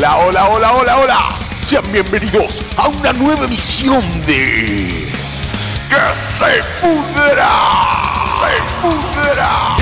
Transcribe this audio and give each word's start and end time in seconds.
Hola, 0.00 0.16
hola, 0.16 0.48
hola, 0.48 0.72
hola, 0.72 0.96
hola. 0.96 1.18
Sean 1.60 1.84
bienvenidos 1.92 2.64
a 2.78 2.88
una 2.88 3.12
nueva 3.12 3.44
emisión 3.44 4.00
de... 4.24 5.12
¡Que 5.90 6.16
se 6.16 6.64
pudra! 6.80 7.50
¡Se 8.40 8.62
pudra! 8.80 9.76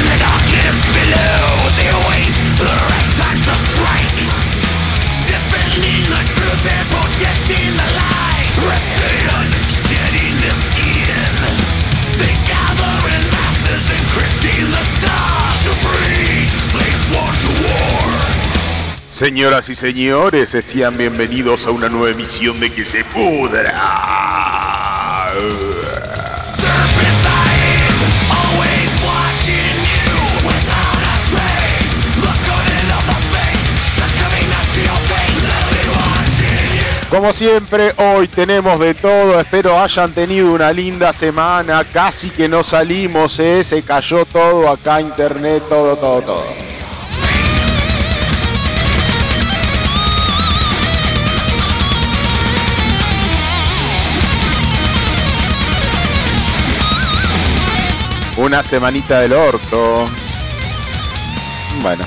Señoras 19.18 19.68
y 19.68 19.74
señores, 19.74 20.56
sean 20.62 20.96
bienvenidos 20.96 21.66
a 21.66 21.72
una 21.72 21.88
nueva 21.88 22.10
emisión 22.10 22.60
de 22.60 22.70
Que 22.72 22.84
se 22.84 23.02
pudra. 23.02 23.74
Como 37.10 37.32
siempre, 37.32 37.94
hoy 37.96 38.28
tenemos 38.28 38.78
de 38.78 38.94
todo. 38.94 39.40
Espero 39.40 39.80
hayan 39.80 40.12
tenido 40.12 40.52
una 40.52 40.70
linda 40.70 41.12
semana. 41.12 41.84
Casi 41.92 42.30
que 42.30 42.48
no 42.48 42.62
salimos, 42.62 43.40
¿eh? 43.40 43.64
se 43.64 43.82
cayó 43.82 44.24
todo 44.26 44.70
acá, 44.70 45.00
internet, 45.00 45.64
todo, 45.68 45.96
todo, 45.96 46.22
todo. 46.22 46.67
Una 58.48 58.62
semanita 58.62 59.20
del 59.20 59.34
orto. 59.34 60.06
Bueno. 61.82 62.02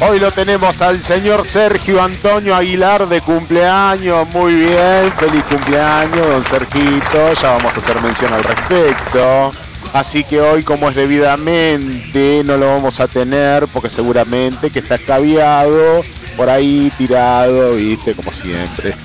Hoy 0.00 0.20
lo 0.20 0.30
tenemos 0.30 0.80
al 0.80 1.02
señor 1.02 1.44
Sergio 1.44 2.00
Antonio 2.00 2.54
Aguilar 2.54 3.08
de 3.08 3.20
cumpleaños. 3.20 4.28
Muy 4.28 4.54
bien, 4.54 5.12
feliz 5.16 5.42
cumpleaños, 5.50 6.24
don 6.24 6.44
Sergito. 6.44 7.32
Ya 7.42 7.50
vamos 7.50 7.74
a 7.74 7.80
hacer 7.80 8.00
mención 8.00 8.32
al 8.32 8.44
respecto. 8.44 9.52
Así 9.92 10.22
que 10.22 10.40
hoy, 10.40 10.62
como 10.62 10.88
es 10.88 10.94
debidamente, 10.94 12.42
no 12.44 12.56
lo 12.56 12.66
vamos 12.68 13.00
a 13.00 13.08
tener 13.08 13.66
porque 13.66 13.90
seguramente 13.90 14.70
que 14.70 14.78
está 14.78 14.96
escabiado, 14.96 16.04
por 16.38 16.48
ahí 16.48 16.90
tirado, 16.96 17.74
viste, 17.74 18.14
como 18.14 18.32
siempre. 18.32 18.94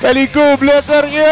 ¡Feliz 0.00 0.30
cumple, 0.30 0.80
Sergio! 0.82 1.24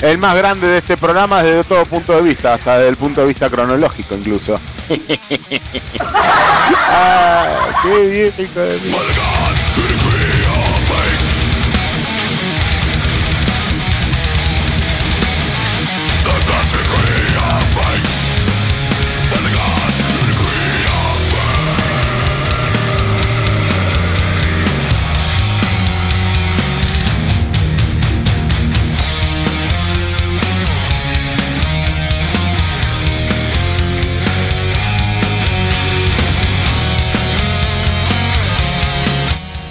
El 0.00 0.18
más 0.18 0.36
grande 0.36 0.68
de 0.68 0.78
este 0.78 0.96
programa 0.96 1.42
desde 1.42 1.64
todo 1.64 1.84
punto 1.86 2.12
de 2.12 2.20
vista, 2.20 2.54
hasta 2.54 2.76
desde 2.76 2.90
el 2.90 2.96
punto 2.96 3.22
de 3.22 3.26
vista 3.26 3.50
cronológico 3.50 4.14
incluso. 4.14 4.60
ah, 5.98 7.80
qué 7.82 7.98
bien, 8.06 8.32
hijo 8.38 8.60
de 8.60 8.78
mí. 8.80 8.94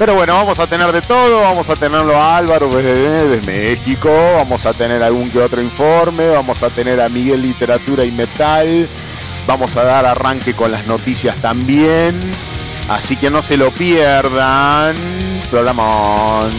Pero 0.06 0.16
bueno, 0.16 0.34
vamos 0.34 0.60
a 0.60 0.68
tener 0.68 0.92
de 0.92 1.02
todo, 1.02 1.40
vamos 1.40 1.70
a 1.70 1.78
tenerlo 1.78 2.22
a 2.22 2.36
Álvaro 2.36 2.68
desde, 2.68 3.40
México, 3.48 4.10
vamos 4.36 4.66
a 4.66 4.74
tener 4.74 5.02
algún 5.02 5.32
que 5.32 5.40
otro 5.40 5.62
informe, 5.62 6.28
vamos 6.28 6.62
a 6.62 6.70
tener 6.70 7.00
a 7.00 7.08
Miguel 7.08 7.42
Literatura 7.42 8.04
y 8.04 8.12
Metal, 8.12 8.86
vamos 9.48 9.78
a 9.78 9.84
dar 9.86 10.06
arranque 10.06 10.56
con 10.56 10.74
las 10.74 10.88
noticias 10.88 11.38
también, 11.38 12.20
así 12.90 13.16
que 13.16 13.30
no 13.30 13.42
se 13.42 13.56
lo 13.56 13.72
pierdan. 13.72 14.94
Programa 15.50 16.50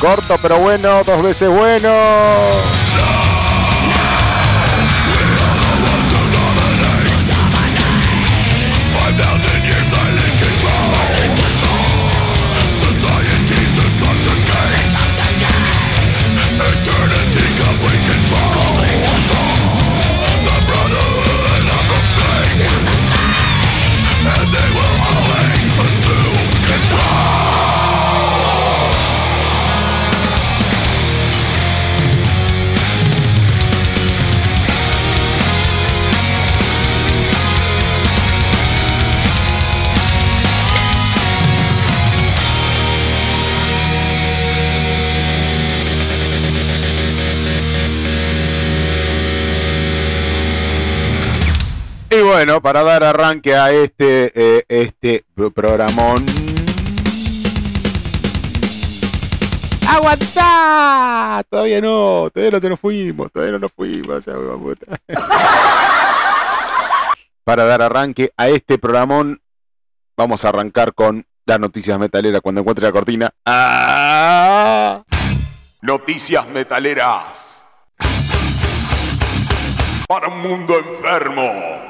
corto 0.00 0.38
pero 0.40 0.58
bueno, 0.60 1.04
dos 1.04 1.22
veces 1.22 1.50
bueno. 1.50 1.90
Bueno, 52.34 52.60
para 52.60 52.82
dar 52.82 53.04
arranque 53.04 53.54
a 53.54 53.70
este, 53.70 54.32
eh, 54.34 54.64
este 54.68 55.24
programón. 55.54 56.26
¡Aguantá! 59.86 61.44
Todavía 61.48 61.80
no, 61.80 62.28
todavía 62.34 62.58
no 62.58 62.68
nos 62.70 62.80
fuimos, 62.80 63.30
todavía 63.30 63.52
no 63.52 63.60
nos 63.60 63.70
fuimos. 63.70 64.24
para 67.44 67.64
dar 67.66 67.82
arranque 67.82 68.32
a 68.36 68.48
este 68.48 68.78
programón, 68.78 69.40
vamos 70.16 70.44
a 70.44 70.48
arrancar 70.48 70.92
con 70.92 71.24
las 71.46 71.60
noticias 71.60 72.00
metaleras 72.00 72.40
cuando 72.40 72.62
encuentre 72.62 72.84
la 72.84 72.90
cortina. 72.90 73.30
¡Ah! 73.46 75.04
Noticias 75.82 76.48
metaleras. 76.48 77.64
Para 80.08 80.26
un 80.26 80.42
mundo 80.42 80.76
enfermo. 80.76 81.83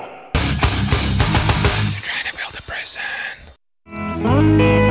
Justo 4.25 4.84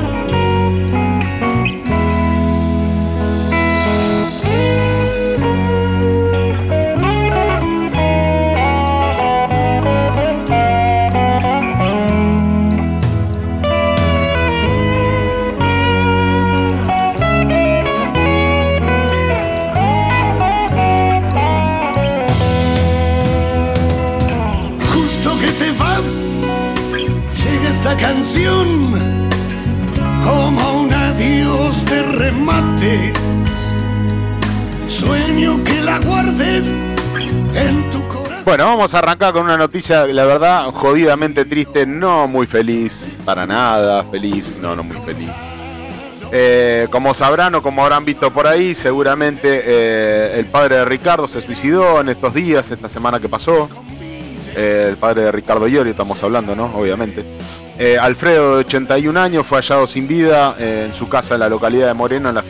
Bueno, 38.45 38.65
vamos 38.65 38.93
a 38.93 38.99
arrancar 38.99 39.31
con 39.31 39.43
una 39.43 39.57
noticia, 39.57 40.05
la 40.05 40.25
verdad, 40.25 40.65
jodidamente 40.73 41.45
triste, 41.45 41.85
no 41.85 42.27
muy 42.27 42.45
feliz, 42.45 43.09
para 43.23 43.45
nada 43.45 44.03
feliz, 44.03 44.55
no, 44.61 44.75
no 44.75 44.83
muy 44.83 44.97
feliz. 44.97 45.29
Eh, 46.29 46.87
como 46.91 47.13
sabrán 47.13 47.55
o 47.55 47.63
como 47.63 47.83
habrán 47.83 48.03
visto 48.03 48.33
por 48.33 48.45
ahí, 48.45 48.75
seguramente 48.75 49.61
eh, 49.65 50.39
el 50.39 50.47
padre 50.47 50.77
de 50.77 50.85
Ricardo 50.85 51.25
se 51.27 51.41
suicidó 51.41 52.01
en 52.01 52.09
estos 52.09 52.33
días, 52.33 52.69
esta 52.69 52.89
semana 52.89 53.19
que 53.19 53.29
pasó. 53.29 53.69
Eh, 54.55 54.87
el 54.89 54.97
padre 54.97 55.23
de 55.23 55.31
Ricardo 55.31 55.67
Iorio, 55.67 55.91
estamos 55.91 56.21
hablando, 56.21 56.53
¿no? 56.53 56.65
Obviamente. 56.75 57.23
Alfredo, 57.99 58.57
de 58.57 58.65
81 58.65 59.19
años, 59.19 59.45
fue 59.45 59.57
hallado 59.57 59.87
sin 59.87 60.07
vida 60.07 60.55
en 60.59 60.93
su 60.93 61.09
casa 61.09 61.33
en 61.33 61.39
la 61.39 61.49
localidad 61.49 61.87
de 61.87 61.93
Moreno. 61.93 62.31
La, 62.31 62.43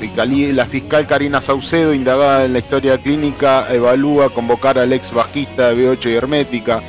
fiscal 0.66 1.08
Karina 1.08 1.40
Saucedo, 1.40 1.94
indagada 1.94 2.46
en 2.46 2.54
la 2.54 2.60
historia 2.60 2.98
clínica, 2.98 3.68
evalúa 3.74 4.30
convocar 4.30 4.78
al 4.78 4.92
ex 4.92 5.14
bajista 5.14 5.70
de 5.70 5.98
B8 5.98 6.12
y 6.12 6.16
Hermética 6.16 6.82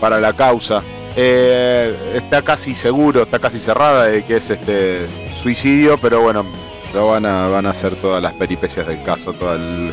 para 0.00 0.20
la 0.20 0.34
causa. 0.34 0.82
está 1.16 2.42
casi 2.42 2.74
seguro, 2.74 3.22
está 3.22 3.38
casi 3.38 3.58
cerrada 3.58 4.04
de 4.06 4.24
que 4.24 4.36
es 4.36 4.50
este 4.50 5.06
suicidio, 5.42 5.98
pero 5.98 6.20
bueno, 6.20 6.44
lo 6.92 7.08
van 7.08 7.24
a, 7.24 7.48
van 7.48 7.66
a 7.66 7.70
hacer 7.70 7.96
todas 7.96 8.22
las 8.22 8.34
peripecias 8.34 8.86
del 8.86 9.02
caso, 9.02 9.32
todo 9.32 9.54
el, 9.54 9.92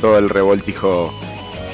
todo 0.00 0.18
el 0.18 0.28
revoltijo, 0.28 1.12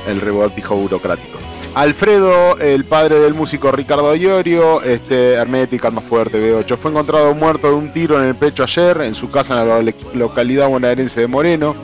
el 0.06 0.20
revoltijo 0.20 0.76
burocrático. 0.76 1.35
Alfredo, 1.76 2.56
el 2.56 2.86
padre 2.86 3.18
del 3.18 3.34
músico 3.34 3.70
Ricardo 3.70 4.16
Iorio, 4.16 4.80
este, 4.80 5.34
hermética, 5.34 5.90
más 5.90 6.04
fuerte, 6.04 6.38
B8, 6.38 6.78
fue 6.78 6.90
encontrado 6.90 7.34
muerto 7.34 7.68
de 7.68 7.74
un 7.74 7.92
tiro 7.92 8.18
en 8.18 8.28
el 8.28 8.34
pecho 8.34 8.62
ayer 8.62 9.02
en 9.02 9.14
su 9.14 9.30
casa 9.30 9.60
en 9.60 9.68
la 9.68 9.92
localidad 10.14 10.68
bonaerense 10.68 11.20
de 11.20 11.26
Moreno. 11.26 11.76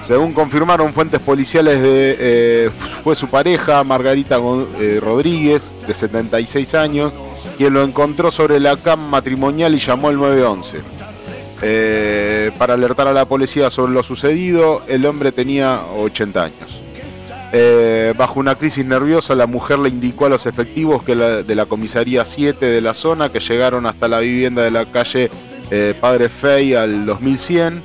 Según 0.00 0.32
confirmaron 0.32 0.92
fuentes 0.92 1.20
policiales, 1.20 1.80
de, 1.80 2.16
eh, 2.18 2.70
fue 3.04 3.14
su 3.14 3.28
pareja, 3.28 3.84
Margarita 3.84 4.40
eh, 4.80 4.98
Rodríguez, 5.00 5.76
de 5.86 5.94
76 5.94 6.74
años, 6.74 7.12
quien 7.56 7.72
lo 7.72 7.84
encontró 7.84 8.32
sobre 8.32 8.58
la 8.58 8.76
cama 8.78 9.10
matrimonial 9.10 9.72
y 9.76 9.78
llamó 9.78 10.08
al 10.08 10.16
911. 10.16 10.78
Eh, 11.62 12.50
para 12.58 12.74
alertar 12.74 13.06
a 13.06 13.12
la 13.12 13.26
policía 13.26 13.70
sobre 13.70 13.92
lo 13.92 14.02
sucedido, 14.02 14.82
el 14.88 15.06
hombre 15.06 15.30
tenía 15.30 15.82
80 15.96 16.42
años. 16.42 16.89
Eh, 17.52 18.14
bajo 18.16 18.38
una 18.38 18.54
crisis 18.54 18.84
nerviosa, 18.84 19.34
la 19.34 19.46
mujer 19.46 19.78
le 19.78 19.88
indicó 19.88 20.26
a 20.26 20.28
los 20.28 20.46
efectivos 20.46 21.04
de 21.04 21.54
la 21.54 21.66
comisaría 21.66 22.24
7 22.24 22.64
de 22.64 22.80
la 22.80 22.94
zona 22.94 23.30
que 23.30 23.40
llegaron 23.40 23.86
hasta 23.86 24.06
la 24.06 24.20
vivienda 24.20 24.62
de 24.62 24.70
la 24.70 24.84
calle 24.84 25.30
eh, 25.70 25.94
Padre 26.00 26.28
Fey 26.28 26.74
al 26.74 27.06
2100, 27.06 27.82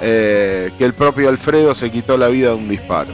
que 0.00 0.72
el 0.78 0.92
propio 0.94 1.28
Alfredo 1.28 1.74
se 1.74 1.90
quitó 1.90 2.16
la 2.16 2.28
vida 2.28 2.50
de 2.50 2.54
un 2.54 2.68
disparo. 2.68 3.12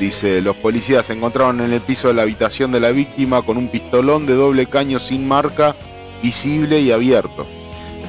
Dice, 0.00 0.40
los 0.40 0.56
policías 0.56 1.06
se 1.06 1.12
encontraron 1.12 1.60
en 1.60 1.72
el 1.72 1.82
piso 1.82 2.08
de 2.08 2.14
la 2.14 2.22
habitación 2.22 2.72
de 2.72 2.80
la 2.80 2.90
víctima 2.90 3.42
con 3.42 3.58
un 3.58 3.68
pistolón 3.68 4.24
de 4.24 4.34
doble 4.34 4.66
caño 4.66 4.98
sin 4.98 5.28
marca, 5.28 5.76
visible 6.22 6.80
y 6.80 6.90
abierto. 6.90 7.46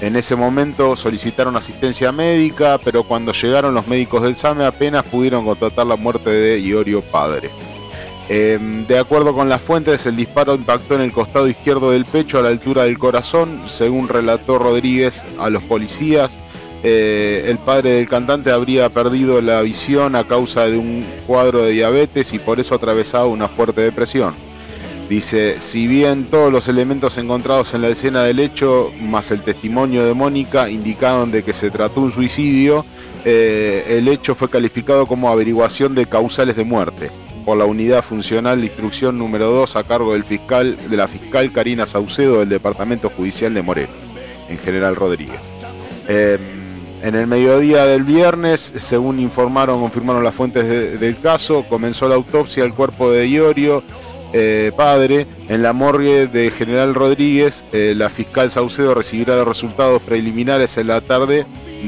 En 0.01 0.15
ese 0.15 0.35
momento 0.35 0.95
solicitaron 0.95 1.55
asistencia 1.55 2.11
médica, 2.11 2.79
pero 2.83 3.03
cuando 3.03 3.33
llegaron 3.33 3.75
los 3.75 3.87
médicos 3.87 4.23
del 4.23 4.35
SAME 4.35 4.65
apenas 4.65 5.03
pudieron 5.03 5.45
constatar 5.45 5.85
la 5.85 5.95
muerte 5.95 6.31
de 6.31 6.59
Iorio 6.59 7.03
Padre. 7.03 7.51
Em, 8.27 8.87
de 8.87 8.97
acuerdo 8.97 9.35
con 9.35 9.47
las 9.47 9.61
fuentes, 9.61 10.07
el 10.07 10.15
disparo 10.15 10.55
impactó 10.55 10.95
en 10.95 11.01
el 11.01 11.11
costado 11.11 11.47
izquierdo 11.47 11.91
del 11.91 12.05
pecho 12.05 12.39
a 12.39 12.41
la 12.41 12.49
altura 12.49 12.85
del 12.85 12.97
corazón, 12.97 13.61
según 13.67 14.07
relató 14.07 14.57
Rodríguez 14.57 15.23
a 15.39 15.51
los 15.51 15.61
policías. 15.61 16.39
Eh, 16.83 17.45
el 17.47 17.59
padre 17.59 17.91
del 17.91 18.09
cantante 18.09 18.49
habría 18.49 18.89
perdido 18.89 19.39
la 19.41 19.61
visión 19.61 20.15
a 20.15 20.23
causa 20.23 20.65
de 20.65 20.77
un 20.77 21.05
cuadro 21.27 21.61
de 21.61 21.71
diabetes 21.73 22.33
y 22.33 22.39
por 22.39 22.59
eso 22.59 22.73
atravesaba 22.73 23.25
una 23.25 23.47
fuerte 23.47 23.81
depresión. 23.81 24.33
Dice, 25.11 25.59
si 25.59 25.87
bien 25.87 26.23
todos 26.23 26.53
los 26.53 26.69
elementos 26.69 27.17
encontrados 27.17 27.73
en 27.73 27.81
la 27.81 27.89
escena 27.89 28.23
del 28.23 28.39
hecho, 28.39 28.93
más 29.01 29.29
el 29.31 29.41
testimonio 29.41 30.05
de 30.05 30.13
Mónica, 30.13 30.69
indicaron 30.69 31.31
de 31.31 31.43
que 31.43 31.53
se 31.53 31.69
trató 31.69 31.99
un 31.99 32.13
suicidio, 32.13 32.85
eh, 33.25 33.97
el 33.97 34.07
hecho 34.07 34.35
fue 34.35 34.49
calificado 34.49 35.05
como 35.05 35.29
averiguación 35.29 35.95
de 35.95 36.05
causales 36.05 36.55
de 36.55 36.63
muerte 36.63 37.11
por 37.43 37.57
la 37.57 37.65
unidad 37.65 38.05
funcional 38.05 38.61
de 38.61 38.67
instrucción 38.67 39.17
número 39.17 39.51
2 39.51 39.75
a 39.75 39.83
cargo 39.83 40.13
del 40.13 40.23
fiscal, 40.23 40.77
de 40.89 40.95
la 40.95 41.09
fiscal 41.09 41.51
Karina 41.51 41.85
Saucedo 41.87 42.39
del 42.39 42.47
Departamento 42.47 43.09
Judicial 43.09 43.53
de 43.53 43.61
Moreno, 43.63 43.91
en 44.47 44.57
General 44.59 44.95
Rodríguez. 44.95 45.51
Eh, 46.07 46.37
en 47.03 47.15
el 47.15 47.27
mediodía 47.27 47.83
del 47.83 48.03
viernes, 48.03 48.73
según 48.77 49.19
informaron, 49.19 49.81
confirmaron 49.81 50.23
las 50.23 50.35
fuentes 50.35 50.99
del 51.01 51.19
caso, 51.19 51.65
comenzó 51.67 52.07
la 52.07 52.15
autopsia 52.15 52.63
del 52.63 52.73
cuerpo 52.73 53.11
de 53.11 53.27
Iorio, 53.27 53.83
eh, 54.33 54.71
padre, 54.75 55.27
en 55.47 55.61
la 55.61 55.73
morgue 55.73 56.27
de 56.27 56.51
General 56.51 56.93
Rodríguez. 56.93 57.63
Eh, 57.71 57.93
la 57.95 58.09
fiscal 58.09 58.51
Saucedo 58.51 58.93
recibirá 58.93 59.35
los 59.35 59.47
resultados 59.47 60.01
preliminares 60.01 60.77
en 60.77 60.87
la 60.87 61.01
tarde 61.01 61.45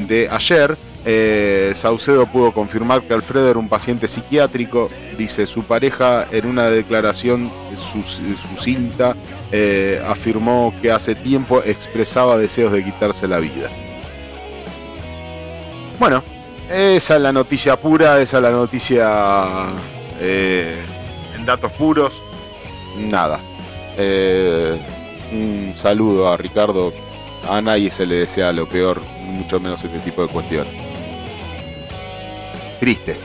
de 0.07 0.29
ayer. 0.29 0.77
Eh, 1.05 1.73
Saucedo 1.75 2.25
pudo 2.27 2.51
confirmar 2.51 3.01
que 3.01 3.13
Alfredo 3.13 3.49
era 3.49 3.59
un 3.59 3.67
paciente 3.67 4.07
psiquiátrico, 4.07 4.89
dice 5.17 5.45
su 5.45 5.63
pareja 5.63 6.25
en 6.31 6.45
una 6.45 6.69
declaración 6.69 7.51
sucinta, 7.75 9.15
afirmó 10.07 10.73
que 10.81 10.91
hace 10.91 11.13
tiempo 11.13 11.61
expresaba 11.65 12.37
deseos 12.37 12.71
de 12.71 12.83
quitarse 12.83 13.27
la 13.27 13.39
vida. 13.39 13.69
Bueno, 15.99 16.23
esa 16.69 17.15
es 17.15 17.21
la 17.21 17.31
noticia 17.31 17.79
pura, 17.79 18.19
esa 18.19 18.37
es 18.37 18.43
la 18.43 18.49
noticia 18.49 19.67
eh, 20.19 20.75
en 21.35 21.45
datos 21.45 21.71
puros. 21.73 22.21
Nada. 22.97 23.39
Eh, 23.97 24.79
un 25.31 25.73
saludo 25.75 26.31
a 26.31 26.37
Ricardo. 26.37 26.93
A 27.49 27.61
nadie 27.61 27.91
se 27.91 28.05
le 28.05 28.15
desea 28.15 28.53
lo 28.53 28.67
peor, 28.67 29.01
mucho 29.21 29.59
menos 29.59 29.83
este 29.83 29.99
tipo 29.99 30.21
de 30.21 30.29
cuestiones. 30.29 30.73
Triste. 32.79 33.17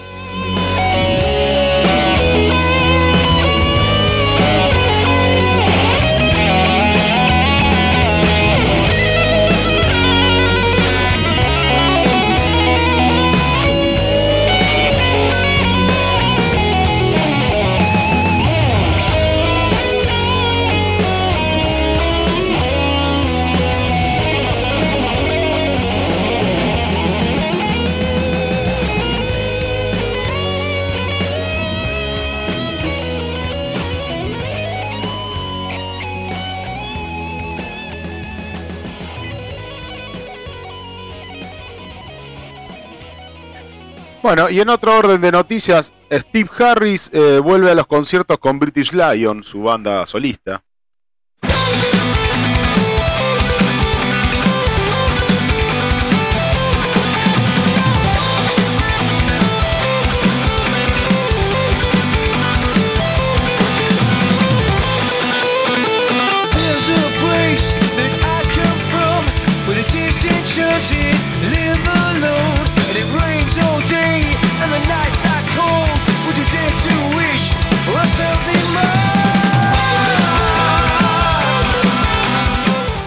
Bueno, 44.29 44.51
y 44.51 44.61
en 44.61 44.69
otro 44.69 44.95
orden 44.95 45.23
de 45.23 45.33
noticias, 45.33 45.91
Steve 46.13 46.51
Harris 46.59 47.11
eh, 47.15 47.41
vuelve 47.43 47.71
a 47.71 47.75
los 47.75 47.87
conciertos 47.87 48.37
con 48.37 48.59
British 48.59 48.93
Lion, 48.93 49.43
su 49.43 49.63
banda 49.63 50.05
solista. 50.05 50.63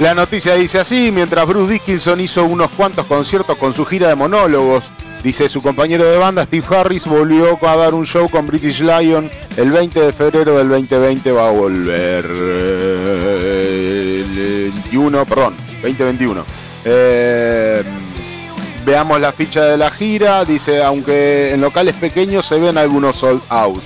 La 0.01 0.15
noticia 0.15 0.55
dice 0.55 0.79
así, 0.79 1.12
mientras 1.13 1.46
Bruce 1.46 1.74
Dickinson 1.74 2.20
hizo 2.20 2.43
unos 2.43 2.72
cuantos 2.72 3.05
conciertos 3.05 3.55
con 3.55 3.72
su 3.72 3.86
gira 3.86 4.08
de 4.08 4.15
monólogos, 4.15 4.86
dice 5.24 5.48
su 5.48 5.62
compañero 5.62 6.05
de 6.05 6.17
banda 6.17 6.43
Steve 6.46 6.65
Harris 6.75 7.05
volvió 7.05 7.60
a 7.63 7.75
dar 7.75 7.93
un 7.93 8.08
show 8.08 8.27
con 8.27 8.48
British 8.48 8.81
Lion 8.81 9.29
el 9.58 9.70
20 9.70 10.01
de 10.01 10.12
febrero 10.12 10.58
del 10.58 10.70
2020 10.70 11.31
va 11.31 11.50
a 11.50 11.51
volver 11.51 12.25
el 12.25 14.24
21, 14.34 15.24
perdón, 15.27 15.55
2021. 15.84 16.46
Eh, 16.84 17.84
veamos 18.84 19.22
la 19.22 19.31
ficha 19.31 19.65
de 19.65 19.77
la 19.77 19.91
gira, 19.91 20.43
dice, 20.46 20.81
aunque 20.81 21.53
en 21.53 21.62
locales 21.62 21.93
pequeños 21.93 22.48
se 22.48 22.58
ven 22.58 22.79
algunos 22.79 23.17
sold 23.17 23.43
out. 23.50 23.79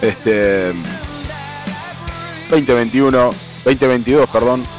Este 0.00 0.72
2021, 2.50 3.34
2022, 3.64 4.30
perdón. 4.30 4.75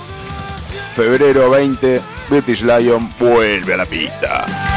Febrero 0.97 1.51
20, 1.51 2.01
British 2.27 2.63
Lion 2.63 3.07
vuelve 3.19 3.75
a 3.75 3.77
la 3.77 3.85
pista. 3.85 4.76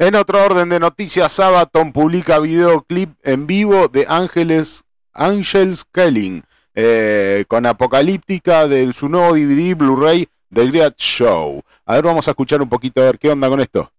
En 0.00 0.14
otro 0.14 0.44
orden 0.44 0.68
de 0.68 0.78
noticias, 0.78 1.32
Sabaton 1.32 1.92
publica 1.92 2.38
videoclip 2.38 3.16
en 3.24 3.48
vivo 3.48 3.88
de 3.88 4.06
Ángeles 4.08 4.84
Angels 5.12 5.84
Kelling 5.92 6.44
eh, 6.76 7.44
con 7.48 7.66
Apocalíptica 7.66 8.68
de 8.68 8.92
su 8.92 9.08
nuevo 9.08 9.34
DVD 9.34 9.74
Blu-ray 9.74 10.28
The 10.54 10.70
Great 10.70 10.98
Show. 10.98 11.62
A 11.84 11.96
ver, 11.96 12.04
vamos 12.04 12.28
a 12.28 12.30
escuchar 12.30 12.62
un 12.62 12.68
poquito 12.68 13.00
a 13.00 13.06
ver 13.06 13.18
qué 13.18 13.28
onda 13.28 13.48
con 13.48 13.60
esto. 13.60 13.90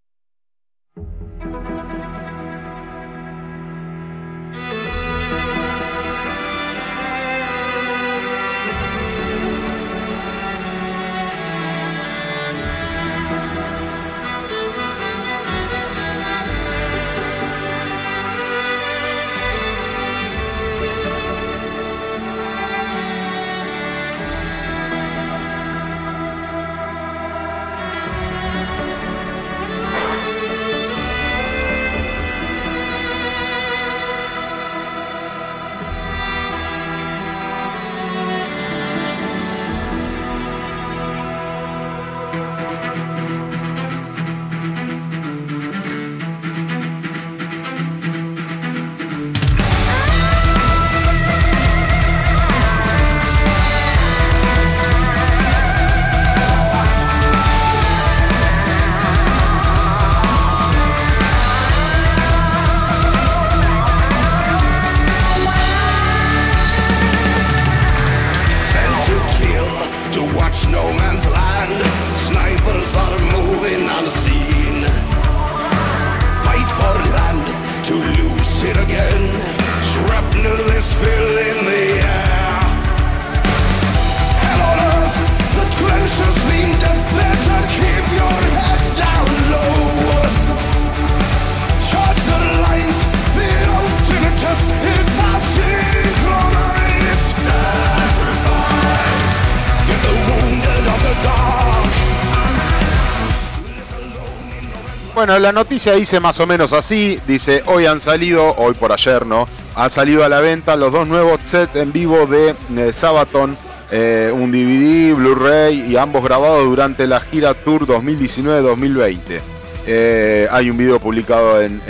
Bueno, 105.19 105.37
la 105.37 105.51
noticia 105.51 105.95
dice 105.95 106.21
más 106.21 106.39
o 106.39 106.47
menos 106.47 106.71
así, 106.71 107.19
dice, 107.27 107.61
hoy 107.65 107.85
han 107.85 107.99
salido, 107.99 108.55
hoy 108.55 108.73
por 108.73 108.93
ayer, 108.93 109.25
¿no? 109.25 109.49
Han 109.75 109.89
salido 109.89 110.23
a 110.23 110.29
la 110.29 110.39
venta 110.39 110.77
los 110.77 110.93
dos 110.93 111.09
nuevos 111.09 111.41
sets 111.43 111.75
en 111.75 111.91
vivo 111.91 112.25
de 112.25 112.55
eh, 112.77 112.93
Sabaton, 112.93 113.57
eh, 113.91 114.31
un 114.33 114.49
DVD, 114.49 115.13
Blu-ray 115.13 115.91
y 115.91 115.97
ambos 115.97 116.23
grabados 116.23 116.63
durante 116.63 117.05
la 117.05 117.19
gira 117.19 117.53
Tour 117.53 117.85
2019-2020. 117.85 119.41
Eh, 119.87 120.47
hay 120.49 120.69
un 120.69 120.77
video 120.77 121.01
publicado 121.01 121.61
en, 121.61 121.81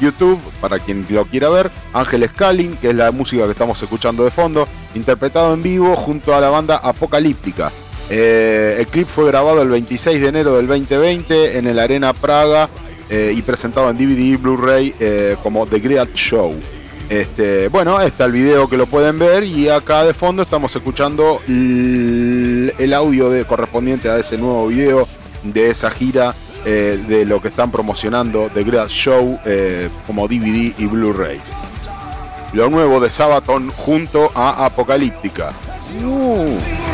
YouTube 0.00 0.40
para 0.62 0.78
quien 0.78 1.04
lo 1.10 1.26
quiera 1.26 1.50
ver. 1.50 1.70
Ángel 1.92 2.26
Scaling, 2.26 2.78
que 2.78 2.88
es 2.88 2.94
la 2.94 3.10
música 3.10 3.44
que 3.44 3.50
estamos 3.50 3.82
escuchando 3.82 4.24
de 4.24 4.30
fondo, 4.30 4.66
interpretado 4.94 5.52
en 5.52 5.62
vivo 5.62 5.94
junto 5.94 6.34
a 6.34 6.40
la 6.40 6.48
banda 6.48 6.78
Apocalíptica. 6.78 7.70
Eh, 8.14 8.76
el 8.78 8.86
clip 8.88 9.08
fue 9.08 9.24
grabado 9.24 9.62
el 9.62 9.70
26 9.70 10.20
de 10.20 10.28
enero 10.28 10.58
del 10.58 10.66
2020 10.66 11.56
en 11.56 11.66
el 11.66 11.78
Arena 11.78 12.12
Praga 12.12 12.68
eh, 13.08 13.32
y 13.34 13.40
presentado 13.40 13.88
en 13.88 13.96
DVD 13.96 14.18
y 14.18 14.36
Blu-ray 14.36 14.94
eh, 15.00 15.36
como 15.42 15.66
The 15.66 15.78
Great 15.78 16.12
Show. 16.12 16.54
Este, 17.08 17.68
bueno, 17.68 17.98
está 18.02 18.26
el 18.26 18.32
video 18.32 18.68
que 18.68 18.76
lo 18.76 18.86
pueden 18.86 19.18
ver 19.18 19.44
y 19.44 19.70
acá 19.70 20.04
de 20.04 20.12
fondo 20.12 20.42
estamos 20.42 20.76
escuchando 20.76 21.40
el, 21.48 22.92
audio 22.94 23.30
de, 23.30 23.46
correspondiente 23.46 24.10
a 24.10 24.18
ese 24.18 24.36
nuevo 24.36 24.66
video 24.66 25.08
de 25.42 25.70
esa 25.70 25.90
gira 25.90 26.34
de 26.64 27.24
lo 27.24 27.40
que 27.40 27.48
están 27.48 27.70
promocionando 27.70 28.50
The 28.52 28.62
Great 28.62 28.88
Show 28.88 29.38
como 30.06 30.28
DVD 30.28 30.74
y 30.78 30.86
Blu-ray. 30.86 31.40
Lo 32.52 32.68
nuevo 32.68 33.00
de 33.00 33.08
Sabaton 33.08 33.70
junto 33.70 34.30
a 34.34 34.66
Apocalíptica. 34.66 35.54
Uh. 36.04 36.91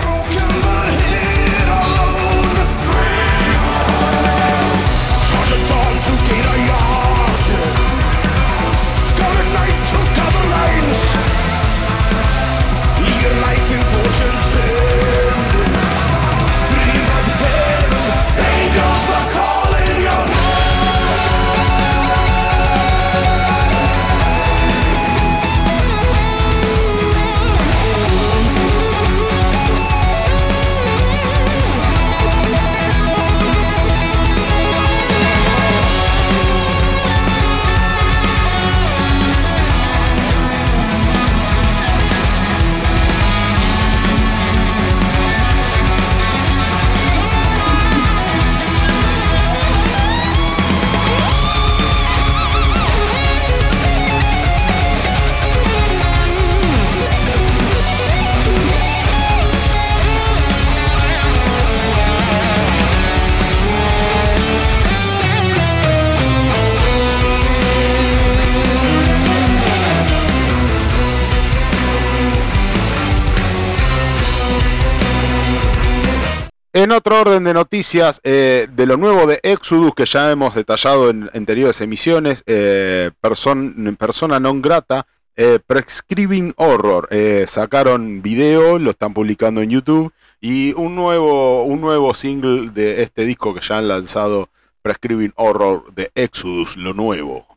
Otro 76.98 77.20
orden 77.20 77.44
de 77.44 77.54
noticias, 77.54 78.20
eh, 78.24 78.66
de 78.72 78.84
lo 78.84 78.96
nuevo 78.96 79.28
de 79.28 79.38
Exodus 79.44 79.94
que 79.94 80.04
ya 80.04 80.32
hemos 80.32 80.56
detallado 80.56 81.10
en 81.10 81.30
anteriores 81.32 81.80
emisiones, 81.80 82.42
eh, 82.46 83.12
persona 83.20 84.40
non 84.40 84.60
grata, 84.60 85.06
eh, 85.36 85.60
Prescribing 85.64 86.54
Horror. 86.56 87.08
sacaron 87.46 88.20
video, 88.20 88.78
lo 88.80 88.90
están 88.90 89.14
publicando 89.14 89.62
en 89.62 89.70
YouTube 89.70 90.12
y 90.40 90.72
un 90.74 90.96
nuevo, 90.96 91.62
un 91.62 91.80
nuevo 91.80 92.12
single 92.14 92.70
de 92.70 93.02
este 93.02 93.24
disco 93.24 93.54
que 93.54 93.60
ya 93.60 93.78
han 93.78 93.86
lanzado, 93.86 94.48
Prescribing 94.82 95.32
Horror 95.36 95.94
de 95.94 96.10
Exodus, 96.16 96.76
lo 96.76 96.94
nuevo. 96.94 97.47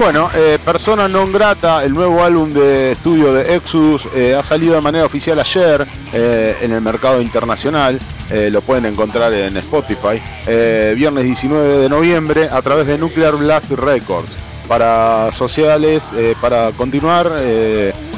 Bueno, 0.00 0.30
eh, 0.34 0.58
Persona 0.64 1.08
Non 1.08 1.30
Grata, 1.30 1.84
el 1.84 1.92
nuevo 1.92 2.24
álbum 2.24 2.54
de 2.54 2.92
estudio 2.92 3.34
de 3.34 3.54
Exodus, 3.54 4.08
eh, 4.14 4.34
ha 4.34 4.42
salido 4.42 4.74
de 4.74 4.80
manera 4.80 5.04
oficial 5.04 5.38
ayer 5.38 5.86
eh, 6.14 6.56
en 6.62 6.72
el 6.72 6.80
mercado 6.80 7.20
internacional. 7.20 8.00
lo 8.50 8.62
pueden 8.62 8.86
encontrar 8.86 9.34
en 9.34 9.58
Spotify. 9.58 10.22
viernes 10.96 11.24
19 11.24 11.80
de 11.80 11.88
noviembre 11.90 12.48
a 12.50 12.62
través 12.62 12.86
de 12.86 12.96
Nuclear 12.96 13.36
Blast 13.36 13.70
Records. 13.72 14.30
Para 14.66 15.30
sociales, 15.32 16.04
para 16.40 16.70
continuar, 16.72 17.28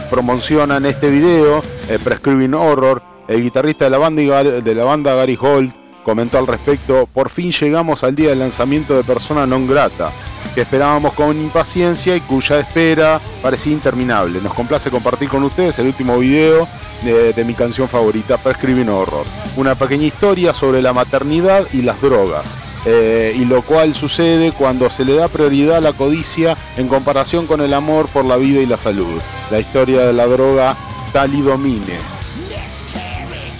promocionan 0.08 0.86
este 0.86 1.10
video, 1.10 1.64
Prescribing 2.04 2.54
Horror. 2.54 3.02
El 3.26 3.42
guitarrista 3.42 3.86
de 3.86 3.90
la, 3.90 3.98
banda, 3.98 4.42
de 4.44 4.74
la 4.74 4.84
banda 4.84 5.16
Gary 5.16 5.36
Holt 5.40 5.74
comentó 6.04 6.38
al 6.38 6.46
respecto, 6.46 7.08
por 7.12 7.28
fin 7.28 7.50
llegamos 7.50 8.04
al 8.04 8.14
día 8.14 8.30
del 8.30 8.38
lanzamiento 8.38 8.94
de 8.94 9.02
Persona 9.02 9.46
Non 9.46 9.66
Grata 9.66 10.12
que 10.54 10.62
esperábamos 10.62 11.14
con 11.14 11.36
impaciencia 11.40 12.16
y 12.16 12.20
cuya 12.20 12.60
espera 12.60 13.20
parecía 13.40 13.72
interminable. 13.72 14.40
Nos 14.40 14.54
complace 14.54 14.90
compartir 14.90 15.28
con 15.28 15.42
ustedes 15.44 15.78
el 15.78 15.86
último 15.86 16.18
video 16.18 16.68
de, 17.02 17.44
mi 17.44 17.54
canción 17.54 17.88
favorita, 17.88 18.38
Prescribing 18.38 18.88
Horror. 18.88 19.26
Una 19.56 19.74
pequeña 19.74 20.06
historia 20.06 20.54
sobre 20.54 20.82
la 20.82 20.92
maternidad 20.92 21.66
y 21.72 21.82
las 21.82 22.00
drogas. 22.00 22.56
Eh, 22.84 23.36
y 23.36 23.44
lo 23.44 23.62
cual 23.62 23.94
sucede 23.94 24.50
cuando 24.50 24.90
se 24.90 25.04
le 25.04 25.14
da 25.14 25.28
prioridad 25.28 25.76
a 25.76 25.80
la 25.80 25.92
codicia 25.92 26.56
en 26.76 26.88
comparación 26.88 27.46
con 27.46 27.60
el 27.60 27.74
amor 27.74 28.08
por 28.08 28.24
la 28.24 28.36
vida 28.36 28.60
y 28.60 28.66
la 28.66 28.78
salud. 28.78 29.20
La 29.50 29.60
historia 29.60 30.02
de 30.02 30.12
la 30.12 30.26
droga 30.26 30.76
talidomine. 31.12 31.98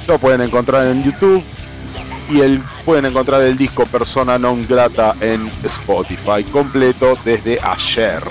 Lo 0.09 0.19
pueden 0.19 0.41
encontrar 0.41 0.87
en 0.89 1.05
YouTube, 1.05 1.43
y 2.33 2.41
el, 2.41 2.63
pueden 2.85 3.07
encontrar 3.07 3.43
el 3.43 3.57
disco 3.57 3.85
Persona 3.85 4.39
Non 4.39 4.67
Grata 4.67 5.17
en 5.21 5.51
Spotify 5.65 6.43
completo 6.51 7.19
desde 7.25 7.59
ayer. 7.61 8.23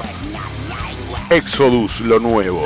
Exodus, 1.30 2.02
lo 2.02 2.20
nuevo. 2.20 2.66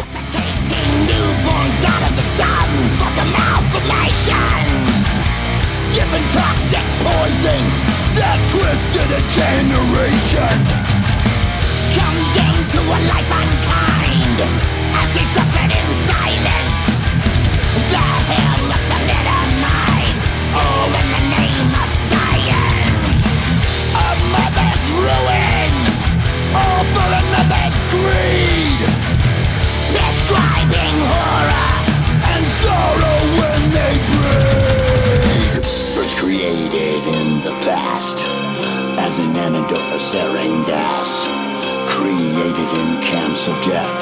as 14.98 16.65
greed. 27.96 28.80
Prescribing 29.96 30.98
horror 31.14 31.70
and 32.34 32.44
sorrow 32.64 33.18
when 33.40 33.62
they 33.78 33.96
breed 34.12 35.64
First 35.96 36.18
created 36.18 37.02
in 37.20 37.28
the 37.48 37.56
past 37.64 38.26
As 39.00 39.20
an 39.20 39.36
antidote 39.36 39.86
for 39.92 40.00
sarin 40.00 40.66
gas. 40.66 41.28
Created 41.88 42.70
in 42.82 42.90
camps 43.02 43.48
of 43.48 43.56
death. 43.64 43.98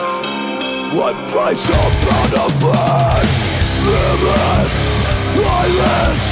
What 0.96 1.16
price 1.30 1.68
upon 1.70 2.30
of 2.44 2.52
blood? 2.60 3.28
Liveless, 3.84 4.76
eyeless, 5.44 6.24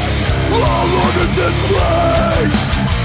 all 0.53 0.87
order 1.03 1.27
displaced. 1.33 3.00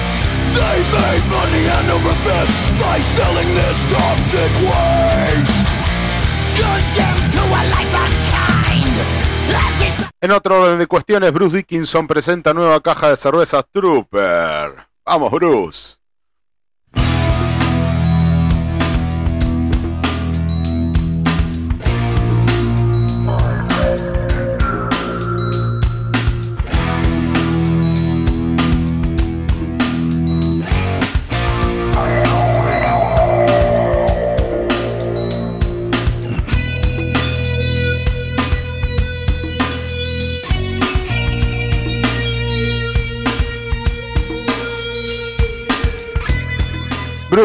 En 10.20 10.30
otro 10.30 10.62
orden 10.62 10.78
de 10.78 10.86
cuestiones, 10.86 11.32
Bruce 11.32 11.58
Dickinson 11.58 12.06
presenta 12.06 12.54
nueva 12.54 12.80
caja 12.80 13.10
de 13.10 13.16
cervezas 13.16 13.64
Trooper. 13.70 14.86
Vamos, 15.04 15.30
Bruce. 15.30 15.96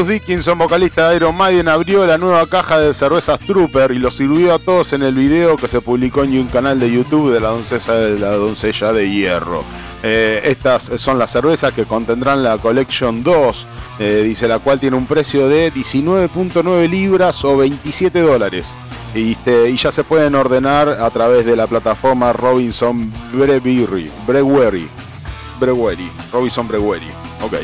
Dickinson, 0.08 0.58
vocalista 0.58 1.10
de 1.10 1.18
Iron 1.18 1.36
Maiden, 1.36 1.68
abrió 1.68 2.06
la 2.06 2.18
nueva 2.18 2.48
caja 2.48 2.80
de 2.80 2.94
cervezas 2.94 3.40
Trooper 3.40 3.92
y 3.92 4.00
lo 4.00 4.12
sirvió 4.12 4.54
a 4.54 4.60
todos 4.60 4.94
en 4.94 5.04
el 5.04 5.16
video 5.16 5.56
que 5.56 5.68
se 5.68 5.82
publicó 5.82 6.24
en 6.24 6.38
un 6.40 6.48
canal 6.48 6.80
de 6.80 6.92
YouTube 6.92 7.32
de 7.32 7.40
la 7.40 7.50
doncella 8.36 8.94
de, 8.94 9.10
hierro. 9.10 9.64
Eh, 10.04 10.42
estas 10.46 10.92
son 10.98 11.20
las 11.20 11.32
cervezas 11.32 11.74
que 11.74 11.86
contendrán 11.86 12.44
la 12.44 12.58
Collection 12.58 13.24
2, 13.24 13.68
eh, 14.00 14.22
dice 14.24 14.48
la 14.48 14.60
cual 14.60 14.80
tiene 14.80 14.98
un 14.98 15.06
precio 15.06 15.48
de 15.48 15.72
19.9 15.72 16.90
libras 16.90 17.44
o 17.44 17.58
27 17.58 18.22
dólares. 18.22 18.76
Este, 19.14 19.70
y, 19.70 19.76
ya 19.76 19.92
se 19.92 20.04
pueden 20.04 20.36
ordenar 20.36 20.88
a 20.88 21.10
través 21.10 21.46
de 21.46 21.56
la 21.56 21.68
plataforma 21.68 22.32
Robinson 22.34 23.12
Brewery. 23.34 24.10
Brewery. 24.26 24.88
Brewery. 25.60 26.10
Robinson 26.32 26.68
Brewery. 26.68 27.12
Ok. 27.42 27.56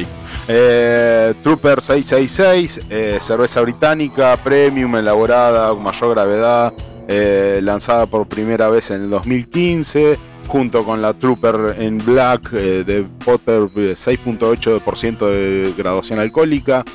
Eh, 0.49 1.33
Trooper 1.43 1.81
666, 1.81 2.81
eh, 2.89 3.17
cerveza 3.19 3.59
británica, 3.61 4.37
premium, 4.37 4.95
elaborada, 4.95 5.69
con 5.71 5.83
mayor 5.83 6.11
gravedad, 6.11 6.73
eh, 7.09 7.59
lanzada 7.61 8.05
por 8.05 8.27
primera 8.27 8.69
vez 8.69 8.89
en 8.91 9.03
el 9.03 9.09
2015, 9.09 10.17
junto 10.47 10.85
con 10.85 11.01
la 11.01 11.13
Trooper 11.13 11.75
en 11.79 11.97
Black 11.97 12.51
de 12.51 13.05
Potter 13.25 13.63
6.8% 13.97 15.27
de 15.27 15.73
graduación 15.77 16.19
alcohólica, 16.19 16.85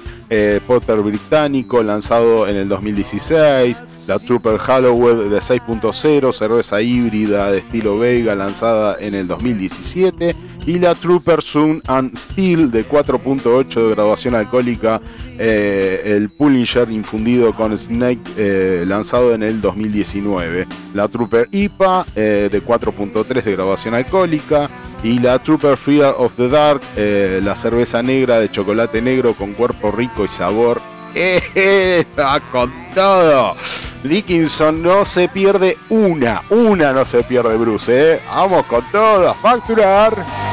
Potter 0.67 1.01
británico 1.01 1.83
lanzado 1.83 2.49
en 2.49 2.57
el 2.57 2.69
2016, 2.69 4.09
la 4.09 4.19
Trooper 4.19 4.59
Halloween 4.59 5.31
de 5.31 5.39
6.0, 5.39 6.33
cerveza 6.33 6.81
híbrida 6.81 7.51
de 7.51 7.59
estilo 7.59 7.99
Vega 7.99 8.35
lanzada 8.35 8.97
en 9.01 9.15
el 9.15 9.29
2017 9.29 10.35
y 10.67 10.79
la 10.79 10.95
Trooper 10.95 11.43
Sun 11.43 11.83
and 11.87 12.17
Steel 12.17 12.71
de 12.71 12.89
4.8 12.89 13.89
de 13.89 13.95
graduación 13.95 14.35
alcohólica, 14.35 15.01
eh, 15.39 16.03
el 16.05 16.31
Pullinger 16.31 16.91
infundido 16.91 17.55
con 17.55 17.77
Snake 17.77 18.21
eh, 18.37 18.85
lanzado 18.87 19.35
en 19.35 19.43
el 19.43 19.61
2019, 19.61 20.67
la 20.95 21.09
Trooper 21.09 21.49
IPA 21.51 22.07
eh, 22.15 22.49
de 22.51 22.65
4.3 22.65 23.43
de 23.43 23.53
graduación 23.53 23.95
alcohólica. 23.95 24.71
Y 25.05 25.19
la 25.19 25.41
Trooper 25.41 25.77
Fear 25.77 26.15
of 26.17 26.37
the 26.37 26.47
Dark, 26.47 26.81
la 26.97 27.57
cerveza 27.57 28.05
negra 28.05 28.39
de 28.39 28.49
chocolate 28.49 29.03
negro 29.03 29.35
con 29.35 29.53
cuerpo 29.53 29.91
rico 29.91 30.22
y 30.25 30.29
sabor. 30.29 30.81
¡Esa 31.15 32.41
con 32.51 32.73
todo! 32.95 33.55
Dickinson 34.03 34.83
no 34.83 35.05
se 35.05 35.29
pierde 35.29 35.79
una, 35.89 36.43
una 36.51 36.93
no 36.93 37.05
se 37.05 37.23
pierde 37.23 37.57
Bruce, 37.57 38.21
Vamos 38.27 38.67
con 38.67 38.85
todo 38.91 39.31
a 39.31 39.35
facturar. 39.35 40.52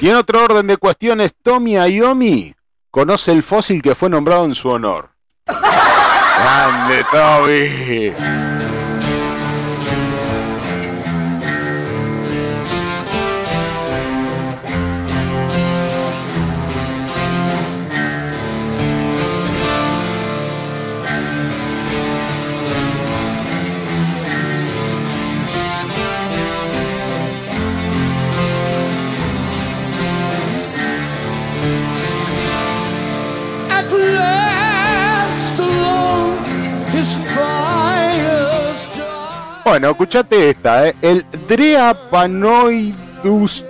Y 0.00 0.08
en 0.08 0.16
otro 0.16 0.42
orden 0.42 0.66
de 0.66 0.78
cuestiones, 0.78 1.34
Tommy 1.42 1.76
Ayomi 1.76 2.54
conoce 2.90 3.32
el 3.32 3.42
fósil 3.42 3.82
que 3.82 3.94
fue 3.94 4.08
nombrado 4.08 4.46
en 4.46 4.54
su 4.54 4.68
honor. 4.70 5.10
¡Grande, 5.46 7.04
Tommy! 7.12 8.69
Bueno, 39.64 39.90
escuchate 39.90 40.50
esta, 40.50 40.88
¿eh? 40.88 40.94
el 41.02 41.24
Dreapanoidus. 41.48 43.64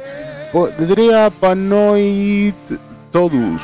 Dreapanoidodus. 0.78 3.62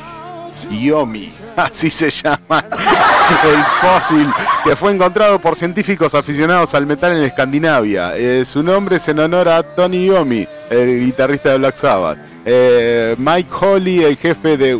Yomi, 0.70 1.32
así 1.56 1.90
se 1.90 2.10
llama 2.10 2.64
el 3.44 3.64
fósil 3.80 4.32
que 4.64 4.74
fue 4.74 4.92
encontrado 4.92 5.38
por 5.38 5.54
científicos 5.54 6.14
aficionados 6.14 6.74
al 6.74 6.86
metal 6.86 7.16
en 7.16 7.24
Escandinavia. 7.24 8.16
Eh, 8.16 8.44
su 8.44 8.62
nombre 8.62 8.96
es 8.96 9.08
en 9.08 9.18
honor 9.18 9.48
a 9.48 9.62
Tony 9.62 10.06
Yomi, 10.06 10.46
el 10.70 11.04
guitarrista 11.04 11.50
de 11.50 11.58
Black 11.58 11.76
Sabbath. 11.76 12.18
Eh, 12.44 13.14
Mike 13.18 13.50
Holly, 13.60 14.04
el 14.04 14.16
jefe 14.16 14.56
de 14.56 14.78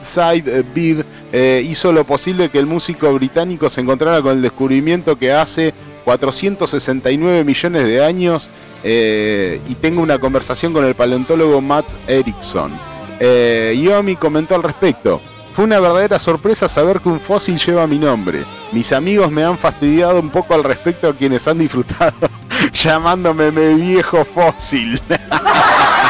Side 0.00 0.64
Beat, 0.74 1.04
hizo 1.64 1.92
lo 1.92 2.04
posible 2.04 2.48
que 2.48 2.58
el 2.58 2.66
músico 2.66 3.12
británico 3.14 3.68
se 3.68 3.80
encontrara 3.80 4.22
con 4.22 4.36
el 4.36 4.42
descubrimiento 4.42 5.18
que 5.18 5.32
hace 5.32 5.74
469 6.08 7.44
millones 7.44 7.86
de 7.86 8.02
años 8.02 8.48
eh, 8.82 9.60
y 9.68 9.74
tengo 9.74 10.00
una 10.00 10.18
conversación 10.18 10.72
con 10.72 10.86
el 10.86 10.94
paleontólogo 10.94 11.60
Matt 11.60 11.84
Erickson. 12.06 12.72
Eh, 13.20 13.78
Yomi 13.78 14.16
comentó 14.16 14.54
al 14.54 14.62
respecto. 14.62 15.20
Fue 15.52 15.66
una 15.66 15.78
verdadera 15.80 16.18
sorpresa 16.18 16.66
saber 16.66 17.00
que 17.00 17.10
un 17.10 17.20
fósil 17.20 17.58
lleva 17.58 17.86
mi 17.86 17.98
nombre. 17.98 18.44
Mis 18.72 18.90
amigos 18.94 19.30
me 19.30 19.44
han 19.44 19.58
fastidiado 19.58 20.18
un 20.18 20.30
poco 20.30 20.54
al 20.54 20.64
respecto 20.64 21.08
a 21.08 21.14
quienes 21.14 21.46
han 21.46 21.58
disfrutado 21.58 22.30
llamándome 22.72 23.50
mi 23.50 23.74
viejo 23.74 24.24
fósil. 24.24 24.98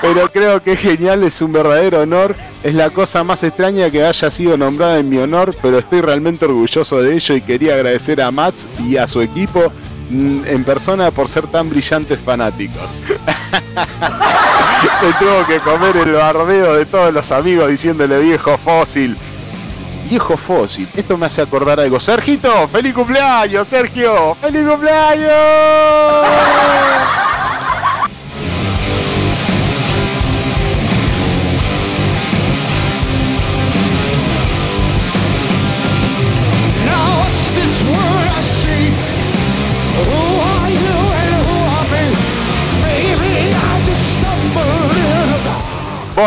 Pero 0.00 0.30
creo 0.32 0.62
que 0.62 0.72
es 0.72 0.80
genial, 0.80 1.22
es 1.22 1.40
un 1.42 1.52
verdadero 1.52 2.00
honor. 2.00 2.34
Es 2.62 2.74
la 2.74 2.90
cosa 2.90 3.24
más 3.24 3.42
extraña 3.42 3.90
que 3.90 4.04
haya 4.04 4.30
sido 4.30 4.56
nombrada 4.56 4.98
en 4.98 5.08
mi 5.08 5.18
honor, 5.18 5.54
pero 5.62 5.78
estoy 5.78 6.00
realmente 6.00 6.44
orgulloso 6.44 7.00
de 7.00 7.14
ello 7.14 7.34
y 7.34 7.40
quería 7.40 7.74
agradecer 7.74 8.20
a 8.20 8.30
Mats 8.30 8.68
y 8.78 8.96
a 8.96 9.06
su 9.06 9.20
equipo 9.20 9.72
mm, 10.10 10.46
en 10.46 10.64
persona 10.64 11.10
por 11.10 11.28
ser 11.28 11.46
tan 11.46 11.68
brillantes 11.68 12.18
fanáticos. 12.18 12.82
Se 15.00 15.12
tuvo 15.18 15.46
que 15.46 15.60
comer 15.60 15.96
el 15.96 16.12
bardeo 16.12 16.74
de 16.74 16.86
todos 16.86 17.12
los 17.12 17.30
amigos 17.32 17.68
diciéndole 17.68 18.18
viejo 18.20 18.56
fósil. 18.58 19.16
Viejo 20.08 20.36
fósil, 20.36 20.88
esto 20.94 21.16
me 21.16 21.26
hace 21.26 21.42
acordar 21.42 21.80
algo. 21.80 21.98
Sergito, 21.98 22.68
feliz 22.68 22.94
cumpleaños, 22.94 23.66
Sergio, 23.66 24.36
feliz 24.40 24.64
cumpleaños. 24.64 25.26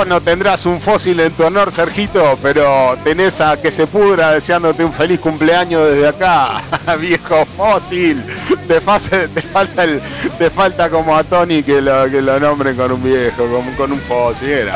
No 0.07 0.21
tendrás 0.21 0.65
un 0.65 0.79
fósil 0.79 1.19
en 1.19 1.33
tu 1.33 1.43
honor, 1.43 1.71
Sergito, 1.73 2.39
pero 2.41 2.97
tenés 3.03 3.41
a 3.41 3.61
que 3.61 3.69
se 3.69 3.85
pudra 3.85 4.31
deseándote 4.31 4.83
un 4.83 4.93
feliz 4.93 5.19
cumpleaños 5.19 5.91
desde 5.91 6.07
acá, 6.07 6.61
viejo 6.99 7.45
fósil. 7.57 8.23
Te, 8.67 8.79
falta 8.79 9.83
el, 9.83 10.01
te 10.37 10.49
falta 10.49 10.89
como 10.89 11.15
a 11.15 11.23
Tony 11.23 11.63
que 11.63 11.81
lo, 11.81 12.09
que 12.09 12.21
lo 12.21 12.39
nombren 12.39 12.77
con 12.77 12.93
un 12.93 13.03
viejo, 13.03 13.43
con, 13.75 13.91
un 13.91 13.99
fósil. 14.01 14.69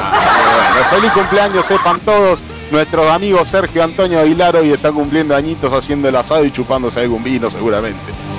feliz 0.89 1.11
cumpleaños, 1.13 1.65
sepan 1.65 1.99
todos. 2.01 2.43
Nuestros 2.69 3.09
amigos 3.09 3.47
Sergio 3.47 3.83
Antonio 3.83 4.19
Aguilar 4.19 4.55
hoy 4.55 4.71
están 4.73 4.93
cumpliendo 4.93 5.35
añitos 5.35 5.71
haciendo 5.71 6.09
el 6.09 6.15
asado 6.15 6.43
y 6.43 6.51
chupándose 6.51 6.99
algún 6.99 7.23
vino 7.23 7.49
seguramente. 7.49 8.32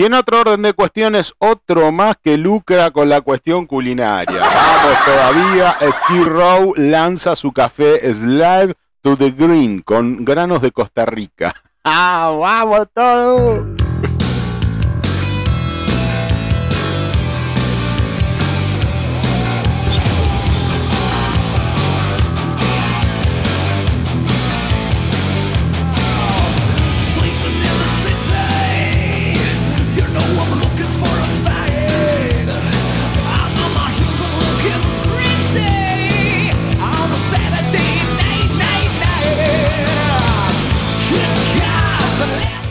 Y 0.00 0.04
en 0.06 0.14
otro 0.14 0.40
orden 0.40 0.62
de 0.62 0.72
cuestiones, 0.72 1.34
otro 1.36 1.92
más 1.92 2.16
que 2.16 2.38
lucra 2.38 2.90
con 2.90 3.10
la 3.10 3.20
cuestión 3.20 3.66
culinaria. 3.66 4.40
Vamos 4.40 5.04
todavía, 5.04 5.76
Skid 5.92 6.24
Row 6.24 6.72
lanza 6.74 7.36
su 7.36 7.52
café 7.52 8.10
Slave 8.14 8.72
to 9.02 9.14
the 9.18 9.30
Green 9.30 9.82
con 9.82 10.24
granos 10.24 10.62
de 10.62 10.72
Costa 10.72 11.04
Rica. 11.04 11.54
¡Ah, 11.84 12.34
vamos 12.34 12.88
todo! 12.94 13.79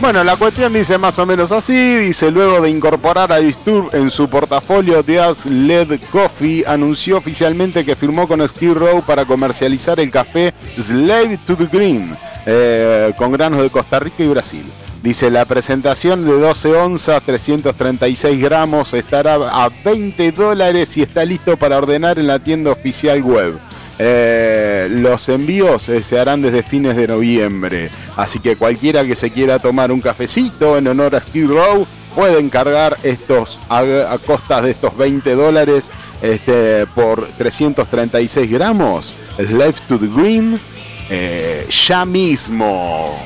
Bueno, 0.10 0.24
la 0.24 0.38
cuestión 0.38 0.74
dice 0.74 0.98
más 0.98 1.20
o 1.20 1.26
menos 1.28 1.52
así, 1.52 1.98
dice 1.98 2.32
luego 2.32 2.62
de 2.62 2.72
incorporar 2.72 3.32
a 3.32 3.38
Disturb 3.38 3.94
en 3.94 4.10
su 4.10 4.28
portafolio, 4.28 5.04
Diaz 5.04 5.46
Led 5.46 6.00
Coffee 6.12 6.64
anunció 6.66 7.18
oficialmente 7.18 7.86
que 7.86 7.96
firmó 7.96 8.28
con 8.28 8.48
Skid 8.48 8.74
Row 8.74 9.04
para 9.04 9.26
comercializar 9.26 10.00
el 10.00 10.10
café 10.10 10.52
Slave 10.82 11.38
to 11.46 11.56
the 11.56 11.68
Green, 11.72 12.18
eh, 12.48 13.14
con 13.18 13.32
granos 13.32 13.62
de 13.62 13.70
Costa 13.70 14.00
Rica 14.00 14.24
y 14.24 14.28
Brasil. 14.30 14.66
Dice, 15.04 15.30
la 15.30 15.46
presentación 15.46 16.26
de 16.26 16.40
12 16.40 16.76
onzas, 16.76 17.22
336 17.22 18.42
gramos, 18.42 18.96
estará 18.96 19.36
a 19.36 19.70
20 19.86 20.32
dólares 20.32 20.98
y 20.98 21.04
está 21.04 21.24
listo 21.24 21.56
para 21.56 21.78
ordenar 21.78 22.18
en 22.18 22.26
la 22.26 22.40
tienda 22.40 22.72
oficial 22.72 23.22
web. 23.22 23.60
Eh, 24.02 24.88
los 24.90 25.28
envíos 25.28 25.90
eh, 25.90 26.02
se 26.04 26.18
harán 26.18 26.42
desde 26.42 26.64
fines 26.64 26.96
de 26.96 27.06
noviembre, 27.06 27.92
así 28.16 28.40
que 28.40 28.56
cualquiera 28.56 29.04
que 29.04 29.14
se 29.14 29.30
quiera 29.30 29.60
tomar 29.60 29.92
un 29.92 30.00
cafecito 30.00 30.78
en 30.78 30.88
honor 30.88 31.16
a 31.16 31.20
Skid 31.20 31.48
Row 31.48 31.86
puede 32.16 32.40
encargar 32.40 32.96
estos 33.04 33.60
a, 33.68 33.84
costas 34.26 34.64
de 34.64 34.72
estos 34.72 34.96
20 34.96 35.36
dólares 35.36 35.92
este, 36.22 36.88
por 36.88 37.28
336 37.38 38.50
gramos. 38.50 39.14
Left 39.38 39.88
to 39.88 40.00
the 40.00 40.08
Green 40.08 40.60
eh, 41.10 41.68
ya 41.70 42.06
mismo. 42.06 43.18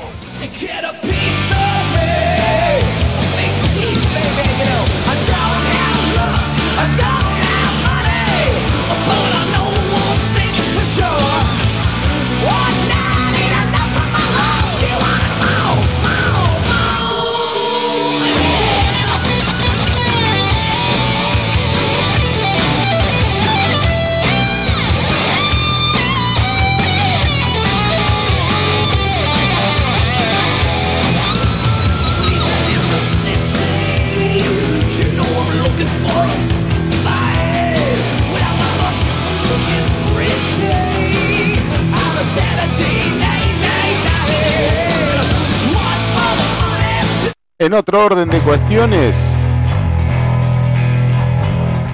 En 47.64 47.72
otro 47.72 48.04
orden 48.04 48.28
de 48.28 48.40
cuestiones, 48.40 49.38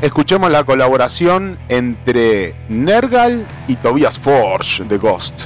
escuchemos 0.02 0.50
la 0.50 0.64
colaboración 0.64 1.60
entre 1.68 2.56
Nergal 2.68 3.46
y 3.68 3.76
Tobias 3.76 4.18
Forge 4.18 4.82
de 4.82 4.98
Ghost. 4.98 5.42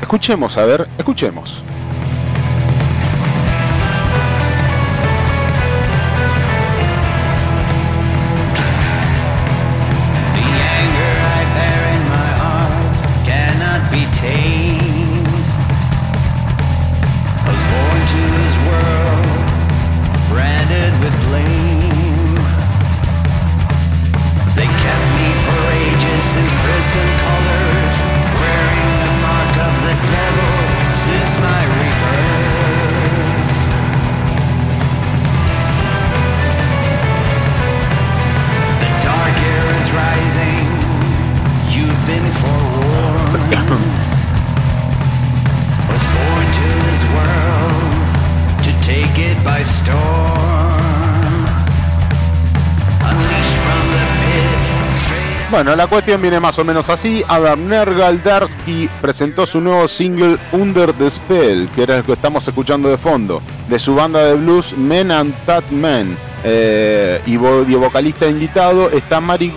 Escuchemos, 0.00 0.58
a 0.58 0.66
ver, 0.66 0.88
escuchemos. 0.98 1.62
Bueno, 55.68 55.82
la 55.82 55.86
cuestión 55.86 56.22
viene 56.22 56.40
más 56.40 56.58
o 56.58 56.64
menos 56.64 56.88
así. 56.88 57.22
Adam 57.28 57.66
Nergaldarsky 57.66 58.88
presentó 59.02 59.44
su 59.44 59.60
nuevo 59.60 59.86
single 59.86 60.38
Under 60.52 60.94
the 60.94 61.10
Spell, 61.10 61.68
que 61.76 61.82
era 61.82 61.98
el 61.98 62.04
que 62.04 62.12
estamos 62.14 62.48
escuchando 62.48 62.88
de 62.88 62.96
fondo, 62.96 63.42
de 63.68 63.78
su 63.78 63.94
banda 63.94 64.24
de 64.24 64.34
blues 64.34 64.74
Men 64.78 65.10
and 65.10 65.34
Tat 65.44 65.68
Men. 65.68 66.16
Eh, 66.42 67.20
y, 67.26 67.36
vocalista 67.36 68.26
invitado 68.26 68.88
está 68.88 69.20
Mary 69.20 69.52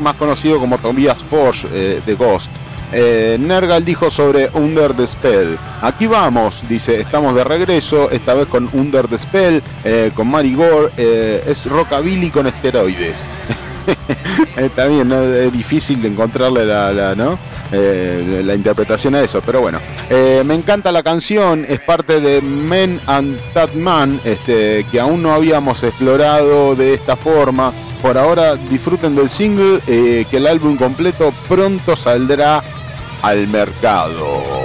más 0.00 0.16
conocido 0.16 0.60
como 0.60 0.76
Tobias 0.76 1.22
Forge 1.22 1.66
eh, 1.72 2.02
de 2.04 2.14
Ghost. 2.14 2.50
Eh, 2.92 3.38
Nergal 3.40 3.86
dijo 3.86 4.10
sobre 4.10 4.50
Under 4.52 4.92
the 4.92 5.06
Spell. 5.06 5.56
Aquí 5.80 6.06
vamos, 6.06 6.68
dice, 6.68 7.00
estamos 7.00 7.34
de 7.34 7.42
regreso, 7.42 8.10
esta 8.10 8.34
vez 8.34 8.48
con 8.48 8.68
Under 8.74 9.08
the 9.08 9.16
Spell, 9.16 9.62
con 10.14 10.28
Mary 10.30 10.54
es 10.98 11.64
rockabilly 11.64 12.28
con 12.28 12.48
esteroides. 12.48 13.26
Está 14.56 14.86
bien, 14.86 15.10
es 15.12 15.52
difícil 15.52 16.04
encontrarle 16.04 16.64
la. 16.64 17.38
Eh, 17.72 18.42
la 18.44 18.54
interpretación 18.54 19.14
a 19.14 19.22
eso, 19.22 19.40
pero 19.44 19.60
bueno. 19.60 19.80
Eh, 20.08 20.42
me 20.44 20.54
encanta 20.54 20.92
la 20.92 21.02
canción, 21.02 21.64
es 21.68 21.80
parte 21.80 22.20
de 22.20 22.40
Men 22.40 23.00
and 23.06 23.38
That 23.52 23.72
Man, 23.72 24.20
este, 24.24 24.84
que 24.92 25.00
aún 25.00 25.22
no 25.22 25.32
habíamos 25.32 25.82
explorado 25.82 26.74
de 26.76 26.94
esta 26.94 27.16
forma. 27.16 27.72
Por 28.02 28.18
ahora 28.18 28.54
disfruten 28.54 29.16
del 29.16 29.30
single, 29.30 29.80
eh, 29.86 30.26
que 30.30 30.36
el 30.36 30.46
álbum 30.46 30.76
completo 30.76 31.32
pronto 31.48 31.96
saldrá 31.96 32.62
al 33.22 33.48
mercado. 33.48 34.63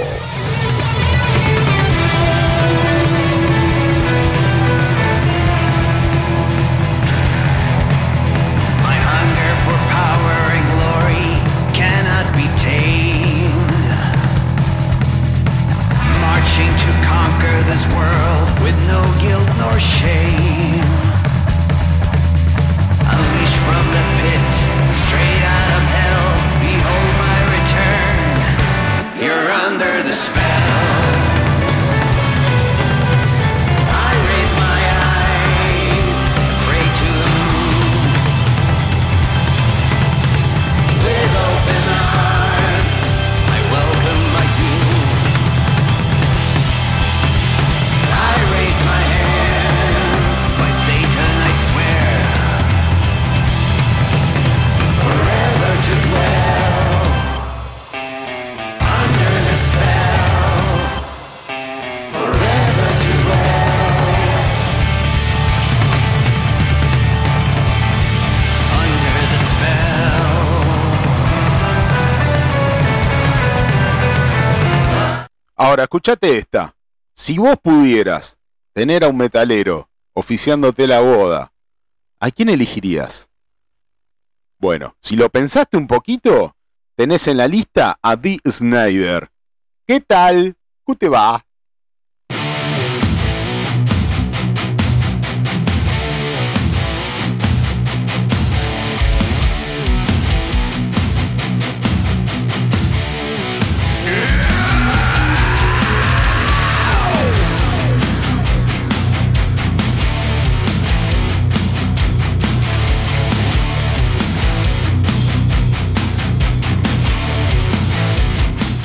Ahora, 75.90 75.98
escúchate 75.98 76.36
esta. 76.36 76.76
Si 77.14 77.36
vos 77.36 77.56
pudieras 77.60 78.38
tener 78.72 79.02
a 79.02 79.08
un 79.08 79.16
metalero 79.16 79.90
oficiándote 80.12 80.86
la 80.86 81.00
boda, 81.00 81.52
¿a 82.20 82.30
quién 82.30 82.48
elegirías? 82.48 83.28
Bueno, 84.58 84.94
si 85.00 85.16
lo 85.16 85.28
pensaste 85.30 85.76
un 85.76 85.88
poquito, 85.88 86.54
tenés 86.94 87.26
en 87.26 87.38
la 87.38 87.48
lista 87.48 87.98
a 88.02 88.14
Dee 88.14 88.38
Snyder. 88.48 89.32
¿Qué 89.84 90.00
tal? 90.00 90.56
¿Cómo 90.84 90.96
te 90.96 91.08
va? 91.08 91.44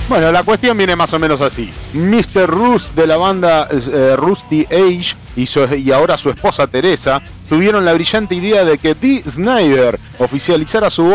Bueno, 0.07 0.31
la 0.31 0.43
cuestión 0.43 0.77
viene 0.77 0.95
más 0.95 1.13
o 1.13 1.19
menos 1.19 1.41
así. 1.41 1.73
Mr. 1.93 2.47
Rust 2.47 2.93
de 2.93 3.07
la 3.07 3.17
banda 3.17 3.67
eh, 3.71 4.15
Rusty 4.15 4.65
Age 4.65 5.15
y, 5.35 5.91
ahora 5.91 6.17
su 6.17 6.29
esposa 6.29 6.67
Teresa 6.67 7.21
tuvieron 7.49 7.83
la 7.85 7.93
brillante 7.93 8.35
idea 8.35 8.63
de 8.63 8.77
que 8.77 8.93
Dee 8.93 9.23
Snyder 9.23 9.99
oficializara 10.19 10.91
su, 10.91 11.11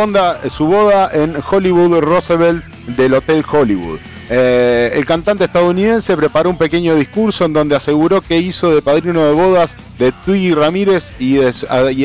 su 0.51 0.67
boda 0.67 1.09
en 1.13 1.37
Hollywood 1.49 2.01
Roosevelt 2.01 2.65
del 2.89 3.15
Hotel 3.15 3.45
Hollywood. 3.49 4.01
Eh, 4.33 4.93
el 4.95 5.05
cantante 5.07 5.45
estadounidense 5.45 6.17
preparó 6.17 6.51
un 6.51 6.57
pequeño 6.57 6.95
discurso 6.95 7.45
en 7.45 7.53
donde 7.53 7.75
aseguró 7.75 8.21
que 8.21 8.39
hizo 8.39 8.73
de 8.73 8.81
padrino 8.81 9.25
de 9.27 9.33
bodas 9.33 9.77
de 9.99 10.13
Twiggy 10.13 10.55
Ramírez 10.55 11.15
y, 11.19 11.41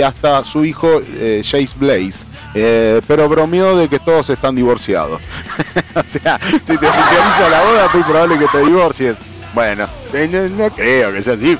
hasta 0.01 0.43
su 0.43 0.65
hijo 0.65 1.03
eh, 1.07 1.43
Jace 1.43 1.75
Blaze. 1.77 2.25
Eh, 2.55 2.99
pero 3.07 3.29
bromeó 3.29 3.75
de 3.75 3.87
que 3.87 3.99
todos 3.99 4.31
están 4.31 4.55
divorciados. 4.55 5.21
o 5.95 6.03
sea, 6.09 6.39
si 6.41 6.77
te 6.77 6.87
oficializa 6.87 7.49
la 7.49 7.63
boda, 7.63 7.89
muy 7.93 8.03
probable 8.03 8.39
que 8.39 8.47
te 8.47 8.65
divorcies. 8.65 9.15
Bueno, 9.53 9.85
no, 9.85 10.69
creo 10.71 11.13
que 11.13 11.21
sea 11.21 11.35
así, 11.35 11.57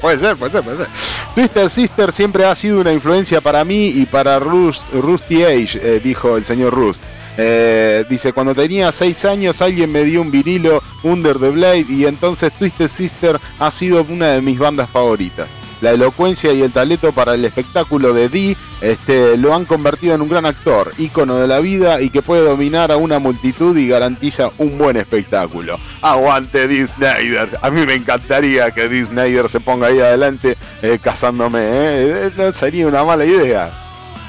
puede 0.00 0.18
ser, 0.18 0.36
puede 0.36 0.52
ser, 0.52 0.62
puede 0.62 0.76
ser. 0.78 0.86
Twister 1.34 1.68
Sister 1.68 2.12
siempre 2.12 2.46
ha 2.46 2.54
sido 2.54 2.80
una 2.80 2.92
influencia 2.92 3.42
para 3.42 3.64
mí 3.64 3.88
y 3.88 4.06
para 4.06 4.38
Rusty 4.38 5.44
Age, 5.44 6.00
dijo 6.00 6.38
el 6.38 6.44
señor 6.44 6.72
Rust. 6.72 7.02
Eh, 7.36 8.04
dice, 8.08 8.32
cuando 8.32 8.54
tenía 8.54 8.92
6 8.92 9.24
años 9.24 9.60
alguien 9.60 9.90
me 9.90 10.04
dio 10.04 10.22
un 10.22 10.30
vinilo 10.30 10.82
Under 11.02 11.38
the 11.38 11.50
Blade 11.50 11.86
y 11.88 12.06
entonces 12.06 12.52
Twisted 12.52 12.88
Sister 12.88 13.40
ha 13.58 13.70
sido 13.70 14.04
una 14.08 14.28
de 14.28 14.40
mis 14.40 14.58
bandas 14.58 14.88
favoritas. 14.88 15.48
La 15.80 15.90
elocuencia 15.90 16.50
y 16.52 16.62
el 16.62 16.72
talento 16.72 17.12
para 17.12 17.34
el 17.34 17.44
espectáculo 17.44 18.14
de 18.14 18.30
Dee 18.30 18.56
este, 18.80 19.36
lo 19.36 19.54
han 19.54 19.66
convertido 19.66 20.14
en 20.14 20.22
un 20.22 20.30
gran 20.30 20.46
actor, 20.46 20.92
ícono 20.96 21.36
de 21.36 21.46
la 21.46 21.58
vida 21.58 22.00
y 22.00 22.08
que 22.08 22.22
puede 22.22 22.42
dominar 22.42 22.90
a 22.90 22.96
una 22.96 23.18
multitud 23.18 23.76
y 23.76 23.88
garantiza 23.88 24.48
un 24.56 24.78
buen 24.78 24.96
espectáculo. 24.96 25.76
Aguante 26.00 26.68
Dee 26.68 26.86
Snyder. 26.86 27.58
A 27.60 27.70
mí 27.70 27.84
me 27.84 27.94
encantaría 27.94 28.70
que 28.70 28.88
Dee 28.88 29.04
Snyder 29.04 29.48
se 29.50 29.60
ponga 29.60 29.88
ahí 29.88 30.00
adelante 30.00 30.56
eh, 30.80 30.98
casándome. 31.02 31.60
¿eh? 31.62 32.30
No 32.34 32.50
sería 32.52 32.86
una 32.86 33.04
mala 33.04 33.26
idea. 33.26 33.70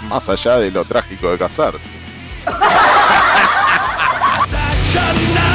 Más 0.10 0.28
allá 0.28 0.58
de 0.58 0.72
lo 0.72 0.84
trágico 0.84 1.32
de 1.32 1.38
casarse. 1.38 1.95
That's 4.96 5.32
enough. 5.32 5.55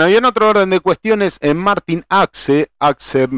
Bueno, 0.00 0.14
y 0.14 0.16
en 0.16 0.24
otro 0.24 0.48
orden 0.48 0.70
de 0.70 0.80
cuestiones, 0.80 1.36
en 1.42 1.58
Martin 1.58 2.02
Axe, 2.08 2.70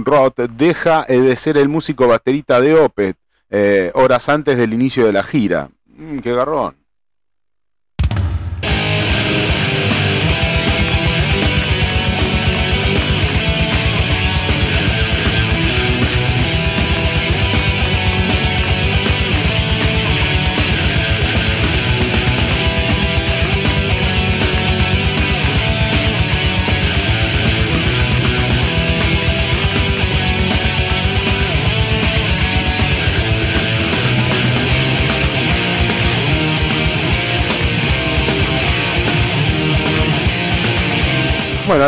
Roth, 0.05 0.38
deja 0.38 1.05
eh, 1.09 1.18
de 1.18 1.35
ser 1.35 1.57
el 1.57 1.68
músico 1.68 2.07
baterista 2.07 2.61
de 2.61 2.77
Opet 2.77 3.16
eh, 3.51 3.90
horas 3.94 4.29
antes 4.29 4.57
del 4.57 4.72
inicio 4.72 5.05
de 5.05 5.12
la 5.12 5.25
gira. 5.25 5.70
Mm, 5.87 6.20
¡Qué 6.20 6.33
garrón! 6.33 6.77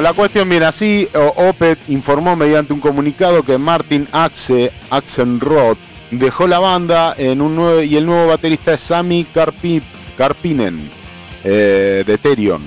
La 0.00 0.12
cuestión 0.12 0.48
viene 0.48 0.66
así. 0.66 1.08
Opet 1.14 1.78
informó 1.88 2.34
mediante 2.34 2.72
un 2.72 2.80
comunicado 2.80 3.42
que 3.42 3.58
Martin 3.58 4.08
Axe, 4.10 4.72
Axenroth, 4.90 5.78
dejó 6.10 6.46
la 6.46 6.58
banda 6.58 7.14
en 7.16 7.40
un 7.40 7.54
nuevo, 7.54 7.80
y 7.80 7.96
el 7.96 8.04
nuevo 8.04 8.26
baterista 8.26 8.74
es 8.74 8.80
Sami 8.80 9.24
Karpinen 10.16 10.90
eh, 11.44 12.02
de 12.04 12.18
Therion. 12.18 12.62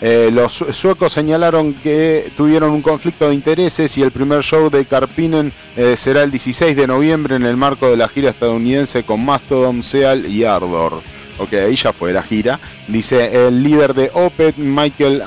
Eh, 0.00 0.30
los 0.32 0.64
suecos 0.72 1.12
señalaron 1.12 1.74
que 1.74 2.32
tuvieron 2.34 2.70
un 2.70 2.80
conflicto 2.80 3.28
de 3.28 3.34
intereses 3.34 3.98
y 3.98 4.02
el 4.02 4.10
primer 4.10 4.42
show 4.42 4.70
de 4.70 4.86
Karpinen 4.86 5.52
eh, 5.76 5.94
será 5.98 6.22
el 6.22 6.30
16 6.30 6.74
de 6.74 6.86
noviembre 6.86 7.36
en 7.36 7.44
el 7.44 7.58
marco 7.58 7.90
de 7.90 7.98
la 7.98 8.08
gira 8.08 8.30
estadounidense 8.30 9.02
con 9.02 9.22
Mastodon, 9.22 9.82
Seal 9.82 10.24
y 10.24 10.44
Ardor. 10.44 11.02
Ok, 11.40 11.54
ahí 11.54 11.74
ya 11.74 11.92
fue 11.94 12.12
la 12.12 12.22
gira. 12.22 12.60
Dice 12.86 13.46
el 13.46 13.62
líder 13.62 13.94
de 13.94 14.10
Opet, 14.12 14.58
Michael 14.58 15.22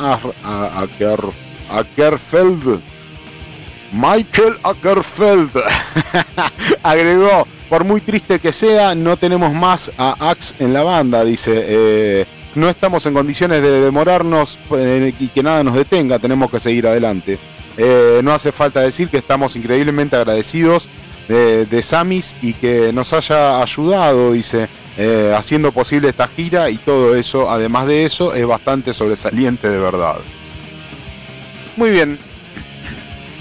Ackerfeld. 1.69 2.81
Michael 3.91 4.57
Ackerfeld 4.63 5.51
agregó, 6.83 7.47
por 7.67 7.83
muy 7.83 7.99
triste 8.01 8.37
que 8.39 8.51
sea, 8.51 8.93
no 8.93 9.17
tenemos 9.17 9.53
más 9.53 9.91
a 9.97 10.29
Axe 10.29 10.53
en 10.59 10.71
la 10.71 10.83
banda. 10.83 11.23
Dice, 11.25 11.51
eh, 11.67 12.25
no 12.53 12.69
estamos 12.69 13.05
en 13.07 13.13
condiciones 13.13 13.63
de 13.63 13.81
demorarnos 13.81 14.59
eh, 14.77 15.13
y 15.19 15.27
que 15.29 15.41
nada 15.41 15.63
nos 15.63 15.75
detenga, 15.75 16.19
tenemos 16.19 16.51
que 16.51 16.59
seguir 16.59 16.85
adelante. 16.85 17.39
Eh, 17.77 18.21
no 18.23 18.33
hace 18.33 18.51
falta 18.51 18.81
decir 18.81 19.09
que 19.09 19.17
estamos 19.17 19.55
increíblemente 19.55 20.15
agradecidos 20.15 20.87
de, 21.27 21.65
de 21.65 21.81
Samis 21.81 22.35
y 22.43 22.53
que 22.53 22.93
nos 22.93 23.13
haya 23.13 23.61
ayudado, 23.63 24.33
dice, 24.33 24.67
eh, 24.97 25.33
haciendo 25.35 25.71
posible 25.71 26.09
esta 26.09 26.27
gira 26.27 26.69
y 26.69 26.77
todo 26.77 27.15
eso, 27.15 27.49
además 27.49 27.87
de 27.87 28.05
eso, 28.05 28.33
es 28.33 28.45
bastante 28.45 28.93
sobresaliente 28.93 29.69
de 29.69 29.79
verdad. 29.79 30.17
Muy 31.75 31.91
bien. 31.91 32.19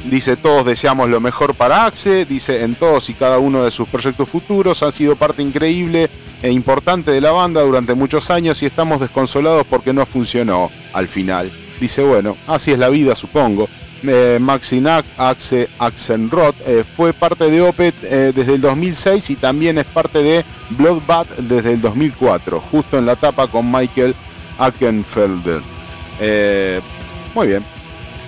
Dice, 0.05 0.37
todos 0.37 0.67
deseamos 0.67 1.09
lo 1.09 1.21
mejor 1.21 1.55
para 1.55 1.87
Axe, 1.87 2.25
dice, 2.25 2.65
en 2.65 2.75
todos 2.75 3.09
y 3.09 3.15
cada 3.15 3.39
uno 3.39 3.65
de 3.65 3.71
sus 3.71 3.89
proyectos 3.89 4.29
futuros, 4.29 4.83
ha 4.83 4.91
sido 4.91 5.15
parte 5.15 5.43
increíble 5.43 6.11
e 6.43 6.51
importante 6.51 7.13
de 7.13 7.21
la 7.21 7.31
banda 7.31 7.61
durante 7.61 7.95
muchos 7.95 8.29
años 8.31 8.61
y 8.63 8.67
estamos 8.67 9.01
desconsolados 9.01 9.65
porque 9.65 9.93
no 9.93 10.05
funcionó 10.05 10.73
al 10.93 11.07
final. 11.07 11.53
Dice, 11.79 12.03
bueno, 12.03 12.37
así 12.49 12.73
es 12.73 12.81
la 12.81 12.89
vida, 12.89 13.15
supongo 13.15 13.69
eh, 14.05 14.39
Maxinak 14.41 15.05
Axe 15.17 15.69
Axenrod 15.79 16.55
eh, 16.67 16.85
fue 16.97 17.13
parte 17.13 17.51
de 17.51 17.63
Opet 17.63 17.95
eh, 18.03 18.33
desde 18.35 18.55
el 18.55 18.61
2006 18.61 19.31
y 19.31 19.37
también 19.37 19.79
es 19.79 19.85
parte 19.87 20.23
de 20.23 20.45
Bloodbath 20.71 21.37
desde 21.37 21.73
el 21.73 21.81
2004, 21.81 22.61
justo 22.61 22.99
en 22.99 23.07
la 23.07 23.13
etapa 23.13 23.47
con 23.47 23.71
Michael 23.71 24.15
Akenfelder. 24.59 25.61
Eh, 26.21 26.81
muy 27.35 27.47
bien. 27.49 27.65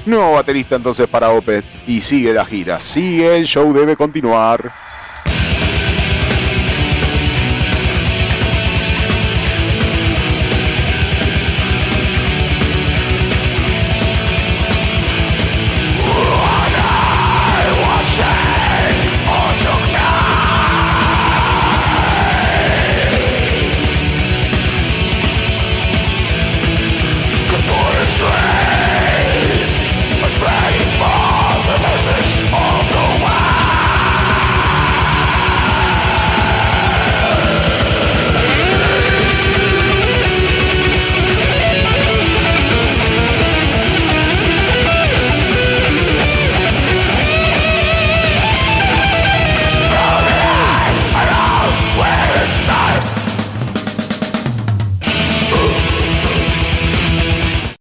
Nuevo 0.06 0.32
baterista 0.32 0.76
entonces 0.76 1.08
para 1.08 1.30
Opet 1.30 1.64
y 1.86 2.00
sigue 2.00 2.34
la 2.34 2.44
gira, 2.44 2.78
sigue 2.78 3.36
el 3.36 3.46
show, 3.46 3.72
debe 3.72 3.96
continuar. 3.96 4.70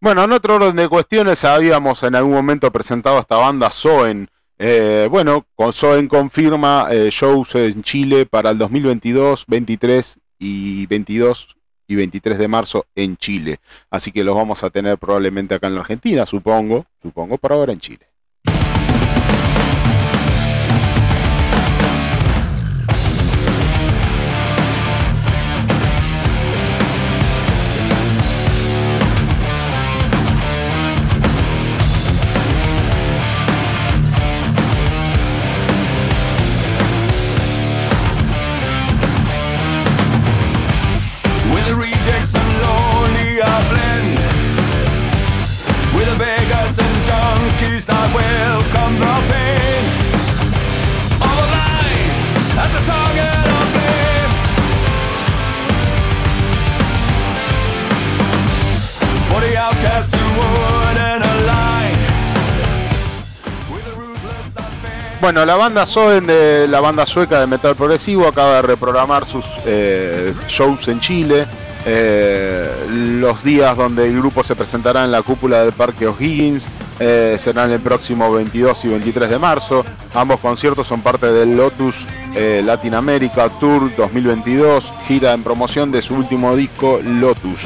Bueno, 0.04 0.22
en 0.22 0.32
otro 0.32 0.56
orden 0.56 0.76
de 0.76 0.86
cuestiones, 0.86 1.46
habíamos 1.46 2.02
en 2.02 2.14
algún 2.14 2.34
momento 2.34 2.70
presentado 2.70 3.18
esta 3.18 3.36
banda 3.36 3.70
Soen. 3.70 4.28
Eh, 4.58 5.08
bueno, 5.10 5.46
con 5.54 5.72
Soen 5.72 6.08
confirma 6.08 6.88
eh, 6.90 7.08
shows 7.10 7.54
en 7.54 7.82
Chile 7.82 8.26
para 8.26 8.50
el 8.50 8.58
2022, 8.58 9.46
23 9.46 10.20
y 10.38 10.84
22 10.88 11.56
y 11.88 11.94
23 11.94 12.36
de 12.36 12.48
marzo 12.48 12.84
en 12.94 13.16
Chile. 13.16 13.60
Así 13.88 14.12
que 14.12 14.24
los 14.24 14.36
vamos 14.36 14.62
a 14.62 14.68
tener 14.68 14.98
probablemente 14.98 15.54
acá 15.54 15.68
en 15.68 15.74
la 15.76 15.80
Argentina, 15.80 16.26
supongo, 16.26 16.84
supongo, 17.00 17.38
para 17.38 17.54
ahora 17.54 17.72
en 17.72 17.80
Chile. 17.80 18.06
Bueno, 65.24 65.46
la 65.46 65.54
banda 65.54 65.86
Soden 65.86 66.26
de 66.26 66.68
la 66.68 66.80
banda 66.80 67.06
sueca 67.06 67.40
de 67.40 67.46
metal 67.46 67.74
progresivo 67.74 68.28
acaba 68.28 68.56
de 68.56 68.62
reprogramar 68.62 69.24
sus 69.24 69.42
eh, 69.64 70.34
shows 70.48 70.86
en 70.88 71.00
Chile. 71.00 71.46
Eh, 71.86 72.86
los 72.90 73.42
días 73.42 73.74
donde 73.74 74.06
el 74.06 74.18
grupo 74.18 74.44
se 74.44 74.54
presentará 74.54 75.02
en 75.02 75.10
la 75.10 75.22
cúpula 75.22 75.62
del 75.62 75.72
Parque 75.72 76.06
O'Higgins 76.06 76.70
eh, 77.00 77.38
serán 77.40 77.70
el 77.70 77.80
próximo 77.80 78.30
22 78.30 78.84
y 78.84 78.88
23 78.88 79.30
de 79.30 79.38
marzo. 79.38 79.82
Ambos 80.12 80.40
conciertos 80.40 80.86
son 80.86 81.00
parte 81.00 81.32
del 81.32 81.56
Lotus 81.56 82.06
Latin 82.34 82.94
America 82.94 83.48
Tour 83.48 83.96
2022, 83.96 84.92
gira 85.08 85.32
en 85.32 85.42
promoción 85.42 85.90
de 85.90 86.02
su 86.02 86.16
último 86.16 86.54
disco 86.54 87.00
Lotus, 87.02 87.62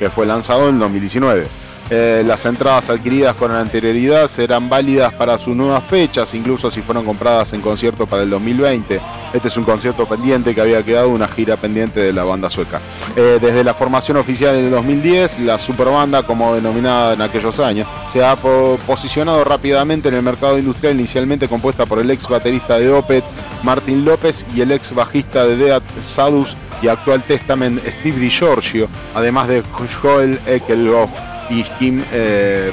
que 0.00 0.10
fue 0.10 0.26
lanzado 0.26 0.70
en 0.70 0.78
2019. 0.78 1.46
Eh, 1.92 2.22
las 2.24 2.46
entradas 2.46 2.88
adquiridas 2.88 3.34
con 3.34 3.50
anterioridad 3.50 4.28
serán 4.28 4.68
válidas 4.68 5.12
para 5.12 5.36
sus 5.38 5.56
nuevas 5.56 5.82
fechas, 5.84 6.32
incluso 6.34 6.70
si 6.70 6.82
fueron 6.82 7.04
compradas 7.04 7.52
en 7.52 7.60
concierto 7.60 8.06
para 8.06 8.22
el 8.22 8.30
2020. 8.30 9.00
Este 9.34 9.48
es 9.48 9.56
un 9.56 9.64
concierto 9.64 10.06
pendiente 10.06 10.54
que 10.54 10.60
había 10.60 10.82
quedado 10.84 11.08
una 11.08 11.26
gira 11.28 11.56
pendiente 11.56 11.98
de 12.00 12.12
la 12.12 12.22
banda 12.22 12.48
sueca. 12.48 12.80
Eh, 13.16 13.38
desde 13.42 13.62
la 13.62 13.74
formación 13.74 14.16
oficial 14.16 14.54
en 14.54 14.66
el 14.66 14.70
2010, 14.70 15.40
la 15.40 15.58
superbanda, 15.58 16.22
como 16.22 16.54
denominada 16.54 17.14
en 17.14 17.22
aquellos 17.22 17.58
años, 17.58 17.88
se 18.10 18.24
ha 18.24 18.36
posicionado 18.36 19.42
rápidamente 19.44 20.08
en 20.08 20.14
el 20.14 20.22
mercado 20.22 20.58
industrial, 20.58 20.94
inicialmente 20.94 21.48
compuesta 21.48 21.86
por 21.86 21.98
el 21.98 22.10
ex 22.10 22.28
baterista 22.28 22.78
de 22.78 22.88
Opet, 22.90 23.24
Martin 23.64 24.04
López, 24.04 24.46
y 24.54 24.60
el 24.60 24.70
ex 24.70 24.94
bajista 24.94 25.44
de 25.44 25.56
Dead 25.56 25.82
Sadus 26.04 26.56
y 26.82 26.88
actual 26.88 27.22
Testament, 27.22 27.80
Steve 27.86 28.18
DiGiorgio, 28.18 28.88
además 29.14 29.48
de 29.48 29.62
Joel 30.00 30.38
Ekelhoff 30.46 31.10
y 31.50 31.64
Kim 31.78 32.02
eh, 32.12 32.70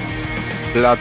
Plat, 0.74 1.00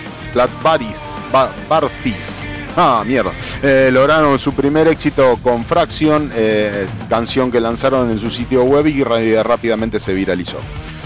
Bartis. 1.68 2.40
Ah, 2.76 3.02
mierda. 3.06 3.30
Eh, 3.62 3.90
lograron 3.90 4.38
su 4.38 4.52
primer 4.52 4.86
éxito 4.88 5.38
con 5.42 5.64
Fraction, 5.64 6.30
eh, 6.34 6.86
canción 7.08 7.50
que 7.50 7.58
lanzaron 7.58 8.10
en 8.10 8.18
su 8.18 8.30
sitio 8.30 8.64
web 8.64 8.86
y 8.86 9.02
rápidamente 9.02 9.98
se 9.98 10.12
viralizó. 10.12 10.58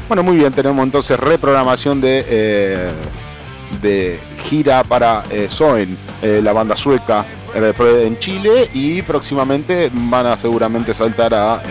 Bueno, 0.09 0.25
muy 0.25 0.37
bien, 0.37 0.53
tenemos 0.53 0.83
entonces 0.83 1.19
reprogramación 1.21 2.01
de, 2.01 2.91
de 3.81 4.19
gira 4.49 4.83
para 4.83 5.23
Soen, 5.49 5.97
la 6.21 6.53
banda 6.53 6.77
sueca 6.77 7.25
en 7.55 8.19
Chile 8.19 8.69
y 8.73 9.03
próximamente 9.03 9.91
van 9.93 10.27
a 10.27 10.39
seguramente 10.39 10.95
saltar 10.95 11.35
a 11.35 11.63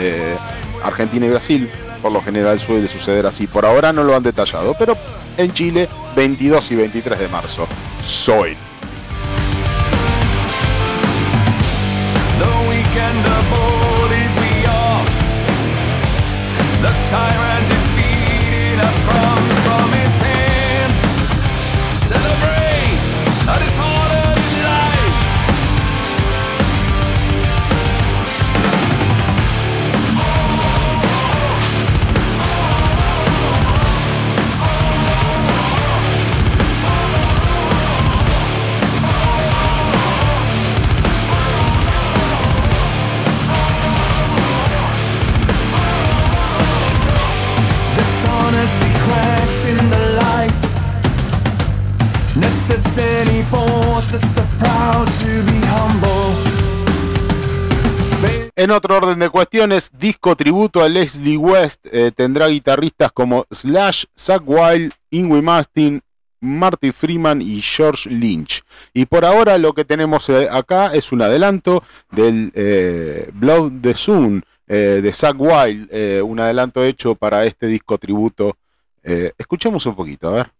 Argentina 0.84 1.26
y 1.26 1.30
Brasil 1.30 1.70
por 2.02 2.12
lo 2.12 2.22
general 2.22 2.60
suele 2.60 2.88
suceder 2.88 3.26
así. 3.26 3.48
Por 3.48 3.66
ahora 3.66 3.94
no 3.94 4.04
lo 4.04 4.16
han 4.16 4.24
detallado, 4.24 4.76
pero 4.78 4.98
en 5.38 5.52
Chile 5.54 5.88
22 6.16 6.72
y 6.72 6.76
23 6.76 7.20
de 7.20 7.28
marzo. 7.28 7.68
Soy. 8.02 8.69
En 58.60 58.72
otro 58.72 58.98
orden 58.98 59.20
de 59.20 59.30
cuestiones, 59.30 59.90
disco 59.98 60.36
tributo 60.36 60.84
a 60.84 60.90
Leslie 60.90 61.38
West 61.38 61.86
eh, 61.94 62.12
tendrá 62.14 62.50
guitarristas 62.50 63.10
como 63.14 63.46
Slash, 63.50 64.04
Zack 64.20 64.44
Wild, 64.46 64.92
Ingwe 65.12 65.42
Mastin, 65.42 66.02
Marty 66.42 66.92
Freeman 66.92 67.42
y 67.42 67.62
George 67.62 68.10
Lynch. 68.10 68.62
Y 68.94 69.06
por 69.06 69.24
ahora 69.24 69.58
lo 69.58 69.72
que 69.72 69.86
tenemos 69.86 70.28
eh, 70.28 70.50
acá 70.52 70.94
es 70.94 71.14
un 71.14 71.22
adelanto 71.22 71.84
del 72.12 72.52
eh, 72.54 73.30
Blood 73.34 73.80
the 73.82 73.96
Sun 73.96 74.44
de 74.68 75.14
Zack 75.14 75.38
Wild, 75.40 75.90
un 76.22 76.40
adelanto 76.42 76.84
hecho 76.84 77.16
para 77.16 77.46
este 77.46 77.66
disco 77.66 77.98
tributo. 77.98 78.58
escuchemos 79.02 79.86
un 79.86 79.96
poquito, 79.96 80.28
a 80.28 80.32
ver. 80.32 80.59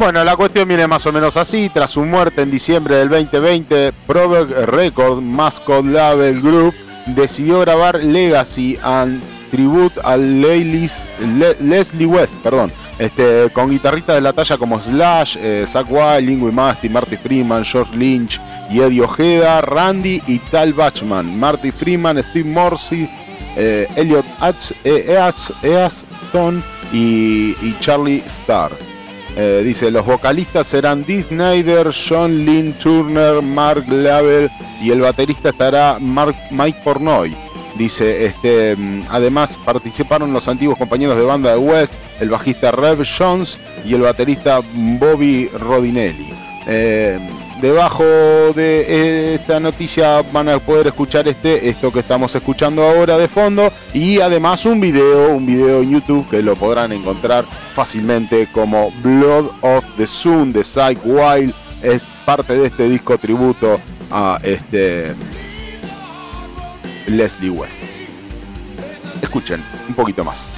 Bueno, 0.00 0.24
la 0.24 0.34
cuestión 0.34 0.66
viene 0.66 0.86
más 0.86 1.04
o 1.04 1.12
menos 1.12 1.36
así. 1.36 1.70
Tras 1.74 1.90
su 1.90 2.00
muerte 2.00 2.40
en 2.40 2.50
diciembre 2.50 2.96
del 2.96 3.10
2020, 3.10 3.92
Proverb 4.06 4.64
Record 4.64 5.20
Mascot 5.20 5.84
Label 5.84 6.40
Group 6.40 6.74
decidió 7.08 7.60
grabar 7.60 8.02
Legacy 8.02 8.78
and 8.82 9.20
Tribute 9.50 10.00
a 10.02 10.16
Leslie 10.16 12.06
West, 12.06 12.32
perdón, 12.42 12.72
Este, 12.98 13.50
con 13.52 13.68
guitarristas 13.68 14.14
de 14.14 14.22
la 14.22 14.32
talla 14.32 14.56
como 14.56 14.80
Slash, 14.80 15.36
eh, 15.38 15.66
Zach 15.68 15.86
Wild, 15.90 16.26
Lingui 16.26 16.50
Masti, 16.50 16.88
Marty 16.88 17.18
Freeman, 17.18 17.62
George 17.62 17.94
Lynch 17.94 18.40
y 18.70 18.80
Eddie 18.80 19.02
Ojeda, 19.02 19.60
Randy 19.60 20.22
y 20.26 20.38
Tal 20.38 20.72
Bachman, 20.72 21.38
Marty 21.38 21.70
Freeman, 21.70 22.22
Steve 22.22 22.48
Morsi, 22.48 23.06
eh, 23.54 23.86
Elliot 23.96 24.24
Easton 25.62 26.64
y, 26.90 27.54
y, 27.60 27.76
Charlie 27.80 28.24
Starr. 28.26 28.89
Eh, 29.36 29.62
dice, 29.64 29.90
los 29.90 30.04
vocalistas 30.04 30.66
serán 30.66 31.04
Dee 31.04 31.22
Snyder, 31.22 31.92
John 31.92 32.44
Lynn 32.44 32.72
Turner, 32.74 33.42
Mark 33.42 33.84
Lavelle 33.88 34.50
y 34.82 34.90
el 34.90 35.00
baterista 35.00 35.50
estará 35.50 35.98
Mark, 36.00 36.36
Mike 36.50 36.80
Pornoy. 36.82 37.36
Dice, 37.76 38.26
este, 38.26 38.76
mm, 38.76 39.04
además 39.08 39.56
participaron 39.64 40.32
los 40.32 40.48
antiguos 40.48 40.76
compañeros 40.76 41.16
de 41.16 41.22
banda 41.22 41.52
de 41.52 41.58
West, 41.58 41.94
el 42.20 42.28
bajista 42.28 42.70
Rev 42.72 43.04
Jones 43.06 43.58
y 43.84 43.94
el 43.94 44.02
baterista 44.02 44.60
Bobby 44.74 45.48
Rodinelli. 45.48 46.34
Eh, 46.66 47.18
debajo 47.60 48.04
de 48.54 49.34
esta 49.34 49.60
noticia 49.60 50.22
van 50.32 50.48
a 50.48 50.58
poder 50.58 50.88
escuchar 50.88 51.28
este, 51.28 51.68
esto 51.68 51.92
que 51.92 52.00
estamos 52.00 52.34
escuchando 52.34 52.82
ahora 52.82 53.18
de 53.18 53.28
fondo 53.28 53.70
y 53.92 54.20
además 54.20 54.64
un 54.64 54.80
video, 54.80 55.30
un 55.30 55.46
video 55.46 55.82
en 55.82 55.90
YouTube 55.90 56.28
que 56.28 56.42
lo 56.42 56.56
podrán 56.56 56.92
encontrar 56.92 57.44
fácilmente 57.74 58.48
como 58.52 58.90
Blood 59.02 59.50
of 59.60 59.84
the 59.96 60.06
Sun 60.06 60.52
de 60.52 60.64
Psych 60.64 60.98
Wild. 61.04 61.54
Es 61.82 62.02
parte 62.24 62.56
de 62.56 62.66
este 62.66 62.88
disco 62.88 63.18
tributo 63.18 63.78
a 64.10 64.40
este 64.42 65.14
Leslie 67.06 67.50
West. 67.50 67.80
Escuchen 69.22 69.62
un 69.88 69.94
poquito 69.94 70.24
más. 70.24 70.50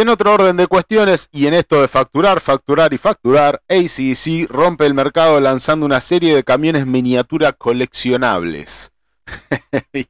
En 0.00 0.08
otro 0.08 0.32
orden 0.32 0.56
de 0.56 0.66
cuestiones, 0.66 1.28
y 1.30 1.46
en 1.46 1.52
esto 1.52 1.82
de 1.82 1.86
facturar, 1.86 2.40
facturar 2.40 2.94
y 2.94 2.96
facturar, 2.96 3.60
ACC 3.68 4.48
rompe 4.48 4.86
el 4.86 4.94
mercado 4.94 5.38
lanzando 5.40 5.84
una 5.84 6.00
serie 6.00 6.34
de 6.34 6.42
camiones 6.42 6.86
miniatura 6.86 7.52
coleccionables. 7.52 8.92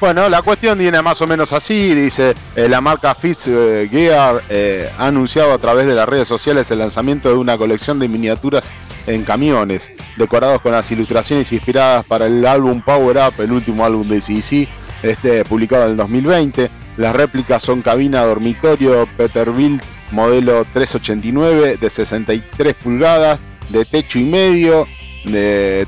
Bueno, 0.00 0.30
la 0.30 0.40
cuestión 0.40 0.78
viene 0.78 1.02
más 1.02 1.20
o 1.20 1.26
menos 1.26 1.52
así, 1.52 1.94
dice 1.94 2.32
eh, 2.56 2.70
la 2.70 2.80
marca 2.80 3.14
Fitzgear 3.14 4.42
eh, 4.48 4.90
ha 4.96 5.06
anunciado 5.08 5.52
a 5.52 5.58
través 5.58 5.86
de 5.86 5.94
las 5.94 6.08
redes 6.08 6.26
sociales 6.26 6.70
el 6.70 6.78
lanzamiento 6.78 7.28
de 7.28 7.34
una 7.34 7.58
colección 7.58 7.98
de 7.98 8.08
miniaturas 8.08 8.72
en 9.06 9.24
camiones, 9.24 9.92
decorados 10.16 10.62
con 10.62 10.72
las 10.72 10.90
ilustraciones 10.90 11.52
inspiradas 11.52 12.06
para 12.06 12.28
el 12.28 12.46
álbum 12.46 12.80
Power 12.80 13.18
Up, 13.18 13.42
el 13.42 13.52
último 13.52 13.84
álbum 13.84 14.08
de 14.08 14.22
CC, 14.22 14.68
este, 15.02 15.44
publicado 15.44 15.84
en 15.84 15.90
el 15.90 15.96
2020. 15.98 16.70
Las 16.96 17.14
réplicas 17.14 17.62
son 17.62 17.82
cabina 17.82 18.24
dormitorio 18.24 19.06
Peterbilt 19.18 19.82
modelo 20.12 20.64
389 20.72 21.76
de 21.78 21.90
63 21.90 22.74
pulgadas, 22.74 23.40
de 23.68 23.84
techo 23.84 24.18
y 24.18 24.24
medio, 24.24 24.88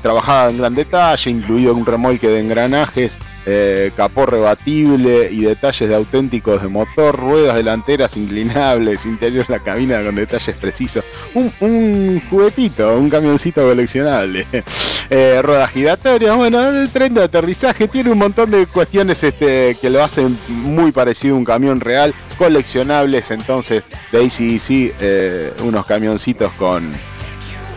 trabajada 0.03 0.51
en 0.51 0.59
gran 0.59 0.75
detalle, 0.75 1.31
incluido 1.31 1.73
un 1.73 1.85
remolque 1.85 2.27
de 2.27 2.41
engranajes 2.41 3.17
eh, 3.45 3.91
capó 3.97 4.25
rebatible 4.25 5.27
y 5.29 5.41
detalles 5.41 5.89
de 5.89 5.95
auténticos 5.95 6.61
de 6.61 6.69
motor, 6.69 7.19
ruedas 7.19 7.55
delanteras 7.55 8.15
inclinables, 8.15 9.05
interior 9.05 9.45
de 9.45 9.57
la 9.57 9.59
cabina 9.59 10.01
con 10.01 10.15
detalles 10.15 10.55
precisos. 10.55 11.03
Un, 11.33 12.21
juguetito, 12.29 12.97
un 12.97 13.09
camioncito 13.09 13.61
coleccionable. 13.61 14.45
Eh, 15.09 15.41
ruedas 15.43 15.69
giratorias, 15.69 16.35
bueno, 16.35 16.69
el 16.69 16.89
tren 16.89 17.13
de 17.13 17.21
aterrizaje 17.23 17.87
tiene 17.89 18.09
un 18.09 18.17
montón 18.17 18.49
de 18.49 18.65
cuestiones 18.65 19.21
este, 19.23 19.77
que 19.79 19.89
lo 19.89 20.01
hacen 20.01 20.39
muy 20.47 20.91
parecido 20.91 21.35
a 21.35 21.37
un 21.37 21.45
camión 21.45 21.81
real, 21.81 22.15
coleccionables 22.37 23.29
entonces 23.29 23.83
de 24.11 24.17
ACDC, 24.19 24.95
eh, 24.99 25.53
unos 25.61 25.85
camioncitos 25.85 26.51
con, 26.53 26.93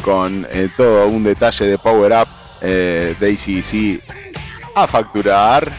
con 0.03 0.47
todo 0.77 1.09
un 1.09 1.25
detalle 1.25 1.67
de 1.67 1.77
power 1.77 2.12
up 2.12 2.29
de 2.62 3.17
ACDC 3.21 4.26
a 4.77 4.87
facturar. 4.87 5.72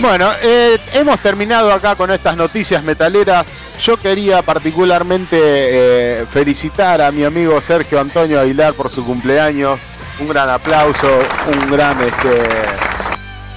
Bueno, 0.00 0.30
eh, 0.42 0.78
hemos 0.94 1.20
terminado 1.20 1.70
acá 1.70 1.94
con 1.94 2.10
estas 2.10 2.34
noticias 2.34 2.82
metaleras. 2.82 3.52
Yo 3.80 3.98
quería 3.98 4.40
particularmente 4.40 5.36
eh, 5.40 6.26
felicitar 6.30 7.02
a 7.02 7.10
mi 7.12 7.22
amigo 7.22 7.60
Sergio 7.60 8.00
Antonio 8.00 8.40
Aguilar 8.40 8.72
por 8.72 8.88
su 8.88 9.04
cumpleaños. 9.04 9.78
Un 10.18 10.28
gran 10.28 10.48
aplauso, 10.48 11.06
un 11.52 11.70
gran 11.70 12.00
este, 12.00 12.48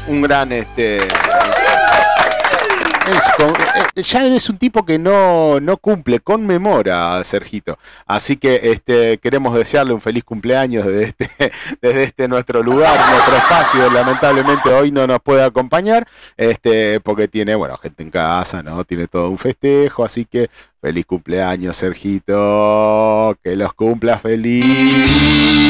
un 0.08 0.22
gran 0.22 0.52
este 0.52 1.08
eh, 3.06 4.02
ya 4.02 4.26
eres 4.26 4.50
un 4.50 4.58
tipo 4.58 4.86
que 4.86 4.98
no, 4.98 5.60
no 5.60 5.78
cumple, 5.78 6.20
conmemora 6.20 7.18
a 7.18 7.24
Sergito. 7.24 7.78
Así 8.06 8.38
que 8.38 8.60
este, 8.64 9.18
queremos 9.18 9.56
desearle 9.56 9.94
un 9.94 10.02
feliz 10.02 10.24
cumpleaños 10.24 10.86
desde 10.86 11.04
este, 11.04 11.30
desde 11.82 12.04
este 12.04 12.28
nuestro 12.28 12.64
lugar, 12.64 13.00
nuestro 13.12 13.36
espacio. 13.36 13.90
Lamentablemente 13.90 14.70
hoy 14.70 14.92
no 14.92 15.06
nos 15.08 15.22
puede 15.22 15.44
acompañar, 15.44 16.08
este, 16.38 17.00
porque 17.00 17.28
tiene, 17.28 17.56
bueno, 17.56 17.78
gente 17.78 18.04
en 18.04 18.12
casa, 18.12 18.64
¿no? 18.64 18.84
Tiene 18.84 19.08
todo 19.08 19.30
un 19.30 19.38
festejo, 19.38 20.04
así 20.04 20.26
que 20.26 20.50
feliz 20.82 21.06
cumpleaños, 21.06 21.76
Sergito. 21.76 23.38
Que 23.44 23.56
los 23.56 23.74
cumpla 23.74 24.20
feliz. 24.20 25.63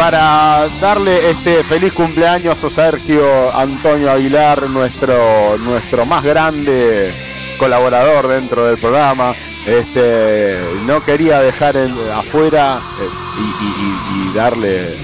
Para 0.00 0.66
darle 0.80 1.28
este 1.30 1.62
feliz 1.62 1.92
cumpleaños 1.92 2.64
a 2.64 2.70
Sergio 2.70 3.54
Antonio 3.54 4.10
Aguilar, 4.10 4.62
nuestro, 4.70 5.58
nuestro 5.58 6.06
más 6.06 6.24
grande 6.24 7.12
colaborador 7.58 8.26
dentro 8.28 8.64
del 8.64 8.78
programa, 8.78 9.34
este, 9.66 10.58
no 10.86 11.04
quería 11.04 11.40
dejar 11.40 11.76
afuera 12.14 12.80
eh, 12.98 14.32
y, 14.32 14.34
darle, 14.34 14.96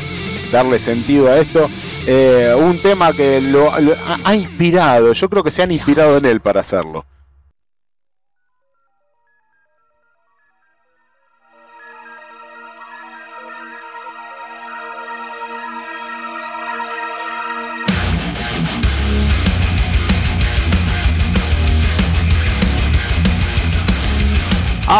darle 0.50 0.78
sentido 0.78 1.28
a 1.28 1.36
esto. 1.36 1.68
Eh, 2.06 2.54
un 2.56 2.78
tema 2.78 3.12
que 3.12 3.42
lo, 3.42 3.70
ha 4.24 4.34
inspirado, 4.34 5.12
yo 5.12 5.28
creo 5.28 5.44
que 5.44 5.50
se 5.50 5.62
han 5.62 5.72
inspirado 5.72 6.16
en 6.16 6.24
él 6.24 6.40
para 6.40 6.62
hacerlo. 6.62 7.04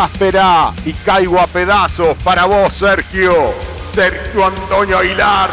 Áspera 0.04 0.72
y 0.84 0.92
caigo 0.92 1.40
a 1.40 1.46
pedazos 1.46 2.16
para 2.22 2.44
vos, 2.44 2.72
Sergio. 2.72 3.54
Sergio 3.90 4.46
Antonio 4.46 4.98
Aguilar, 4.98 5.50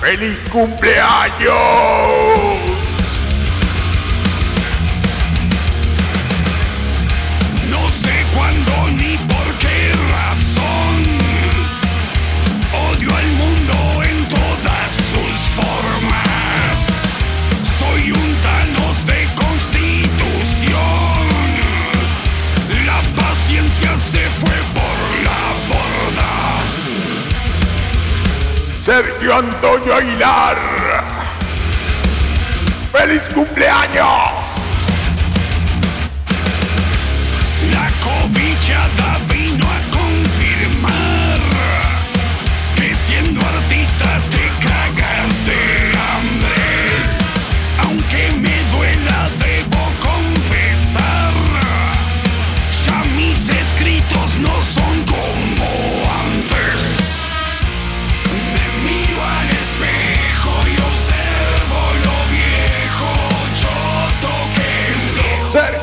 feliz 0.00 0.38
cumpleaños. 0.50 2.45
Sergio 28.86 29.34
Antonio 29.34 29.96
Aguilar. 29.96 30.56
¡Feliz 32.92 33.28
cumpleaños! 33.34 34.06
La 37.72 37.90
cobichada 38.00 39.18
vino 39.28 39.35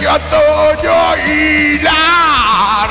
Sergio 0.04 0.16
Antonio 0.16 0.92
Aguilar. 0.94 1.94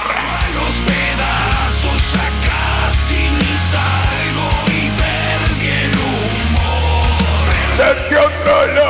A 0.00 0.48
los 0.54 0.74
pedazos 0.80 2.00
ya 2.14 2.26
casi 2.48 3.20
ni 3.38 3.54
salgo 3.70 4.48
y 4.68 4.88
perdí 4.96 5.68
el 5.68 5.92
humor. 5.92 7.44
Sergio 7.76 8.18
Antonio. 8.18 8.88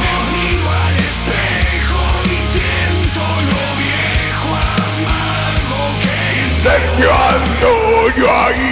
Me 0.00 0.14
miro 0.32 0.66
al 0.70 0.96
espejo 1.10 2.02
y 2.24 2.36
siento 2.40 3.20
lo 3.50 3.62
viejo 3.76 4.48
amargo 4.78 5.80
que 6.00 6.16
es. 6.40 6.52
Sergio 6.62 7.10
Antonio 7.12 8.26
Aguilar. 8.30 8.71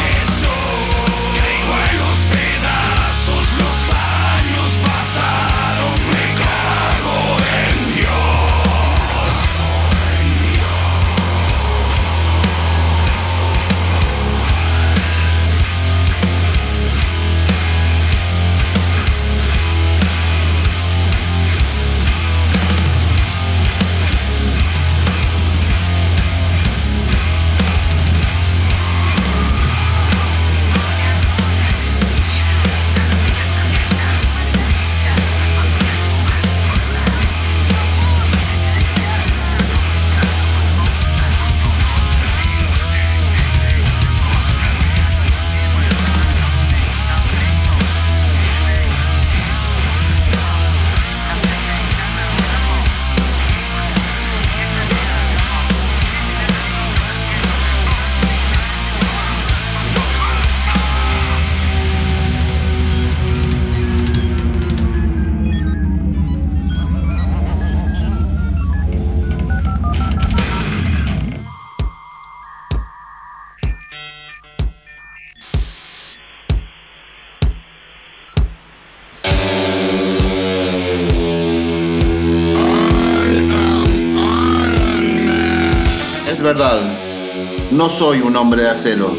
no 87.81 87.89
soy 87.89 88.19
un 88.21 88.37
hombre 88.37 88.61
de 88.61 88.69
acero. 88.69 89.17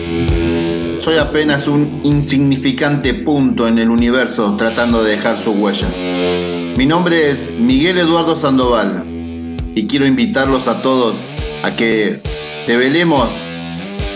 Soy 1.00 1.16
apenas 1.18 1.66
un 1.66 2.00
insignificante 2.04 3.12
punto 3.12 3.66
en 3.66 3.80
el 3.80 3.90
universo 3.90 4.56
tratando 4.56 5.02
de 5.02 5.16
dejar 5.16 5.42
su 5.42 5.50
huella. 5.50 5.88
Mi 6.76 6.86
nombre 6.86 7.30
es 7.30 7.50
Miguel 7.58 7.98
Eduardo 7.98 8.36
Sandoval 8.36 9.02
y 9.74 9.88
quiero 9.88 10.06
invitarlos 10.06 10.68
a 10.68 10.80
todos 10.80 11.16
a 11.64 11.72
que 11.72 12.22
develemos 12.68 13.28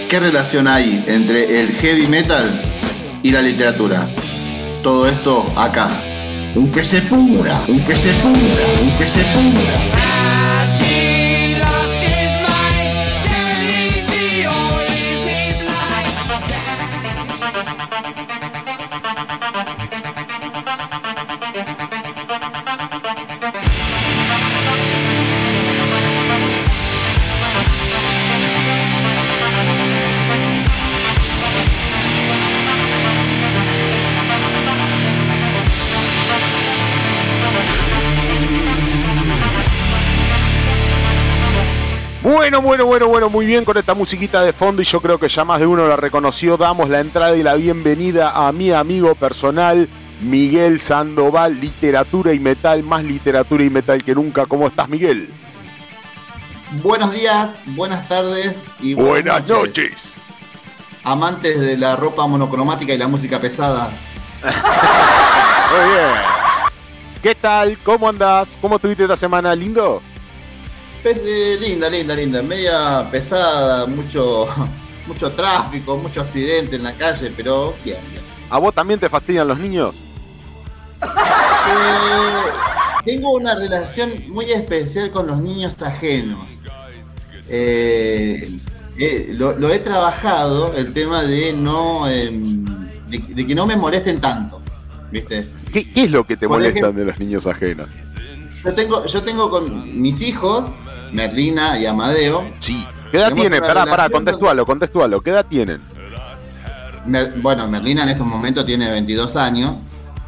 qué 0.09 0.21
relación 0.21 0.69
hay 0.69 1.05
entre 1.09 1.63
el 1.63 1.73
heavy 1.73 2.07
metal 2.07 2.45
y 3.25 3.33
la 3.33 3.43
literatura. 3.43 4.07
Todo 4.81 5.09
esto 5.09 5.45
acá. 5.57 5.89
Un 6.55 6.71
que 6.71 6.83
un 6.83 7.81
que 7.85 7.95
un 7.97 8.93
que. 8.97 10.16
Bueno, 42.57 42.69
bueno, 42.69 42.87
bueno, 42.87 43.09
bueno, 43.09 43.29
muy 43.29 43.45
bien 43.45 43.67
con 43.67 43.77
esta 43.77 43.95
musiquita 43.95 44.41
de 44.41 44.55
fondo 44.55 44.81
y 44.81 44.87
yo 44.87 45.03
creo 45.03 45.19
que 45.19 45.29
ya 45.29 45.45
más 45.45 45.61
de 45.61 45.67
uno 45.67 45.87
la 45.87 45.97
reconoció. 45.97 46.57
Damos 46.57 46.89
la 46.89 47.01
entrada 47.01 47.37
y 47.37 47.43
la 47.43 47.55
bienvenida 47.55 48.31
a 48.31 48.51
mi 48.51 48.73
amigo 48.73 49.15
personal, 49.15 49.91
Miguel 50.23 50.81
Sandoval, 50.81 51.61
literatura 51.61 52.33
y 52.33 52.39
metal, 52.39 52.83
más 52.83 53.05
literatura 53.05 53.63
y 53.63 53.69
metal 53.69 54.03
que 54.03 54.15
nunca. 54.15 54.47
¿Cómo 54.47 54.67
estás, 54.69 54.89
Miguel? 54.89 55.29
Buenos 56.83 57.13
días, 57.13 57.61
buenas 57.67 58.09
tardes 58.09 58.63
y 58.81 58.95
Buenas 58.95 59.47
noches. 59.47 60.15
Amantes 61.05 61.61
de 61.61 61.77
la 61.77 61.95
ropa 61.95 62.27
monocromática 62.27 62.95
y 62.95 62.97
la 62.97 63.07
música 63.07 63.39
pesada. 63.39 63.91
Muy 64.43 65.89
bien. 65.91 66.15
¿Qué 67.23 67.35
tal? 67.35 67.77
¿Cómo 67.85 68.09
andás? 68.09 68.57
¿Cómo 68.63 68.77
estuviste 68.77 69.03
esta 69.03 69.17
semana, 69.17 69.55
lindo? 69.55 70.01
Eh, 71.09 71.57
linda, 71.61 71.89
linda, 71.89 72.15
linda. 72.17 72.43
Media 72.43 73.07
pesada, 73.11 73.87
mucho, 73.87 74.49
mucho 75.07 75.31
tráfico, 75.33 75.97
mucho 75.97 76.21
accidente 76.23 76.77
en 76.77 76.83
la 76.83 76.93
calle, 76.95 77.33
pero 77.37 77.75
bien, 77.85 77.99
bien. 78.11 78.23
¿A 78.51 78.59
vos 78.59 78.75
también 78.75 78.99
te 78.99 79.09
fastidian 79.09 79.47
los 79.47 79.59
niños? 79.59 79.95
Eh, 81.03 82.43
tengo 83.05 83.33
una 83.35 83.55
relación 83.55 84.13
muy 84.29 84.51
especial 84.51 85.11
con 85.13 85.27
los 85.29 85.39
niños 85.39 85.81
ajenos. 85.83 86.47
Eh, 87.49 88.51
eh, 88.99 89.31
lo, 89.35 89.57
lo 89.57 89.71
he 89.73 89.79
trabajado, 89.79 90.75
el 90.77 90.93
tema 90.93 91.23
de 91.23 91.53
no 91.53 92.09
em, 92.09 92.65
de, 93.09 93.19
de 93.19 93.47
que 93.47 93.55
no 93.55 93.67
me 93.67 93.77
molesten 93.77 94.21
tanto. 94.21 94.61
¿Viste? 95.13 95.47
¿Qué, 95.73 95.89
qué 95.93 96.05
es 96.05 96.11
lo 96.11 96.25
que 96.25 96.37
te 96.37 96.49
Por 96.49 96.57
molestan 96.59 96.83
ejemplo- 96.91 96.99
de 96.99 97.05
los 97.05 97.19
niños 97.21 97.47
ajenos? 97.47 97.89
Yo 98.65 98.75
tengo, 98.75 99.07
yo 99.07 99.23
tengo 99.23 99.49
con 99.51 100.01
mis 100.03 100.21
hijos, 100.23 100.65
Merlina 101.13 101.79
y 101.79 101.87
Amadeo. 101.87 102.51
Sí. 102.59 102.87
¿Qué 103.11 103.19
edad 103.19 103.33
una 103.33 103.61
Pará, 103.61 103.87
pará, 103.87 104.11
contextualo, 104.11 104.65
contextualo. 104.67 105.21
¿Qué 105.21 105.31
edad 105.31 105.47
tienen? 105.47 105.81
Mer- 107.07 107.35
bueno, 107.41 107.67
Merlina 107.69 108.03
en 108.03 108.11
estos 108.11 108.27
momentos 108.27 108.65
tiene 108.65 108.91
22 108.91 109.37
años 109.37 109.73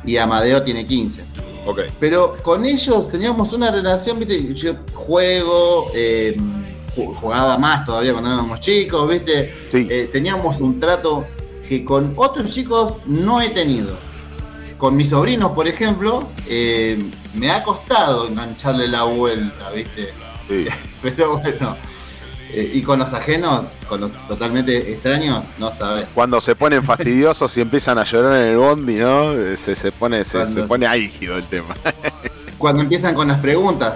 y 0.05 0.17
Amadeo 0.17 0.63
tiene 0.63 0.87
15. 0.87 1.25
Ok. 1.67 1.81
Pero 1.99 2.37
con 2.43 2.65
ellos 2.65 3.09
teníamos 3.11 3.53
una 3.53 3.71
relación, 3.71 4.19
viste, 4.19 4.55
yo 4.55 4.75
juego, 4.95 5.91
eh, 5.95 6.37
ju- 6.97 7.15
jugaba 7.17 7.59
más 7.59 7.85
todavía 7.85 8.13
cuando 8.13 8.33
éramos 8.33 8.61
chicos, 8.61 9.09
viste. 9.11 9.53
Sí. 9.71 9.87
Eh, 9.91 10.09
teníamos 10.13 10.61
un 10.61 10.79
trato 10.79 11.27
que 11.69 11.85
con 11.85 12.13
otros 12.17 12.51
chicos 12.53 12.95
no 13.07 13.41
he 13.43 13.51
tenido. 13.51 13.91
Con 14.79 14.97
mis 14.97 15.11
sobrinos, 15.11 15.51
por 15.53 15.67
ejemplo, 15.67 16.29
eh, 16.47 16.97
me 17.35 17.51
ha 17.51 17.65
costado 17.65 18.29
engancharle 18.29 18.87
la 18.87 19.03
vuelta, 19.03 19.69
viste. 19.75 20.09
Sí. 20.49 20.67
Pero 21.03 21.39
bueno. 21.39 21.77
eh, 22.53 22.71
y 22.75 22.83
con 22.83 22.99
los 22.99 23.13
ajenos, 23.13 23.67
con 23.89 24.01
los 24.01 24.13
totalmente 24.27 24.93
extraños, 24.93 25.45
no 25.59 25.73
sabes. 25.73 26.07
Cuando 26.15 26.41
se 26.41 26.57
ponen 26.57 26.83
fastidiosos 26.93 27.57
y 27.57 27.61
empiezan 27.61 27.99
a 27.99 28.05
llorar 28.05 28.41
en 28.43 28.49
el 28.49 28.57
bondi, 28.57 28.97
¿no? 28.97 29.33
Eh, 29.35 29.57
Se, 29.57 29.77
se 29.77 29.93
pone, 29.93 30.25
se, 30.25 30.51
se 30.53 30.63
pone 30.63 30.87
álgido 30.87 31.37
el 31.37 31.45
tema. 31.47 31.75
Cuando 32.59 32.83
empiezan 32.83 33.15
con 33.15 33.29
las 33.29 33.39
preguntas, 33.39 33.95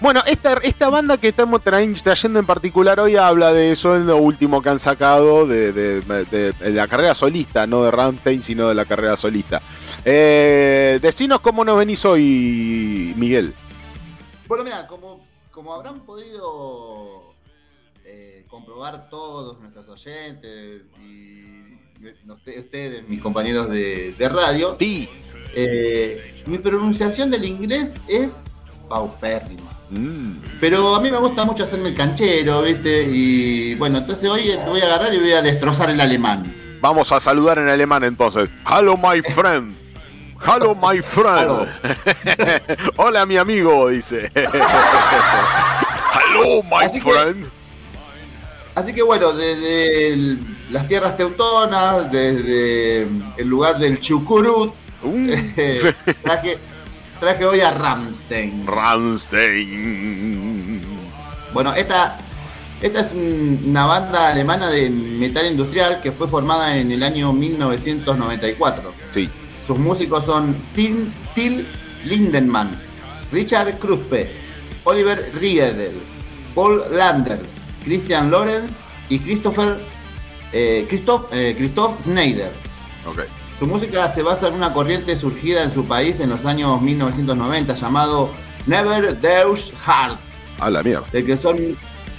Bueno, 0.00 0.22
esta, 0.26 0.54
esta 0.62 0.88
banda 0.88 1.16
que 1.18 1.28
estamos 1.28 1.60
trayendo 1.62 2.38
en 2.38 2.46
particular 2.46 2.98
hoy 2.98 3.16
habla 3.16 3.52
de 3.52 3.70
eso, 3.72 3.94
en 3.96 4.06
lo 4.06 4.16
último 4.16 4.62
que 4.62 4.70
han 4.70 4.78
sacado 4.78 5.46
de, 5.46 5.72
de- 5.72 6.00
de- 6.30 6.52
de 6.52 6.70
la 6.70 6.88
carrera 6.88 7.14
solista, 7.14 7.66
no 7.66 7.84
de 7.84 7.90
Rammstein, 7.90 8.42
sino 8.42 8.68
de 8.68 8.74
la 8.74 8.84
carrera 8.86 9.16
solista. 9.16 9.60
Eh, 10.04 10.98
decinos 11.02 11.40
cómo 11.40 11.64
nos 11.64 11.78
venís 11.78 12.04
hoy, 12.04 13.12
Miguel. 13.16 13.54
Bueno, 14.48 14.64
mira, 14.64 14.86
como, 14.86 15.21
como 15.62 15.74
habrán 15.74 16.00
podido 16.00 17.34
eh, 18.04 18.44
comprobar 18.48 19.08
todos 19.08 19.60
nuestros 19.60 19.88
oyentes 19.88 20.82
y 21.00 21.76
usted- 22.28 22.58
ustedes, 22.58 23.08
mis 23.08 23.20
compañeros 23.22 23.68
de, 23.70 24.12
de 24.18 24.28
radio, 24.28 24.74
Sí. 24.76 25.08
eh, 25.54 26.42
mi 26.46 26.58
pronunciación 26.58 27.30
del 27.30 27.44
inglés 27.44 27.94
es 28.08 28.50
paupérrima. 28.88 29.70
Mm. 29.90 30.32
Pero 30.60 30.96
a 30.96 31.00
mí 31.00 31.12
me 31.12 31.18
gusta 31.18 31.44
mucho 31.44 31.62
hacerme 31.62 31.90
el 31.90 31.94
canchero, 31.94 32.62
¿viste? 32.62 33.06
Y 33.08 33.76
bueno, 33.76 33.98
entonces 33.98 34.28
hoy 34.28 34.56
voy 34.66 34.80
a 34.80 34.86
agarrar 34.86 35.14
y 35.14 35.18
voy 35.20 35.30
a 35.32 35.42
destrozar 35.42 35.90
el 35.90 36.00
alemán. 36.00 36.52
Vamos 36.80 37.12
a 37.12 37.20
saludar 37.20 37.58
en 37.58 37.68
alemán 37.68 38.02
entonces. 38.02 38.50
Hello, 38.68 38.96
my 38.96 39.22
friend. 39.22 39.76
Hello, 40.44 40.74
my 40.74 41.00
friend. 41.02 41.68
Hola, 42.96 43.24
mi 43.26 43.36
amigo, 43.36 43.88
dice. 43.88 44.30
Hello, 46.14 46.62
my 46.64 46.84
Así 46.86 47.00
que- 47.00 47.10
friend. 47.10 47.48
Así 48.74 48.92
que 48.94 49.02
bueno, 49.02 49.32
desde 49.34 50.08
el- 50.12 50.38
las 50.70 50.88
tierras 50.88 51.14
teutonas, 51.16 52.10
desde 52.10 53.02
el 53.36 53.46
lugar 53.48 53.78
del 53.78 54.00
Chucurut, 54.00 54.74
Uh, 55.04 55.30
eh, 55.56 55.92
traje, 56.22 56.58
traje 57.18 57.44
hoy 57.44 57.60
a 57.60 57.72
Ramstein. 57.72 58.64
Rammstein. 58.66 60.80
Bueno, 61.52 61.74
esta, 61.74 62.16
esta 62.80 63.00
es 63.00 63.10
un- 63.12 63.64
una 63.66 63.84
banda 63.86 64.28
alemana 64.30 64.70
de 64.70 64.88
metal 64.90 65.46
industrial 65.46 66.00
que 66.00 66.12
fue 66.12 66.28
formada 66.28 66.76
en 66.76 66.92
el 66.92 67.02
año 67.02 67.32
1994. 67.32 68.92
Sí. 69.12 69.28
Sus 69.66 69.78
músicos 69.78 70.24
son 70.24 70.54
Tim, 70.74 71.12
Till 71.34 71.66
Lindenmann, 72.04 72.70
Richard 73.30 73.78
Kruspe, 73.78 74.30
Oliver 74.84 75.30
Riedel, 75.40 75.92
Paul 76.54 76.82
Landers, 76.92 77.48
Christian 77.84 78.30
Lorenz 78.30 78.78
y 79.08 79.18
Christopher 79.18 79.76
eh, 80.52 80.84
Christoph, 80.88 81.32
eh, 81.32 81.54
Christoph 81.56 82.02
Schneider. 82.02 82.50
Ok. 83.06 83.20
Su 83.58 83.66
música 83.66 84.12
se 84.12 84.22
basa 84.22 84.48
en 84.48 84.54
una 84.54 84.72
corriente 84.72 85.16
surgida 85.16 85.62
en 85.62 85.72
su 85.72 85.84
país 85.86 86.20
en 86.20 86.30
los 86.30 86.44
años 86.44 86.80
1990 86.82 87.74
llamado 87.74 88.30
Never 88.66 89.18
Deus 89.20 89.72
Hard, 89.86 90.18
A 90.58 90.70
la 90.70 90.82
mierda. 90.82 91.06
del 91.12 91.24
que 91.24 91.36
son 91.36 91.56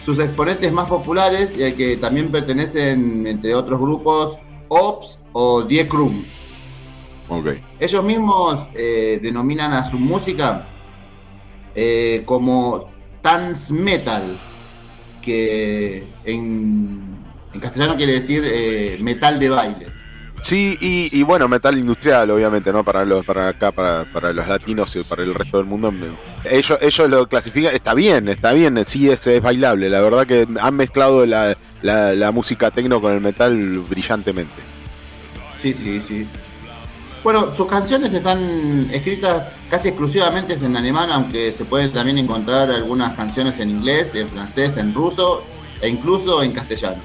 sus 0.05 0.19
exponentes 0.19 0.71
más 0.71 0.89
populares 0.89 1.51
y 1.57 1.63
al 1.63 1.73
que 1.75 1.97
también 1.97 2.31
pertenecen, 2.31 3.27
entre 3.27 3.55
otros 3.55 3.79
grupos, 3.79 4.37
Ops 4.69 5.19
o 5.33 5.63
Die 5.63 5.87
Krum. 5.87 6.23
Ok. 7.27 7.47
Ellos 7.79 8.03
mismos 8.03 8.67
eh, 8.75 9.19
denominan 9.21 9.73
a 9.73 9.89
su 9.89 9.97
música 9.97 10.65
eh, 11.75 12.23
como 12.25 12.89
dance 13.21 13.73
metal, 13.73 14.23
que 15.21 16.03
en, 16.25 17.17
en 17.53 17.59
castellano 17.59 17.95
quiere 17.95 18.13
decir 18.13 18.43
eh, 18.45 18.97
metal 19.01 19.39
de 19.39 19.49
baile. 19.49 19.85
Sí, 20.41 20.77
y, 20.81 21.17
y 21.17 21.23
bueno, 21.23 21.47
metal 21.47 21.77
industrial, 21.79 22.29
obviamente, 22.29 22.73
¿no? 22.73 22.83
Para 22.83 23.05
los, 23.05 23.25
para 23.25 23.47
acá, 23.47 23.71
para, 23.71 24.03
para 24.03 24.33
los 24.33 24.45
latinos 24.45 24.93
y 24.97 25.03
para 25.03 25.23
el 25.23 25.33
resto 25.33 25.55
del 25.55 25.65
mundo. 25.65 25.93
Ellos, 26.43 26.77
ellos 26.81 27.09
lo 27.09 27.29
clasifican, 27.29 27.73
está 27.73 27.93
bien, 27.93 28.27
está 28.27 28.51
bien, 28.51 28.83
sí 28.85 29.09
es, 29.09 29.25
es 29.25 29.41
bailable. 29.41 29.89
La 29.89 30.01
verdad 30.01 30.27
que 30.27 30.45
han 30.59 30.75
mezclado 30.75 31.25
la, 31.25 31.55
la, 31.81 32.11
la 32.13 32.31
música 32.31 32.71
tecno 32.71 32.99
con 32.99 33.13
el 33.13 33.21
metal 33.21 33.55
brillantemente. 33.89 34.61
Sí, 35.57 35.73
sí, 35.73 36.01
sí. 36.05 36.27
Bueno, 37.23 37.55
sus 37.55 37.67
canciones 37.67 38.13
están 38.13 38.89
escritas 38.91 39.47
casi 39.69 39.89
exclusivamente 39.89 40.55
en 40.55 40.75
alemán, 40.75 41.09
aunque 41.09 41.53
se 41.53 41.63
pueden 41.63 41.91
también 41.91 42.17
encontrar 42.17 42.69
algunas 42.69 43.15
canciones 43.15 43.59
en 43.59 43.69
inglés, 43.69 44.13
en 44.15 44.27
francés, 44.27 44.75
en 44.75 44.93
ruso 44.93 45.43
e 45.81 45.87
incluso 45.87 46.43
en 46.43 46.51
castellano. 46.51 47.01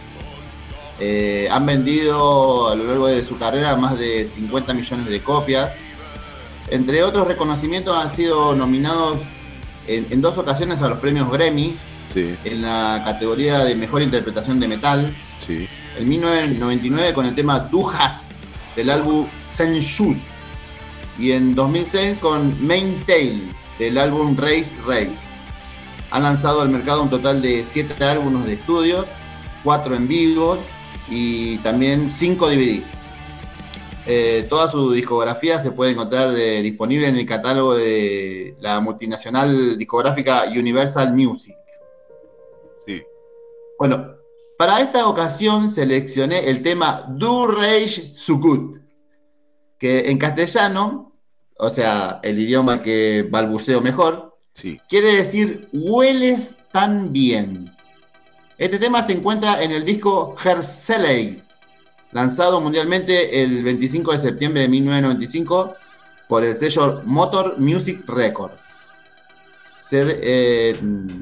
Eh, 0.99 1.49
han 1.49 1.65
vendido 1.65 2.69
a 2.69 2.75
lo 2.75 2.85
largo 2.85 3.07
de 3.07 3.25
su 3.25 3.39
carrera 3.39 3.77
más 3.77 3.97
de 3.97 4.27
50 4.27 4.75
millones 4.75 5.07
de 5.07 5.21
copias. 5.21 5.71
Entre 6.69 7.05
otros 7.05 7.29
reconocimientos 7.29 7.97
han 7.97 8.11
sido 8.11 8.57
nominados 8.57 9.19
en, 9.87 10.05
en 10.11 10.21
dos 10.21 10.37
ocasiones 10.37 10.83
a 10.83 10.89
los 10.89 10.99
premios 10.99 11.31
Grammy 11.31 11.77
Sí, 12.13 12.35
en 12.45 12.63
la 12.63 13.03
categoría 13.05 13.59
de 13.65 13.75
mejor 13.75 14.03
interpretación 14.03 14.59
de 14.59 14.67
metal. 14.69 15.15
sí. 15.47 15.69
En 15.99 16.09
1999 16.09 17.13
con 17.13 17.27
el 17.27 17.35
tema 17.35 17.59
Dujas 17.59 18.29
del 18.77 18.91
álbum 18.91 19.27
Y 21.19 21.33
en 21.33 21.55
2006 21.55 22.19
con 22.19 22.55
Main 22.65 23.01
Tail 23.07 23.51
del 23.79 23.99
álbum 23.99 24.37
Race 24.37 24.73
Race. 24.87 25.27
Han 26.13 26.23
lanzado 26.23 26.63
al 26.63 26.69
mercado 26.69 27.03
un 27.03 27.11
total 27.11 27.43
de 27.43 27.65
7 27.65 28.05
álbumes 28.05 28.47
de 28.47 28.55
estudio, 28.55 29.05
4 29.65 29.97
en 29.97 30.07
vivo 30.07 30.59
y 31.11 31.59
también 31.59 32.11
5 32.11 32.49
DVD. 32.49 32.83
Eh, 34.07 34.47
toda 34.49 34.69
su 34.69 34.93
discografía 34.93 35.61
se 35.61 35.73
puede 35.73 35.91
encontrar 35.91 36.35
eh, 36.37 36.63
disponible 36.63 37.09
en 37.09 37.17
el 37.17 37.27
catálogo 37.27 37.75
de 37.75 38.57
la 38.61 38.81
multinacional 38.81 39.77
discográfica 39.77 40.45
Universal 40.49 41.13
Music. 41.13 41.57
Sí. 42.87 43.03
Bueno, 43.77 44.15
para 44.57 44.81
esta 44.81 45.07
ocasión 45.09 45.69
seleccioné 45.69 46.49
el 46.49 46.63
tema 46.63 47.05
Du 47.09 47.49
Reich 47.49 48.15
Sukut, 48.15 48.79
que 49.79 50.11
en 50.11 50.19
castellano, 50.19 51.13
o 51.59 51.71
sea, 51.71 52.21
el 52.23 52.39
idioma 52.39 52.83
que 52.83 53.27
balbuceo 53.31 53.81
mejor, 53.81 54.37
Sí. 54.55 54.81
quiere 54.89 55.15
decir 55.17 55.69
hueles 55.73 56.57
tan 56.73 57.13
bien. 57.13 57.71
Este 58.57 58.79
tema 58.79 59.05
se 59.05 59.13
encuentra 59.13 59.63
en 59.63 59.71
el 59.71 59.85
disco 59.85 60.35
Herseley, 60.45 61.43
lanzado 62.11 62.61
mundialmente 62.61 63.41
el 63.43 63.63
25 63.63 64.13
de 64.13 64.19
septiembre 64.19 64.63
de 64.63 64.69
1995 64.69 65.75
por 66.29 66.43
el 66.43 66.57
sello 66.57 67.03
Motor 67.05 67.59
Music 67.59 68.03
Record. 68.09 68.51
Se, 69.83 70.05
eh, 70.21 70.77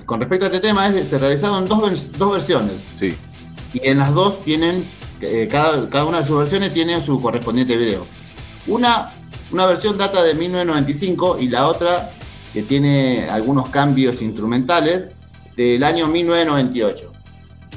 con 0.07 0.18
respecto 0.20 0.46
a 0.46 0.48
este 0.48 0.61
tema, 0.61 0.90
se 0.90 1.18
realizaron 1.18 1.66
dos, 1.68 2.12
dos 2.18 2.32
versiones 2.32 2.72
Sí. 2.98 3.14
y 3.74 3.86
en 3.86 3.98
las 3.98 4.12
dos 4.14 4.42
tienen, 4.44 4.84
eh, 5.20 5.46
cada, 5.50 5.88
cada 5.90 6.04
una 6.07 6.20
de 6.22 6.26
sus 6.26 6.38
versiones 6.38 6.72
tiene 6.74 7.00
su 7.04 7.20
correspondiente 7.20 7.76
video. 7.76 8.07
Una, 8.66 9.10
una 9.52 9.66
versión 9.66 9.96
data 9.98 10.22
de 10.22 10.34
1995 10.34 11.38
y 11.40 11.48
la 11.48 11.68
otra, 11.68 12.10
que 12.52 12.62
tiene 12.62 13.28
algunos 13.28 13.68
cambios 13.68 14.22
instrumentales, 14.22 15.10
del 15.56 15.82
año 15.84 16.08
1998. 16.08 17.12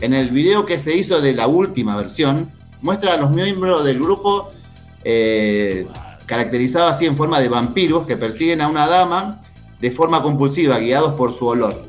En 0.01 0.13
el 0.13 0.29
video 0.29 0.65
que 0.65 0.79
se 0.79 0.95
hizo 0.95 1.21
de 1.21 1.33
la 1.33 1.47
última 1.47 1.95
versión, 1.95 2.49
muestra 2.81 3.13
a 3.13 3.17
los 3.17 3.31
miembros 3.31 3.83
del 3.83 3.99
grupo 3.99 4.51
eh, 5.03 5.87
caracterizados 6.25 6.93
así 6.93 7.05
en 7.05 7.15
forma 7.17 7.39
de 7.39 7.49
vampiros 7.49 8.05
que 8.05 8.17
persiguen 8.17 8.61
a 8.61 8.67
una 8.67 8.87
dama 8.87 9.41
de 9.79 9.91
forma 9.91 10.21
compulsiva, 10.21 10.77
guiados 10.79 11.13
por 11.13 11.37
su 11.37 11.45
olor. 11.47 11.85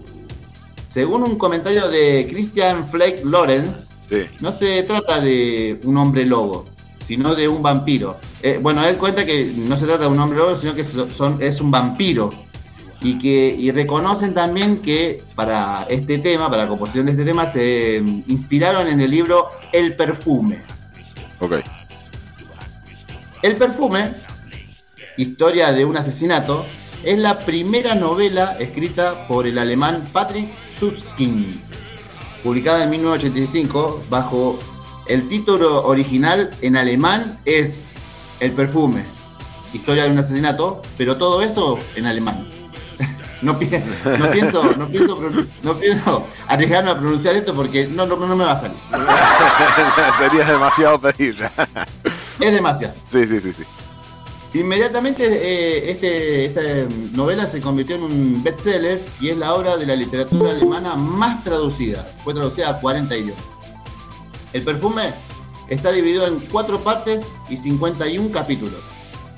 Según 0.88 1.22
un 1.22 1.36
comentario 1.36 1.88
de 1.88 2.26
Christian 2.28 2.88
Flake 2.88 3.22
Lawrence, 3.24 3.88
Sí. 4.08 4.22
no 4.40 4.50
se 4.50 4.82
trata 4.82 5.20
de 5.20 5.80
un 5.84 5.96
hombre 5.98 6.26
lobo, 6.26 6.66
sino 7.10 7.34
de 7.34 7.48
un 7.48 7.60
vampiro. 7.60 8.18
Eh, 8.40 8.60
bueno, 8.62 8.84
él 8.84 8.96
cuenta 8.96 9.26
que 9.26 9.52
no 9.56 9.76
se 9.76 9.84
trata 9.84 10.04
de 10.04 10.10
un 10.10 10.20
hombre 10.20 10.38
lobo, 10.38 10.54
sino 10.54 10.76
que 10.76 10.84
son- 10.84 11.38
es 11.42 11.60
un 11.60 11.68
vampiro. 11.68 12.30
Y 13.02 13.18
que 13.18 13.52
y 13.58 13.72
reconocen 13.72 14.32
también 14.32 14.76
que 14.76 15.18
para 15.34 15.84
este 15.88 16.18
tema, 16.18 16.48
para 16.48 16.62
la 16.62 16.68
composición 16.68 17.06
de 17.06 17.10
este 17.12 17.24
tema, 17.24 17.48
se 17.48 18.00
mm, 18.00 18.22
inspiraron 18.28 18.86
en 18.86 19.00
el 19.00 19.10
libro 19.10 19.48
El 19.72 19.96
perfume. 19.96 20.60
Ok. 21.40 21.54
El 23.42 23.56
perfume, 23.56 24.12
historia 25.16 25.72
de 25.72 25.84
un 25.84 25.96
asesinato, 25.96 26.64
es 27.02 27.18
la 27.18 27.40
primera 27.40 27.96
novela 27.96 28.56
escrita 28.60 29.26
por 29.26 29.48
el 29.48 29.58
alemán 29.58 30.04
Patrick 30.12 30.48
Susskind, 30.78 31.60
publicada 32.44 32.84
en 32.84 32.90
1985 32.90 34.04
bajo 34.08 34.60
el 35.06 35.28
título 35.28 35.84
original 35.86 36.50
en 36.62 36.76
alemán 36.76 37.38
es 37.44 37.92
El 38.40 38.52
perfume, 38.52 39.04
historia 39.72 40.04
de 40.04 40.10
un 40.10 40.18
asesinato, 40.18 40.82
pero 40.96 41.16
todo 41.16 41.42
eso 41.42 41.78
en 41.96 42.06
alemán. 42.06 42.46
No, 43.42 43.58
pi- 43.58 43.70
no 44.18 44.30
pienso, 44.30 44.62
no 44.76 44.86
pienso, 44.90 45.18
no 45.62 45.74
pienso 45.78 46.26
arriesgarme 46.46 46.90
a 46.90 46.98
pronunciar 46.98 47.34
esto 47.36 47.54
porque 47.54 47.86
no, 47.86 48.04
no, 48.04 48.14
no 48.16 48.36
me 48.36 48.44
va 48.44 48.52
a 48.52 48.60
salir. 48.60 48.76
Sería 50.18 50.44
demasiado 50.44 51.00
pedir 51.00 51.34
ya. 51.34 51.50
Es 52.38 52.52
demasiado. 52.52 52.92
Sí, 53.06 53.26
sí, 53.26 53.40
sí, 53.40 53.54
sí. 53.54 53.62
Inmediatamente 54.52 55.24
eh, 55.26 55.90
este- 55.90 56.44
esta 56.44 56.60
novela 57.12 57.46
se 57.46 57.62
convirtió 57.62 57.96
en 57.96 58.02
un 58.02 58.42
bestseller 58.42 59.00
y 59.20 59.30
es 59.30 59.38
la 59.38 59.54
obra 59.54 59.78
de 59.78 59.86
la 59.86 59.96
literatura 59.96 60.50
alemana 60.50 60.94
más 60.96 61.42
traducida. 61.42 62.10
Fue 62.22 62.34
traducida 62.34 62.68
a 62.68 62.78
40 62.80 63.16
idiomas. 63.16 63.42
El 64.52 64.62
perfume 64.62 65.12
está 65.68 65.92
dividido 65.92 66.26
en 66.26 66.40
cuatro 66.40 66.80
partes 66.80 67.30
y 67.48 67.56
51 67.56 68.30
capítulos 68.32 68.80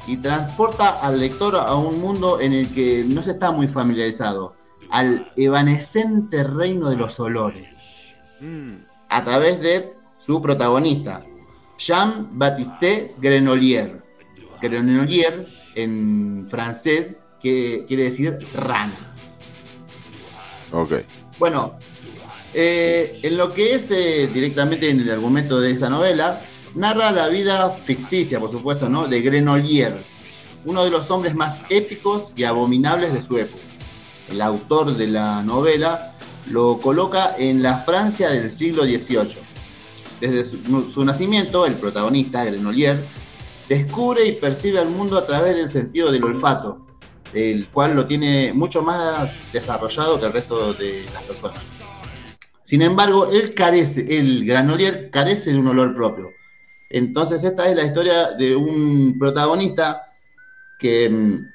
y 0.07 0.17
transporta 0.17 0.91
al 1.01 1.19
lector 1.19 1.57
a 1.57 1.75
un 1.75 2.01
mundo 2.01 2.41
en 2.41 2.53
el 2.53 2.73
que 2.73 3.05
no 3.07 3.23
se 3.23 3.33
está 3.33 3.53
muy 3.53 3.69
familiarizado, 3.69 4.57
al 4.91 5.31
evanescente 5.37 6.43
reino 6.43 6.91
de 6.91 6.97
los 6.97 7.21
olores 7.21 7.93
a 9.09 9.25
través 9.25 9.61
de 9.61 9.93
su 10.19 10.41
protagonista, 10.41 11.23
Jean-Baptiste 11.79 13.11
Grenolier. 13.21 14.03
Grenolier 14.61 15.45
en 15.75 16.47
francés 16.49 17.25
que 17.41 17.85
quiere 17.87 18.05
decir 18.05 18.39
rana. 18.55 18.95
Ok. 20.71 20.93
Bueno, 21.39 21.79
eh, 22.55 23.19
en 23.23 23.37
lo 23.37 23.53
que 23.53 23.75
es 23.75 23.91
eh, 23.91 24.29
directamente 24.33 24.91
en 24.91 25.01
el 25.01 25.11
argumento 25.11 25.61
de 25.61 25.71
esta 25.71 25.89
novela, 25.89 26.41
narra 26.75 27.11
la 27.11 27.29
vida 27.29 27.71
ficticia, 27.71 28.39
por 28.39 28.51
supuesto, 28.51 28.89
¿no? 28.89 29.09
de 29.09 29.23
Grenolier, 29.23 29.97
uno 30.65 30.85
de 30.85 30.91
los 30.91 31.11
hombres 31.11 31.35
más 31.35 31.61
épicos 31.71 32.33
y 32.37 32.45
abominables 32.45 33.13
de 33.13 33.23
su 33.23 33.39
época. 33.39 33.63
El 34.31 34.41
autor 34.41 34.97
de 34.97 35.07
la 35.09 35.43
novela 35.43 36.15
lo 36.51 36.79
coloca 36.81 37.37
en 37.39 37.63
la 37.63 37.79
Francia 37.79 38.29
del 38.29 38.51
siglo 38.51 38.85
XVIII. 38.85 39.37
Desde 40.21 40.45
su, 40.45 40.91
su 40.93 41.05
nacimiento, 41.05 41.67
el 41.67 41.75
protagonista, 41.75 42.45
Grenolier, 42.45 43.03
descubre 43.69 44.27
y 44.27 44.33
percibe 44.33 44.79
al 44.79 44.89
mundo 44.89 45.19
a 45.19 45.27
través 45.27 45.57
del 45.57 45.69
sentido 45.69 46.13
del 46.13 46.25
olfato, 46.25 46.87
el 47.33 47.69
cual 47.69 47.97
lo 47.97 48.07
tiene 48.07 48.53
mucho 48.53 48.83
más 48.83 49.31
desarrollado 49.53 50.21
que 50.21 50.27
el 50.27 50.33
resto 50.33 50.75
de 50.75 51.07
las 51.13 51.23
personas. 51.25 51.82
Sin 52.73 52.81
embargo, 52.81 53.31
él 53.31 53.53
carece, 53.53 54.19
el 54.19 54.47
Granolier 54.47 55.11
carece 55.11 55.53
de 55.53 55.59
un 55.59 55.69
olor 55.69 55.95
propio. 55.95 56.33
Entonces 56.89 57.45
esta 57.45 57.69
es 57.69 57.77
la 57.77 57.85
historia 57.85 58.31
de 58.31 58.57
un 58.57 59.17
protagonista 59.19 60.11
que 60.79 61.11
mm, 61.11 61.53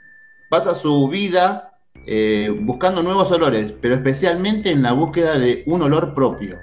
pasa 0.47 0.75
su 0.75 1.07
vida 1.07 1.79
eh, 2.05 2.55
buscando 2.61 3.01
nuevos 3.01 3.31
olores, 3.31 3.73
pero 3.81 3.95
especialmente 3.95 4.69
en 4.69 4.83
la 4.83 4.91
búsqueda 4.91 5.39
de 5.39 5.63
un 5.65 5.81
olor 5.81 6.13
propio. 6.13 6.59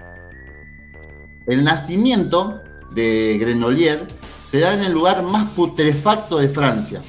El 1.49 1.65
nacimiento 1.65 2.61
de 2.93 3.37
Grenolier 3.41 4.07
se 4.47 4.61
da 4.61 4.75
en 4.75 4.85
el 4.85 4.93
lugar 4.93 5.25
más 5.25 5.51
putrefacto 5.51 6.39
de 6.39 6.49
Francia, 6.49 7.03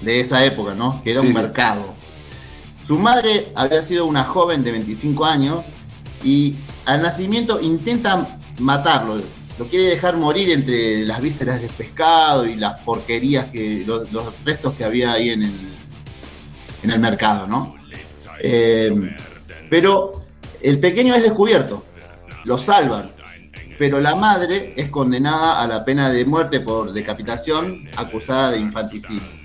de 0.00 0.20
esa 0.20 0.42
época, 0.42 0.74
¿no? 0.74 1.02
Que 1.04 1.10
era 1.10 1.20
Sí, 1.20 1.26
un 1.26 1.34
mercado. 1.34 1.94
Su 2.86 2.98
madre 2.98 3.52
había 3.54 3.82
sido 3.82 4.06
una 4.06 4.24
joven 4.24 4.64
de 4.64 4.72
25 4.72 5.22
años 5.26 5.62
y 6.24 6.56
al 6.84 7.02
nacimiento 7.02 7.60
intenta 7.60 8.38
matarlo. 8.58 9.20
Lo 9.58 9.66
quiere 9.66 9.86
dejar 9.86 10.16
morir 10.16 10.50
entre 10.50 11.04
las 11.04 11.20
vísceras 11.20 11.60
del 11.60 11.70
pescado 11.70 12.44
y 12.44 12.56
las 12.56 12.80
porquerías, 12.80 13.46
que 13.46 13.84
los, 13.86 14.12
los 14.12 14.24
restos 14.44 14.74
que 14.74 14.84
había 14.84 15.12
ahí 15.12 15.30
en 15.30 15.44
el, 15.44 15.54
en 16.82 16.90
el 16.90 17.00
mercado, 17.00 17.46
¿no? 17.46 17.74
Eh, 18.40 19.16
pero 19.70 20.24
el 20.60 20.78
pequeño 20.78 21.14
es 21.14 21.22
descubierto, 21.22 21.84
lo 22.44 22.58
salvan, 22.58 23.10
pero 23.78 24.00
la 24.00 24.14
madre 24.14 24.74
es 24.76 24.88
condenada 24.90 25.62
a 25.62 25.66
la 25.66 25.84
pena 25.84 26.10
de 26.10 26.24
muerte 26.24 26.60
por 26.60 26.92
decapitación 26.92 27.88
acusada 27.96 28.52
de 28.52 28.58
infanticidio. 28.58 29.36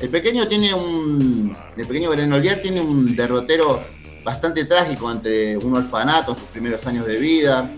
El 0.00 0.08
pequeño 0.08 0.48
tiene 0.48 0.72
un. 0.72 1.54
El 1.76 1.86
pequeño 1.86 2.10
Grenolier 2.10 2.62
tiene 2.62 2.80
un 2.80 3.14
derrotero 3.14 3.82
bastante 4.24 4.64
trágico 4.64 5.10
entre 5.10 5.56
un 5.56 5.74
orfanato 5.74 6.32
en 6.32 6.38
sus 6.38 6.48
primeros 6.48 6.86
años 6.86 7.06
de 7.06 7.16
vida, 7.16 7.70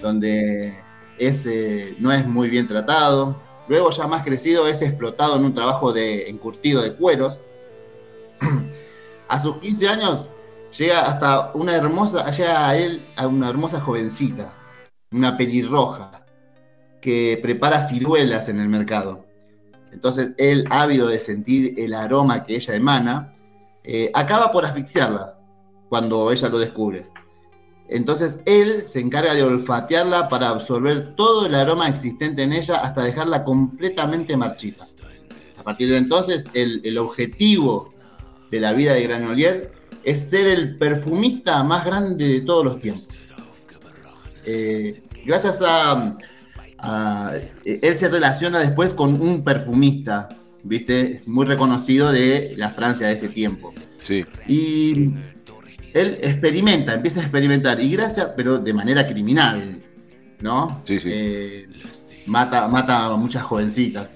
donde 0.00 0.74
es, 1.18 1.46
eh, 1.46 1.96
no 1.98 2.12
es 2.12 2.26
muy 2.26 2.48
bien 2.48 2.66
tratado. 2.66 3.40
Luego, 3.68 3.90
ya 3.90 4.06
más 4.06 4.24
crecido, 4.24 4.66
es 4.66 4.80
explotado 4.80 5.36
en 5.36 5.44
un 5.44 5.54
trabajo 5.54 5.92
de 5.92 6.28
encurtido 6.28 6.82
de 6.82 6.94
cueros. 6.94 7.40
A 9.28 9.38
sus 9.38 9.58
15 9.58 9.88
años 9.88 10.26
llega 10.76 11.02
hasta 11.02 11.52
una 11.52 11.74
hermosa, 11.74 12.30
llega 12.30 12.66
a 12.66 12.76
él 12.76 13.02
a 13.14 13.26
una 13.26 13.50
hermosa 13.50 13.78
jovencita, 13.78 14.54
una 15.10 15.36
pelirroja, 15.36 16.24
que 17.02 17.38
prepara 17.42 17.82
ciruelas 17.82 18.48
en 18.48 18.58
el 18.58 18.68
mercado. 18.68 19.26
Entonces 19.92 20.30
él, 20.38 20.66
ávido 20.70 21.08
de 21.08 21.18
sentir 21.18 21.74
el 21.78 21.92
aroma 21.92 22.42
que 22.42 22.56
ella 22.56 22.74
emana, 22.74 23.32
eh, 23.84 24.10
acaba 24.14 24.50
por 24.50 24.64
asfixiarla 24.64 25.37
cuando 25.88 26.30
ella 26.32 26.48
lo 26.48 26.58
descubre. 26.58 27.06
Entonces 27.88 28.36
él 28.44 28.82
se 28.84 29.00
encarga 29.00 29.32
de 29.34 29.42
olfatearla 29.42 30.28
para 30.28 30.50
absorber 30.50 31.14
todo 31.16 31.46
el 31.46 31.54
aroma 31.54 31.88
existente 31.88 32.42
en 32.42 32.52
ella 32.52 32.76
hasta 32.76 33.02
dejarla 33.02 33.44
completamente 33.44 34.36
marchita. 34.36 34.86
A 35.56 35.62
partir 35.62 35.88
de 35.90 35.96
entonces, 35.96 36.44
el, 36.54 36.80
el 36.84 36.98
objetivo 36.98 37.92
de 38.50 38.60
la 38.60 38.72
vida 38.72 38.92
de 38.92 39.02
Granolier 39.02 39.72
es 40.04 40.28
ser 40.30 40.46
el 40.48 40.76
perfumista 40.76 41.62
más 41.64 41.84
grande 41.84 42.28
de 42.28 42.40
todos 42.42 42.64
los 42.64 42.78
tiempos. 42.78 43.08
Eh, 44.44 45.02
gracias 45.26 45.60
a, 45.62 46.16
a- 46.78 47.32
Él 47.64 47.96
se 47.96 48.08
relaciona 48.08 48.60
después 48.60 48.92
con 48.94 49.20
un 49.20 49.42
perfumista, 49.44 50.28
¿viste? 50.62 51.22
Muy 51.26 51.44
reconocido 51.46 52.12
de 52.12 52.54
la 52.56 52.70
Francia 52.70 53.06
de 53.08 53.14
ese 53.14 53.28
tiempo. 53.28 53.74
Sí. 54.02 54.24
Y 54.46 55.10
él 56.00 56.18
experimenta, 56.22 56.94
empieza 56.94 57.20
a 57.20 57.22
experimentar, 57.24 57.80
y 57.80 57.90
gracias, 57.92 58.28
pero 58.36 58.58
de 58.58 58.72
manera 58.72 59.06
criminal, 59.06 59.80
¿no? 60.40 60.82
Sí, 60.84 60.98
sí. 60.98 61.08
Eh, 61.12 61.66
mata, 62.26 62.66
mata 62.68 63.06
a 63.06 63.16
muchas 63.16 63.42
jovencitas. 63.42 64.14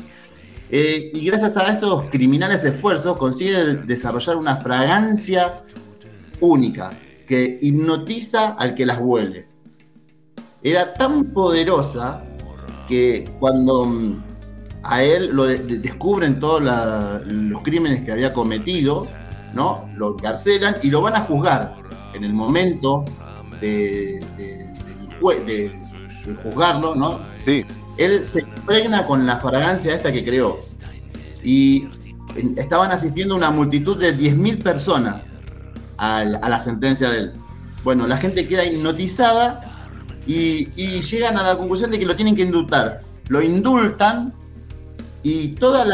Eh, 0.71 1.11
y 1.15 1.27
gracias 1.27 1.57
a 1.57 1.71
esos 1.73 2.05
criminales 2.11 2.65
esfuerzos 2.65 3.17
consigue 3.19 3.75
desarrollar 3.85 4.37
una 4.37 4.57
fragancia 4.57 5.63
única 6.41 6.93
que 7.27 7.59
hipnotiza 7.61 8.53
al 8.53 8.75
que 8.75 8.87
las 8.87 8.99
huele. 9.01 9.47
Era 10.63 10.95
tan 10.95 11.25
poderosa 11.33 12.23
que 12.89 13.29
cuando 13.39 13.85
mm, 13.87 14.23
a 14.85 15.03
él 15.03 15.31
lo 15.33 15.45
de- 15.45 15.59
de- 15.59 15.79
descubren 15.79 16.41
todos 16.41 16.63
los 17.27 17.63
crímenes 17.63 18.03
que 18.03 18.13
había 18.13 18.33
cometido, 18.33 19.09
¿no? 19.55 19.87
Lo 19.97 20.13
encarcelan 20.13 20.77
y 20.83 20.91
lo 20.91 21.03
van 21.03 21.17
a 21.17 21.21
juzgar. 21.21 21.77
En 22.15 22.25
el 22.25 22.33
momento 22.33 23.05
de, 23.61 24.21
de- 24.37 24.73
de- 25.47 25.73
de 26.27 26.35
juzgarlo, 26.43 26.95
¿no? 26.95 27.21
Sí. 27.45 27.65
él 27.99 28.27
se 28.27 28.41
impregna 28.41 29.07
con 29.07 29.27
la 29.27 29.39
fragancia 29.39 29.95
esta 29.95 30.13
que 30.13 30.25
creó. 30.25 30.59
Y 31.43 31.89
estaban 32.57 32.91
asistiendo 32.93 33.35
una 33.37 33.51
multitud 33.51 33.99
de 34.01 34.17
10.000 34.17 34.63
personas 34.63 35.23
al- 35.97 36.39
a 36.43 36.49
la 36.49 36.59
sentencia 36.61 37.11
de 37.11 37.19
él. 37.19 37.33
Bueno, 37.85 38.07
la 38.07 38.17
gente 38.17 38.47
queda 38.49 38.65
hipnotizada 38.65 39.89
y, 40.27 40.69
y 40.77 41.01
llegan 41.03 41.37
a 41.37 41.43
la 41.43 41.57
conclusión 41.59 41.91
de 41.91 41.99
que 41.99 42.07
lo 42.07 42.15
tienen 42.17 42.37
que 42.37 42.43
indultar. 42.43 43.01
Lo 43.29 43.43
indultan 43.43 44.33
y 45.23 45.49
todo 45.49 45.85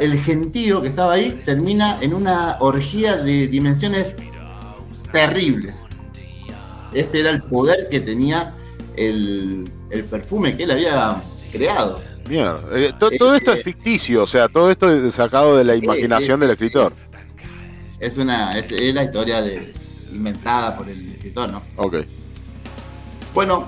el 0.00 0.18
gentío 0.20 0.80
que 0.80 0.88
estaba 0.88 1.14
ahí 1.14 1.42
termina 1.44 1.98
en 2.00 2.14
una 2.14 2.56
orgía 2.60 3.16
de 3.16 3.46
dimensiones 3.48 4.14
terribles. 5.12 5.86
Este 6.92 7.20
era 7.20 7.30
el 7.30 7.42
poder 7.42 7.88
que 7.90 8.00
tenía 8.00 8.54
el, 8.96 9.68
el 9.90 10.04
perfume 10.04 10.56
que 10.56 10.62
él 10.62 10.70
había 10.70 11.22
creado. 11.52 12.00
Mierda. 12.28 12.60
Eh, 12.72 12.92
to- 12.98 13.10
todo 13.10 13.34
esto 13.34 13.52
es 13.52 13.62
ficticio, 13.62 14.22
o 14.22 14.26
sea, 14.26 14.48
todo 14.48 14.70
esto 14.70 14.90
es 14.90 15.14
sacado 15.14 15.56
de 15.58 15.64
la 15.64 15.76
imaginación 15.76 16.40
del 16.40 16.50
escritor. 16.50 16.94
Es 18.00 18.16
una 18.16 18.58
es, 18.58 18.72
es 18.72 18.94
la 18.94 19.04
historia 19.04 19.42
de, 19.42 19.72
inventada 20.12 20.76
por 20.76 20.88
el 20.88 21.12
escritor, 21.12 21.50
¿no? 21.52 21.62
Ok. 21.76 21.96
Bueno, 23.34 23.66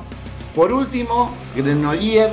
por 0.54 0.72
último, 0.72 1.34
Grenolier, 1.54 2.32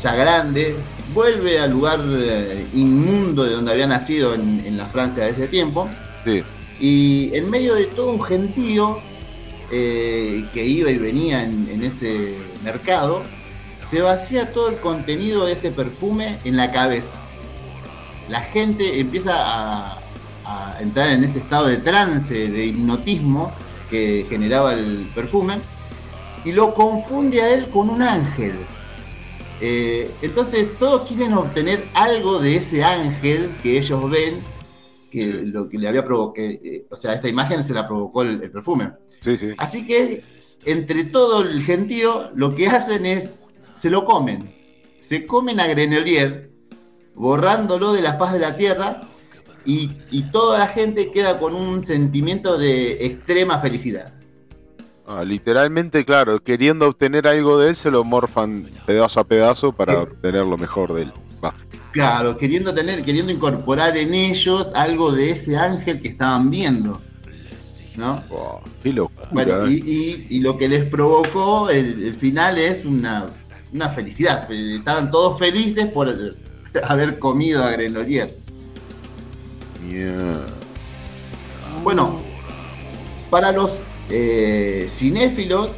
ya 0.00 0.14
grande, 0.14 0.74
vuelve 1.12 1.58
al 1.58 1.72
lugar 1.72 2.00
eh, 2.06 2.66
inmundo 2.74 3.44
de 3.44 3.52
donde 3.52 3.72
había 3.72 3.86
nacido 3.86 4.34
en, 4.34 4.62
en 4.64 4.76
la 4.76 4.86
Francia 4.86 5.24
de 5.24 5.30
ese 5.30 5.48
tiempo. 5.48 5.88
Sí. 6.24 6.42
Y 6.80 7.30
en 7.34 7.50
medio 7.50 7.74
de 7.74 7.86
todo 7.86 8.12
un 8.12 8.22
gentío 8.22 8.98
eh, 9.70 10.44
que 10.52 10.64
iba 10.64 10.90
y 10.90 10.98
venía 10.98 11.42
en, 11.42 11.68
en 11.70 11.82
ese 11.84 12.36
mercado, 12.62 13.22
se 13.82 14.00
vacía 14.00 14.52
todo 14.52 14.70
el 14.70 14.76
contenido 14.76 15.46
de 15.46 15.52
ese 15.52 15.70
perfume 15.70 16.38
en 16.44 16.56
la 16.56 16.72
cabeza. 16.72 17.14
La 18.28 18.40
gente 18.40 18.98
empieza 18.98 19.34
a, 19.36 19.98
a 20.46 20.76
entrar 20.80 21.10
en 21.10 21.22
ese 21.22 21.38
estado 21.38 21.66
de 21.66 21.76
trance, 21.76 22.48
de 22.48 22.66
hipnotismo 22.66 23.52
que 23.90 24.26
generaba 24.28 24.72
el 24.72 25.10
perfume, 25.14 25.58
y 26.44 26.52
lo 26.52 26.74
confunde 26.74 27.40
a 27.42 27.54
él 27.54 27.68
con 27.68 27.90
un 27.90 28.02
ángel. 28.02 28.54
Eh, 29.66 30.10
entonces 30.20 30.66
todos 30.78 31.08
quieren 31.08 31.32
obtener 31.32 31.86
algo 31.94 32.38
de 32.38 32.56
ese 32.56 32.84
ángel 32.84 33.56
que 33.62 33.78
ellos 33.78 34.10
ven, 34.10 34.42
que 35.10 35.24
Sí. 35.24 35.32
lo 35.46 35.70
que 35.70 35.78
le 35.78 35.88
había 35.88 36.04
provocado, 36.04 36.48
o 36.90 36.96
sea, 36.96 37.14
esta 37.14 37.28
imagen 37.28 37.64
se 37.64 37.72
la 37.72 37.88
provocó 37.88 38.20
el, 38.22 38.42
el 38.42 38.50
perfume. 38.50 38.92
Sí, 39.22 39.38
sí. 39.38 39.52
Así 39.56 39.86
que 39.86 40.22
entre 40.66 41.04
todo 41.04 41.40
el 41.42 41.62
gentío 41.62 42.30
lo 42.34 42.54
que 42.54 42.66
hacen 42.68 43.06
es, 43.06 43.42
se 43.74 43.88
lo 43.88 44.04
comen. 44.04 44.54
Se 45.00 45.26
comen 45.26 45.60
a 45.60 45.66
Grenelier, 45.66 46.50
borrándolo 47.14 47.94
de 47.94 48.02
la 48.02 48.14
faz 48.18 48.34
de 48.34 48.40
la 48.40 48.56
tierra, 48.58 49.00
y, 49.64 49.92
y 50.10 50.24
toda 50.24 50.58
la 50.58 50.68
gente 50.68 51.10
queda 51.10 51.38
con 51.38 51.54
un 51.54 51.84
sentimiento 51.84 52.58
de 52.58 53.06
extrema 53.06 53.60
felicidad. 53.60 54.12
Ah, 55.06 55.22
literalmente, 55.24 56.04
claro, 56.04 56.42
queriendo 56.42 56.88
obtener 56.88 57.26
algo 57.28 57.58
de 57.58 57.68
él, 57.70 57.76
se 57.76 57.90
lo 57.90 58.04
morfan 58.04 58.68
pedazo 58.86 59.20
a 59.20 59.24
pedazo 59.24 59.72
para 59.72 59.92
Sí. 59.92 59.98
obtener 60.00 60.46
lo 60.46 60.56
mejor 60.56 60.94
de 60.94 61.02
él. 61.02 61.12
Va. 61.44 61.54
Claro, 61.92 62.36
queriendo 62.38 62.72
tener, 62.74 63.02
queriendo 63.04 63.30
incorporar 63.32 63.96
en 63.98 64.14
ellos 64.14 64.70
algo 64.74 65.12
de 65.12 65.30
ese 65.30 65.56
ángel 65.56 66.00
que 66.00 66.08
estaban 66.08 66.50
viendo. 66.50 67.00
¿No? 67.96 68.24
Wow, 68.28 68.60
qué 68.82 68.92
locura. 68.92 69.28
Bueno, 69.30 69.66
eh. 69.66 69.70
y, 69.70 69.74
y- 69.74 70.26
y 70.30 70.40
lo 70.40 70.56
que 70.58 70.68
les 70.68 70.84
provocó 70.86 71.70
el, 71.70 72.02
el 72.02 72.14
final 72.14 72.58
es 72.58 72.84
una, 72.84 73.26
una 73.72 73.90
felicidad. 73.90 74.50
Estaban 74.50 75.10
todos 75.12 75.38
felices 75.38 75.86
por 75.90 76.12
haber 76.82 77.18
comido 77.20 77.62
a 77.62 77.70
Grenolier. 77.70 78.36
Bueno, 81.84 82.20
para 83.30 83.52
los 83.52 83.70
eh, 84.10 84.86
cinéfilos, 84.88 85.72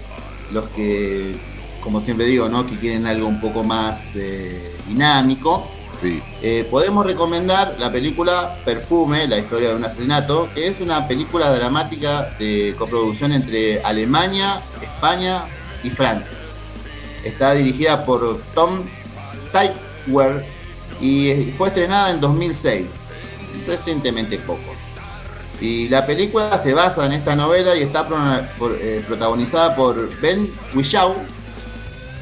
los 0.52 0.66
que, 0.70 1.36
como 1.80 2.00
siempre 2.00 2.26
digo, 2.26 2.48
¿no? 2.48 2.66
que 2.66 2.76
quieren 2.78 3.06
algo 3.06 3.26
un 3.28 3.40
poco 3.40 3.62
más 3.64 4.10
eh, 4.14 4.74
dinámico, 4.88 5.68
Sí. 6.02 6.22
eh, 6.42 6.68
podemos 6.70 7.06
recomendar 7.06 7.76
la 7.78 7.90
película 7.90 8.58
Perfume, 8.66 9.26
la 9.26 9.38
historia 9.38 9.70
de 9.70 9.76
un 9.76 9.84
asesinato, 9.84 10.46
que 10.54 10.66
es 10.66 10.78
una 10.82 11.08
película 11.08 11.50
dramática 11.50 12.36
de 12.38 12.74
coproducción 12.78 13.32
entre 13.32 13.80
Alemania, 13.82 14.60
España 14.82 15.44
y 15.82 15.88
Francia. 15.88 16.36
Está 17.24 17.54
dirigida 17.54 18.04
por 18.04 18.42
Tom 18.54 18.82
Tykwer 19.52 20.44
y 21.00 21.52
fue 21.56 21.68
estrenada 21.68 22.10
en 22.10 22.20
2006, 22.20 22.88
recientemente 23.66 24.38
poco. 24.38 24.75
Y 25.61 25.88
la 25.88 26.04
película 26.04 26.59
se 26.59 26.74
basa 26.74 27.07
en 27.07 27.12
esta 27.12 27.34
novela 27.34 27.74
y 27.76 27.82
está 27.82 28.07
eh, 28.80 29.04
protagonizada 29.07 29.74
por 29.74 30.14
Ben 30.20 30.52
Whishaw, 30.74 31.14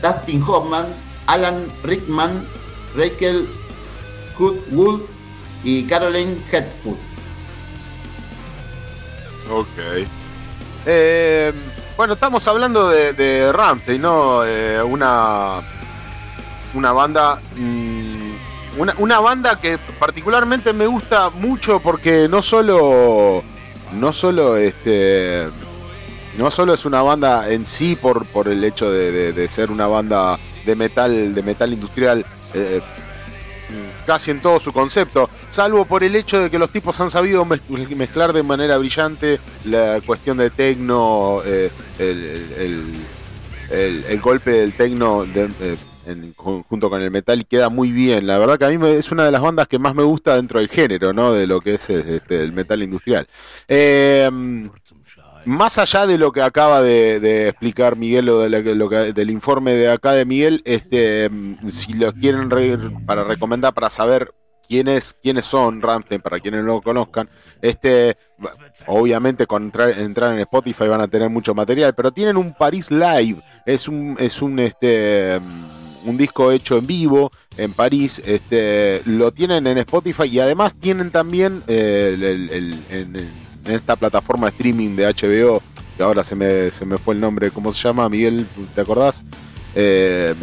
Dustin 0.03 0.43
Hoffman, 0.47 0.87
Alan 1.27 1.67
Rickman, 1.83 2.47
Rachel 2.97 3.49
Wood 4.39 5.01
y 5.65 5.85
Caroline 5.85 6.37
Hetfoot. 6.51 6.99
Ok. 9.51 10.07
Eh, 10.87 11.53
bueno, 11.97 12.15
estamos 12.15 12.47
hablando 12.47 12.89
de, 12.89 13.13
de 13.15 13.53
Rammstein, 13.53 14.01
¿no? 14.01 14.45
Eh, 14.45 14.83
una, 14.83 15.61
una 16.75 16.93
banda. 16.93 17.41
mm, 17.57 18.14
una, 18.77 19.21
banda 19.21 19.59
que 19.61 19.79
particularmente 19.99 20.73
me 20.73 20.87
gusta 20.87 21.31
mucho 21.31 21.81
porque 21.81 22.29
no 22.29 22.43
solo. 22.43 23.43
No 23.93 24.13
solo 24.13 24.57
este. 24.57 25.47
No 26.37 26.51
solo 26.51 26.75
es 26.75 26.85
una 26.85 27.01
banda 27.03 27.49
en 27.51 27.65
sí 27.65 27.95
por, 27.95 28.27
por 28.27 28.49
el 28.49 28.65
hecho 28.65 28.91
de, 28.91 29.33
de- 29.33 29.49
ser 29.49 29.71
una 29.71 29.87
banda 29.87 30.39
de 30.67 30.75
metal, 30.75 31.35
de 31.35 31.43
metal 31.43 31.73
industrial. 31.73 32.25
eh, 32.55 32.81
casi 34.07 34.31
en 34.31 34.41
todo 34.41 34.59
su 34.61 34.73
concepto, 34.73 35.31
salvo 35.49 35.85
por 35.87 36.05
el 36.05 36.15
hecho 36.15 36.41
de 36.41 36.51
que 36.51 36.59
los 36.59 36.71
tipos 36.71 37.01
han 37.01 37.11
sabido 37.11 37.45
mez- 37.47 37.63
mezclar 37.97 38.33
de 38.33 38.43
manera 38.43 38.77
brillante 38.77 39.41
la 39.65 40.01
cuestión 40.05 40.37
de 40.37 40.51
tecno, 40.51 41.41
eh, 41.45 41.71
el, 41.99 42.53
el- 43.71 44.05
el- 44.09 44.21
golpe 44.21 44.51
del 44.51 44.75
tecno 44.75 45.25
eh, 45.25 45.77
en- 46.07 46.35
junto 46.35 46.91
con 46.91 47.01
el 47.01 47.11
metal 47.11 47.41
y 47.41 47.45
queda 47.45 47.69
muy 47.69 47.93
bien. 47.93 48.27
La 48.27 48.39
verdad 48.39 48.59
que 48.59 48.65
a 48.65 48.69
mí 48.71 48.79
me- 48.79 48.97
es 48.97 49.11
una 49.13 49.25
de 49.25 49.31
las 49.31 49.43
bandas 49.43 49.69
que 49.69 49.79
más 49.79 49.95
me 49.95 50.03
gusta 50.03 50.37
dentro 50.37 50.59
del 50.59 50.69
género, 50.69 51.13
¿no? 51.13 51.33
De 51.33 51.47
lo 51.47 51.61
que 51.61 51.75
es 51.75 51.89
este, 51.91 52.43
el 52.43 52.53
metal 52.53 52.83
industrial. 52.83 53.27
Eh, 53.69 54.31
más 55.47 55.79
allá 55.79 56.07
de 56.07 56.17
lo 56.19 56.33
que 56.33 56.41
acaba 56.43 56.81
de, 56.83 57.49
explicar 57.49 57.97
Miguel, 57.97 58.29
o 58.31 58.49
lo 58.49 58.89
del 58.89 59.31
informe 59.31 59.75
de 59.75 59.91
acá 59.91 60.13
de 60.13 60.25
Miguel, 60.25 60.63
este, 60.65 61.29
mm, 61.31 61.69
si 61.69 61.93
los 61.95 62.15
quieren 62.15 62.49
re- 62.51 62.79
para 63.07 63.25
recomendar, 63.25 63.75
para 63.75 63.91
saber 63.91 64.33
quiénes, 64.67 65.15
quiénes 65.23 65.45
son 65.45 65.83
Ramstein, 65.83 66.23
para 66.23 66.41
quienes 66.41 66.65
no 66.65 66.77
lo 66.77 66.81
conozcan, 66.81 67.29
este, 67.61 68.17
obviamente 68.87 69.47
con 69.47 69.65
entrar, 69.65 70.33
en 70.33 70.39
Spotify 70.41 70.89
van 70.89 71.03
a 71.03 71.09
tener 71.09 71.29
mucho 71.29 71.55
material, 71.55 71.95
pero 71.95 72.11
tienen 72.11 72.39
un 72.39 72.55
Paris 72.55 72.91
Live, 72.91 73.37
es 73.67 73.87
un, 73.89 74.17
es 74.19 74.41
un, 74.41 74.59
este, 74.59 75.39
mm, 75.39 75.64
un 76.05 76.17
disco 76.17 76.53
hecho 76.53 76.79
en 76.79 76.87
vivo 76.87 77.33
en 77.57 77.73
París, 77.73 78.23
este, 78.25 79.03
lo 79.05 79.33
tienen 79.33 79.67
en 79.67 79.79
Spotify 79.79 80.25
y 80.25 80.41
además 80.41 80.75
tienen 80.75 81.11
también 81.11 81.63
eh, 81.67 82.79
en, 82.91 83.45
esta 83.73 83.97
plataforma 83.97 84.49
de 84.49 84.51
streaming 84.57 84.97
de 84.97 85.07
HBO, 85.07 85.63
que 85.97 86.03
ahora 86.03 86.23
se 86.23 86.35
me, 86.35 86.71
se 86.71 86.85
me 86.85 86.99
fue 86.99 87.15
el 87.15 87.21
nombre, 87.21 87.51
¿cómo 87.51 87.73
se 87.73 87.83
llama, 87.83 88.09
Miguel? 88.09 88.47
¿Te 88.75 88.81
acordás? 88.83 89.23
Eh, 89.75 90.35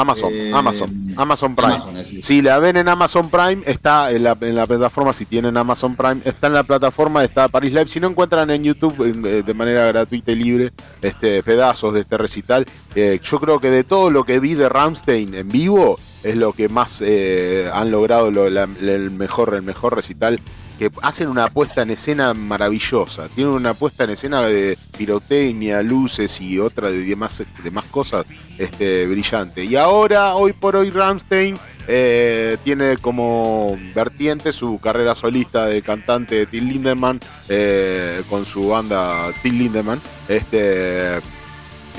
Amazon, 0.00 0.32
Eh, 0.32 0.50
Amazon, 0.54 1.14
Amazon 1.16 1.54
Prime. 1.56 1.74
Amazon. 1.74 2.22
Si 2.22 2.42
la 2.42 2.58
ven 2.58 2.76
en 2.76 2.88
Amazon 2.88 3.28
Prime, 3.30 3.62
está 3.66 4.10
en 4.12 4.22
la, 4.22 4.36
en 4.40 4.54
la 4.54 4.66
plataforma, 4.66 5.12
si 5.12 5.26
tienen 5.26 5.56
Amazon 5.56 5.96
Prime, 5.96 6.20
está 6.24 6.46
en 6.46 6.52
la 6.54 6.62
plataforma, 6.62 7.24
está 7.24 7.48
Paris 7.48 7.72
Live. 7.72 7.88
Si 7.88 8.00
no 8.00 8.08
encuentran 8.08 8.50
en 8.50 8.62
YouTube 8.64 9.02
eh, 9.26 9.42
de 9.42 9.54
manera 9.54 9.86
gratuita 9.86 10.32
y 10.32 10.36
libre 10.36 10.72
este 11.02 11.42
pedazos 11.42 11.94
de 11.94 12.00
este 12.00 12.16
recital, 12.18 12.66
eh, 12.94 13.20
yo 13.22 13.40
creo 13.40 13.58
que 13.60 13.70
de 13.70 13.84
todo 13.84 14.10
lo 14.10 14.24
que 14.24 14.40
vi 14.40 14.54
de 14.54 14.68
Ramstein 14.68 15.34
en 15.34 15.48
vivo, 15.48 15.98
es 16.22 16.34
lo 16.36 16.52
que 16.52 16.68
más 16.68 17.02
eh, 17.04 17.70
han 17.72 17.90
logrado 17.90 18.30
lo- 18.30 18.50
la- 18.50 18.68
el, 18.80 19.10
mejor, 19.12 19.54
el 19.54 19.62
mejor 19.62 19.94
recital. 19.94 20.40
Que 20.78 20.90
hacen 21.02 21.28
una 21.28 21.48
puesta 21.48 21.82
en 21.82 21.90
escena 21.90 22.34
maravillosa. 22.34 23.28
Tienen 23.28 23.52
una 23.52 23.74
puesta 23.74 24.04
en 24.04 24.10
escena 24.10 24.42
de 24.42 24.78
pirotecnia, 24.96 25.82
luces 25.82 26.40
y 26.40 26.58
otra 26.58 26.90
de 26.90 27.04
demás, 27.04 27.42
demás 27.64 27.84
cosas 27.90 28.24
este, 28.58 29.06
brillante. 29.06 29.64
Y 29.64 29.76
ahora, 29.76 30.36
hoy 30.36 30.52
por 30.52 30.76
hoy, 30.76 30.90
Ramstein 30.90 31.58
eh, 31.90 32.58
tiene 32.64 32.98
como 32.98 33.78
vertiente 33.94 34.52
su 34.52 34.78
carrera 34.78 35.14
solista 35.14 35.66
de 35.66 35.80
cantante 35.80 36.44
Till 36.44 36.68
Lindemann 36.68 37.18
eh, 37.48 38.22
con 38.28 38.44
su 38.44 38.68
banda 38.68 39.32
Till 39.42 39.58
Lindemann. 39.58 40.00
Este, 40.28 41.20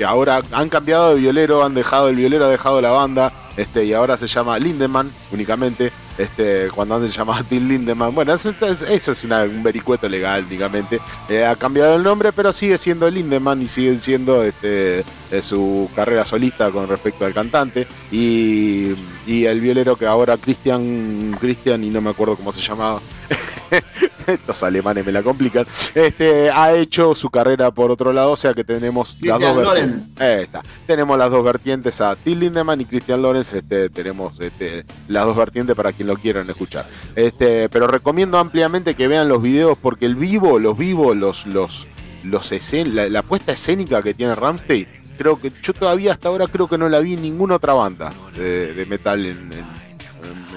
que 0.00 0.06
ahora 0.06 0.40
han 0.52 0.70
cambiado 0.70 1.10
de 1.10 1.20
violero, 1.20 1.62
han 1.62 1.74
dejado, 1.74 2.08
el 2.08 2.16
violero 2.16 2.46
ha 2.46 2.48
dejado 2.48 2.80
la 2.80 2.88
banda, 2.88 3.30
este, 3.58 3.84
y 3.84 3.92
ahora 3.92 4.16
se 4.16 4.26
llama 4.28 4.58
Lindemann 4.58 5.12
únicamente, 5.30 5.92
este, 6.16 6.70
cuando 6.74 6.94
antes 6.94 7.10
se 7.12 7.18
llamaba 7.18 7.42
Till 7.42 7.68
Lindemann. 7.68 8.14
Bueno, 8.14 8.32
eso, 8.32 8.48
es- 8.62 8.80
eso 8.80 9.12
es 9.12 9.24
una- 9.24 9.42
un 9.42 9.62
vericueto 9.62 10.08
legal, 10.08 10.46
únicamente. 10.48 11.02
Eh, 11.28 11.44
ha 11.44 11.54
cambiado 11.54 11.96
el 11.96 12.02
nombre, 12.02 12.32
pero 12.32 12.50
sigue 12.50 12.78
siendo 12.78 13.10
Lindemann 13.10 13.60
y 13.60 13.66
sigue 13.66 13.94
siendo 13.96 14.42
este, 14.42 15.00
eh, 15.30 15.42
su 15.42 15.90
carrera 15.94 16.24
solista 16.24 16.70
con 16.70 16.88
respecto 16.88 17.26
al 17.26 17.34
cantante. 17.34 17.86
Y, 18.10 18.94
y 19.26 19.44
el 19.44 19.60
violero 19.60 19.96
que 19.96 20.06
ahora 20.06 20.38
Christian, 20.38 21.36
Christian, 21.38 21.84
y 21.84 21.90
no 21.90 22.00
me 22.00 22.08
acuerdo 22.08 22.36
cómo 22.36 22.52
se 22.52 22.62
llamaba. 22.62 23.02
Estos 24.34 24.62
alemanes 24.62 25.04
me 25.04 25.12
la 25.12 25.22
complican. 25.22 25.66
Este 25.94 26.50
ha 26.50 26.74
hecho 26.74 27.14
su 27.14 27.30
carrera 27.30 27.70
por 27.70 27.90
otro 27.90 28.12
lado, 28.12 28.32
o 28.32 28.36
sea 28.36 28.54
que 28.54 28.64
tenemos 28.64 29.16
las 29.20 29.38
dos 29.40 29.56
Lorenz. 29.56 29.74
vertientes. 29.92 30.20
Ahí 30.26 30.42
está. 30.42 30.62
Tenemos 30.86 31.18
las 31.18 31.30
dos 31.30 31.44
vertientes 31.44 32.00
a 32.00 32.16
Till 32.16 32.38
Lindemann 32.40 32.80
y 32.80 32.84
Christian 32.84 33.22
Lorenz. 33.22 33.52
Este, 33.52 33.88
tenemos 33.90 34.38
este, 34.40 34.84
las 35.08 35.24
dos 35.24 35.36
vertientes 35.36 35.74
para 35.76 35.92
quien 35.92 36.08
lo 36.08 36.16
quieran 36.16 36.48
escuchar. 36.48 36.86
Este, 37.16 37.68
pero 37.68 37.86
recomiendo 37.86 38.38
ampliamente 38.38 38.94
que 38.94 39.08
vean 39.08 39.28
los 39.28 39.42
videos 39.42 39.76
porque 39.80 40.06
el 40.06 40.14
vivo, 40.14 40.58
los 40.58 40.76
vivos, 40.78 41.16
los, 41.16 41.46
los, 41.46 41.86
los 42.24 42.52
escen- 42.52 42.92
la, 42.92 43.08
la 43.08 43.22
puesta 43.22 43.52
escénica 43.52 44.02
que 44.02 44.14
tiene 44.14 44.34
Ramstein, 44.34 44.86
creo 45.18 45.40
que 45.40 45.52
yo 45.62 45.72
todavía 45.72 46.12
hasta 46.12 46.28
ahora 46.28 46.46
creo 46.46 46.66
que 46.68 46.78
no 46.78 46.88
la 46.88 46.98
vi 47.00 47.14
en 47.14 47.22
ninguna 47.22 47.56
otra 47.56 47.74
banda 47.74 48.10
de, 48.36 48.72
de 48.74 48.86
metal 48.86 49.24
en, 49.24 49.52
en- 49.52 49.79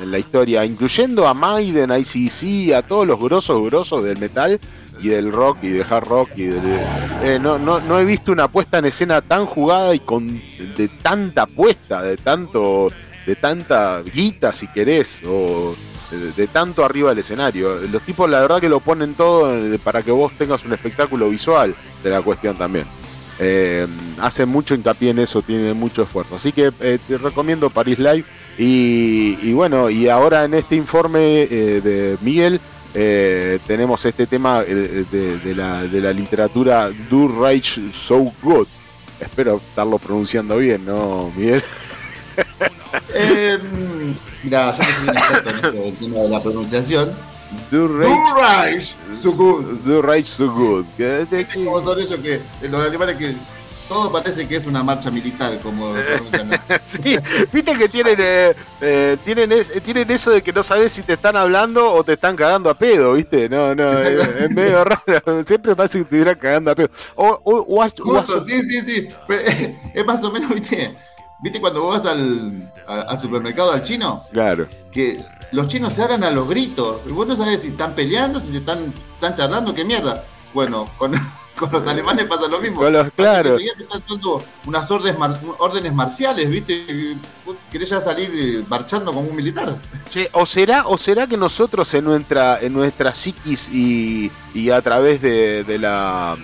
en 0.04 0.12
la 0.12 0.20
historia, 0.20 0.66
incluyendo 0.66 1.28
a 1.28 1.34
Maiden, 1.34 1.92
a 1.92 1.98
ICC, 1.98 2.74
a 2.76 2.82
todos 2.82 3.08
los 3.08 3.20
grosos 3.20 3.64
grosos 3.64 4.04
del 4.04 4.18
metal 4.18 4.60
y 5.02 5.08
del 5.08 5.32
rock 5.32 5.58
y 5.64 5.70
del 5.70 5.86
hard 5.90 6.08
rock 6.08 6.30
y 6.36 6.44
del, 6.44 6.62
eh, 7.24 7.40
no, 7.42 7.58
no, 7.58 8.00
he 8.00 8.06
visto 8.06 8.32
una 8.32 8.48
puesta 8.48 8.78
en 8.78 8.86
escena 8.86 9.22
tan 9.22 9.46
jugada 9.46 9.96
y 9.96 10.00
con 10.00 10.42
de 10.78 10.88
tanta 11.02 11.46
puesta, 11.46 12.02
de 12.02 12.18
tanto, 12.18 12.92
de 13.26 13.36
tanta 13.36 14.02
guita 14.02 14.54
si 14.54 14.68
querés, 14.68 15.22
o 15.26 15.76
de, 16.12 16.48
tanto 16.48 16.86
arriba 16.86 17.10
del 17.10 17.20
escenario. 17.20 17.80
Los 17.80 18.04
tipos 18.04 18.30
la 18.30 18.42
verdad 18.42 18.62
que 18.62 18.70
lo 18.70 18.80
ponen 18.80 19.16
todo 19.16 19.52
para 19.84 20.04
que 20.04 20.12
vos 20.12 20.32
tengas 20.38 20.64
un 20.66 20.74
espectáculo 20.74 21.30
visual 21.30 21.74
de 22.04 22.10
la 22.10 22.22
cuestión 22.22 22.56
también. 22.56 22.86
Eh, 23.46 23.88
hacen 24.22 24.48
mucho 24.48 24.74
hincapié 24.74 25.10
en 25.10 25.20
eso, 25.20 25.42
tienen 25.42 25.78
mucho 25.78 26.04
esfuerzo. 26.04 26.36
Así 26.36 26.54
que 26.54 26.72
eh, 26.80 26.98
te 27.06 27.18
recomiendo 27.18 27.70
Paris 27.70 28.00
Live. 28.00 28.26
Y, 28.58 29.52
bueno, 29.54 29.90
y 29.90 30.08
ahora 30.08 30.46
en 30.46 30.54
este 30.54 30.76
informe 30.76 31.42
eh, 31.44 31.82
de 31.84 32.18
Miguel 32.22 32.62
tenemos 32.94 34.06
este 34.06 34.28
tema 34.28 34.62
de, 34.64 35.56
la, 35.56 36.14
literatura 36.14 36.90
Do 37.10 37.28
Reich 37.28 37.92
So 37.92 38.32
Good. 38.42 38.68
Espero 39.20 39.58
estarlo 39.70 39.98
pronunciando 39.98 40.58
bien, 40.58 40.86
¿no, 40.86 41.32
Miguel? 41.36 41.64
eh, 43.16 43.58
mira, 44.44 44.72
yo 44.72 44.84
no 44.84 44.94
soy 44.94 45.04
un 45.04 45.10
experto 45.10 45.50
en 45.50 45.56
esto 45.56 45.72
del 45.72 45.96
tema 45.96 46.20
de 46.20 46.30
la 46.30 46.42
pronunciación. 46.42 47.33
Do 47.72 47.88
Reich, 47.88 48.96
so 49.22 49.32
good. 49.36 49.66
Do 49.86 50.02
Reich 50.02 50.26
So 50.28 50.52
Good. 50.52 50.86
Como 51.54 51.84
son 51.84 52.00
ellos 52.00 52.20
que 52.20 52.42
los 52.68 52.86
alemanes 52.86 53.16
que 53.18 53.34
todo 53.90 54.12
parece 54.12 54.48
que 54.48 54.56
es 54.56 54.66
una 54.66 54.82
marcha 54.82 55.12
militar, 55.12 55.60
como. 55.62 55.94
Sí, 57.04 57.18
viste 57.52 57.76
que 57.78 57.90
tienen, 57.90 58.16
eh, 58.20 58.54
eh, 58.82 59.18
tienen, 59.26 59.52
es- 59.52 59.70
eh, 59.76 59.82
tienen 59.82 60.10
eso 60.12 60.32
de 60.32 60.42
que 60.42 60.54
no 60.54 60.64
sabes 60.64 60.94
si 60.94 61.02
te 61.02 61.14
están 61.14 61.36
hablando 61.36 61.92
o 61.94 62.04
te 62.04 62.14
están 62.14 62.36
cagando 62.36 62.70
a 62.70 62.78
pedo, 62.78 63.14
¿viste? 63.14 63.50
No, 63.50 63.74
no, 63.76 63.92
eh, 64.00 64.14
Exacto. 64.14 64.40
es 64.46 64.52
medio 64.52 64.84
raro. 64.86 65.44
Siempre 65.46 65.76
parece 65.76 65.98
que 66.00 66.04
te 66.06 66.08
estuvieran 66.16 66.36
cagando 66.40 66.72
a 66.72 66.76
pedo. 66.76 66.90
O, 67.16 67.28
o- 67.44 67.60
o 67.62 67.84
o 67.84 67.90
Justo, 67.90 68.44
sí, 68.46 68.62
sí, 68.64 68.82
sí. 68.82 69.08
Es 69.94 70.06
más 70.06 70.24
o 70.24 70.32
menos, 70.32 70.50
¿viste? 70.54 70.96
¿Viste 71.44 71.60
cuando 71.60 71.82
vos 71.84 72.02
vas 72.02 72.12
al, 72.12 72.72
a- 72.88 73.02
al 73.02 73.20
supermercado 73.20 73.72
al 73.74 73.84
chino? 73.84 74.22
Claro. 74.32 74.68
Que 74.92 75.20
los 75.52 75.68
chinos 75.68 75.94
se 75.94 76.02
hablan 76.02 76.24
a 76.24 76.32
los 76.32 76.48
gritos. 76.48 77.02
Y 77.06 77.12
vos 77.12 77.28
no 77.28 77.36
sabés 77.36 77.62
si 77.62 77.68
están 77.70 77.94
peleando, 77.94 78.40
si 78.40 78.52
se 78.52 78.58
están, 78.60 78.94
están 79.16 79.36
charlando, 79.36 79.74
qué 79.74 79.84
mierda. 79.84 80.24
Bueno, 80.54 80.88
con, 80.98 81.12
con 81.58 81.70
los 81.72 81.86
alemanes 81.86 82.28
pasa 82.28 82.48
lo 82.48 82.60
mismo. 82.62 82.80
Con 82.80 82.94
los- 82.94 83.12
claro. 83.12 83.58
Están 83.58 84.02
dando 84.08 84.42
unas 84.66 84.90
órdenes, 84.90 85.20
mar- 85.20 85.38
órdenes 85.60 85.94
marciales, 85.94 86.50
¿viste? 86.50 87.18
Vos 87.46 87.58
querés 87.70 87.90
ya 87.90 88.00
salir 88.00 88.30
eh, 88.34 88.64
marchando 88.68 89.12
como 89.12 89.28
un 89.28 89.36
militar. 89.36 89.76
Che, 90.10 90.30
¿o 90.32 90.46
será, 90.46 90.88
¿O 90.88 90.98
será 90.98 91.28
que 91.28 91.36
nosotros 91.36 91.94
en 91.94 92.06
nuestra, 92.06 92.58
en 92.62 92.72
nuestra 92.72 93.14
psiquis 93.14 93.70
y, 93.70 94.32
y 94.54 94.70
a 94.70 94.82
través 94.82 95.22
de, 95.22 95.66
de 95.66 95.78
la, 95.78 96.38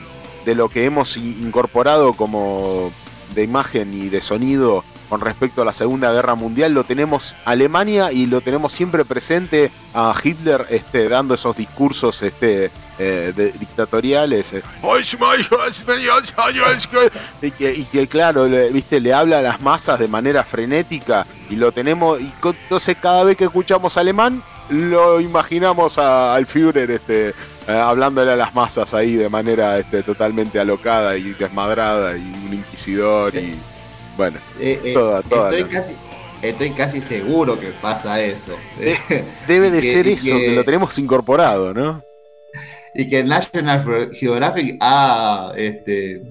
de 0.46 0.56
lo 0.56 0.68
que 0.68 0.84
hemos 0.84 1.16
in- 1.16 1.38
incorporado 1.42 2.12
como 2.14 2.92
de 3.36 3.44
imagen 3.44 3.94
y 3.94 4.10
de 4.10 4.22
sonido 4.22 4.84
con 5.10 5.22
respecto 5.22 5.64
a 5.64 5.66
la 5.66 5.74
Segunda 5.74 6.12
Guerra 6.14 6.36
Mundial, 6.36 6.72
lo 6.74 6.84
tenemos 6.84 7.36
Alemania 7.44 8.12
y 8.12 8.28
lo 8.28 8.42
tenemos 8.42 8.72
siempre 8.74 9.06
presente 9.06 9.72
a 9.96 10.14
Hitler 10.24 10.68
este, 10.70 11.10
dando 11.10 11.34
esos 11.34 11.56
discursos 11.56 12.22
este, 12.22 12.70
eh, 13.00 13.34
de- 13.36 13.52
dictatoriales. 13.54 14.54
eh. 14.54 14.62
Y 17.42 17.50
que, 17.50 17.74
y 17.74 17.86
que, 17.86 18.08
claro, 18.08 18.48
le, 18.48 18.70
viste, 18.70 19.00
le 19.00 19.12
habla 19.12 19.40
a 19.40 19.42
las 19.42 19.60
masas 19.62 19.98
de 19.98 20.08
manera 20.08 20.44
frenética 20.44 21.26
y 21.50 21.56
lo 21.56 21.72
tenemos, 21.72 22.22
y 22.22 22.32
entonces 22.64 22.96
cada 23.02 23.24
vez 23.24 23.36
que 23.36 23.46
escuchamos 23.46 23.98
alemán, 23.98 24.44
lo 24.70 25.20
imaginamos 25.20 25.98
al 25.98 26.46
Führer 26.46 26.92
este, 26.92 27.34
eh, 27.70 27.80
hablándole 27.80 28.32
a 28.32 28.36
las 28.36 28.54
masas 28.54 28.94
ahí 28.94 29.16
de 29.16 29.30
manera 29.30 29.78
este, 29.80 30.04
totalmente 30.04 30.60
alocada 30.60 31.16
y 31.18 31.34
desmadrada 31.34 32.18
y 32.18 32.22
un 32.48 32.54
inquisidor 32.56 33.36
y 33.36 33.56
bueno, 34.18 34.40
Eh, 34.60 34.80
eh, 34.84 34.94
Toda- 34.94 35.22
toda 35.22 35.52
estoy, 35.52 35.72
la- 35.72 35.80
casi, 35.80 35.94
estoy 36.42 36.72
casi 36.72 37.00
seguro 37.02 37.60
que 37.60 37.68
pasa 37.82 38.20
eso. 38.22 38.56
debe 39.48 39.72
de 39.72 39.82
que- 39.82 39.92
ser 39.92 40.08
eso, 40.08 40.36
que... 40.36 40.46
que- 40.48 40.56
lo 40.56 40.64
tenemos 40.64 40.98
incorporado, 41.00 41.74
¿no? 41.74 42.04
y 42.96 43.08
que 43.08 43.24
National 43.24 44.10
Geographic 44.20 44.78
ha 44.82 45.54
este, 45.56 46.22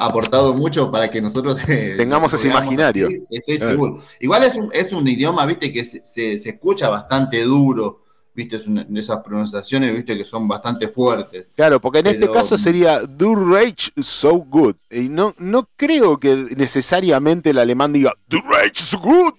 aportado 0.00 0.54
mucho 0.54 0.90
para 0.90 1.08
que 1.10 1.20
nosotros 1.20 1.60
eh, 1.68 1.94
Tengamos 1.98 2.32
ese 2.32 2.48
imaginario. 2.48 3.08
así, 3.08 3.22
estoy 3.30 3.56
Claro. 3.58 3.70
seguro. 3.72 4.02
Igual 4.18 4.44
es 4.44 4.54
un, 4.56 4.70
es 4.72 4.90
un 4.92 5.06
idioma, 5.06 5.44
viste, 5.46 5.70
que 5.72 5.84
se, 5.84 6.00
se- 6.04 6.38
se 6.38 6.48
escucha 6.48 6.88
bastante 6.88 7.42
duro, 7.42 8.00
viste, 8.34 8.56
es 8.56 8.66
una- 8.66 8.86
esas 8.96 9.22
pronunciaciones, 9.22 9.94
viste, 9.94 10.16
que 10.16 10.24
son 10.24 10.46
bastante 10.48 10.88
fuertes. 10.88 11.46
Claro, 11.54 11.80
porque 11.80 11.98
en 12.00 12.06
este 12.08 12.30
caso 12.30 12.56
sería 12.58 13.00
Do 13.00 13.34
Rage 13.34 13.90
So 14.00 14.34
Good. 14.36 14.76
Y 14.90 15.08
no, 15.08 15.34
no 15.38 15.68
creo 15.76 16.18
que 16.18 16.48
necesariamente 16.56 17.50
el 17.50 17.58
alemán 17.58 17.92
diga 17.92 18.12
Do 18.28 18.38
Rage 18.40 18.72
So 18.76 18.98
Good. 18.98 19.32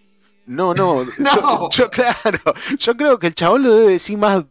No, 0.45 0.74
no. 0.74 1.03
No. 1.20 1.70
Yo, 1.70 1.70
yo, 1.72 1.90
claro, 1.90 2.40
yo 2.78 2.98
creo 2.98 3.18
que 3.18 3.28
el 3.28 3.36
chabón 3.36 3.64
lo 3.64 3.74
debe 3.76 3.91
decir 3.94 4.18
más 4.18 4.44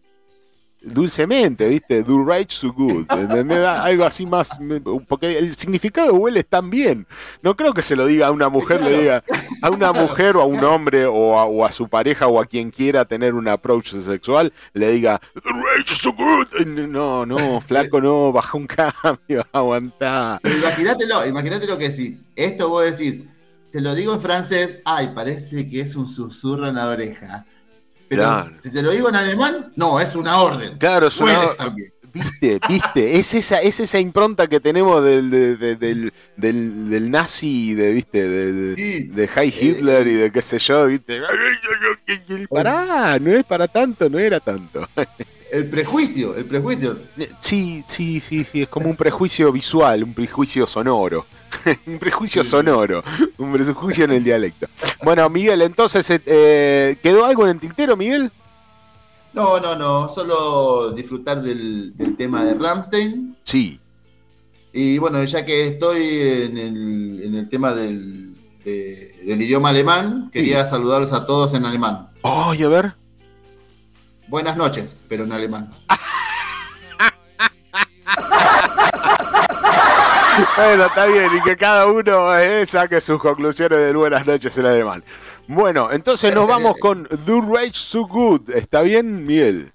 dulcemente, 0.85 1.69
¿viste? 1.69 2.03
Do 2.03 2.25
right 2.25 2.51
so 2.51 2.73
good. 2.73 3.07
¿entendés? 3.11 3.59
Algo 3.59 4.05
así 4.05 4.27
más. 4.27 4.59
Porque 5.09 5.39
el 5.39 5.55
significado 5.55 6.15
huele 6.15 6.45
tan 6.45 6.71
bien. 6.71 7.07
No 7.43 7.57
creo 7.57 7.73
que 7.73 7.83
se 7.83 7.97
lo 7.97 8.07
diga 8.07 8.29
a 8.29 8.31
una 8.31 8.49
mujer, 8.49 8.83
le 8.83 9.01
diga 9.01 9.25
a 9.63 9.71
una 9.71 9.93
mujer 9.93 10.37
o 10.37 10.43
a 10.43 10.47
un 10.47 10.63
hombre 10.65 11.07
o 11.07 11.39
a, 11.39 11.45
o 11.45 11.65
a 11.65 11.73
su 11.73 11.89
pareja 11.89 12.27
o 12.27 12.41
a 12.41 12.47
quien 12.47 12.71
quiera 12.71 13.05
tener 13.05 13.35
un 13.35 13.49
approach 13.49 13.93
sexual, 13.93 14.53
le 14.73 14.93
diga 14.93 15.21
Do 15.35 15.51
right 15.51 15.87
so 15.87 16.13
good. 16.13 16.67
No, 16.67 17.27
no, 17.27 17.61
flaco, 17.61 18.01
no, 18.01 18.33
baja 18.33 18.57
un 18.57 18.67
cambio, 18.67 19.47
aguantá. 19.53 20.41
Imagínatelo, 20.45 21.27
imagínatelo 21.27 21.79
que 21.79 21.91
si 21.91 22.21
esto 22.37 22.69
vos 22.69 22.85
decís, 22.85 23.25
te 23.71 23.81
lo 23.81 23.95
digo 23.95 24.15
en 24.15 24.21
francés, 24.21 24.81
ay, 24.85 25.13
parece 25.15 25.69
que 25.69 25.81
es 25.81 25.97
un 25.97 26.07
susurro 26.07 26.69
en 26.69 26.75
la 26.75 26.89
oreja. 26.89 27.47
Pero 28.17 28.23
Claro. 28.25 28.53
si 28.63 28.71
te 28.71 28.83
lo 28.83 28.91
digo 28.91 29.09
en 29.09 29.17
alemán, 29.17 29.73
no, 29.77 29.99
es 30.01 30.15
una 30.15 30.39
orden. 30.41 30.77
Claro, 30.79 31.07
es 31.07 31.19
una-. 31.19 31.55
Viste, 32.15 32.61
viste, 32.69 33.17
es 33.19 33.33
esa, 33.33 33.63
es 33.63 33.81
esa 33.81 33.99
impronta 33.99 34.47
que 34.47 34.61
tenemos 34.61 35.03
del, 35.03 35.31
de- 35.31 35.57
de- 35.57 35.77
del, 35.77 36.13
del, 36.37 36.91
del 36.91 37.11
nazi, 37.11 37.73
de, 37.73 37.91
viste, 37.95 38.29
de, 38.29 38.53
de, 38.53 38.77
Sí. 38.77 39.05
de 39.05 39.29
High 39.29 39.55
Hitler 39.59 40.07
y 40.07 40.15
de 40.17 40.31
qué 40.31 40.43
sé 40.43 40.59
yo, 40.59 40.87
viste. 40.89 41.23
Pará, 42.51 43.19
no 43.19 43.31
es 43.31 43.45
para 43.45 43.67
tanto, 43.69 44.09
no 44.11 44.19
era 44.19 44.41
tanto. 44.41 44.87
El 45.51 45.69
prejuicio, 45.69 46.35
el 46.37 46.45
prejuicio. 46.47 46.99
Sí, 47.41 47.83
sí, 47.87 48.21
sí, 48.21 48.45
sí, 48.45 48.63
es 48.63 48.69
como 48.69 48.89
un 48.91 48.97
prejuicio 48.97 49.51
visual, 49.53 50.05
un 50.05 50.15
prejuicio 50.15 50.67
sonoro. 50.67 51.27
un 51.87 51.99
prejuicio 51.99 52.45
sonoro, 52.45 53.03
un 53.39 53.53
prejuicio 53.53 54.05
en 54.05 54.13
el 54.13 54.25
dialecto. 54.25 54.67
Bueno, 55.03 55.29
Miguel, 55.31 55.63
entonces, 55.63 56.09
eh, 56.11 56.21
eh, 56.27 56.97
¿quedó 57.03 57.25
algo 57.25 57.45
en 57.45 57.51
el 57.51 57.61
tintero, 57.61 57.97
Miguel? 57.97 58.31
No, 59.33 59.59
no, 59.61 59.75
no, 59.77 60.09
solo 60.13 60.93
disfrutar 60.93 61.41
del, 61.43 61.97
del 61.97 62.17
tema 62.17 62.45
de 62.45 62.55
Ramstein. 62.55 63.37
Sí. 63.45 63.81
Y 64.75 64.99
bueno, 64.99 65.23
ya 65.25 65.45
que 65.45 65.69
estoy 65.69 66.03
en 66.21 66.59
el, 66.59 67.23
en 67.25 67.35
el 67.37 67.49
tema 67.49 67.73
del, 67.75 68.37
de- 68.65 69.21
del 69.25 69.43
idioma 69.43 69.69
alemán, 69.71 70.31
quería 70.33 70.65
saludarlos 70.67 71.13
a 71.13 71.27
todos 71.27 71.53
en 71.55 71.65
alemán. 71.67 72.09
Ay, 72.23 72.63
a 72.63 72.69
ver. 72.69 72.95
Buenas 74.29 74.57
noches, 74.57 74.89
pero 75.09 75.25
en 75.25 75.33
alemán. 75.33 75.71
Bueno, 80.57 80.87
está 80.87 81.07
bien, 81.07 81.37
y 81.37 81.43
que 81.43 81.57
cada 81.57 81.87
uno 81.87 82.37
eh, 82.39 82.65
saque 82.67 83.01
sus 83.01 83.19
conclusiones 83.19 83.79
de 83.79 83.93
buenas 83.93 84.27
noches 84.27 84.57
en 84.57 84.67
alemán. 84.67 85.05
Bueno, 85.47 85.91
entonces 85.93 86.35
nos 86.35 86.47
vamos 86.47 86.77
con 86.81 87.09
Do 87.27 87.41
Rage 87.41 87.75
So 87.75 88.07
Good. 88.07 88.51
¿Está 88.51 88.83
bien, 88.83 89.27
Miguel? 89.27 89.73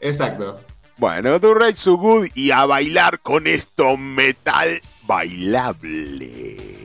Exacto. 0.00 0.60
Bueno, 0.96 1.38
Do 1.38 1.54
Rage 1.54 1.76
So 1.76 1.96
Good 1.96 2.28
y 2.34 2.50
a 2.50 2.64
bailar 2.66 3.20
con 3.20 3.46
esto 3.46 3.96
metal 3.96 4.80
bailable. 5.06 6.79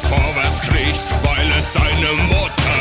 Das 0.00 0.06
vorwärts 0.06 0.60
kriecht, 0.60 1.02
weil 1.24 1.48
es 1.48 1.72
seine 1.72 2.12
Mutter 2.28 2.77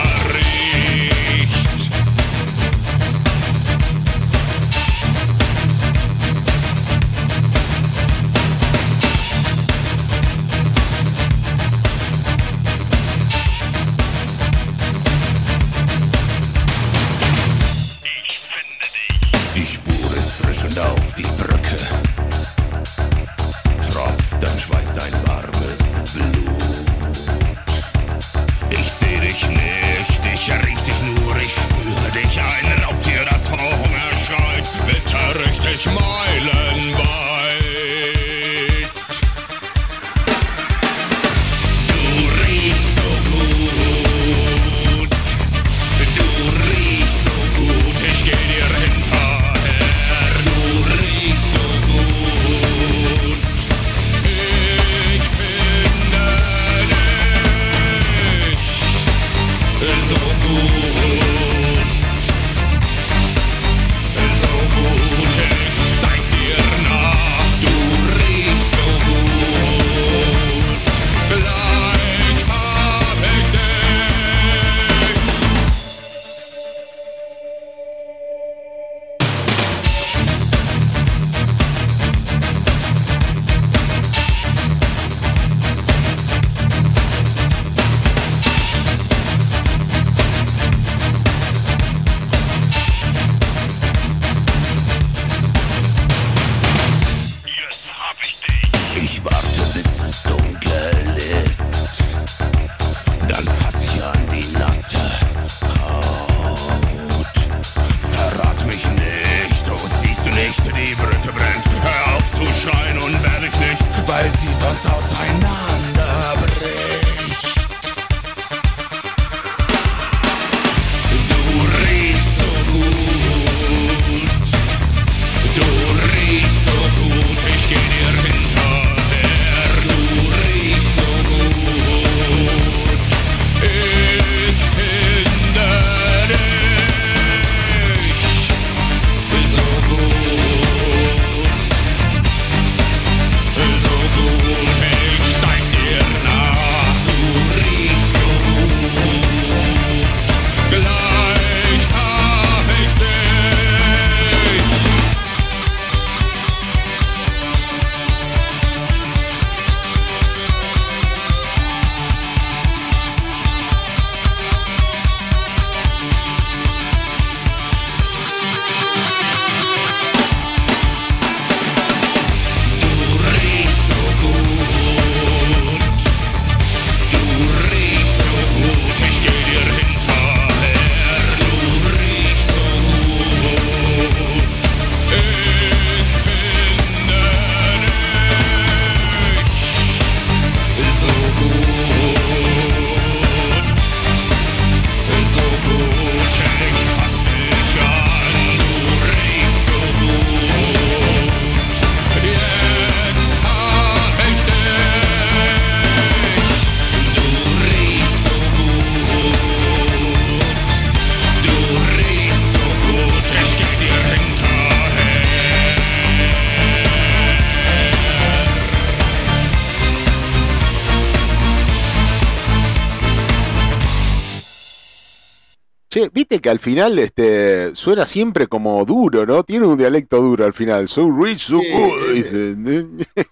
viste 226.37 226.41
que 226.41 226.49
al 226.49 226.59
final 226.59 226.99
este, 226.99 227.75
suena 227.75 228.05
siempre 228.05 228.47
como 228.47 228.83
duro, 228.85 229.25
¿no? 229.25 229.43
Tiene 229.43 229.65
un 229.65 229.77
dialecto 229.77 230.21
duro 230.21 230.45
al 230.45 230.53
final. 230.53 230.87
So 230.87 231.09
rich, 231.11 231.39
so 231.47 231.57
good. 231.57 232.13
dice. 232.13 232.55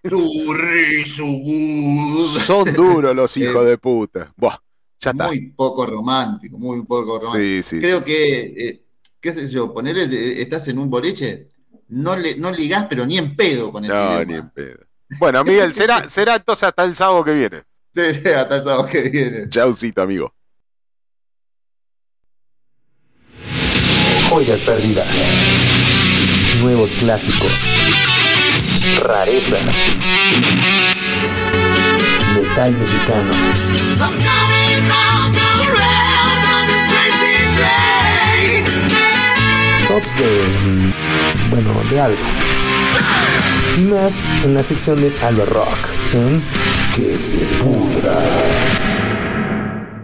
Su 0.03 0.53
ri, 0.53 1.06
su 1.06 1.26
gu. 1.26 2.23
Son 2.40 2.73
duros 2.73 3.15
los 3.15 3.36
hijos 3.38 3.65
de 3.65 3.77
puta. 3.77 4.34
Buah, 4.36 4.57
ya 4.99 5.11
está. 5.11 5.27
Muy 5.27 5.52
poco 5.52 5.86
romántico, 5.86 6.57
muy 6.57 6.84
poco 6.86 7.19
romántico. 7.19 7.38
Sí, 7.38 7.64
sí. 7.64 7.80
Creo 7.80 7.99
sí. 7.99 8.06
que, 8.06 8.40
eh, 8.69 8.86
qué 9.19 9.34
sé 9.34 9.48
yo, 9.48 9.73
ponerle, 9.73 10.03
eh, 10.06 10.41
estás 10.41 10.68
en 10.68 10.80
un 10.80 10.90
boliche, 10.90 11.49
no, 11.90 12.15
le, 12.15 12.36
no 12.38 12.52
ligás, 12.52 12.88
pero 12.90 13.06
ni 13.06 13.18
en 13.18 13.36
pedo 13.36 13.72
con 13.72 13.86
ese 13.86 13.94
No, 13.94 14.22
idioma. 14.22 14.26
ni 14.26 14.34
en 14.36 14.49
pedo. 14.49 14.80
Bueno, 15.19 15.44
Miguel, 15.44 15.73
será, 15.73 16.07
será 16.10 16.36
entonces 16.36 16.64
hasta 16.64 16.84
el 16.84 16.95
sábado 16.95 17.23
que 17.23 17.34
viene. 17.34 17.64
Sí, 17.94 18.02
sí, 18.23 18.30
hasta 18.30 18.57
el 18.57 18.64
sábado 18.64 18.86
que 18.88 19.02
viene. 19.03 19.49
Chaucito, 19.49 20.02
amigo. 20.02 20.35
Joyas 24.30 24.61
perdidas. 24.61 25.07
Nuevos 26.61 26.93
clásicos. 26.93 27.52
Rarezas. 29.03 29.61
Metal 32.34 32.72
mexicano. 32.72 33.31
Tops 39.88 40.18
de... 40.18 40.26
mm, 40.65 40.93
bueno, 41.52 41.72
de 41.91 41.99
algo. 42.02 42.18
Y 43.77 43.81
más 43.81 44.23
en 44.43 44.53
la 44.56 44.64
sección 44.64 44.97
de 44.97 45.11
Alba 45.23 45.45
Rock. 45.45 45.77
Que 46.95 47.15
se 47.18 47.45
pudra. 47.64 48.15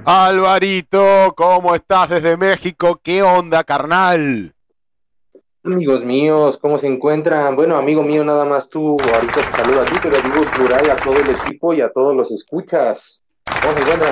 Alvarito, 0.04 1.34
¿cómo 1.36 1.76
estás 1.76 2.10
desde 2.10 2.36
México? 2.36 3.00
¿Qué 3.04 3.22
onda, 3.22 3.64
carnal? 3.64 4.52
Amigos 5.64 6.04
míos, 6.04 6.58
¿cómo 6.58 6.80
se 6.80 6.88
encuentran? 6.88 7.56
Bueno, 7.56 7.78
amigo 7.78 8.02
mío, 8.02 8.24
nada 8.24 8.44
más 8.44 8.68
tú, 8.68 8.98
ahorita 9.00 9.42
te 9.42 9.64
saludo 9.64 9.82
a 9.82 9.86
ti, 9.86 9.94
pero 10.02 10.16
digo 10.18 10.42
plural 10.56 10.90
a 10.90 10.96
todo 10.96 11.20
el 11.20 11.30
equipo 11.30 11.76
y 11.76 11.82
a 11.82 11.92
todos 11.92 12.16
los 12.16 12.32
escuchas. 12.32 13.22
¿Cómo 13.62 13.74
se 13.74 13.82
encuentran? 13.82 14.12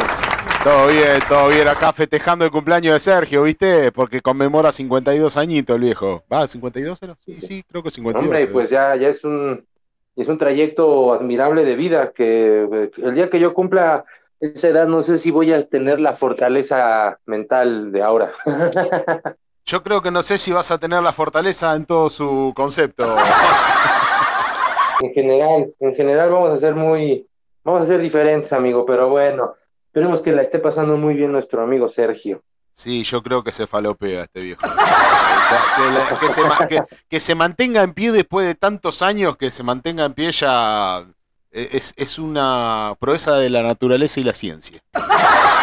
Todo 0.64 0.88
bien, 0.90 1.20
todo 1.28 1.48
bien. 1.48 1.68
Acá 1.68 1.92
festejando 1.92 2.46
el 2.46 2.52
cumpleaños 2.52 2.94
de 2.94 3.00
Sergio, 3.00 3.42
¿viste? 3.44 3.92
Porque 3.92 4.22
conmemora 4.22 4.72
52 4.72 5.38
añitos 5.38 5.76
el 5.76 5.82
viejo. 5.82 6.24
¿Va? 6.32 6.46
¿52 6.46 6.98
era? 7.02 7.18
Sí, 7.26 7.40
sí, 7.42 7.64
creo 7.68 7.82
que 7.82 7.90
52. 7.90 8.24
Hombre, 8.24 8.46
pues 8.46 8.70
ya, 8.70 8.96
ya 8.96 9.08
es 9.08 9.24
un, 9.24 9.66
es 10.16 10.28
un 10.28 10.38
trayecto 10.38 11.14
admirable 11.14 11.66
de 11.66 11.76
vida 11.76 12.12
que 12.12 12.68
eh, 12.72 12.92
el 12.98 13.16
día 13.16 13.30
que 13.30 13.40
yo 13.40 13.56
cumpla 13.56 14.06
esa 14.40 14.68
edad 14.70 14.88
no 14.88 15.02
sé 15.02 15.18
si 15.18 15.32
voy 15.32 15.52
a 15.54 15.66
tener 15.68 16.00
la 16.00 16.14
fortaleza 16.14 17.20
mental 17.26 17.92
de 17.92 18.02
ahora. 18.02 18.32
Yo 19.66 19.84
creo 19.84 20.02
que 20.02 20.10
no 20.12 20.24
sé 20.24 20.38
si 20.38 20.52
vas 20.52 20.72
a 20.72 20.78
tener 20.80 21.04
la 21.04 21.14
fortaleza 21.14 21.76
en 21.76 21.86
todo 21.86 22.10
su 22.10 22.54
concepto. 22.56 23.16
En 25.02 25.14
general, 25.14 25.74
en 25.80 25.96
general 25.96 26.30
vamos 26.32 26.52
a 26.52 26.60
ser 26.60 26.76
muy, 26.76 27.26
vamos 27.64 27.84
a 27.84 27.86
ser 27.86 28.00
diferentes, 28.02 28.52
amigo, 28.52 28.86
pero 28.86 29.10
bueno, 29.10 29.54
esperemos 29.86 30.22
que 30.22 30.32
la 30.34 30.42
esté 30.42 30.60
pasando 30.60 30.98
muy 30.98 31.14
bien 31.14 31.32
nuestro 31.32 31.62
amigo 31.62 31.90
Sergio. 31.90 32.42
Sí, 32.74 33.04
yo 33.04 33.22
creo 33.22 33.44
que 33.44 33.52
se 33.52 33.68
falopea 33.68 34.24
este 34.24 34.40
viejo. 34.42 34.62
Que, 34.62 34.70
que- 36.20 36.28
que 37.10 37.20
se, 37.20 37.30
que- 37.30 37.36
mantenga 37.36 37.82
en 37.84 37.94
pie 37.94 38.12
después 38.12 38.46
de 38.48 38.56
tantos 38.56 39.02
años, 39.02 39.38
que 39.38 39.52
se 39.52 39.64
mantenga 39.64 40.06
en 40.06 40.14
pie 40.14 40.32
ya 40.32 41.06
es, 41.52 41.94
es 41.98 42.20
una 42.20 42.96
proeza 43.00 43.38
de 43.38 43.50
la 43.50 43.64
naturaleza 43.64 44.20
y 44.20 44.24
la 44.24 44.34
ciencia. 44.34 44.82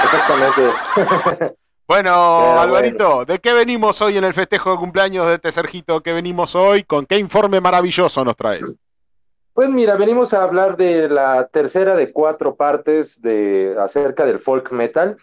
Exactamente. 0.04 1.56
Bueno, 1.88 2.10
Pero 2.10 2.60
Alvarito, 2.60 3.24
¿de 3.24 3.38
qué 3.38 3.52
venimos 3.52 4.02
hoy 4.02 4.18
en 4.18 4.24
el 4.24 4.34
festejo 4.34 4.72
de 4.72 4.76
cumpleaños 4.76 5.24
de 5.28 5.34
este 5.34 5.52
Sergito? 5.52 6.00
¿Qué 6.00 6.12
venimos 6.12 6.56
hoy? 6.56 6.82
¿Con 6.82 7.06
qué 7.06 7.16
informe 7.16 7.60
maravilloso 7.60 8.24
nos 8.24 8.34
traes? 8.34 8.64
Pues 9.52 9.70
mira, 9.70 9.94
venimos 9.94 10.34
a 10.34 10.42
hablar 10.42 10.76
de 10.76 11.08
la 11.08 11.46
tercera 11.46 11.94
de 11.94 12.12
cuatro 12.12 12.56
partes 12.56 13.22
de 13.22 13.76
acerca 13.78 14.26
del 14.26 14.40
folk 14.40 14.72
metal, 14.72 15.16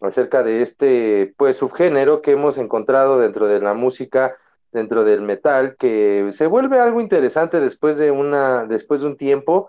acerca 0.00 0.42
de 0.42 0.62
este 0.62 1.34
pues 1.36 1.58
subgénero 1.58 2.22
que 2.22 2.32
hemos 2.32 2.56
encontrado 2.56 3.18
dentro 3.18 3.46
de 3.46 3.60
la 3.60 3.74
música, 3.74 4.34
dentro 4.72 5.04
del 5.04 5.20
metal, 5.20 5.76
que 5.78 6.30
se 6.32 6.46
vuelve 6.46 6.80
algo 6.80 7.02
interesante 7.02 7.60
después 7.60 7.98
de 7.98 8.10
una, 8.10 8.64
después 8.64 9.02
de 9.02 9.08
un 9.08 9.16
tiempo, 9.18 9.68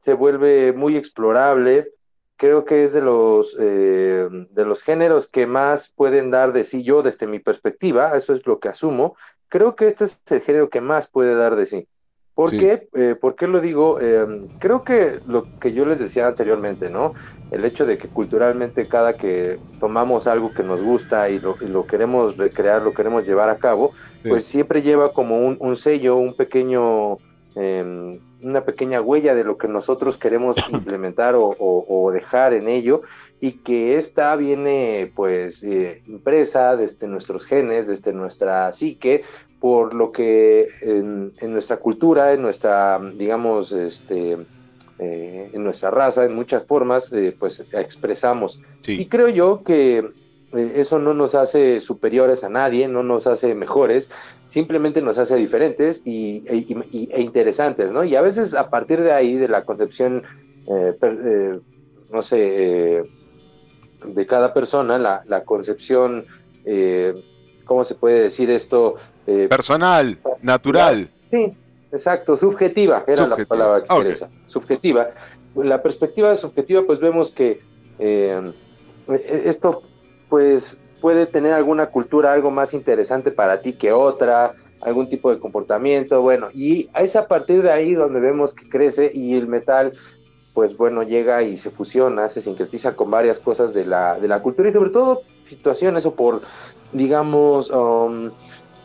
se 0.00 0.14
vuelve 0.14 0.72
muy 0.72 0.96
explorable. 0.96 1.88
Creo 2.36 2.64
que 2.64 2.84
es 2.84 2.92
de 2.92 3.02
los 3.02 3.56
eh, 3.60 4.26
de 4.50 4.64
los 4.64 4.82
géneros 4.82 5.28
que 5.28 5.46
más 5.46 5.92
pueden 5.94 6.30
dar 6.30 6.52
de 6.52 6.64
sí 6.64 6.82
yo 6.82 7.02
desde 7.02 7.26
mi 7.26 7.38
perspectiva, 7.38 8.16
eso 8.16 8.32
es 8.34 8.46
lo 8.46 8.58
que 8.58 8.68
asumo. 8.68 9.14
Creo 9.48 9.76
que 9.76 9.86
este 9.88 10.04
es 10.04 10.20
el 10.30 10.40
género 10.40 10.70
que 10.70 10.80
más 10.80 11.06
puede 11.08 11.34
dar 11.34 11.54
de 11.56 11.66
sí. 11.66 11.86
¿Por 12.34 12.48
Sí. 12.50 12.58
qué? 12.58 12.88
Eh, 12.94 13.16
¿por 13.20 13.34
qué 13.34 13.46
lo 13.46 13.60
digo? 13.60 13.98
Eh, 14.00 14.46
creo 14.58 14.82
que 14.84 15.20
lo 15.26 15.58
que 15.58 15.72
yo 15.72 15.84
les 15.84 15.98
decía 15.98 16.26
anteriormente, 16.28 16.88
¿no? 16.88 17.12
El 17.50 17.64
hecho 17.66 17.84
de 17.84 17.98
que 17.98 18.08
culturalmente 18.08 18.86
cada 18.88 19.16
que 19.16 19.58
tomamos 19.80 20.26
algo 20.26 20.50
que 20.54 20.62
nos 20.62 20.80
gusta 20.82 21.28
y 21.28 21.40
lo, 21.40 21.56
y 21.60 21.66
lo 21.66 21.84
queremos 21.86 22.38
recrear, 22.38 22.80
lo 22.82 22.94
queremos 22.94 23.26
llevar 23.26 23.50
a 23.50 23.58
cabo, 23.58 23.92
Sí. 24.22 24.28
pues 24.30 24.44
siempre 24.46 24.80
lleva 24.80 25.12
como 25.12 25.44
un, 25.44 25.58
un 25.60 25.76
sello, 25.76 26.16
un 26.16 26.34
pequeño, 26.34 27.18
eh, 27.56 28.20
una 28.42 28.64
pequeña 28.64 29.00
huella 29.00 29.34
de 29.34 29.44
lo 29.44 29.56
que 29.58 29.68
nosotros 29.68 30.18
queremos 30.18 30.56
implementar 30.72 31.34
o, 31.34 31.44
o- 31.46 31.86
o 31.88 32.10
dejar 32.12 32.52
en 32.54 32.68
ello 32.68 33.02
y 33.40 33.52
que 33.62 33.96
esta 33.96 34.36
viene 34.36 35.12
pues 35.14 35.62
eh, 35.62 36.02
impresa 36.06 36.76
desde 36.76 37.06
nuestros 37.06 37.44
genes, 37.46 37.86
desde 37.86 38.12
nuestra 38.12 38.72
psique, 38.72 39.22
por 39.58 39.94
lo 39.94 40.10
que 40.12 40.68
en, 40.82 41.32
en 41.38 41.52
nuestra 41.52 41.78
cultura, 41.78 42.32
en 42.32 42.42
nuestra, 42.42 43.00
digamos, 43.16 43.72
este, 43.72 44.38
eh, 44.98 45.50
en 45.52 45.64
nuestra 45.64 45.90
raza, 45.90 46.24
en 46.24 46.34
muchas 46.34 46.66
formas, 46.66 47.12
eh, 47.12 47.34
pues 47.38 47.66
expresamos. 47.72 48.60
Y 48.92 49.08
creo 49.08 49.28
yo 49.28 49.62
que 49.64 50.04
eso 50.52 50.98
no 50.98 51.14
nos 51.14 51.34
hace 51.34 51.78
superiores 51.80 52.42
a 52.42 52.48
nadie, 52.48 52.88
no 52.88 53.02
nos 53.02 53.26
hace 53.26 53.54
mejores, 53.54 54.10
simplemente 54.50 55.00
nos 55.00 55.16
hace 55.16 55.36
diferentes 55.36 56.02
y, 56.04 56.44
e, 56.46 56.56
y- 56.90 57.08
e 57.12 57.20
interesantes, 57.22 57.92
¿no? 57.92 58.04
Y 58.04 58.16
a 58.16 58.20
veces 58.20 58.54
a 58.54 58.68
partir 58.68 59.00
de 59.00 59.12
ahí, 59.12 59.36
de 59.36 59.48
la 59.48 59.64
concepción, 59.64 60.22
eh, 60.66 60.94
per- 61.00 61.18
eh, 61.24 61.60
no 62.10 62.22
sé, 62.22 62.38
eh, 62.98 63.02
de 64.04 64.26
cada 64.26 64.52
persona, 64.52 64.98
la, 64.98 65.22
la 65.26 65.44
concepción, 65.44 66.24
eh, 66.64 67.14
¿cómo 67.64 67.84
se 67.84 67.94
puede 67.94 68.20
decir 68.24 68.50
esto? 68.50 68.96
Personal, 69.48 70.18
natural. 70.42 71.08
Sí, 71.30 71.52
exacto, 71.92 72.36
subjetiva, 72.36 73.04
era 73.06 73.26
la 73.28 73.36
palabra 73.36 73.80
que 73.84 73.92
ok. 73.92 73.98
quería 73.98 74.14
usar, 74.14 74.30
subjetiva. 74.46 75.10
La 75.54 75.80
perspectiva 75.80 76.34
subjetiva, 76.36 76.82
pues 76.84 76.98
vemos 76.98 77.30
que 77.30 77.60
eh, 78.00 78.52
esto, 79.44 79.82
pues, 80.28 80.80
puede 81.00 81.26
tener 81.26 81.52
alguna 81.52 81.86
cultura 81.86 82.32
algo 82.32 82.50
más 82.50 82.74
interesante 82.74 83.30
para 83.30 83.60
ti 83.60 83.72
que 83.72 83.92
otra, 83.92 84.54
algún 84.80 85.08
tipo 85.08 85.30
de 85.30 85.38
comportamiento, 85.38 86.22
bueno, 86.22 86.48
y 86.54 86.88
es 86.94 87.16
a 87.16 87.26
partir 87.26 87.62
de 87.62 87.70
ahí 87.70 87.94
donde 87.94 88.20
vemos 88.20 88.54
que 88.54 88.68
crece 88.68 89.10
y 89.14 89.34
el 89.34 89.46
metal, 89.46 89.92
pues 90.54 90.76
bueno, 90.76 91.02
llega 91.02 91.42
y 91.42 91.56
se 91.56 91.70
fusiona, 91.70 92.28
se 92.28 92.40
sincretiza 92.40 92.96
con 92.96 93.10
varias 93.10 93.38
cosas 93.38 93.74
de 93.74 93.84
la, 93.84 94.18
de 94.18 94.28
la 94.28 94.42
cultura 94.42 94.68
y 94.68 94.72
sobre 94.72 94.90
todo 94.90 95.22
situaciones 95.48 96.06
o 96.06 96.14
por, 96.14 96.42
digamos, 96.92 97.70
um, 97.70 98.30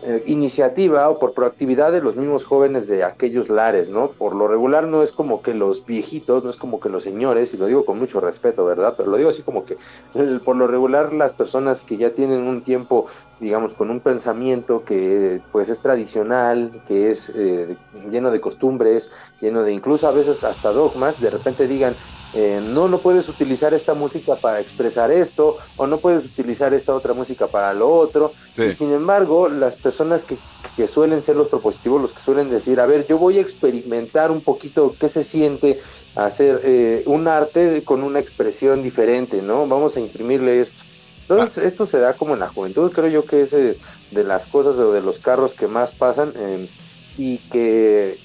eh, 0.08 0.24
iniciativa 0.28 1.10
o 1.10 1.18
por 1.18 1.34
proactividad 1.34 1.92
de 1.92 2.00
los 2.02 2.16
mismos 2.16 2.46
jóvenes 2.46 2.88
de 2.88 3.04
aquellos 3.04 3.50
lares, 3.50 3.90
¿no? 3.90 4.12
Por 4.12 4.36
lo 4.36 4.48
regular 4.48 4.86
no 4.88 5.02
es 5.02 5.12
como 5.12 5.42
que 5.42 5.54
los 5.56 5.84
viejitos, 5.86 6.44
no 6.44 6.50
es 6.52 6.58
como 6.58 6.80
que 6.80 6.90
los 6.90 7.02
señores, 7.04 7.54
y 7.54 7.58
lo 7.58 7.66
digo 7.66 7.86
con 7.86 7.98
mucho 7.98 8.20
respeto, 8.20 8.64
¿verdad? 8.66 8.94
Pero 8.96 9.10
lo 9.10 9.18
digo 9.18 9.32
así 9.32 9.42
como 9.42 9.66
que 9.66 9.78
el- 10.14 10.42
por 10.42 10.56
lo 10.58 10.68
regular 10.68 11.12
las 11.12 11.34
personas 11.34 11.82
que 11.82 11.98
ya 11.98 12.12
tienen 12.12 12.44
un 12.44 12.62
tiempo, 12.64 13.08
digamos, 13.40 13.74
con 13.74 13.90
un 13.90 14.00
pensamiento 14.00 14.84
que 14.86 15.42
pues 15.52 15.70
es 15.70 15.80
tradicional, 15.80 16.72
que 16.88 17.10
es 17.10 17.32
eh, 17.36 17.76
lleno 18.12 18.30
de 18.30 18.40
costumbres, 18.40 19.12
lleno 19.42 19.64
de 19.64 19.74
incluso 19.74 20.08
a 20.08 20.12
veces 20.12 20.44
hasta 20.44 20.72
dogmas, 20.72 21.20
de 21.20 21.32
repente 21.32 21.68
digan, 21.68 21.94
eh, 22.38 22.62
no, 22.74 22.90
no 22.90 22.98
puedes 22.98 23.30
utilizar 23.30 23.74
esta 23.74 23.94
música 23.94 24.36
para 24.36 24.60
expresar 24.60 25.10
esto, 25.10 25.58
o 25.78 25.88
no 25.88 25.98
puedes 25.98 26.26
utilizar 26.26 26.74
esta 26.74 26.94
otra 26.94 27.14
música 27.14 27.48
para 27.48 27.74
lo 27.74 27.90
otro, 27.90 28.32
Sí. 28.56 28.64
y 28.64 28.76
sin 28.76 28.92
embargo, 28.92 29.48
las 29.50 29.76
personas 29.78 29.95
que, 30.24 30.38
que 30.76 30.88
suelen 30.88 31.22
ser 31.22 31.36
los 31.36 31.48
propositivos, 31.48 32.02
los 32.02 32.12
que 32.12 32.22
suelen 32.22 32.50
decir, 32.50 32.80
a 32.80 32.86
ver, 32.86 33.08
yo 33.08 33.18
voy 33.18 33.38
a 33.38 33.42
experimentar 33.42 34.32
un 34.32 34.42
poquito 34.42 34.94
qué 35.00 35.10
se 35.10 35.24
siente 35.24 35.80
hacer 36.16 36.62
eh, 36.64 37.04
un 37.06 37.28
arte 37.28 37.84
con 37.84 38.04
una 38.04 38.20
expresión 38.20 38.84
diferente, 38.84 39.42
¿no? 39.42 39.68
Vamos 39.68 39.98
a 39.98 40.00
imprimirle 40.00 40.62
esto. 40.62 40.78
Entonces, 41.22 41.64
esto 41.64 41.86
se 41.86 42.00
da 42.00 42.14
como 42.14 42.36
en 42.36 42.40
la 42.40 42.50
juventud, 42.50 42.92
creo 42.92 43.08
yo 43.08 43.26
que 43.26 43.42
es 43.42 43.54
eh, 43.54 43.78
de 44.12 44.24
las 44.24 44.46
cosas 44.46 44.76
o 44.76 44.92
de 44.92 45.02
los 45.02 45.20
carros 45.20 45.54
que 45.54 45.68
más 45.68 45.92
pasan 45.92 46.34
eh, 46.36 46.70
y, 47.18 47.38
que, 47.38 48.20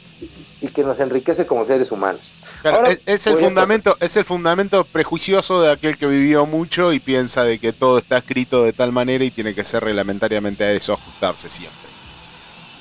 y 0.61 0.69
que 0.69 0.85
nos 0.85 1.01
enriquece 1.01 1.47
como 1.47 1.65
seres 1.65 1.91
humanos. 1.91 2.21
Claro, 2.63 2.77
Ahora, 2.79 2.91
es, 2.93 3.01
es 3.07 3.27
el 3.27 3.39
fundamento, 3.39 3.97
es 4.01 4.17
el 4.17 4.25
fundamento 4.25 4.85
prejuicioso 4.85 5.63
de 5.63 5.73
aquel 5.73 5.97
que 5.97 6.07
vivió 6.07 6.45
mucho 6.47 6.93
y 6.93 7.01
piensa 7.01 7.43
de 7.45 7.59
que 7.59 7.73
todo 7.73 7.99
está 7.99 8.19
escrito 8.19 8.65
de 8.65 8.73
tal 8.73 8.93
manera 8.93 9.25
y 9.25 9.31
tiene 9.31 9.55
que 9.55 9.65
ser 9.65 9.83
reglamentariamente 9.85 10.65
a 10.65 10.73
eso 10.73 10.93
ajustarse 10.93 11.49
siempre. 11.49 11.79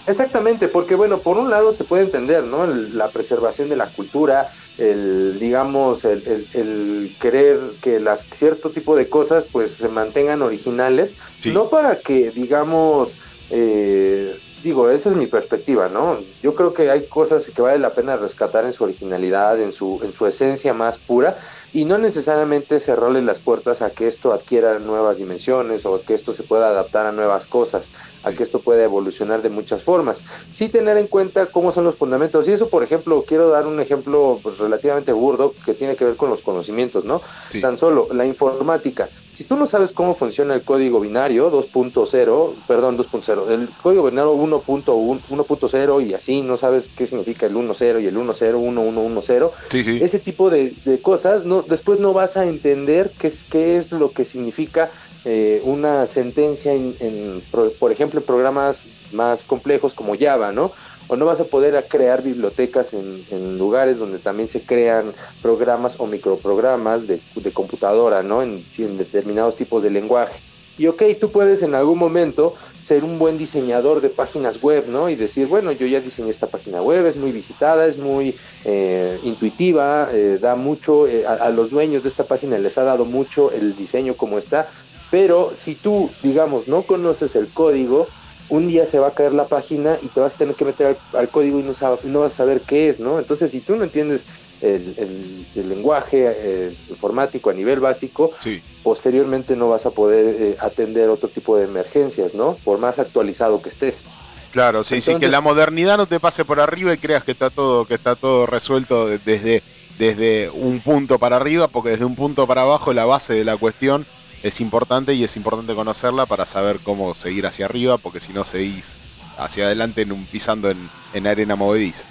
Exactamente, 0.08 0.68
porque 0.68 0.96
bueno, 0.96 1.20
por 1.20 1.38
un 1.38 1.50
lado 1.52 1.72
se 1.72 1.84
puede 1.84 2.04
entender, 2.04 2.44
¿no? 2.44 2.64
El- 2.66 2.98
la 2.98 3.10
preservación 3.10 3.70
de 3.70 3.76
la 3.76 3.86
cultura, 3.86 4.52
el, 4.78 5.38
digamos, 5.40 6.04
el, 6.04 6.24
el- 6.26 6.48
el 6.54 7.16
querer 7.22 7.60
que 7.82 8.00
las 8.00 8.26
cierto 8.32 8.72
tipo 8.72 8.96
de 8.96 9.08
cosas 9.08 9.46
pues 9.52 9.72
se 9.76 9.88
mantengan 9.88 10.42
originales, 10.42 11.14
Sí. 11.42 11.52
no 11.52 11.70
para 11.70 12.00
que, 12.00 12.32
digamos, 12.32 13.18
eh, 13.52 14.36
digo, 14.64 14.90
esa 14.90 15.10
es 15.10 15.16
mi 15.16 15.28
perspectiva, 15.28 15.90
¿no? 15.90 16.18
Yo 16.42 16.54
creo 16.54 16.74
que 16.74 16.90
hay 16.90 17.06
cosas 17.06 17.50
que 17.50 17.62
vale 17.62 17.80
la 17.80 17.94
pena 17.94 18.18
rescatar 18.18 18.66
en 18.66 18.74
su 18.74 18.84
originalidad, 18.84 19.60
en 19.62 19.72
su, 19.72 20.00
en 20.04 20.14
su 20.14 20.26
esencia 20.28 20.74
más 20.74 20.98
pura, 20.98 21.38
y 21.74 21.86
no 21.86 21.98
necesariamente 21.98 22.80
cerrarle 22.80 23.22
las 23.22 23.40
puertas 23.40 23.82
a 23.82 23.92
que 23.92 24.08
esto 24.08 24.34
adquiera 24.34 24.80
nuevas 24.80 25.18
dimensiones 25.18 25.86
o 25.86 26.02
que 26.02 26.16
esto 26.16 26.34
se 26.34 26.44
pueda 26.44 26.70
adaptar 26.70 27.06
a 27.06 27.12
nuevas 27.12 27.46
cosas, 27.46 27.92
a 28.24 28.32
que 28.32 28.44
esto 28.44 28.60
pueda 28.60 28.84
evolucionar 28.84 29.42
de 29.42 29.50
muchas 29.50 29.84
formas. 29.84 30.20
Sí 30.56 30.70
tener 30.70 30.98
en 30.98 31.08
cuenta 31.08 31.46
cómo 31.48 31.72
son 31.72 31.86
los 31.86 31.96
fundamentos. 31.96 32.48
Y 32.48 32.52
eso, 32.52 32.70
por 32.70 32.84
ejemplo, 32.84 33.24
quiero 33.28 33.50
dar 33.50 33.66
un 33.68 33.80
ejemplo 33.80 34.40
pues, 34.44 34.58
relativamente 34.58 35.12
burdo 35.12 35.54
que 35.66 35.74
tiene 35.74 35.96
que 35.96 36.06
ver 36.06 36.16
con 36.16 36.30
los 36.30 36.42
conocimientos, 36.42 37.06
¿no? 37.06 37.22
Sí. 37.50 37.62
Tan 37.62 37.78
solo 37.78 38.08
la 38.14 38.26
informática. 38.26 39.08
Si 39.36 39.46
tú 39.46 39.56
no 39.56 39.68
sabes 39.68 39.94
cómo 39.94 40.16
funciona 40.16 40.54
el 40.54 40.64
código 40.64 41.00
binario 41.00 41.50
2.0, 41.50 42.54
perdón, 42.68 42.98
2.0, 42.98 43.50
el 43.52 43.70
código 43.82 44.04
binario 44.10 44.36
1.1, 44.36 45.20
1.0 45.30 46.06
y 46.06 46.14
así, 46.14 46.42
no 46.42 46.58
sabes 46.58 46.90
qué 46.98 47.08
significa 47.08 47.46
el 47.46 47.54
1.0 47.56 48.02
y 48.04 48.08
el 48.08 48.18
1.0, 48.18 48.34
1.1.1.0, 48.56 49.52
Sí, 49.72 49.84
sí. 49.86 50.00
ese 50.04 50.20
tipo 50.20 50.50
de, 50.50 50.74
de 50.84 51.02
cosas, 51.02 51.46
no, 51.46 51.62
después 51.62 52.02
no 52.02 52.12
vas 52.12 52.36
a 52.36 52.46
entender 52.48 53.12
qué 53.18 53.28
es, 53.28 53.46
qué 53.50 53.78
es 53.78 53.94
lo 53.94 54.12
que 54.12 54.26
significa 54.26 54.92
eh, 55.26 55.62
una 55.64 56.06
sentencia, 56.06 56.74
en, 56.74 56.96
en, 57.00 57.42
por 57.80 57.92
ejemplo, 57.92 58.20
en 58.20 58.26
programas 58.26 58.84
más 59.12 59.44
complejos 59.44 59.94
como 59.94 60.18
Java, 60.18 60.52
¿no? 60.52 60.72
O 61.08 61.16
no 61.16 61.26
vas 61.26 61.40
a 61.40 61.46
poder 61.46 61.84
crear 61.88 62.22
bibliotecas 62.22 62.94
en, 62.94 63.58
lugares 63.58 63.98
donde 63.98 64.20
también 64.20 64.48
se 64.48 64.62
crean 64.62 65.12
programas 65.42 66.00
o 66.00 66.06
microprogramas 66.06 67.08
de, 67.08 67.20
de 67.36 67.52
computadora, 67.52 68.22
¿no? 68.24 68.44
En, 68.44 68.64
en 68.78 68.98
determinados 68.98 69.56
tipos 69.56 69.84
de 69.84 69.90
lenguaje. 69.90 70.40
Y 70.78 70.88
ok, 70.88 71.04
tú 71.20 71.30
puedes 71.30 71.62
en 71.62 71.76
algún 71.76 71.98
momento 71.98 72.54
ser 72.90 73.04
un 73.04 73.20
buen 73.20 73.38
diseñador 73.38 74.00
de 74.00 74.10
páginas 74.10 74.62
web, 74.62 74.86
¿no? 74.88 75.10
Y 75.10 75.16
decir, 75.16 75.46
bueno, 75.46 75.74
yo 75.74 75.86
ya 75.86 76.00
diseñé 76.00 76.30
esta 76.30 76.48
página 76.48 76.82
web, 76.82 77.06
es 77.06 77.18
muy 77.18 77.34
visitada, 77.34 77.86
es 77.86 77.98
muy 77.98 78.36
eh, 78.64 79.20
intuitiva, 79.24 80.08
eh, 80.12 80.40
da 80.42 80.56
mucho, 80.56 81.06
eh, 81.06 81.26
a, 81.28 81.34
a 81.34 81.50
los 81.50 81.70
dueños 81.70 82.04
de 82.04 82.10
esta 82.10 82.24
página 82.24 82.58
les 82.58 82.78
ha 82.78 82.84
dado 82.84 83.04
mucho 83.04 83.52
el 83.52 83.76
diseño 83.76 84.16
como 84.16 84.38
está, 84.38 84.70
pero 85.12 85.52
si 85.56 85.76
tú, 85.76 86.10
digamos, 86.24 86.68
no 86.68 86.84
conoces 86.84 87.36
el 87.36 87.48
código, 87.48 88.08
un 88.50 88.68
día 88.68 88.86
se 88.86 88.98
va 89.00 89.10
a 89.10 89.12
caer 89.12 89.34
la 89.34 89.46
página 89.48 89.98
y 90.02 90.08
te 90.08 90.20
vas 90.20 90.36
a 90.36 90.38
tener 90.40 90.56
que 90.56 90.66
meter 90.66 90.88
al, 90.88 90.98
al 91.20 91.30
código 91.30 91.60
y 91.60 91.64
no, 91.64 91.74
sab- 91.76 92.02
no 92.04 92.22
vas 92.22 92.34
a 92.34 92.38
saber 92.38 92.62
qué 92.62 92.90
es, 92.90 93.00
¿no? 93.00 93.20
Entonces, 93.20 93.52
si 93.52 93.60
tú 93.60 93.76
no 93.76 93.84
entiendes 93.84 94.26
el, 94.62 94.94
el- 94.98 95.46
el 95.56 95.70
lenguaje 95.70 96.24
eh, 96.36 96.74
informático 96.90 97.50
a 97.50 97.54
nivel 97.54 97.80
básico, 97.80 98.32
Sí. 98.44 98.62
posteriormente 98.82 99.56
no 99.56 99.70
vas 99.70 99.86
a 99.86 99.92
poder 99.92 100.36
eh, 100.40 100.58
atender 100.60 101.10
otro 101.10 101.30
tipo 101.30 101.58
de 101.58 101.66
emergencias, 101.66 102.34
¿no? 102.34 102.56
Por 102.64 102.80
más 102.80 102.98
actualizado 102.98 103.62
que 103.62 103.70
estés. 103.70 104.04
Claro, 104.52 104.84
sí, 104.84 105.00
sí, 105.00 105.16
que 105.18 105.28
la 105.28 105.42
modernidad 105.42 105.98
no 105.98 106.08
te 106.08 106.20
pase 106.20 106.44
por 106.44 106.60
arriba 106.60 106.92
y 106.92 106.98
creas 106.98 107.24
que 107.24 107.32
está 107.34 107.52
todo, 107.52 107.86
que 107.86 107.94
está 107.94 108.16
todo 108.16 108.48
resuelto 108.48 109.06
de- 109.06 109.20
desde, 109.20 109.62
desde 110.00 110.50
un 110.50 110.80
punto 110.82 111.20
para 111.20 111.36
arriba, 111.36 111.68
porque 111.68 111.92
desde 111.92 112.06
un 112.06 112.16
punto 112.16 112.48
para 112.48 112.64
abajo 112.64 112.92
la 112.94 113.06
base 113.06 113.36
de 113.36 113.44
la 113.46 113.58
cuestión 113.58 114.08
es 114.44 114.62
importante 114.62 115.14
y 115.14 115.24
es 115.24 115.36
importante 115.36 115.76
conocerla 115.76 116.26
para 116.26 116.46
saber 116.46 116.80
cómo 116.84 117.16
seguir 117.16 117.46
hacia 117.46 117.66
arriba, 117.66 117.98
porque 117.98 118.20
si 118.20 118.34
no 118.34 118.44
seguís 118.44 118.98
hacia 119.38 119.66
adelante 119.66 120.02
en 120.02 120.12
un, 120.12 120.26
pisando 120.26 120.70
en, 120.70 120.90
en 121.14 121.28
arena 121.28 121.56
movediza. 121.56 122.06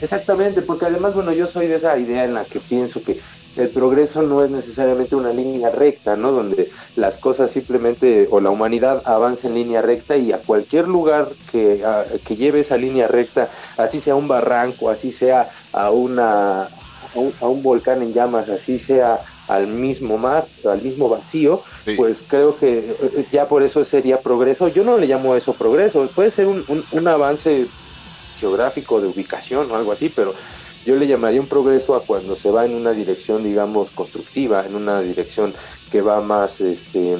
Exactamente, 0.00 0.62
porque 0.62 0.86
además, 0.86 1.14
bueno, 1.14 1.32
yo 1.32 1.46
soy 1.46 1.68
de 1.68 1.76
esa 1.76 1.96
idea 1.96 2.24
en 2.24 2.34
la 2.34 2.44
que 2.44 2.58
pienso 2.58 3.02
que 3.02 3.20
el 3.56 3.68
progreso 3.68 4.22
no 4.22 4.42
es 4.42 4.50
necesariamente 4.50 5.14
una 5.14 5.32
línea 5.32 5.70
recta, 5.70 6.16
¿no? 6.16 6.32
Donde 6.32 6.70
las 6.96 7.18
cosas 7.18 7.50
simplemente, 7.50 8.26
o 8.30 8.40
la 8.40 8.50
humanidad 8.50 9.02
avanza 9.04 9.48
en 9.48 9.54
línea 9.54 9.82
recta 9.82 10.16
y 10.16 10.32
a 10.32 10.38
cualquier 10.38 10.88
lugar 10.88 11.28
que, 11.50 11.84
que 12.26 12.36
lleve 12.36 12.60
esa 12.60 12.76
línea 12.76 13.08
recta, 13.08 13.50
así 13.76 14.00
sea 14.00 14.14
un 14.14 14.26
barranco, 14.26 14.90
así 14.90 15.12
sea 15.12 15.50
a 15.72 15.90
una 15.90 16.62
a 16.62 17.18
un, 17.18 17.32
a 17.40 17.46
un 17.46 17.62
volcán 17.62 18.00
en 18.00 18.14
llamas, 18.14 18.48
así 18.48 18.78
sea 18.78 19.18
al 19.48 19.66
mismo 19.66 20.18
mar, 20.18 20.46
al 20.64 20.80
mismo 20.82 21.08
vacío, 21.08 21.62
Sí. 21.84 21.94
pues 21.96 22.22
creo 22.26 22.56
que 22.58 22.78
eh, 22.78 23.26
ya 23.32 23.48
por 23.48 23.62
eso 23.62 23.84
sería 23.84 24.20
progreso. 24.20 24.68
Yo 24.68 24.84
no 24.84 24.96
le 24.98 25.06
llamo 25.06 25.34
eso 25.34 25.52
progreso, 25.54 26.08
puede 26.14 26.30
ser 26.30 26.46
un, 26.46 26.64
un- 26.68 26.84
un 26.92 27.08
avance 27.08 27.66
geográfico 28.38 29.00
de 29.00 29.08
ubicación 29.08 29.70
o 29.70 29.76
algo 29.76 29.92
así, 29.92 30.08
pero 30.14 30.34
yo 30.84 30.96
le 30.96 31.06
llamaría 31.06 31.40
un 31.40 31.46
progreso 31.46 31.94
a 31.94 32.00
cuando 32.02 32.34
se 32.36 32.50
va 32.50 32.64
en 32.66 32.74
una 32.74 32.92
dirección, 32.92 33.44
digamos, 33.44 33.90
constructiva, 33.92 34.66
en 34.66 34.74
una 34.74 35.00
dirección 35.00 35.54
que 35.90 36.00
va 36.02 36.20
más, 36.20 36.60
este, 36.60 37.18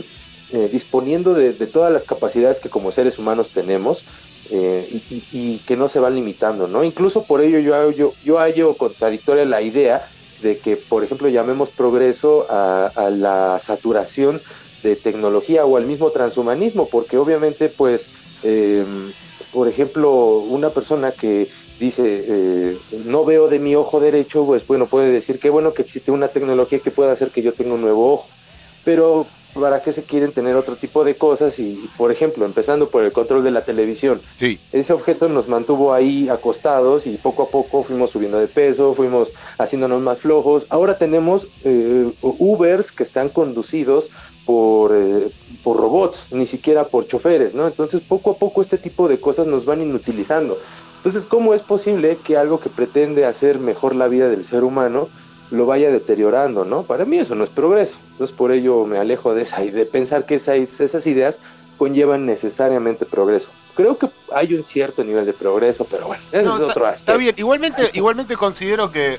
eh, 0.53 0.69
disponiendo 0.73 1.35
de, 1.35 1.53
de 1.53 1.67
todas 1.67 1.93
las 1.93 2.05
capacidades 2.05 2.61
que 2.61 2.69
como 2.69 2.91
seres 2.93 3.19
humanos 3.19 3.49
tenemos 3.55 4.05
eh, 4.51 4.87
y, 4.91 5.15
y- 5.15 5.25
y 5.33 5.59
que 5.67 5.77
no 5.77 5.89
se 5.89 6.01
van 6.01 6.15
limitando, 6.15 6.67
¿no? 6.69 6.83
Incluso 6.85 7.23
por 7.25 7.41
ello 7.41 7.59
yo, 7.61 7.91
yo, 7.93 8.13
yo 8.25 8.39
hallo 8.39 8.75
contradictoria 8.77 9.45
la 9.45 9.63
idea 9.63 10.09
de 10.43 10.59
que, 10.59 10.77
por 10.77 11.05
ejemplo, 11.05 11.29
llamemos 11.29 11.71
progreso 11.71 12.47
a, 12.51 13.11
la 13.11 13.59
saturación 13.59 14.41
de 14.83 14.97
tecnología 14.97 15.65
o 15.65 15.77
al 15.77 15.87
mismo 15.87 16.11
transhumanismo, 16.11 16.89
porque 16.89 17.17
obviamente, 17.17 17.69
pues, 17.69 18.11
eh, 18.43 18.85
por 19.53 19.69
ejemplo, 19.69 20.39
una 20.39 20.71
persona 20.71 21.13
que 21.13 21.49
dice, 21.79 22.25
eh, 22.29 22.79
no 23.05 23.25
veo 23.25 23.49
de 23.49 23.59
mi 23.59 23.75
ojo 23.75 24.01
derecho, 24.01 24.45
pues 24.45 24.67
bueno, 24.67 24.87
puede 24.87 25.11
decir 25.11 25.39
que 25.39 25.51
bueno 25.51 25.75
que 25.75 25.83
existe 25.83 26.11
una 26.11 26.29
tecnología 26.29 26.79
que 26.79 26.91
pueda 26.91 27.13
hacer 27.13 27.31
que 27.31 27.43
yo 27.43 27.53
tenga 27.53 27.75
un 27.75 27.81
nuevo 27.81 28.13
ojo. 28.15 28.29
Pero, 28.85 29.27
¿para 29.55 29.83
qué 29.83 29.93
se 29.93 30.03
quieren 30.03 30.33
tener 30.33 30.57
otro 30.57 30.77
tipo 30.77 31.05
de 31.05 31.15
cosas? 31.15 31.59
Y, 31.59 31.89
por 31.97 32.11
ejemplo, 32.11 32.45
empezando 32.45 32.89
por 32.89 33.05
el 33.05 33.13
control 33.13 33.45
de 33.45 33.51
la 33.51 33.65
televisión, 33.65 34.21
Sí, 34.39 34.59
ese 34.73 34.93
objeto 34.93 35.29
nos 35.29 35.49
mantuvo 35.49 35.93
ahí 35.93 36.29
acostados 36.29 37.07
y 37.07 37.17
poco 37.17 37.45
a 37.45 37.49
poco 37.49 37.83
fuimos 37.83 38.11
subiendo 38.11 38.39
de 38.39 38.49
peso, 38.49 38.95
fuimos 38.95 39.33
haciéndonos 39.59 40.01
más 40.03 40.19
flojos. 40.19 40.67
Ahora 40.69 40.99
tenemos 40.99 41.49
eh, 41.65 42.13
Ubers 42.23 42.93
que 42.93 43.03
están 43.03 43.29
conducidos 43.29 44.11
por, 44.45 44.93
eh, 44.95 45.29
por 45.63 45.77
robots, 45.77 46.27
ni 46.33 46.47
siquiera 46.47 46.85
por 46.85 47.07
choferes, 47.07 47.55
¿no? 47.55 47.67
Entonces 47.67 48.01
poco 48.01 48.33
a 48.33 48.37
poco 48.37 48.63
este 48.63 48.79
tipo 48.79 49.09
de 49.09 49.19
cosas 49.21 49.47
nos 49.47 49.65
van 49.65 49.83
inutilizando. 49.83 50.59
Entonces, 50.99 51.25
¿cómo 51.25 51.53
es 51.53 51.63
posible 51.63 52.19
que 52.25 52.37
algo 52.37 52.61
que 52.61 52.71
pretende 52.71 53.25
hacer 53.25 53.59
mejor 53.59 53.97
la 53.97 54.07
vida 54.07 54.29
del 54.29 54.45
ser 54.45 54.63
humano 54.63 55.09
lo 55.53 55.67
vaya 55.67 55.91
deteriorando, 55.93 56.65
¿no? 56.65 56.83
Para 56.83 57.05
mí 57.05 57.19
eso 57.19 57.35
no 57.37 57.45
es 57.45 57.51
progreso. 57.51 57.99
Entonces, 58.13 58.37
por 58.37 58.51
ello 58.51 58.85
me 58.87 58.99
alejo 58.99 59.35
de 59.35 59.43
esa 59.43 59.63
y 59.65 59.71
de 59.71 59.87
pensar 59.87 60.27
que 60.27 60.35
esa- 60.35 60.57
esas 60.57 61.07
ideas 61.07 61.41
conllevan 61.79 62.27
necesariamente 62.27 63.07
progreso. 63.07 63.51
Creo 63.77 63.97
que 63.99 64.09
hay 64.35 64.55
un 64.55 64.65
cierto 64.65 65.05
nivel 65.05 65.25
de 65.27 65.33
progreso, 65.33 65.87
pero 65.91 66.07
bueno, 66.09 66.23
ese 66.33 66.43
No, 66.45 66.55
es 66.55 66.61
está- 66.61 66.65
otro 66.73 66.83
Está 66.85 66.89
aspecto. 66.93 67.19
bien, 67.19 67.35
igualmente, 67.39 67.91
igualmente 67.95 68.37
considero 68.37 68.91
que 68.91 69.19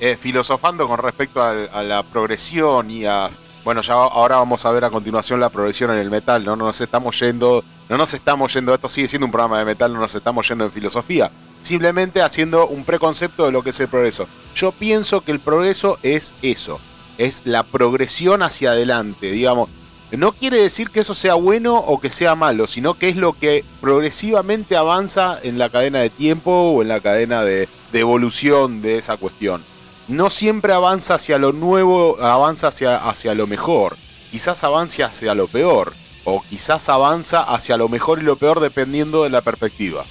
eh, 0.00 0.16
filosofando 0.16 0.86
con 0.86 0.98
respecto 0.98 1.42
al- 1.42 1.68
a, 1.72 1.82
la 1.82 2.02
progresión 2.04 2.88
y 2.90 3.04
a. 3.04 3.30
Bueno, 3.64 3.80
ya 3.82 3.94
ahora 3.94 4.36
vamos 4.36 4.64
a 4.64 4.70
ver 4.70 4.84
a 4.84 4.90
continuación 4.90 5.40
la 5.40 5.48
progresión 5.50 5.90
en 5.90 5.98
el 5.98 6.08
metal, 6.08 6.44
¿no? 6.44 6.54
No 6.54 6.66
nos 6.66 6.80
estamos 6.80 7.18
yendo. 7.18 7.64
No 7.88 7.96
nos 7.98 8.14
estamos 8.14 8.54
yendo, 8.54 8.72
esto 8.74 8.88
sigue 8.88 9.08
siendo 9.08 9.26
un 9.26 9.32
programa 9.32 9.58
de 9.58 9.64
metal, 9.64 9.92
no 9.92 9.98
nos 10.00 10.14
estamos 10.14 10.46
yendo 10.48 10.64
en 10.66 10.70
filosofía. 10.70 11.30
Simplemente 11.62 12.22
haciendo 12.22 12.66
un 12.66 12.84
preconcepto 12.84 13.46
de 13.46 13.52
lo 13.52 13.62
que 13.62 13.70
es 13.70 13.80
el 13.80 13.88
progreso. 13.88 14.26
Yo 14.54 14.72
pienso 14.72 15.22
que 15.22 15.32
el 15.32 15.40
progreso 15.40 15.98
es 16.02 16.34
eso. 16.42 16.80
Es 17.18 17.42
la 17.44 17.64
progresión 17.64 18.42
hacia 18.42 18.70
adelante, 18.70 19.30
digamos. 19.30 19.70
No 20.10 20.32
quiere 20.32 20.56
decir 20.56 20.88
que 20.88 21.00
eso 21.00 21.14
sea 21.14 21.34
bueno 21.34 21.76
o 21.76 22.00
que 22.00 22.08
sea 22.08 22.34
malo, 22.34 22.66
sino 22.66 22.94
que 22.94 23.10
es 23.10 23.16
lo 23.16 23.34
que 23.34 23.62
progresivamente 23.82 24.74
avanza 24.74 25.38
en 25.42 25.58
la 25.58 25.68
cadena 25.68 25.98
de 25.98 26.08
tiempo 26.08 26.50
o 26.50 26.80
en 26.80 26.88
la 26.88 27.00
cadena 27.00 27.44
de, 27.44 27.68
evolución 27.92 28.80
de 28.80 28.96
esa 28.96 29.18
cuestión. 29.18 29.62
No 30.06 30.30
siempre 30.30 30.72
avanza 30.72 31.16
hacia 31.16 31.36
lo 31.38 31.52
nuevo, 31.52 32.16
avanza 32.22 32.68
hacia, 32.68 32.96
hacia 32.96 33.34
lo 33.34 33.46
mejor. 33.46 33.98
Quizás 34.30 34.64
avance 34.64 35.04
hacia 35.04 35.34
lo 35.34 35.46
peor. 35.46 35.92
O 36.24 36.42
quizás 36.42 36.88
avanza 36.88 37.42
hacia 37.42 37.76
lo 37.76 37.90
mejor 37.90 38.20
y 38.20 38.22
lo 38.22 38.36
peor 38.36 38.60
dependiendo 38.60 39.24
de 39.24 39.30
la 39.30 39.42
perspectiva. 39.42 40.04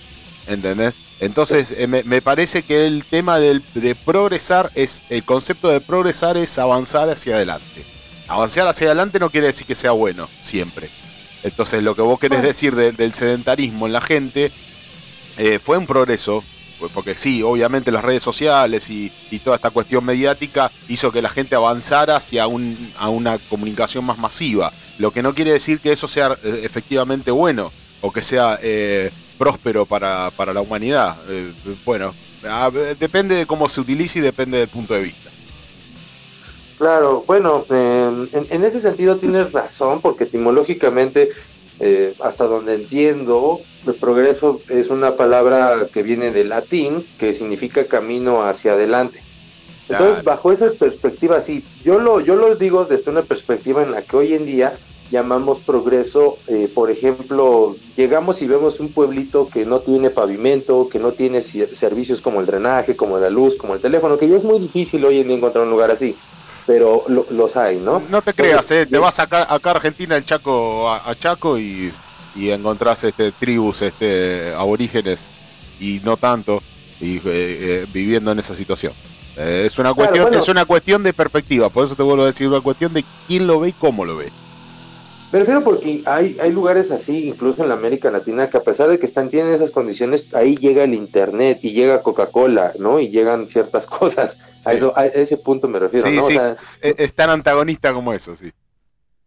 ¿Entendés? 0.46 0.94
Entonces, 1.20 1.74
eh, 1.76 1.88
me, 1.88 2.04
me 2.04 2.22
parece 2.22 2.62
que 2.64 2.86
el 2.86 3.04
tema 3.04 3.40
del- 3.40 3.64
de 3.74 3.96
progresar 3.96 4.70
es. 4.76 5.02
El 5.10 5.24
concepto 5.24 5.68
de 5.70 5.82
progresar 5.82 6.38
es 6.38 6.58
avanzar 6.60 7.10
hacia 7.10 7.36
adelante. 7.36 7.84
Avanzar 8.28 8.68
hacia 8.68 8.88
adelante 8.88 9.20
no 9.20 9.30
quiere 9.30 9.48
decir 9.48 9.66
que 9.66 9.74
sea 9.76 9.92
bueno, 9.92 10.30
siempre. 10.44 10.90
Entonces, 11.44 11.82
lo 11.82 11.96
que 11.96 12.02
vos 12.02 12.20
querés 12.20 12.42
decir 12.44 12.76
de- 12.76 12.92
del 12.92 13.14
sedentarismo 13.14 13.88
en 13.88 13.94
la 13.94 14.02
gente 14.02 14.52
eh, 15.38 15.60
fue 15.64 15.78
un 15.78 15.88
progreso, 15.88 16.44
porque 16.94 17.16
sí, 17.18 17.42
obviamente 17.42 17.92
las 17.92 18.04
redes 18.04 18.22
sociales 18.24 18.90
y, 18.90 19.12
y 19.32 19.40
toda 19.40 19.56
esta 19.56 19.70
cuestión 19.72 20.04
mediática 20.06 20.72
hizo 20.88 21.12
que 21.12 21.22
la 21.22 21.30
gente 21.30 21.56
avanzara 21.56 22.16
hacia 22.18 22.46
un, 22.48 22.92
a 23.00 23.10
una 23.10 23.38
comunicación 23.40 24.04
más 24.06 24.18
masiva. 24.20 24.72
Lo 25.00 25.12
que 25.12 25.24
no 25.24 25.34
quiere 25.34 25.52
decir 25.54 25.80
que 25.80 25.92
eso 25.92 26.08
sea 26.08 26.38
eh, 26.44 26.62
efectivamente 26.64 27.32
bueno 27.32 27.72
o 28.02 28.12
que 28.12 28.22
sea 28.22 28.60
eh, 28.62 29.12
próspero 29.38 29.86
para, 29.86 30.32
para 30.36 30.54
la 30.54 30.62
humanidad. 30.62 31.16
Eh, 31.30 31.54
bueno, 31.86 32.14
a- 32.44 32.72
depende 33.00 33.36
de 33.36 33.46
cómo 33.46 33.70
se 33.70 33.82
utilice 33.82 34.20
y 34.20 34.22
depende 34.22 34.58
del 34.58 34.68
punto 34.68 34.94
de 34.94 35.04
vista. 35.04 35.30
Claro, 36.78 37.24
bueno, 37.26 37.66
eh, 37.70 38.28
en, 38.34 38.46
en 38.50 38.64
ese 38.64 38.80
sentido 38.80 39.18
tienes 39.18 39.52
razón, 39.52 40.00
porque 40.00 40.26
etimológicamente, 40.26 41.30
eh, 41.80 42.14
hasta 42.24 42.46
donde 42.46 42.76
entiendo, 42.76 43.62
el 43.88 43.96
progreso 43.96 44.62
es 44.70 44.90
una 44.90 45.16
palabra 45.16 45.88
que 45.92 46.04
viene 46.04 46.32
del 46.32 46.50
latín, 46.50 47.04
que 47.18 47.34
significa 47.34 47.86
camino 47.88 48.44
hacia 48.44 48.74
adelante. 48.74 49.22
Entonces, 49.90 50.22
Claro. 50.22 50.24
bajo 50.24 50.52
esa 50.52 50.70
perspectiva, 50.78 51.40
sí, 51.42 51.64
yo 51.84 51.98
lo, 51.98 52.20
yo 52.20 52.36
lo 52.36 52.56
digo 52.56 52.86
desde 52.86 53.10
una 53.10 53.24
perspectiva 53.24 53.82
en 53.82 53.92
la 53.92 54.02
que 54.04 54.16
hoy 54.18 54.34
en 54.34 54.46
día 54.46 54.74
llamamos 55.12 55.60
progreso, 55.60 56.38
eh, 56.48 56.70
por 56.74 56.92
ejemplo, 56.92 57.76
llegamos 57.96 58.42
y 58.42 58.48
vemos 58.48 58.80
un 58.80 58.90
pueblito 58.90 59.48
que 59.48 59.66
no 59.66 59.80
tiene 59.80 60.10
pavimento, 60.10 60.90
que 60.90 61.00
no 61.00 61.12
tiene 61.14 61.40
ci- 61.40 61.74
servicios 61.74 62.22
como 62.22 62.40
el 62.42 62.46
drenaje, 62.46 62.96
como 62.96 63.18
la 63.18 63.30
luz, 63.30 63.56
como 63.58 63.74
el 63.74 63.80
teléfono, 63.80 64.18
que 64.18 64.28
ya 64.28 64.36
es 64.38 64.44
muy 64.44 64.60
difícil 64.60 65.04
hoy 65.06 65.22
en 65.22 65.28
día 65.28 65.38
encontrar 65.38 65.64
un 65.64 65.72
lugar 65.72 65.92
así, 65.92 66.16
pero 66.66 67.04
lo- 67.08 67.26
los 67.30 67.56
hay, 67.56 67.78
¿no? 67.78 68.02
No 68.10 68.22
te 68.22 68.34
creas, 68.34 68.70
eh, 68.72 68.86
te 68.86 68.98
vas 68.98 69.20
acá, 69.20 69.48
acá 69.54 69.70
a 69.72 69.74
Argentina, 69.76 70.16
el 70.18 70.26
Chaco, 70.26 70.90
a, 70.90 71.10
a 71.10 71.16
Chaco 71.16 71.58
y, 71.58 71.92
y 72.36 72.50
encontrás 72.50 73.04
este, 73.04 73.32
tribus 73.32 73.82
este, 73.82 74.54
aborígenes 74.56 75.30
y 75.80 76.02
no 76.04 76.18
tanto 76.18 76.62
y, 77.00 77.18
eh, 77.18 77.22
eh, 77.26 77.86
viviendo 77.94 78.32
en 78.32 78.40
esa 78.40 78.56
situación. 78.56 78.92
Eh, 79.38 79.64
es, 79.68 79.78
una 79.78 79.94
Claro, 79.94 79.96
cuestión, 79.96 80.24
bueno. 80.26 80.38
es 80.40 80.50
una 80.50 80.66
cuestión 80.66 81.04
de 81.04 81.14
perspectiva, 81.14 81.70
por 81.70 81.86
eso 81.86 81.96
te 81.96 82.04
vuelvo 82.04 82.24
a 82.24 82.26
decir, 82.26 82.48
una 82.48 82.60
cuestión 82.60 82.92
de 82.94 83.06
quién 83.28 83.46
lo 83.48 83.60
ve 83.60 83.70
y 83.70 83.74
cómo 83.74 84.04
lo 84.04 84.18
ve. 84.18 84.32
Me 85.32 85.40
refiero 85.40 85.62
porque 85.62 86.04
hay, 86.06 86.38
hay 86.40 86.52
lugares 86.54 86.90
así, 86.90 87.28
incluso 87.28 87.62
en 87.62 87.70
la 87.70 87.76
América 87.76 88.10
Latina, 88.10 88.50
que 88.50 88.58
a 88.58 88.64
pesar 88.64 88.88
de 88.88 88.98
que 88.98 89.06
están, 89.06 89.30
tienen 89.30 89.54
esas 89.54 89.72
condiciones, 89.72 90.34
ahí 90.34 90.56
llega 90.56 90.84
el 90.86 90.94
Internet 90.94 91.60
y 91.64 91.74
llega 91.74 92.02
Coca-Cola, 92.02 92.74
¿no? 92.80 93.00
Y 93.02 93.10
llegan 93.10 93.50
ciertas 93.50 93.86
cosas. 94.00 94.40
A, 94.64 94.74
eso, 94.74 94.94
a 94.96 95.06
ese 95.06 95.38
punto 95.38 95.68
me 95.68 95.80
refiero, 95.80 96.08
Sí, 96.08 96.16
¿no? 96.16 96.24
O 96.24 96.28
sí. 96.28 96.34
sea, 96.36 96.56
Eh, 96.82 96.96
Es 96.98 97.14
tan 97.14 97.30
antagonista 97.30 97.94
como 97.94 98.14
eso, 98.14 98.36
sí. 98.36 98.52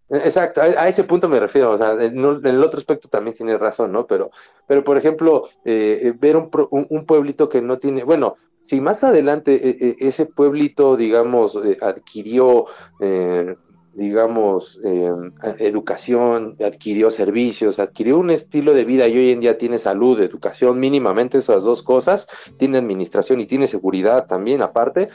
Exacto, 0.09 0.61
a, 0.61 0.65
a 0.65 0.89
ese 0.89 1.05
punto 1.05 1.29
me 1.29 1.39
refiero, 1.39 1.71
o 1.71 1.77
sea, 1.77 1.93
en, 1.93 2.19
el 2.19 2.65
otro 2.65 2.79
aspecto 2.79 3.09
también 3.09 3.37
tiene 3.37 3.57
razón, 3.57 3.93
¿no? 3.93 4.07
Pero, 4.09 4.31
pero 4.67 4.83
por 4.83 4.97
ejemplo, 4.99 5.49
eh, 5.65 6.01
eh, 6.03 6.13
ver 6.19 6.37
un, 6.37 6.51
un, 6.71 6.87
un 6.91 7.07
pueblito 7.07 7.49
que 7.49 7.61
no 7.63 7.79
tiene, 7.79 8.03
bueno, 8.03 8.37
si 8.65 8.81
más 8.81 9.03
adelante 9.05 9.61
eh, 9.69 9.97
ese 10.01 10.27
pueblito, 10.27 10.97
digamos, 10.97 11.57
eh, 11.65 11.77
adquirió, 11.81 12.67
eh, 13.01 13.55
digamos, 13.95 14.81
eh, 14.85 15.11
educación, 15.59 16.57
adquirió 16.65 17.11
servicios, 17.11 17.79
adquirió 17.79 18.19
un 18.19 18.31
estilo 18.31 18.73
de 18.73 18.85
vida 18.85 19.09
y 19.09 19.17
hoy 19.17 19.31
en 19.31 19.41
día 19.41 19.59
tiene 19.59 19.79
salud, 19.79 20.21
educación, 20.21 20.79
mínimamente 20.79 21.39
esas 21.39 21.65
dos 21.65 21.83
cosas, 21.83 22.29
tiene 22.59 22.79
administración 22.79 23.41
y 23.41 23.47
tiene 23.47 23.67
seguridad 23.67 24.27
también 24.27 24.63
aparte, 24.63 25.09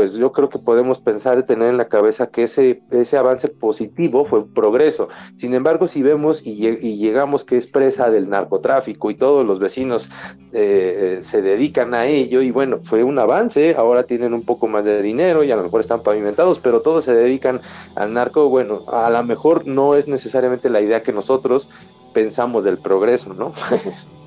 pues 0.00 0.14
yo 0.14 0.32
creo 0.32 0.48
que 0.48 0.58
podemos 0.58 0.98
pensar 0.98 1.38
y 1.38 1.42
tener 1.42 1.68
en 1.68 1.76
la 1.76 1.88
cabeza 1.88 2.28
que 2.30 2.44
ese, 2.44 2.80
ese 2.90 3.18
avance 3.18 3.48
positivo 3.48 4.24
fue 4.24 4.38
un 4.38 4.54
progreso. 4.54 5.08
Sin 5.36 5.52
embargo, 5.52 5.86
si 5.88 6.00
vemos 6.02 6.40
y, 6.42 6.56
lle- 6.58 6.78
y 6.80 6.96
llegamos 6.96 7.44
que 7.44 7.58
es 7.58 7.66
presa 7.66 8.08
del 8.08 8.30
narcotráfico 8.30 9.10
y 9.10 9.14
todos 9.14 9.44
los 9.44 9.58
vecinos 9.58 10.08
eh, 10.54 11.18
eh, 11.20 11.22
se 11.22 11.42
dedican 11.42 11.92
a 11.92 12.06
ello, 12.06 12.40
y 12.40 12.50
bueno, 12.50 12.78
fue 12.82 13.04
un 13.04 13.18
avance, 13.18 13.74
ahora 13.76 14.04
tienen 14.04 14.32
un 14.32 14.40
poco 14.42 14.68
más 14.68 14.86
de 14.86 15.02
dinero 15.02 15.44
y 15.44 15.50
a 15.50 15.56
lo 15.56 15.64
mejor 15.64 15.82
están 15.82 16.02
pavimentados, 16.02 16.58
pero 16.60 16.80
todos 16.80 17.04
se 17.04 17.12
dedican 17.14 17.60
al 17.94 18.14
narco, 18.14 18.48
bueno, 18.48 18.86
a 18.88 19.10
lo 19.10 19.22
mejor 19.22 19.66
no 19.66 19.96
es 19.96 20.08
necesariamente 20.08 20.70
la 20.70 20.80
idea 20.80 21.02
que 21.02 21.12
nosotros 21.12 21.68
pensamos 22.14 22.64
del 22.64 22.78
progreso, 22.78 23.34
¿no? 23.34 23.52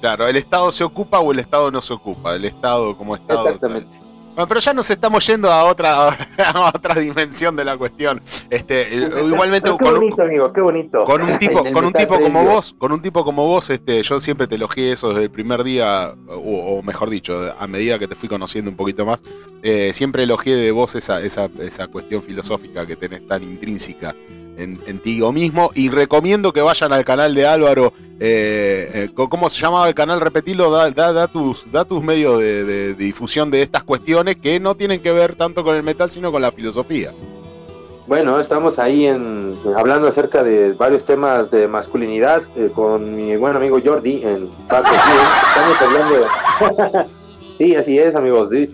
Claro, 0.03 0.27
¿el 0.27 0.35
Estado 0.35 0.69
se 0.73 0.83
ocupa 0.83 1.21
o 1.21 1.31
el 1.31 1.39
Estado 1.39 1.71
no 1.71 1.81
se 1.81 1.93
ocupa? 1.93 2.35
El 2.35 2.43
Estado 2.43 2.97
como 2.97 3.15
Estado. 3.15 3.45
Exactamente. 3.47 4.02
Bueno, 4.35 4.47
pero 4.47 4.59
ya 4.59 4.73
nos 4.73 4.89
estamos 4.89 5.25
yendo 5.27 5.51
a 5.51 5.63
otra, 5.65 6.09
a 6.37 6.71
otra 6.75 6.95
dimensión 6.95 7.55
de 7.55 7.63
la 7.63 7.77
cuestión. 7.77 8.21
Este, 8.49 8.81
eh, 8.95 9.09
igualmente 9.27 9.69
qué 9.69 9.77
con 9.77 9.93
un- 9.93 9.99
bonito, 9.99 10.21
amigo, 10.23 10.51
qué 10.53 10.61
bonito. 10.61 11.03
Con 11.03 11.21
un 11.21 11.37
tipo, 11.37 11.63
con 11.71 11.85
un 11.85 11.93
tipo 11.93 12.19
como 12.19 12.43
vos, 12.43 12.75
con 12.77 12.91
un 12.91 13.01
tipo 13.01 13.23
como 13.23 13.45
vos, 13.47 13.69
este, 13.69 14.01
yo 14.01 14.19
siempre 14.19 14.47
te 14.47 14.55
elogié 14.55 14.91
eso 14.91 15.09
desde 15.09 15.23
el 15.23 15.31
primer 15.31 15.63
día, 15.63 16.15
o, 16.27 16.33
o 16.79 16.81
mejor 16.83 17.09
dicho, 17.11 17.53
a 17.59 17.67
medida 17.67 17.99
que 17.99 18.07
te 18.07 18.15
fui 18.15 18.27
conociendo 18.27 18.71
un 18.71 18.75
poquito 18.77 19.05
más, 19.05 19.19
eh, 19.61 19.91
siempre 19.93 20.23
elogié 20.23 20.55
de 20.55 20.71
vos 20.71 20.95
esa, 20.95 21.21
esa, 21.21 21.49
esa 21.59 21.87
cuestión 21.87 22.23
filosófica 22.23 22.85
que 22.87 22.95
tenés 22.95 23.27
tan 23.27 23.43
intrínseca 23.43 24.15
en, 24.57 24.79
en 24.87 24.99
ti 24.99 25.21
mismo. 25.33 25.71
Y 25.75 25.89
recomiendo 25.89 26.53
que 26.53 26.61
vayan 26.61 26.93
al 26.93 27.05
canal 27.05 27.35
de 27.35 27.45
Álvaro. 27.45 27.93
eh, 28.19 29.09
eh, 29.09 29.09
¿Cómo 29.13 29.49
se 29.49 29.61
llamaba 29.61 29.87
el 29.87 29.95
canal? 29.95 30.21
Repetilo, 30.21 30.71
da, 30.71 30.89
da, 30.91 31.27
tus, 31.27 31.71
da 31.71 31.85
tus 31.85 32.03
medios 32.03 32.39
de, 32.39 32.93
difusión 32.93 33.51
de 33.51 33.61
estas 33.61 33.83
cuestiones 33.83 34.37
que 34.37 34.59
no 34.59 34.75
tienen 34.75 35.01
que 35.01 35.11
ver 35.11 35.35
tanto 35.35 35.63
con 35.63 35.75
el 35.75 35.83
metal, 35.83 36.09
sino 36.09 36.31
con 36.31 36.41
la 36.41 36.51
filosofía. 36.51 37.13
Bueno, 38.05 38.37
estamos 38.37 38.79
ahí 38.79 39.05
en, 39.05 39.55
hablando 39.77 40.09
acerca 40.09 40.43
de 40.43 40.73
varios 40.73 41.05
temas 41.05 41.49
de 41.49 41.69
masculinidad 41.69 42.43
eh, 42.57 42.69
con 42.73 43.15
mi 43.15 43.35
buen 43.37 43.55
amigo 43.55 43.79
Jordi 43.83 44.21
en 44.23 44.49
Paco. 44.67 44.91
Estamos 44.93 45.81
hablando. 45.81 47.07
sí, 47.57 47.75
así 47.75 47.97
es, 47.97 48.13
amigos. 48.13 48.49
Sí, 48.49 48.69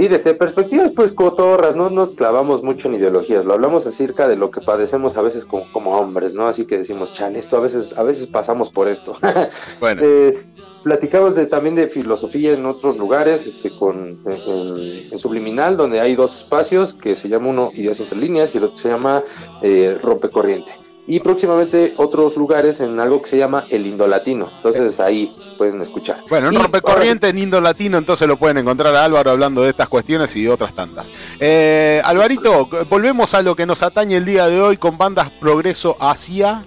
sí 0.00 0.08
desde 0.08 0.32
perspectivas, 0.32 0.92
pues 0.92 1.12
cotorras, 1.12 1.76
no 1.76 1.90
nos 1.90 2.14
clavamos 2.14 2.62
mucho 2.62 2.88
en 2.88 2.94
ideologías. 2.94 3.44
Lo 3.44 3.52
hablamos 3.52 3.86
acerca 3.86 4.28
de 4.28 4.36
lo 4.36 4.50
que 4.50 4.62
padecemos 4.62 5.14
a 5.18 5.20
veces 5.20 5.44
como, 5.44 5.70
como 5.72 5.98
hombres, 5.98 6.32
¿no? 6.32 6.46
Así 6.46 6.64
que 6.64 6.78
decimos, 6.78 7.12
chale, 7.12 7.38
esto 7.38 7.58
a 7.58 7.60
veces, 7.60 7.92
a 7.98 8.02
veces 8.02 8.26
pasamos 8.26 8.70
por 8.70 8.88
esto. 8.88 9.14
Bueno, 9.78 10.02
Eh, 10.02 10.46
platicamos 10.82 11.34
de, 11.34 11.46
también 11.46 11.74
de 11.74 11.86
filosofía 11.86 12.52
en 12.52 12.64
otros 12.64 12.98
lugares, 12.98 13.46
este, 13.46 13.70
con, 13.70 14.20
en, 14.26 15.12
en 15.12 15.18
Subliminal, 15.18 15.76
donde 15.76 16.00
hay 16.00 16.14
dos 16.16 16.38
espacios, 16.38 16.94
que 16.94 17.14
se 17.14 17.28
llama 17.28 17.48
uno 17.48 17.70
Ideas 17.74 18.00
entre 18.00 18.18
líneas 18.18 18.54
y 18.54 18.58
el 18.58 18.64
otro 18.64 18.78
se 18.78 18.88
llama 18.88 19.22
eh, 19.62 19.98
Rompecorriente. 20.02 20.79
Y 21.06 21.18
próximamente 21.20 21.94
otros 21.96 22.36
lugares 22.36 22.80
en 22.80 23.00
algo 23.00 23.20
que 23.20 23.30
se 23.30 23.38
llama 23.38 23.64
El 23.68 23.86
Indolatino. 23.86 24.48
Entonces 24.56 25.00
ahí 25.00 25.34
pueden 25.58 25.80
escuchar. 25.80 26.22
Bueno, 26.28 26.48
en 26.48 26.54
Y 26.54 26.58
Rompecorriente, 26.58 27.28
en 27.28 27.38
Indo 27.38 27.60
Latino, 27.60 27.98
entonces 27.98 28.28
lo 28.28 28.36
pueden 28.36 28.58
encontrar 28.58 28.94
a 28.94 29.04
Álvaro 29.04 29.32
hablando 29.32 29.62
de 29.62 29.70
estas 29.70 29.88
cuestiones 29.88 30.36
y 30.36 30.44
de 30.44 30.50
otras 30.50 30.72
tantas. 30.72 31.10
Eh, 31.40 32.00
Alvarito, 32.04 32.68
volvemos 32.88 33.34
a 33.34 33.42
lo 33.42 33.56
que 33.56 33.66
nos 33.66 33.82
atañe 33.82 34.16
el 34.16 34.24
día 34.24 34.46
de 34.46 34.60
hoy 34.60 34.76
con 34.76 34.96
bandas 34.96 35.30
Progreso 35.30 35.96
ahora, 35.98 36.64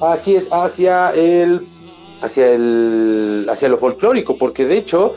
Así 0.00 0.34
es, 0.34 0.48
hacia 0.50 1.10
el 1.10 1.66
hacia 2.20 2.50
el 2.50 3.46
hacia 3.48 3.68
lo 3.68 3.78
folclórico, 3.78 4.36
porque 4.36 4.64
de 4.64 4.78
hecho 4.78 5.14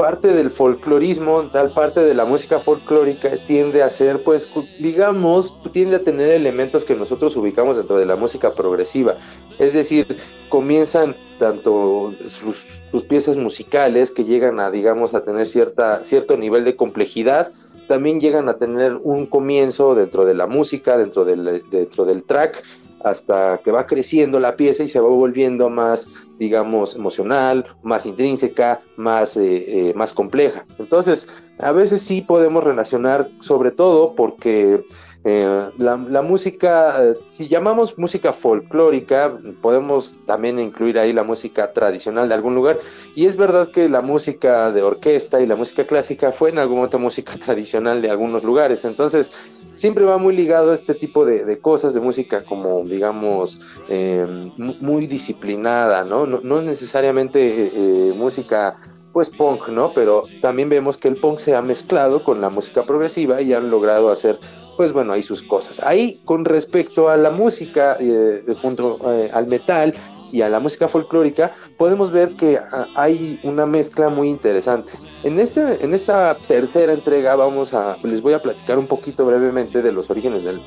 parte 0.00 0.28
del 0.28 0.48
folclorismo, 0.48 1.50
tal 1.52 1.72
parte 1.72 2.00
de 2.00 2.14
la 2.14 2.24
música 2.24 2.58
folclórica 2.58 3.30
tiende 3.46 3.82
a 3.82 3.90
ser, 3.90 4.24
pues, 4.24 4.48
digamos, 4.78 5.54
tiende 5.72 5.96
a 5.96 6.02
tener 6.02 6.30
elementos 6.30 6.86
que 6.86 6.94
nosotros 6.94 7.36
ubicamos 7.36 7.76
dentro 7.76 7.98
de 7.98 8.06
la 8.06 8.16
música 8.16 8.50
progresiva. 8.50 9.18
Es 9.58 9.74
decir, 9.74 10.16
comienzan 10.48 11.14
tanto 11.38 12.14
sus, 12.30 12.80
sus 12.90 13.04
piezas 13.04 13.36
musicales 13.36 14.10
que 14.10 14.24
llegan 14.24 14.58
a, 14.58 14.70
digamos, 14.70 15.12
a 15.12 15.22
tener 15.22 15.46
cierta, 15.46 16.02
cierto 16.02 16.38
nivel 16.38 16.64
de 16.64 16.76
complejidad, 16.76 17.52
también 17.86 18.20
llegan 18.20 18.48
a 18.48 18.56
tener 18.56 18.94
un 18.94 19.26
comienzo 19.26 19.94
dentro 19.94 20.24
de 20.24 20.32
la 20.32 20.46
música, 20.46 20.96
dentro 20.96 21.26
del, 21.26 21.62
dentro 21.70 22.06
del 22.06 22.24
track, 22.24 22.62
hasta 23.02 23.60
que 23.64 23.70
va 23.70 23.86
creciendo 23.86 24.40
la 24.40 24.56
pieza 24.56 24.82
y 24.82 24.88
se 24.88 25.00
va 25.00 25.08
volviendo 25.08 25.70
más, 25.70 26.08
digamos, 26.38 26.94
emocional, 26.94 27.64
más 27.82 28.06
intrínseca, 28.06 28.80
más, 28.96 29.36
eh, 29.36 29.90
eh, 29.90 29.94
más 29.94 30.12
compleja. 30.12 30.64
Entonces, 30.78 31.26
a 31.58 31.72
veces 31.72 32.02
sí 32.02 32.22
podemos 32.22 32.64
relacionar, 32.64 33.28
sobre 33.40 33.70
todo 33.70 34.14
porque 34.14 34.84
eh, 35.22 35.68
la, 35.76 35.96
música, 36.22 37.04
eh, 37.04 37.14
si 37.36 37.48
llamamos 37.48 37.98
música 37.98 38.32
folclórica, 38.32 39.38
podemos 39.60 40.16
también 40.26 40.58
incluir 40.58 40.98
ahí 40.98 41.12
la 41.12 41.22
música 41.24 41.72
tradicional 41.74 42.28
de 42.28 42.34
algún 42.34 42.54
lugar. 42.54 42.78
Y 43.14 43.26
es 43.26 43.36
verdad 43.36 43.70
que 43.70 43.88
la 43.90 44.00
música 44.00 44.72
de 44.72 44.82
orquesta 44.82 45.40
y 45.40 45.46
la 45.46 45.56
música 45.56 45.84
clásica 45.84 46.32
fue 46.32 46.50
en 46.50 46.58
algún 46.58 46.76
momento 46.76 46.98
música 46.98 47.34
tradicional 47.44 48.00
de 48.00 48.10
algunos 48.10 48.42
lugares. 48.44 48.84
Entonces, 48.86 49.32
siempre 49.74 50.04
va 50.04 50.16
muy 50.16 50.34
ligado 50.34 50.70
a 50.70 50.74
este 50.74 50.94
tipo 50.94 51.26
de, 51.26 51.58
cosas 51.58 51.92
de 51.92 52.00
música 52.00 52.42
como, 52.44 52.82
digamos, 52.84 53.60
eh, 53.88 54.26
mu- 54.56 54.76
muy 54.80 55.06
disciplinada, 55.06 56.04
¿no? 56.04 56.24
No, 56.26 56.40
no 56.42 56.62
necesariamente 56.62 57.70
música 58.16 58.76
pues 59.12 59.28
punk, 59.28 59.68
¿no? 59.68 59.92
Pero 59.92 60.22
también 60.40 60.68
vemos 60.68 60.96
que 60.96 61.08
el 61.08 61.16
punk 61.16 61.38
se 61.40 61.54
ha 61.56 61.62
mezclado 61.62 62.22
con 62.22 62.40
la 62.40 62.48
música 62.48 62.84
progresiva 62.84 63.42
y 63.42 63.52
han 63.52 63.70
logrado 63.70 64.10
hacer, 64.10 64.38
pues 64.80 64.94
bueno, 64.94 65.12
ahí 65.12 65.22
sus 65.22 65.42
cosas. 65.42 65.78
Ahí, 65.80 66.22
con 66.24 66.46
respecto 66.46 67.10
a 67.10 67.18
la 67.18 67.30
música, 67.30 67.98
eh, 68.00 68.42
junto 68.62 68.98
eh, 69.12 69.30
al 69.30 69.46
metal, 69.46 69.92
y 70.32 70.40
a 70.40 70.48
la 70.48 70.58
música 70.58 70.88
folclórica, 70.88 71.54
podemos 71.76 72.12
ver 72.12 72.30
que 72.30 72.56
ah, 72.56 72.86
hay 72.94 73.38
una 73.42 73.66
mezcla 73.66 74.08
muy 74.08 74.30
interesante. 74.30 74.92
En, 75.22 75.38
este, 75.38 75.84
en 75.84 75.92
esta 75.92 76.34
tercera 76.48 76.94
entrega 76.94 77.36
vamos 77.36 77.74
a, 77.74 77.98
les 78.04 78.22
voy 78.22 78.32
a 78.32 78.40
platicar 78.40 78.78
un 78.78 78.86
poquito 78.86 79.26
brevemente 79.26 79.82
de 79.82 79.92
los 79.92 80.08
orígenes 80.08 80.44
del, 80.44 80.62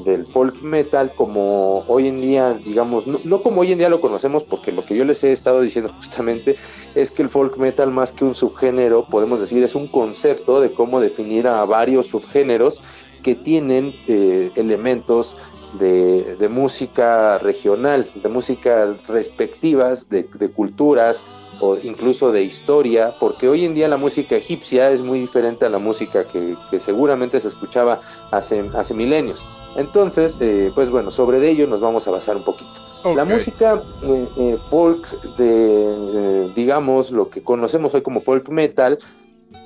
del 0.00 0.26
folk 0.26 0.60
metal 0.60 1.12
como 1.14 1.84
hoy 1.86 2.08
en 2.08 2.16
día, 2.16 2.52
digamos, 2.52 3.06
no, 3.06 3.20
no, 3.24 3.42
como 3.42 3.60
hoy 3.60 3.72
en 3.72 3.78
día 3.78 3.88
lo 3.88 4.00
conocemos, 4.00 4.42
porque 4.42 4.72
lo 4.72 4.84
que 4.84 4.96
yo 4.96 5.04
les 5.04 5.22
he 5.24 5.32
estado 5.32 5.60
diciendo 5.60 5.92
justamente 5.96 6.56
es 6.94 7.10
que 7.10 7.22
el 7.22 7.28
folk 7.28 7.56
metal 7.56 7.90
más 7.90 8.12
que 8.12 8.24
un 8.24 8.34
subgénero, 8.34 9.06
podemos 9.06 9.40
decir, 9.40 9.62
es 9.62 9.74
un 9.74 9.88
concepto 9.88 10.60
de 10.60 10.72
cómo 10.72 11.00
definir 11.00 11.46
a 11.46 11.64
varios 11.64 12.08
subgéneros 12.08 12.82
que 13.24 13.34
tienen 13.34 13.92
eh, 14.06 14.52
elementos 14.54 15.36
de, 15.80 16.36
de, 16.36 16.48
música 16.48 17.38
regional, 17.38 18.08
de 18.14 18.28
música 18.28 18.94
respectivas, 19.08 20.08
de, 20.08 20.28
de 20.38 20.50
culturas, 20.50 21.24
o 21.60 21.76
incluso 21.76 22.32
de 22.32 22.42
historia, 22.42 23.14
porque 23.18 23.48
hoy 23.48 23.64
en 23.64 23.74
día 23.74 23.88
la 23.88 23.96
música 23.96 24.36
egipcia 24.36 24.90
es 24.90 25.02
muy 25.02 25.20
diferente 25.20 25.64
a 25.64 25.70
la 25.70 25.78
música 25.78 26.26
que, 26.28 26.56
que 26.70 26.80
seguramente 26.80 27.40
se 27.40 27.48
escuchaba 27.48 28.00
hace, 28.30 28.70
hace 28.74 28.94
milenios. 28.94 29.46
Entonces, 29.76 30.36
eh, 30.40 30.70
pues 30.74 30.90
bueno, 30.90 31.10
sobre 31.10 31.48
ello 31.48 31.66
nos 31.66 31.80
vamos 31.80 32.06
a 32.06 32.10
basar 32.10 32.36
un 32.36 32.44
poquito. 32.44 32.70
Okay. 33.00 33.16
La 33.16 33.24
música 33.24 33.82
eh, 34.02 34.28
eh, 34.38 34.58
folk 34.68 35.36
de, 35.36 36.50
digamos, 36.54 37.10
lo 37.10 37.28
que 37.28 37.42
conocemos 37.42 37.94
hoy 37.94 38.02
como 38.02 38.20
folk 38.20 38.48
metal, 38.48 38.98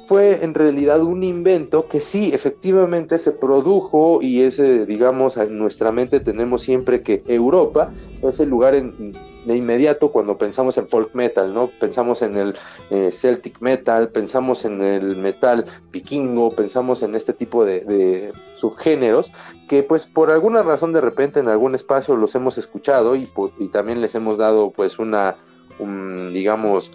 fue 0.08 0.42
en 0.42 0.54
realidad 0.54 1.02
un 1.02 1.22
invento 1.22 1.86
que 1.86 2.00
sí, 2.00 2.30
efectivamente 2.32 3.18
se 3.18 3.30
produjo 3.30 4.22
y 4.22 4.40
ese, 4.40 4.86
digamos, 4.86 5.36
en 5.36 5.58
nuestra 5.58 5.92
mente 5.92 6.18
tenemos 6.18 6.62
siempre 6.62 7.02
que 7.02 7.22
Europa 7.26 7.90
es 8.22 8.40
el 8.40 8.48
lugar 8.48 8.74
en, 8.74 9.12
de 9.44 9.54
inmediato 9.54 10.10
cuando 10.10 10.38
pensamos 10.38 10.78
en 10.78 10.88
folk 10.88 11.14
metal, 11.14 11.52
¿no? 11.52 11.68
Pensamos 11.78 12.22
en 12.22 12.38
el 12.38 12.54
eh, 12.90 13.10
Celtic 13.12 13.60
metal, 13.60 14.08
pensamos 14.08 14.64
en 14.64 14.82
el 14.82 15.14
metal 15.16 15.66
vikingo, 15.92 16.52
pensamos 16.52 17.02
en 17.02 17.14
este 17.14 17.34
tipo 17.34 17.66
de, 17.66 18.32
subgéneros 18.56 19.30
que 19.68 19.82
pues 19.82 20.06
por 20.06 20.30
alguna 20.30 20.62
razón 20.62 20.94
de 20.94 21.02
repente 21.02 21.40
en 21.40 21.48
algún 21.48 21.74
espacio 21.74 22.16
los 22.16 22.34
hemos 22.34 22.56
escuchado 22.56 23.14
y, 23.14 23.28
y 23.58 23.68
también 23.68 24.00
les 24.00 24.14
hemos 24.14 24.38
dado 24.38 24.70
pues 24.70 24.98
una, 24.98 25.36
un, 25.78 26.32
digamos, 26.32 26.90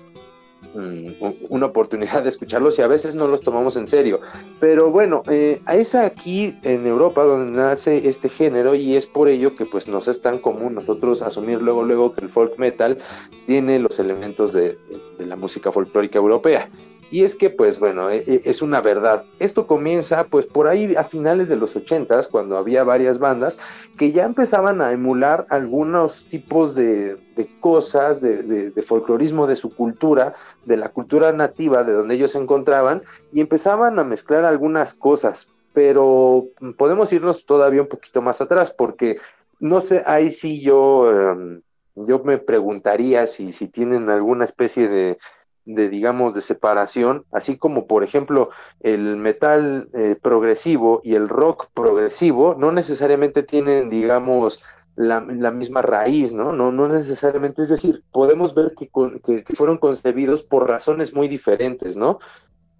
una 1.49 1.65
oportunidad 1.67 2.23
de 2.23 2.29
escucharlos 2.29 2.79
y 2.79 2.81
a 2.81 2.87
veces 2.87 3.15
no 3.15 3.27
los 3.27 3.41
tomamos 3.41 3.75
en 3.75 3.87
serio. 3.87 4.19
Pero 4.59 4.89
bueno, 4.89 5.23
eh, 5.29 5.61
es 5.71 5.95
aquí 5.95 6.57
en 6.63 6.85
Europa 6.87 7.23
donde 7.23 7.57
nace 7.57 8.07
este 8.07 8.29
género 8.29 8.75
y 8.75 8.95
es 8.95 9.05
por 9.05 9.27
ello 9.27 9.55
que 9.55 9.65
pues 9.65 9.87
nos 9.87 10.07
es 10.07 10.21
tan 10.21 10.39
común 10.39 10.75
nosotros 10.75 11.21
asumir 11.21 11.61
luego 11.61 11.83
luego 11.83 12.13
que 12.13 12.21
el 12.21 12.29
folk 12.29 12.57
metal 12.57 12.97
tiene 13.45 13.79
los 13.79 13.99
elementos 13.99 14.53
de, 14.53 14.77
de 15.17 15.25
la 15.25 15.35
música 15.35 15.71
folclórica 15.71 16.17
europea. 16.17 16.69
Y 17.13 17.23
es 17.23 17.35
que, 17.35 17.51
pues 17.51 17.77
bueno, 17.77 18.09
es 18.09 18.63
una 18.63 18.81
verdad. 18.81 19.25
Esto 19.37 19.67
comienza, 19.67 20.23
pues 20.23 20.47
por 20.47 20.67
ahí 20.67 20.95
a 20.95 21.03
finales 21.03 21.47
de 21.47 21.55
los 21.55 21.75
ochentas, 21.75 22.27
cuando 22.27 22.57
había 22.57 22.83
varias 22.83 23.19
bandas 23.19 23.59
que 23.99 24.11
ya 24.11 24.25
empezaban 24.25 24.81
a 24.81 24.91
emular 24.91 25.45
algunos 25.51 26.25
tipos 26.29 26.73
de, 26.73 27.17
de 27.35 27.49
cosas, 27.59 28.19
de, 28.19 28.41
de, 28.41 28.71
de, 28.71 28.81
folclorismo 28.81 29.45
de 29.45 29.55
su 29.55 29.75
cultura, 29.75 30.33
de 30.65 30.77
la 30.77 30.89
cultura 30.89 31.31
nativa 31.31 31.83
de 31.83 31.93
donde 31.93 32.15
ellos 32.15 32.31
se 32.31 32.39
encontraban, 32.39 33.03
y 33.31 33.41
empezaban 33.41 33.99
a 33.99 34.03
mezclar 34.03 34.45
algunas 34.45 34.93
cosas. 34.93 35.49
Pero 35.73 36.45
podemos 36.77 37.11
irnos 37.11 37.45
todavía 37.45 37.81
un 37.81 37.87
poquito 37.87 38.21
más 38.21 38.41
atrás, 38.41 38.73
porque 38.77 39.19
no 39.59 39.81
sé, 39.81 40.03
ahí 40.05 40.29
sí 40.29 40.61
yo, 40.61 41.01
um, 41.35 41.61
yo 41.95 42.19
me 42.19 42.37
preguntaría 42.37 43.27
si, 43.27 43.51
si 43.51 43.67
tienen 43.67 44.09
alguna 44.09 44.45
especie 44.45 44.87
de 44.87 45.17
de 45.65 45.89
digamos 45.89 46.35
de 46.35 46.41
separación, 46.41 47.25
así 47.31 47.57
como 47.57 47.87
por 47.87 48.03
ejemplo 48.03 48.49
el 48.81 49.15
metal 49.15 49.89
eh, 49.93 50.17
progresivo 50.21 51.01
y 51.03 51.15
el 51.15 51.29
rock 51.29 51.67
progresivo 51.73 52.55
no 52.57 52.71
necesariamente 52.71 53.43
tienen 53.43 53.89
digamos 53.89 54.61
la, 54.95 55.21
misma 55.21 55.81
raíz, 55.81 56.33
¿no? 56.33 56.53
¿no? 56.53 56.71
No 56.71 56.87
necesariamente, 56.87 57.63
es 57.63 57.69
decir, 57.69 58.03
podemos 58.11 58.53
ver 58.53 58.73
que, 58.77 58.89
que, 59.23 59.43
que, 59.43 59.55
fueron 59.55 59.77
concebidos 59.77 60.43
por 60.43 60.69
razones 60.69 61.13
muy 61.13 61.27
diferentes, 61.27 61.97
¿no? 61.97 62.19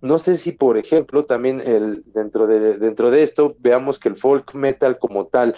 No 0.01 0.19
sé 0.19 0.37
si, 0.37 0.51
por 0.51 0.77
ejemplo, 0.77 1.25
también 1.25 1.61
el, 1.61 2.03
dentro, 2.13 2.45
de, 2.45 2.77
dentro 2.77 3.09
de 3.09 3.23
esto 3.23 3.55
veamos 3.59 3.99
que 3.99 4.09
el 4.09 4.17
folk 4.17 4.53
metal 4.53 4.99
como 4.99 5.27
tal 5.27 5.55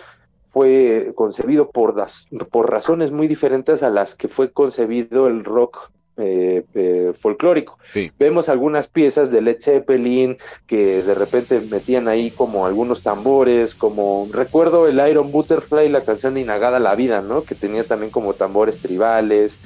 fue 0.50 1.12
concebido 1.16 1.72
por, 1.72 1.96
das, 1.96 2.28
por 2.52 2.72
razones 2.72 3.12
muy 3.12 3.28
diferentes 3.28 3.84
a 3.84 3.90
las 3.90 4.16
que 4.16 4.28
fue 4.28 4.54
concebido 4.54 5.28
el 5.28 5.44
rock 5.44 5.92
eh, 6.18 6.64
eh, 6.74 7.12
folclórico. 7.14 7.78
Sí. 7.92 8.10
Vemos 8.18 8.48
algunas 8.48 8.88
piezas 8.88 9.32
de 9.32 9.42
Led 9.42 9.58
Zeppelin 9.62 10.38
que 10.66 11.04
de 11.04 11.14
repente 11.14 11.60
metían 11.60 12.08
ahí 12.08 12.32
como 12.32 12.66
algunos 12.66 13.04
tambores, 13.04 13.76
como 13.76 14.28
recuerdo 14.32 14.88
el 14.88 15.06
Iron 15.10 15.34
Butterfly, 15.34 15.90
la 15.90 16.06
canción 16.06 16.36
de 16.36 16.40
Inagada 16.42 16.80
la 16.80 16.96
Vida, 16.96 17.22
¿no? 17.22 17.44
Que 17.44 17.54
tenía 17.54 17.84
también 17.84 18.12
como 18.12 18.34
tambores 18.34 18.78
tribales. 18.78 19.60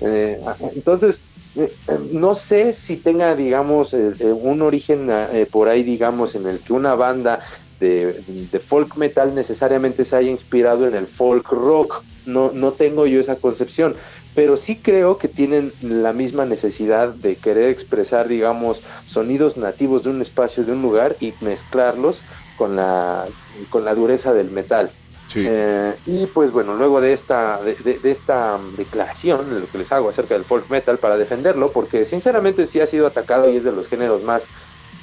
Eh, 0.00 0.40
entonces, 0.74 1.20
eh, 1.56 1.70
no 2.12 2.34
sé 2.34 2.72
si 2.72 2.96
tenga, 2.96 3.36
digamos, 3.36 3.92
un 3.92 4.62
origen 4.62 5.10
por 5.50 5.68
ahí, 5.68 5.82
digamos, 5.82 6.34
en 6.34 6.46
el 6.46 6.60
que 6.60 6.72
una 6.72 6.94
banda 6.94 7.40
de, 7.78 8.22
de, 8.50 8.58
folk 8.58 8.96
metal 8.96 9.34
necesariamente 9.34 10.04
se 10.04 10.16
haya 10.16 10.30
inspirado 10.30 10.86
en 10.86 10.94
el 10.94 11.06
folk 11.06 11.48
rock. 11.48 12.04
No, 12.24 12.52
no 12.52 12.72
tengo 12.72 13.06
yo 13.06 13.20
esa 13.20 13.36
concepción 13.36 13.96
pero 14.34 14.56
sí 14.56 14.76
creo 14.76 15.18
que 15.18 15.28
tienen 15.28 15.72
la 15.80 16.12
misma 16.12 16.44
necesidad 16.44 17.08
de 17.08 17.36
querer 17.36 17.68
expresar, 17.68 18.28
digamos, 18.28 18.82
sonidos 19.06 19.56
nativos 19.56 20.04
de 20.04 20.10
un 20.10 20.22
espacio, 20.22 20.64
de 20.64 20.72
un 20.72 20.82
lugar 20.82 21.16
y 21.20 21.34
mezclarlos 21.40 22.22
con 22.56 22.76
la, 22.76 23.26
con 23.70 23.84
la 23.84 23.94
dureza 23.94 24.32
del 24.32 24.50
metal. 24.50 24.90
Sí. 25.28 25.44
Eh, 25.46 25.94
y 26.06 26.26
pues 26.26 26.50
bueno, 26.50 26.74
luego 26.74 27.00
de 27.00 27.12
esta, 27.12 27.62
de, 27.62 27.74
de, 27.76 27.98
de, 27.98 28.10
esta 28.10 28.58
declaración, 28.76 29.48
de 29.54 29.60
lo 29.60 29.70
que 29.70 29.78
les 29.78 29.92
hago 29.92 30.08
acerca 30.08 30.34
del 30.34 30.44
folk 30.44 30.68
metal 30.68 30.98
para 30.98 31.16
defenderlo, 31.16 31.70
porque 31.70 32.04
sinceramente 32.04 32.66
sí 32.66 32.80
ha 32.80 32.86
sido 32.86 33.06
atacado 33.06 33.48
y 33.48 33.56
es 33.56 33.64
de 33.64 33.72
los 33.72 33.86
géneros 33.86 34.24
más, 34.24 34.46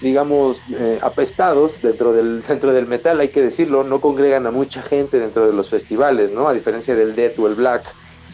digamos, 0.01 0.57
eh, 0.69 0.99
apestados 1.01 1.81
dentro 1.81 2.11
del, 2.11 2.43
dentro 2.47 2.73
del 2.73 2.87
metal, 2.87 3.19
hay 3.19 3.29
que 3.29 3.41
decirlo, 3.41 3.83
no 3.83 4.01
congregan 4.01 4.45
a 4.47 4.51
mucha 4.51 4.81
gente 4.81 5.17
dentro 5.17 5.47
de 5.47 5.53
los 5.53 5.69
festivales, 5.69 6.31
¿no? 6.31 6.47
A 6.47 6.53
diferencia 6.53 6.93
del 6.95 7.15
death 7.15 7.39
o 7.39 7.47
el 7.47 7.55
black 7.55 7.83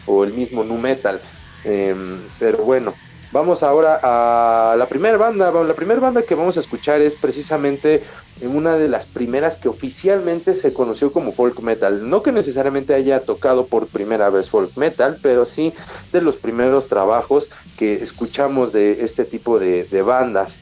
o 0.06 0.24
el 0.24 0.32
mismo 0.32 0.64
nu 0.64 0.78
metal. 0.78 1.20
Eh, 1.64 1.94
pero 2.38 2.58
bueno, 2.58 2.94
vamos 3.32 3.62
ahora 3.62 4.00
a 4.02 4.76
la 4.76 4.86
primera 4.86 5.16
banda. 5.16 5.50
La 5.50 5.74
primera 5.74 6.00
banda 6.00 6.22
que 6.22 6.34
vamos 6.34 6.56
a 6.56 6.60
escuchar 6.60 7.00
es 7.00 7.14
precisamente 7.14 8.02
una 8.42 8.76
de 8.76 8.88
las 8.88 9.06
primeras 9.06 9.56
que 9.56 9.68
oficialmente 9.68 10.56
se 10.56 10.72
conoció 10.72 11.12
como 11.12 11.32
folk 11.32 11.60
metal. 11.60 12.08
No 12.08 12.22
que 12.22 12.32
necesariamente 12.32 12.94
haya 12.94 13.20
tocado 13.20 13.66
por 13.66 13.86
primera 13.86 14.30
vez 14.30 14.48
folk 14.50 14.76
metal, 14.76 15.18
pero 15.22 15.46
sí 15.46 15.72
de 16.12 16.20
los 16.20 16.36
primeros 16.36 16.88
trabajos 16.88 17.50
que 17.76 18.02
escuchamos 18.02 18.72
de 18.72 19.04
este 19.04 19.24
tipo 19.24 19.58
de 19.58 20.02
bandas. 20.02 20.58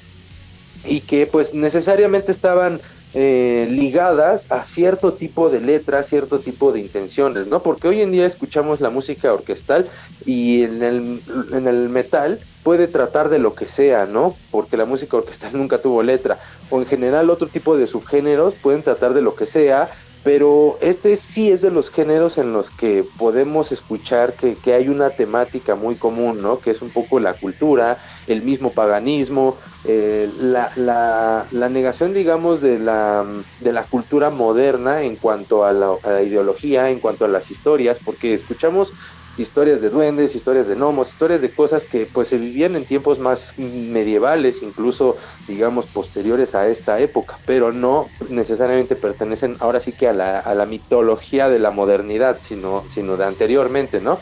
Y 0.84 1.02
que 1.02 1.26
pues 1.26 1.54
necesariamente 1.54 2.32
estaban 2.32 2.80
eh, 3.14 3.68
ligadas 3.70 4.50
a 4.50 4.64
cierto 4.64 5.12
tipo 5.12 5.50
de 5.50 5.60
letras, 5.60 6.06
cierto 6.08 6.38
tipo 6.38 6.72
de 6.72 6.80
intenciones, 6.80 7.46
¿no? 7.46 7.62
Porque 7.62 7.88
hoy 7.88 8.00
en 8.00 8.12
día 8.12 8.24
escuchamos 8.24 8.80
la 8.80 8.90
música 8.90 9.32
orquestal 9.32 9.88
y 10.24 10.62
en 10.62 10.82
el, 10.82 11.22
en 11.52 11.68
el 11.68 11.88
metal 11.88 12.40
puede 12.62 12.86
tratar 12.86 13.28
de 13.28 13.38
lo 13.38 13.54
que 13.54 13.66
sea, 13.66 14.06
¿no? 14.06 14.34
Porque 14.50 14.76
la 14.76 14.84
música 14.84 15.16
orquestal 15.16 15.52
nunca 15.52 15.78
tuvo 15.78 16.02
letra. 16.02 16.38
O 16.70 16.78
en 16.78 16.86
general 16.86 17.28
otro 17.28 17.48
tipo 17.48 17.76
de 17.76 17.86
subgéneros 17.86 18.54
pueden 18.54 18.82
tratar 18.82 19.12
de 19.14 19.22
lo 19.22 19.34
que 19.34 19.46
sea, 19.46 19.90
pero 20.24 20.78
este 20.80 21.16
sí 21.16 21.50
es 21.50 21.62
de 21.62 21.70
los 21.70 21.90
géneros 21.90 22.38
en 22.38 22.52
los 22.52 22.70
que 22.70 23.04
podemos 23.18 23.72
escuchar 23.72 24.34
que, 24.34 24.54
que, 24.54 24.74
hay 24.74 24.88
una 24.88 25.10
temática 25.10 25.74
muy 25.74 25.96
común, 25.96 26.40
¿no? 26.40 26.60
Que 26.60 26.70
es 26.70 26.80
un 26.80 26.90
poco 26.90 27.18
la 27.18 27.34
cultura, 27.34 27.98
el 28.28 28.42
mismo 28.42 28.70
paganismo, 28.70 29.56
eh, 29.84 30.30
la, 30.38 30.70
la, 30.76 31.46
la, 31.50 31.68
negación, 31.68 32.14
digamos, 32.14 32.60
de 32.60 32.78
la, 32.78 33.26
de 33.60 33.72
la 33.72 33.82
cultura 33.82 34.30
moderna 34.30 35.02
en 35.02 35.16
cuanto 35.16 35.64
a 35.64 35.72
la, 35.72 35.92
a 36.02 36.10
la 36.10 36.22
ideología, 36.22 36.90
en 36.90 37.00
cuanto 37.00 37.24
a 37.24 37.28
las 37.28 37.50
historias, 37.50 37.98
porque 38.04 38.32
escuchamos 38.32 38.92
historias 39.38 39.80
de 39.80 39.90
duendes, 39.90 40.34
historias 40.34 40.68
de 40.68 40.74
gnomos, 40.74 41.08
historias 41.08 41.40
de 41.40 41.50
cosas 41.50 41.84
que 41.84 42.06
pues 42.06 42.28
se 42.28 42.38
vivían 42.38 42.76
en 42.76 42.84
tiempos 42.84 43.18
más 43.18 43.54
medievales, 43.58 44.62
incluso 44.62 45.16
digamos 45.48 45.86
posteriores 45.86 46.54
a 46.54 46.68
esta 46.68 47.00
época, 47.00 47.38
pero 47.46 47.72
no 47.72 48.08
necesariamente 48.28 48.94
pertenecen 48.94 49.56
ahora 49.60 49.80
sí 49.80 49.92
que 49.92 50.08
a 50.08 50.12
la, 50.12 50.38
a 50.38 50.54
la 50.54 50.66
mitología 50.66 51.48
de 51.48 51.58
la 51.58 51.70
modernidad, 51.70 52.38
sino, 52.42 52.84
sino 52.88 53.16
de 53.16 53.24
anteriormente, 53.24 54.00
¿no? 54.00 54.18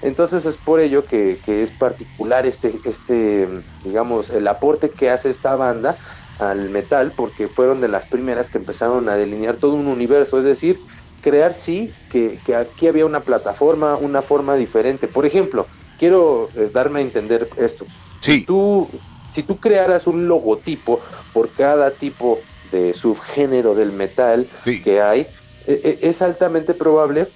Entonces 0.00 0.46
es 0.46 0.56
por 0.56 0.80
ello 0.80 1.04
que, 1.04 1.38
que 1.44 1.62
es 1.62 1.72
particular 1.72 2.46
este, 2.46 2.72
este, 2.84 3.48
digamos, 3.84 4.30
el 4.30 4.46
aporte 4.46 4.90
que 4.90 5.10
hace 5.10 5.30
esta 5.30 5.56
banda 5.56 5.96
al 6.38 6.70
metal, 6.70 7.12
porque 7.16 7.48
fueron 7.48 7.80
de 7.80 7.88
las 7.88 8.06
primeras 8.06 8.48
que 8.48 8.58
empezaron 8.58 9.08
a 9.08 9.16
delinear 9.16 9.56
todo 9.56 9.74
un 9.74 9.88
universo, 9.88 10.38
es 10.38 10.44
decir, 10.44 10.80
crear 11.22 11.54
sí 11.54 11.92
que, 12.10 12.38
que 12.44 12.54
aquí 12.54 12.86
había 12.86 13.06
una 13.06 13.20
plataforma, 13.20 13.96
una 13.96 14.22
forma 14.22 14.56
diferente. 14.56 15.08
Por 15.08 15.26
ejemplo, 15.26 15.66
quiero 15.98 16.48
eh, 16.56 16.70
darme 16.72 17.00
a 17.00 17.02
entender 17.02 17.48
esto. 17.56 17.84
Sí. 18.20 18.44
Tú, 18.46 18.88
si 19.34 19.42
tú 19.42 19.58
crearas 19.58 20.06
un 20.06 20.26
logotipo 20.28 21.00
por 21.32 21.50
cada 21.50 21.90
tipo 21.90 22.38
de 22.72 22.92
subgénero 22.92 23.74
del 23.74 23.92
metal 23.92 24.46
Sí. 24.64 24.82
que 24.82 25.00
hay, 25.00 25.20
eh, 25.66 25.80
eh, 25.84 25.98
es 26.02 26.22
altamente 26.22 26.74
probable 26.74 27.26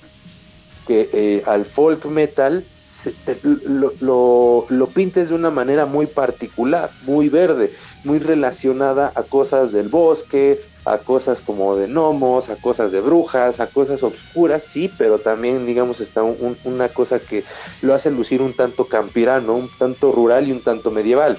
que 0.87 1.09
eh, 1.13 1.43
al 1.47 1.65
folk 1.65 2.05
metal 2.07 2.65
se- 2.83 3.13
te- 3.13 3.39
lo, 3.43 3.93
lo- 4.01 4.67
lo 4.69 4.87
pintes 4.89 5.29
de 5.29 5.35
una 5.35 5.51
manera 5.51 5.87
muy 5.87 6.07
particular, 6.07 6.91
muy 7.05 7.29
verde, 7.29 7.73
muy 8.05 8.19
relacionada 8.19 9.13
a 9.15 9.23
cosas 9.23 9.73
del 9.73 9.89
bosque, 9.89 10.61
a 10.85 10.99
cosas 10.99 11.41
como 11.41 11.77
de 11.77 11.87
gnomos, 11.87 12.51
a 12.51 12.57
cosas 12.57 12.91
de 12.91 13.01
brujas, 13.01 13.61
a 13.61 13.67
cosas 13.69 14.03
obscuras, 14.03 14.65
sí, 14.65 14.91
pero 14.99 15.19
también, 15.19 15.65
digamos, 15.65 16.01
está 16.01 16.23
un- 16.23 16.37
un- 16.41 16.59
una 16.65 16.89
cosa 16.89 17.21
que 17.21 17.45
lo 17.83 17.95
hace 17.95 18.11
lucir 18.11 18.43
un 18.43 18.53
tanto 18.55 18.87
campirano, 18.89 19.55
un 19.55 19.71
tanto 19.79 20.11
rural 20.13 20.49
y 20.49 20.53
un 20.53 20.61
tanto 20.61 20.91
medieval. 20.91 21.39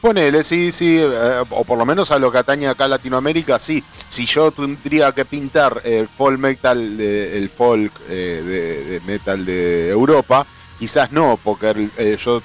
Ponele, 0.00 0.44
sí, 0.44 0.70
sí, 0.70 0.98
eh, 1.00 1.42
o 1.50 1.64
por 1.64 1.76
lo 1.76 1.84
menos 1.84 2.12
a 2.12 2.20
lo 2.20 2.30
que 2.30 2.38
atañe 2.38 2.68
acá 2.68 2.84
a 2.84 2.88
Latinoamérica, 2.88 3.58
sí. 3.58 3.82
Si 4.08 4.26
yo 4.26 4.52
tendría 4.52 5.10
que 5.10 5.24
pintar 5.24 5.80
el 5.82 6.06
folk 6.06 6.38
metal, 6.38 6.96
de- 6.96 7.36
el 7.36 7.48
folk 7.50 7.92
eh, 8.08 8.42
de, 8.46 9.00
metal 9.12 9.44
de 9.44 9.88
Europa, 9.90 10.46
quizás 10.78 11.10
no, 11.10 11.36
porque 11.42 11.88
eh, 11.96 12.16
yo, 12.24 12.40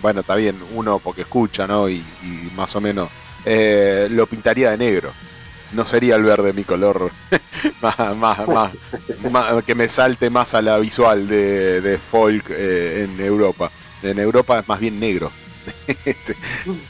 bueno, 0.00 0.20
está 0.20 0.34
bien, 0.36 0.56
uno 0.74 0.98
porque 0.98 1.20
escucha, 1.22 1.66
¿no? 1.66 1.90
Y, 1.90 1.96
y 2.22 2.50
más 2.56 2.74
o 2.74 2.80
menos 2.80 3.10
eh, 3.44 4.08
lo 4.10 4.26
pintaría 4.26 4.70
de 4.70 4.78
negro. 4.78 5.12
No 5.74 5.84
sería 5.86 6.16
el 6.16 6.22
verde 6.22 6.52
mi 6.52 6.64
color 6.64 7.10
más, 7.82 8.16
más, 8.16 8.46
más, 8.48 8.72
más- 9.30 9.64
que 9.64 9.74
me 9.74 9.88
salte 9.88 10.30
más 10.30 10.54
a 10.54 10.62
la 10.62 10.78
visual 10.78 11.26
de, 11.28 11.80
de 11.80 11.98
folk 11.98 12.46
eh, 12.50 13.06
en 13.08 13.20
Europa. 13.24 13.70
En 14.02 14.18
Europa 14.18 14.58
es 14.60 14.68
más 14.68 14.80
bien 14.80 14.98
negro. 15.00 15.30
Este, 16.04 16.36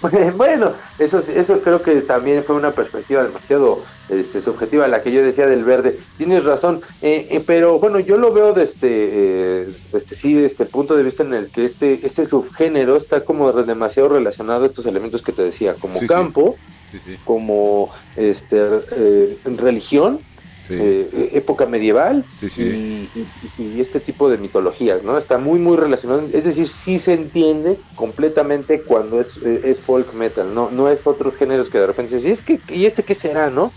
Bueno, 0.36 0.72
eso, 0.98 1.18
eso 1.18 1.60
creo 1.60 1.80
que 1.82 1.96
también 2.02 2.42
fue 2.44 2.56
una 2.56 2.72
perspectiva 2.72 3.22
demasiado 3.22 3.82
este, 4.08 4.40
subjetiva, 4.40 4.88
la 4.88 5.00
que 5.02 5.12
yo 5.12 5.22
decía 5.22 5.46
del 5.46 5.64
verde. 5.64 5.98
Tienes 6.18 6.44
razón, 6.44 6.82
eh, 7.00 7.28
eh, 7.30 7.42
pero 7.46 7.78
bueno, 7.78 8.00
yo 8.00 8.16
lo 8.16 8.32
veo 8.32 8.52
desde, 8.52 8.78
eh, 8.82 9.68
desde 9.92 10.16
sí, 10.16 10.34
desde 10.34 10.64
el 10.64 10.70
punto 10.70 10.96
de 10.96 11.04
vista 11.04 11.22
en 11.22 11.34
el 11.34 11.50
que 11.50 11.64
este, 11.64 12.00
este 12.04 12.26
subgénero 12.26 12.96
está 12.96 13.24
como 13.24 13.52
demasiado 13.52 14.08
relacionado 14.10 14.64
a 14.64 14.66
estos 14.66 14.86
elementos 14.86 15.22
que 15.22 15.32
te 15.32 15.42
decía, 15.42 15.74
como 15.74 15.94
sí. 15.94 16.06
campo, 16.08 16.56
sí, 16.58 16.74
sí, 17.04 17.16
como 17.24 17.90
este, 18.16 18.56
eh, 18.96 19.36
religión, 19.58 20.20
sí. 20.62 20.74
eh, 20.78 21.30
época 21.34 21.66
medieval 21.66 22.24
Sí, 22.40 22.48
sí. 22.48 22.62
Y, 22.62 23.18
y- 23.60 23.62
y 23.76 23.80
este 23.80 24.00
tipo 24.00 24.28
de 24.30 24.38
mitologías, 24.38 25.02
¿no? 25.02 25.16
Está 25.18 25.38
muy, 25.38 25.58
muy 25.58 25.76
relacionado. 25.76 26.22
Es 26.32 26.44
decir, 26.44 26.68
sí 26.68 26.98
se 26.98 27.12
entiende 27.14 27.78
completamente 27.96 28.82
cuando 28.82 29.20
es, 29.20 29.36
eh, 29.44 29.60
es 29.64 29.78
folk 29.78 30.12
metal, 30.14 30.54
¿no? 30.54 30.70
No 30.70 30.88
es 30.88 31.06
otros 31.06 31.36
géneros 31.36 31.68
que 31.70 31.78
de 31.78 31.86
repente 31.86 32.14
dices, 32.14 32.28
"¿Y 32.28 32.32
es 32.32 32.42
que, 32.42 32.74
¿y 32.74 32.86
este 32.86 33.02
qué 33.02 33.14
será, 33.14 33.50
no? 33.50 33.72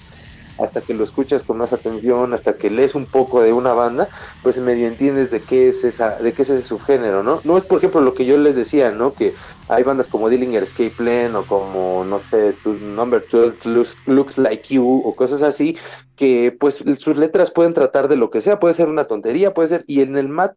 Hasta 0.57 0.81
que 0.81 0.93
lo 0.93 1.03
escuchas 1.03 1.43
con 1.43 1.57
más 1.57 1.73
atención, 1.73 2.33
hasta 2.33 2.57
que 2.57 2.69
lees 2.69 2.95
un 2.95 3.05
poco 3.05 3.41
de 3.41 3.53
una 3.53 3.73
banda, 3.73 4.09
pues 4.43 4.57
medio 4.57 4.87
entiendes 4.87 5.29
de 5.31 5.39
qué 5.39 5.67
es 5.67 5.83
esa, 5.83 6.17
de 6.17 6.33
qué 6.33 6.41
es 6.41 6.49
ese 6.49 6.67
subgénero, 6.67 7.23
¿no? 7.23 7.41
No 7.43 7.57
es, 7.57 7.63
por 7.63 7.77
ejemplo, 7.77 8.01
lo 8.01 8.13
que 8.13 8.25
yo 8.25 8.37
les 8.37 8.55
decía, 8.55 8.91
¿no? 8.91 9.13
Que 9.13 9.33
hay 9.69 9.83
bandas 9.83 10.07
como 10.07 10.29
Dillinger 10.29 10.63
Escape 10.63 10.91
Plan 10.91 11.35
o 11.35 11.45
como, 11.45 12.05
no 12.05 12.19
sé, 12.19 12.55
Number 12.65 13.25
12 13.29 13.69
looks, 13.69 13.97
looks 14.05 14.37
Like 14.37 14.73
You 14.73 15.01
o 15.05 15.15
cosas 15.15 15.41
así, 15.41 15.77
que 16.15 16.55
pues 16.57 16.83
sus 16.97 17.17
letras 17.17 17.51
pueden 17.51 17.73
tratar 17.73 18.07
de 18.07 18.17
lo 18.17 18.29
que 18.29 18.41
sea, 18.41 18.59
puede 18.59 18.73
ser 18.73 18.87
una 18.87 19.05
tontería, 19.05 19.53
puede 19.53 19.67
ser, 19.67 19.83
y 19.87 20.01
en 20.01 20.17
el 20.17 20.29
mat, 20.29 20.55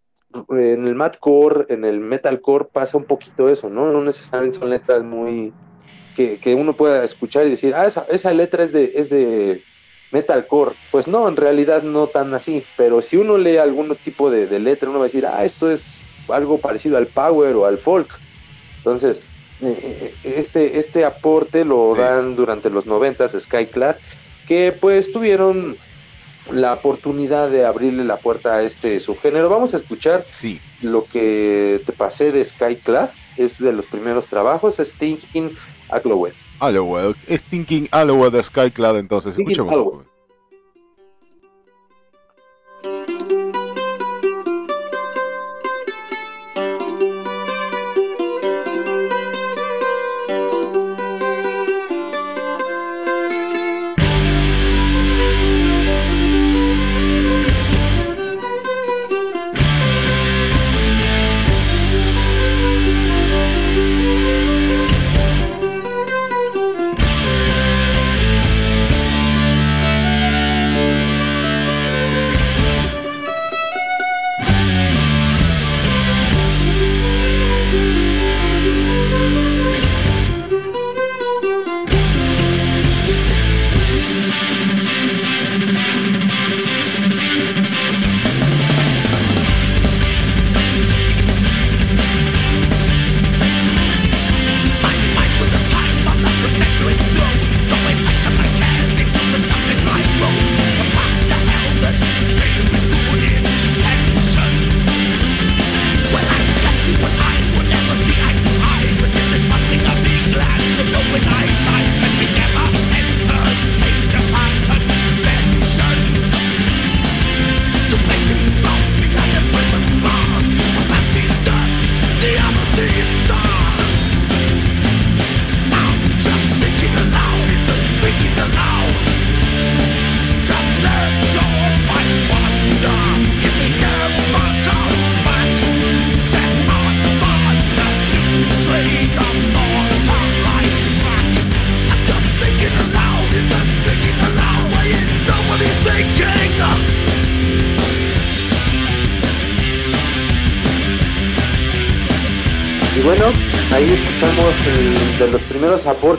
en 0.48 0.86
el 0.86 0.94
madcore, 0.94 1.66
en 1.68 1.84
el 1.84 2.00
metalcore 2.00 2.68
pasa 2.72 2.96
un 2.96 3.04
poquito 3.04 3.48
eso, 3.48 3.68
¿no? 3.68 3.92
No 3.92 4.02
necesariamente 4.02 4.58
son 4.58 4.70
letras 4.70 5.02
muy 5.02 5.52
que, 6.16 6.38
que 6.38 6.54
uno 6.54 6.76
pueda 6.76 7.04
escuchar 7.04 7.46
y 7.46 7.50
decir, 7.50 7.74
ah, 7.74 7.86
esa, 7.86 8.06
esa 8.08 8.32
letra 8.32 8.64
es 8.64 8.72
de, 8.72 8.92
es 8.94 9.10
de 9.10 9.62
metalcore. 10.10 10.74
Pues 10.90 11.06
no, 11.06 11.28
en 11.28 11.36
realidad 11.36 11.82
no 11.82 12.06
tan 12.08 12.34
así, 12.34 12.64
pero 12.76 13.00
si 13.02 13.16
uno 13.16 13.38
lee 13.38 13.56
algún 13.58 13.96
tipo 13.96 14.30
de, 14.30 14.46
de 14.46 14.58
letra, 14.58 14.88
uno 14.88 14.98
va 14.98 15.04
a 15.04 15.08
decir, 15.08 15.26
ah, 15.26 15.44
esto 15.44 15.70
es 15.70 16.00
algo 16.28 16.58
parecido 16.58 16.96
al 16.96 17.06
power 17.06 17.54
o 17.56 17.66
al 17.66 17.78
folk. 17.78 18.08
Entonces, 18.78 19.22
eh, 19.62 19.76
eh, 19.82 20.14
este, 20.38 20.78
este 20.78 21.04
aporte 21.04 21.64
lo 21.64 21.94
dan 21.94 22.34
durante 22.36 22.70
los 22.70 22.86
noventas 22.86 23.36
Skyclad, 23.38 23.96
que 24.48 24.72
pues 24.72 25.12
tuvieron 25.12 25.76
la 26.50 26.72
oportunidad 26.72 27.50
de 27.50 27.64
abrirle 27.66 28.04
la 28.04 28.16
puerta 28.16 28.54
a 28.54 28.62
este 28.62 28.98
subgénero. 28.98 29.48
Vamos 29.48 29.74
a 29.74 29.76
escuchar 29.76 30.24
Sí. 30.40 30.60
lo 30.82 31.04
que 31.04 31.80
te 31.86 31.92
pasé 31.92 32.32
de 32.32 32.44
Skyclad, 32.44 33.10
es 33.36 33.58
de 33.58 33.72
los 33.72 33.86
primeros 33.86 34.26
trabajos, 34.26 34.80
es 34.80 34.94
Thinking 34.94 35.56
Aglowed. 35.90 36.32
Hallowed. 36.60 37.16
Es 37.26 37.42
Thinking 37.42 37.88
Hallowed 37.90 38.32
de 38.32 38.42
Skyclad, 38.42 38.98
entonces. 38.98 39.34
Thinking 39.34 39.52
Escuchemos. 39.52 40.09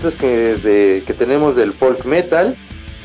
Aportes 0.01 0.15
que, 0.15 0.55
de- 0.55 1.03
que 1.05 1.13
tenemos 1.13 1.55
del 1.55 1.73
folk 1.73 2.05
metal. 2.05 2.55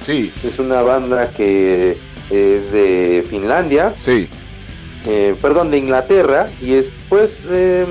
Sí, 0.01 0.33
Es 0.45 0.59
una 0.59 0.83
banda 0.83 1.31
que 1.31 1.99
es 2.31 2.71
de 2.71 3.25
Finlandia, 3.29 3.95
sí. 4.01 4.29
eh, 5.05 5.35
perdón, 5.41 5.71
de 5.71 5.79
Inglaterra, 5.79 6.47
y 6.63 6.75
es 6.75 6.97
pues 7.09 7.45
eh, 7.51 7.87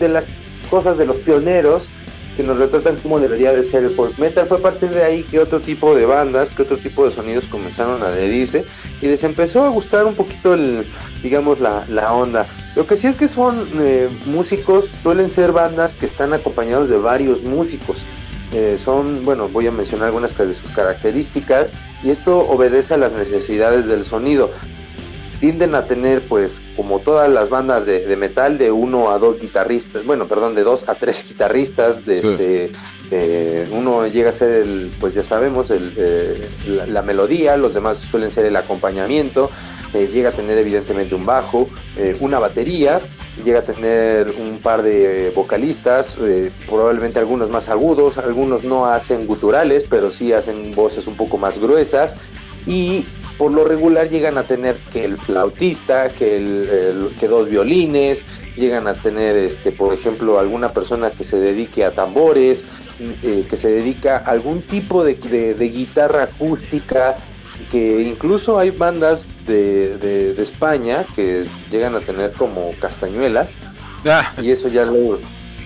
de 0.00 0.08
las 0.08 0.24
cosas 0.70 0.96
de 0.96 1.04
los 1.04 1.18
pioneros 1.18 1.88
que 2.36 2.42
nos 2.42 2.58
retratan 2.58 2.96
cómo 3.02 3.18
debería 3.18 3.52
de 3.52 3.62
ser 3.64 3.82
el 3.84 3.90
folk 3.90 4.18
metal. 4.18 4.46
Fue 4.46 4.58
a 4.58 4.60
partir 4.62 4.90
de 4.90 5.02
ahí 5.04 5.22
que 5.24 5.38
otro 5.40 5.60
tipo 5.60 5.94
de 5.94 6.04
bandas, 6.06 6.52
que 6.54 6.62
otro 6.62 6.76
tipo 6.78 7.04
de 7.06 7.10
sonidos 7.14 7.46
comenzaron 7.46 8.02
a 8.02 8.06
adherirse 8.08 8.64
y 9.02 9.06
les 9.06 9.22
empezó 9.24 9.64
a 9.64 9.68
gustar 9.70 10.04
un 10.06 10.14
poquito 10.14 10.52
el, 10.54 10.86
digamos, 11.22 11.60
la, 11.60 11.84
la 11.88 12.12
onda. 12.14 12.46
Lo 12.76 12.86
que 12.86 12.96
sí 12.96 13.06
es 13.08 13.16
que 13.16 13.26
son 13.28 13.66
eh, 13.80 14.08
músicos, 14.26 14.86
suelen 15.02 15.30
ser 15.30 15.52
bandas 15.52 15.94
que 15.94 16.04
están 16.06 16.32
acompañados 16.34 16.88
de 16.90 16.98
varios 16.98 17.42
músicos. 17.42 18.04
Eh, 18.56 18.78
son, 18.82 19.22
bueno, 19.22 19.50
voy 19.50 19.66
a 19.66 19.70
mencionar 19.70 20.06
algunas 20.06 20.34
de 20.36 20.54
sus 20.54 20.70
características 20.70 21.72
y 22.02 22.08
esto 22.10 22.38
obedece 22.38 22.94
a 22.94 22.96
las 22.96 23.12
necesidades 23.12 23.84
del 23.84 24.06
sonido. 24.06 24.50
Tienden 25.40 25.74
a 25.74 25.84
tener, 25.84 26.22
pues, 26.22 26.58
como 26.74 27.00
todas 27.00 27.28
las 27.30 27.50
bandas 27.50 27.84
de, 27.84 28.06
de 28.06 28.16
metal, 28.16 28.56
de 28.56 28.70
uno 28.72 29.10
a 29.10 29.18
dos 29.18 29.38
guitarristas, 29.38 30.06
bueno, 30.06 30.26
perdón, 30.26 30.54
de 30.54 30.62
dos 30.62 30.88
a 30.88 30.94
tres 30.94 31.26
guitarristas, 31.28 32.06
de 32.06 32.22
Sí. 32.22 32.28
este, 32.28 32.72
eh, 33.10 33.68
uno 33.72 34.06
llega 34.06 34.30
a 34.30 34.32
ser 34.32 34.50
el, 34.62 34.90
pues 34.98 35.12
ya 35.12 35.22
sabemos, 35.22 35.70
el, 35.70 35.92
eh, 35.98 36.40
la, 36.68 36.86
la 36.86 37.02
melodía, 37.02 37.58
los 37.58 37.74
demás 37.74 37.98
suelen 38.10 38.30
ser 38.30 38.46
el 38.46 38.56
acompañamiento, 38.56 39.50
eh, 39.92 40.08
llega 40.10 40.30
a 40.30 40.32
tener 40.32 40.56
evidentemente 40.56 41.14
un 41.14 41.26
bajo, 41.26 41.68
eh, 41.98 42.16
una 42.20 42.38
batería, 42.38 43.02
llega 43.44 43.60
a 43.60 43.62
tener 43.62 44.32
un 44.38 44.58
par 44.60 44.82
de 44.82 45.32
vocalistas, 45.34 46.16
eh, 46.20 46.50
probablemente 46.68 47.18
algunos 47.18 47.50
más 47.50 47.68
agudos, 47.68 48.18
algunos 48.18 48.64
no 48.64 48.86
hacen 48.86 49.26
guturales, 49.26 49.84
pero 49.88 50.10
sí 50.10 50.32
hacen 50.32 50.72
voces 50.74 51.06
un 51.06 51.16
poco 51.16 51.36
más 51.38 51.58
gruesas 51.60 52.16
y 52.66 53.04
por 53.38 53.52
lo 53.52 53.64
regular 53.64 54.08
llegan 54.08 54.38
a 54.38 54.44
tener 54.44 54.76
que 54.92 55.04
el 55.04 55.18
flautista, 55.18 56.08
que, 56.08 56.36
el, 56.36 57.10
que 57.20 57.28
dos 57.28 57.48
violines, 57.48 58.24
llegan 58.56 58.88
a 58.88 58.94
tener, 58.94 59.36
este, 59.36 59.70
por 59.72 59.92
ejemplo, 59.92 60.38
alguna 60.38 60.70
persona 60.72 61.10
que 61.10 61.22
se 61.24 61.36
dedique 61.36 61.84
a 61.84 61.90
tambores, 61.90 62.64
eh, 63.22 63.44
que 63.48 63.56
se 63.58 63.68
dedica 63.70 64.16
a 64.24 64.30
algún 64.30 64.62
tipo 64.62 65.04
de- 65.04 65.14
de 65.54 65.68
guitarra 65.68 66.22
acústica, 66.22 67.18
que 67.70 68.02
incluso 68.02 68.58
hay 68.58 68.70
bandas 68.70 69.26
de, 69.46 69.96
de- 69.98 70.34
de 70.34 70.42
España 70.42 71.04
que 71.14 71.44
llegan 71.70 71.94
a 71.94 72.00
tener 72.00 72.32
como 72.32 72.72
castañuelas. 72.80 73.52
Ah, 74.08 74.32
y 74.40 74.50
eso 74.50 74.68
ya 74.68 74.84
lo 74.84 75.18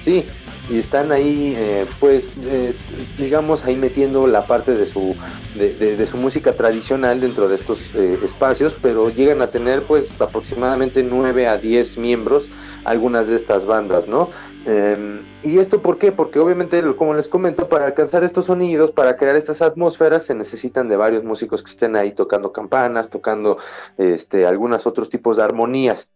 sí 0.05 0.25
y 0.71 0.79
están 0.79 1.11
ahí 1.13 1.53
eh, 1.57 1.85
pues 1.99 2.31
eh, 2.47 2.73
digamos 3.19 3.65
ahí 3.65 3.75
metiendo 3.77 4.27
la 4.29 4.47
parte 4.47 4.73
de 4.75 4.87
su 4.87 5.15
de, 5.57 5.75
de- 5.75 5.97
de 5.97 6.07
su 6.07 6.17
música 6.17 6.53
tradicional 6.53 7.21
dentro 7.21 7.49
de 7.49 7.57
estos 7.57 7.81
eh, 7.97 8.19
espacios 8.25 8.77
pero 8.81 9.11
llegan 9.11 9.43
a 9.43 9.49
tener 9.49 9.83
pues 9.83 10.07
aproximadamente 10.21 11.03
9 11.03 11.49
a 11.49 11.59
10 11.59 11.99
miembros 11.99 12.45
algunas 12.85 13.27
de 13.29 13.37
estas 13.37 13.67
bandas 13.67 14.07
no 14.07 14.31
Eh, 14.67 15.23
y 15.43 15.59
esto 15.59 15.81
por 15.81 15.97
qué 15.99 16.13
porque 16.13 16.39
obviamente 16.39 16.83
como 16.97 17.15
les 17.15 17.29
comento 17.29 17.67
para 17.71 17.87
alcanzar 17.87 18.25
estos 18.25 18.45
sonidos 18.45 18.91
para 18.91 19.17
crear 19.17 19.35
estas 19.37 19.63
atmósferas 19.63 20.25
se 20.25 20.35
necesitan 20.35 20.87
de 20.87 20.97
varios 20.97 21.25
músicos 21.25 21.63
que 21.63 21.71
estén 21.71 21.97
ahí 21.97 22.13
tocando 22.13 22.53
campanas 22.53 23.09
tocando 23.09 23.57
este 23.97 24.45
algunos 24.45 24.87
otros 24.87 25.09
tipos 25.09 25.39
de 25.39 25.45
armonías. 25.45 26.11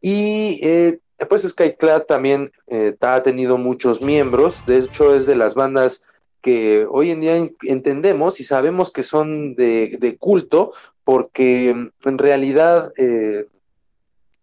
Y 0.00 0.60
eh, 0.62 0.98
pues 1.28 1.42
Skyclad 1.42 2.04
también 2.04 2.52
eh, 2.68 2.96
ha 3.02 3.22
tenido 3.22 3.58
muchos 3.58 4.00
miembros, 4.00 4.64
de 4.64 4.78
hecho 4.78 5.14
es 5.14 5.26
de 5.26 5.36
las 5.36 5.54
bandas 5.54 6.02
que 6.40 6.86
hoy 6.90 7.10
en 7.10 7.20
día 7.20 7.36
en- 7.36 7.54
entendemos 7.64 8.40
y 8.40 8.44
sabemos 8.44 8.92
que 8.92 9.02
son 9.02 9.54
de, 9.56 10.16
culto, 10.18 10.72
porque 11.04 11.68
en 12.04 12.18
realidad 12.18 12.94
eh, 12.96 13.46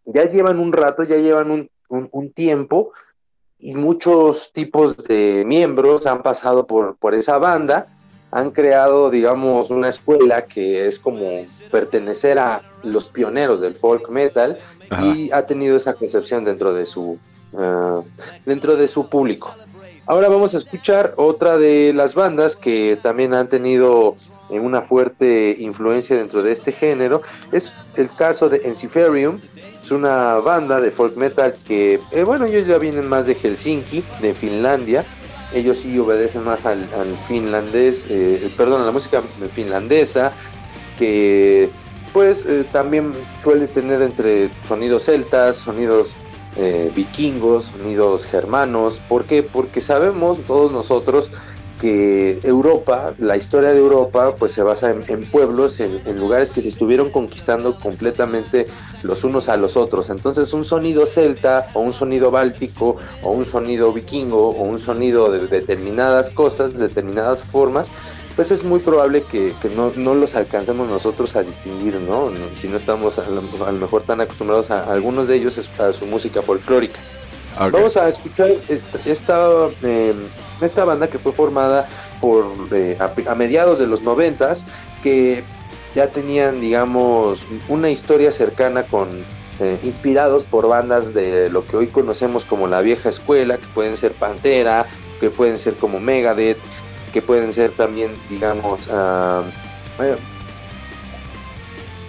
ya 0.06 0.30
llevan 0.30 0.60
un 0.60 0.74
rato, 0.74 1.04
ya 1.04 1.18
llevan 1.18 1.70
un 1.90 2.32
tiempo 2.34 2.92
y 3.60 3.74
muchos 3.74 4.52
tipos 4.54 4.98
de 4.98 5.44
miembros 5.46 6.06
han 6.06 6.22
pasado 6.22 6.68
por, 6.68 6.96
por 6.96 7.16
esa 7.16 7.38
banda, 7.38 7.88
han 8.32 8.52
creado, 8.52 9.10
digamos, 9.10 9.70
una 9.70 9.90
escuela 9.90 10.46
que 10.46 10.88
es 10.88 11.00
como 11.00 11.46
pertenecer 11.72 12.40
a 12.40 12.62
los 12.84 13.06
pioneros 13.06 13.62
del 13.62 13.76
folk 13.76 14.10
metal 14.10 14.58
Ajá. 14.90 15.06
y 15.06 15.32
ha 15.32 15.46
tenido 15.46 15.78
esa 15.78 15.94
concepción 15.94 16.44
dentro 16.44 16.74
de 16.74 16.86
su 16.86 17.18
ah, 17.58 18.02
dentro 18.46 18.76
de 18.76 18.88
su 18.88 19.10
público. 19.10 19.56
Ahora 20.06 20.30
vamos 20.30 20.54
a 20.54 20.58
escuchar 20.58 21.14
otra 21.18 21.58
de 21.58 21.92
las 21.94 22.16
bandas 22.16 22.56
que 22.56 22.98
también 23.02 23.34
han 23.34 23.50
tenido 23.50 24.16
eh, 24.50 24.60
una 24.60 24.82
fuerte 24.82 25.56
influencia 25.60 26.16
dentro 26.16 26.44
de 26.44 26.54
este 26.54 26.72
género. 26.72 27.22
Es 27.52 27.74
el 27.96 28.10
caso 28.10 28.48
de 28.50 28.62
Enciferium. 28.64 29.40
Es 29.88 29.92
una 29.92 30.34
banda 30.40 30.82
de 30.82 30.92
folk 30.92 31.16
metal 31.16 31.56
que, 31.66 32.02
eh, 32.12 32.24
bueno, 32.24 32.44
ellos 32.44 32.68
ya 32.68 32.78
vienen 32.78 33.08
más 33.08 33.26
de 33.26 33.36
Helsinki, 33.36 34.04
de 34.22 34.34
Finlandia. 34.34 35.06
Ellos 35.54 35.78
sí 35.78 35.98
obedecen 35.98 36.44
más 36.44 36.66
al, 36.66 36.90
finlandés, 37.26 38.06
eh, 38.10 38.52
perdón, 38.58 38.82
a 38.82 38.86
la 38.86 38.92
música 38.92 39.22
finlandesa, 39.56 40.34
que 41.00 41.70
pues 42.12 42.46
eh, 42.46 42.66
también 42.70 43.14
suele 43.42 43.68
tener 43.68 44.02
entre 44.02 44.50
sonidos 44.68 45.06
celtas, 45.06 45.56
sonidos 45.56 46.10
vikingos, 46.94 47.72
sonidos 47.80 48.26
germanos. 48.26 49.02
¿Por 49.08 49.24
qué? 49.24 49.42
Porque 49.42 49.80
sabemos 49.80 50.40
todos 50.46 50.74
nosotros 50.74 51.32
que 51.80 52.40
Europa, 52.44 53.14
la 53.20 53.38
historia 53.38 53.70
de 53.70 53.78
Europa, 53.78 54.36
pues 54.36 54.52
se 54.52 54.64
basa 54.64 54.92
en, 54.92 55.26
pueblos, 55.30 55.80
en, 55.80 56.02
lugares 56.20 56.52
que 56.52 56.62
se 56.62 56.70
estuvieron 56.70 57.10
conquistando 57.10 57.80
completamente 57.80 58.68
los 59.04 59.24
unos 59.24 59.50
a 59.50 59.58
los 59.58 59.78
otros. 59.78 60.10
Entonces 60.10 60.54
un 60.54 60.64
sonido 60.64 61.06
celta 61.06 61.68
o 61.74 61.82
un 61.82 61.94
sonido 61.94 62.32
báltico 62.32 62.98
o 63.24 63.32
un 63.32 63.46
sonido 63.46 63.94
vikingo 63.94 64.50
o 64.50 64.64
un 64.64 64.80
sonido 64.80 65.32
de 65.32 65.48
determinadas 65.48 66.30
cosas, 66.32 66.74
de 66.74 66.88
determinadas 66.88 67.42
formas, 67.42 67.90
pues 68.36 68.52
es 68.52 68.64
muy 68.64 68.80
probable 68.80 69.24
que, 69.24 69.54
no, 69.76 70.14
los 70.14 70.36
alcancemos 70.36 70.88
nosotros 70.88 71.36
a 71.36 71.42
distinguir, 71.42 71.96
¿no? 71.96 72.32
Si 72.54 72.68
no 72.68 72.78
estamos 72.78 73.18
a 73.18 73.28
lo, 73.30 73.42
a 73.66 73.72
lo 73.72 73.80
mejor 73.80 74.04
tan 74.04 74.22
acostumbrados 74.22 74.70
a, 74.70 74.92
algunos 74.92 75.28
de 75.28 75.36
ellos 75.36 75.58
a 75.80 75.92
su 75.92 76.06
música 76.06 76.44
folclórica. 76.44 77.00
Ok. 77.66 77.72
Vamos 77.72 77.98
a 77.98 78.08
escuchar 78.10 78.50
esta, 78.70 79.00
esta, 79.06 79.50
eh, 79.84 80.14
esta 80.62 80.86
banda 80.86 81.08
que 81.08 81.18
fue 81.20 81.32
formada 81.32 81.88
por 82.22 82.46
eh, 82.72 82.98
a, 83.00 83.12
a 83.32 83.36
mediados 83.36 83.80
de 83.80 83.88
los 83.88 84.02
noventas, 84.02 84.66
que 85.04 85.44
ya 85.96 86.08
tenían, 86.08 86.62
digamos, 86.62 87.46
una 87.68 87.90
historia 87.90 88.32
cercana 88.32 88.84
con 88.84 89.26
eh, 89.60 89.80
inspirados 89.84 90.44
por 90.44 90.68
bandas 90.68 91.14
de 91.14 91.50
lo 91.50 91.66
que 91.66 91.78
hoy 91.78 91.88
conocemos 91.88 92.46
como 92.46 92.68
la 92.68 92.82
vieja 92.82 93.10
escuela, 93.10 93.58
que 93.58 93.66
pueden 93.74 93.98
ser 93.98 94.12
Pantera, 94.12 94.86
que 95.20 95.30
pueden 95.32 95.58
ser 95.58 95.76
como 95.76 96.00
Megadeth, 96.00 96.58
que 97.12 97.22
pueden 97.24 97.52
ser 97.54 97.72
también, 97.72 98.12
digamos, 98.30 98.82
ah, 98.92 99.42
eh, 100.00 100.16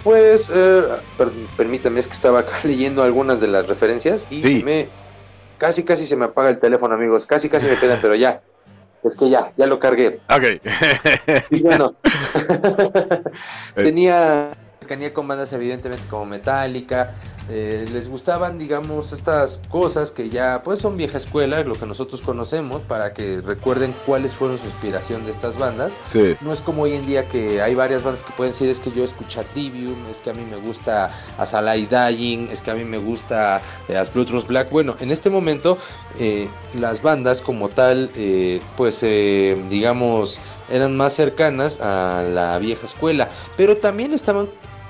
pues, 0.03 0.51
eh, 0.53 0.83
per- 1.17 1.31
permítame, 1.57 1.99
es 1.99 2.07
que 2.07 2.13
estaba 2.13 2.39
acá 2.39 2.59
leyendo 2.63 3.03
algunas 3.03 3.39
de 3.41 3.47
las 3.47 3.67
referencias 3.67 4.27
y 4.29 4.41
Sí. 4.43 4.61
me, 4.63 4.87
casi, 5.59 5.83
casi 5.83 6.07
se 6.07 6.15
me 6.15 6.25
apaga 6.25 6.49
el 6.49 6.57
teléfono, 6.57 6.95
amigos, 6.95 7.27
casi, 7.27 7.49
casi 7.49 7.67
me 7.67 7.77
quedan, 7.77 7.99
pero 8.01 8.15
ya, 8.15 8.41
es 9.03 9.15
que 9.15 9.29
ya, 9.29 9.53
ya 9.55 9.67
lo 9.67 9.77
cargué. 9.77 10.19
Ok. 10.27 10.61
Y 11.51 11.61
bueno, 11.61 11.95
tenía 13.75 14.49
cercanía 14.79 15.13
con 15.13 15.27
bandas 15.27 15.53
evidentemente 15.53 16.03
como 16.09 16.25
Metallica, 16.25 17.13
eh, 17.49 17.87
les 17.91 18.09
gustaban 18.09 18.57
digamos 18.57 19.11
estas 19.11 19.59
cosas 19.69 20.11
que 20.11 20.29
ya 20.29 20.61
pues 20.63 20.79
son 20.79 20.97
vieja 20.97 21.17
escuela, 21.17 21.63
lo 21.63 21.75
que 21.75 21.85
nosotros 21.85 22.21
conocemos, 22.21 22.81
para 22.81 23.13
que 23.13 23.41
recuerden 23.41 23.95
cuáles 24.05 24.33
fueron 24.33 24.59
su 24.59 24.65
inspiración 24.65 25.25
de 25.25 25.31
estas 25.31 25.57
bandas. 25.57 25.93
sí. 26.07 26.35
No 26.41 26.53
es 26.53 26.61
como 26.61 26.83
hoy 26.83 26.93
en 26.93 27.05
día 27.05 27.27
que 27.27 27.61
hay 27.61 27.75
varias 27.75 28.03
bandas 28.03 28.23
que 28.23 28.31
pueden 28.31 28.53
decir 28.53 28.69
es 28.69 28.79
que 28.79 28.91
yo 28.91 29.03
escucho 29.03 29.41
a 29.41 29.43
Trivium, 29.43 29.95
es 30.09 30.17
que 30.17 30.29
a 30.29 30.33
mí 30.33 30.45
me 30.49 30.57
gusta 30.57 31.11
Azalai 31.37 31.85
Dying, 31.85 32.49
es 32.51 32.61
que 32.61 32.71
a 32.71 32.75
mí 32.75 32.83
me 32.83 32.97
gusta 32.97 33.61
eh, 33.87 33.97
As 33.97 34.13
Runs 34.13 34.47
Black. 34.47 34.69
Bueno, 34.69 34.95
en 34.99 35.11
este 35.11 35.29
momento 35.29 35.77
eh, 36.19 36.49
las 36.77 37.01
bandas 37.01 37.41
como 37.41 37.69
tal, 37.69 38.11
eh, 38.15 38.59
pues 38.77 39.01
digamos, 39.69 40.39
eran 40.69 40.97
más 40.97 41.13
cercanas 41.13 41.79
a 41.81 42.23
la 42.23 42.57
vieja 42.59 42.85
escuela, 42.85 43.29
pero 43.57 43.77
también 43.77 44.13
estaban 44.13 44.49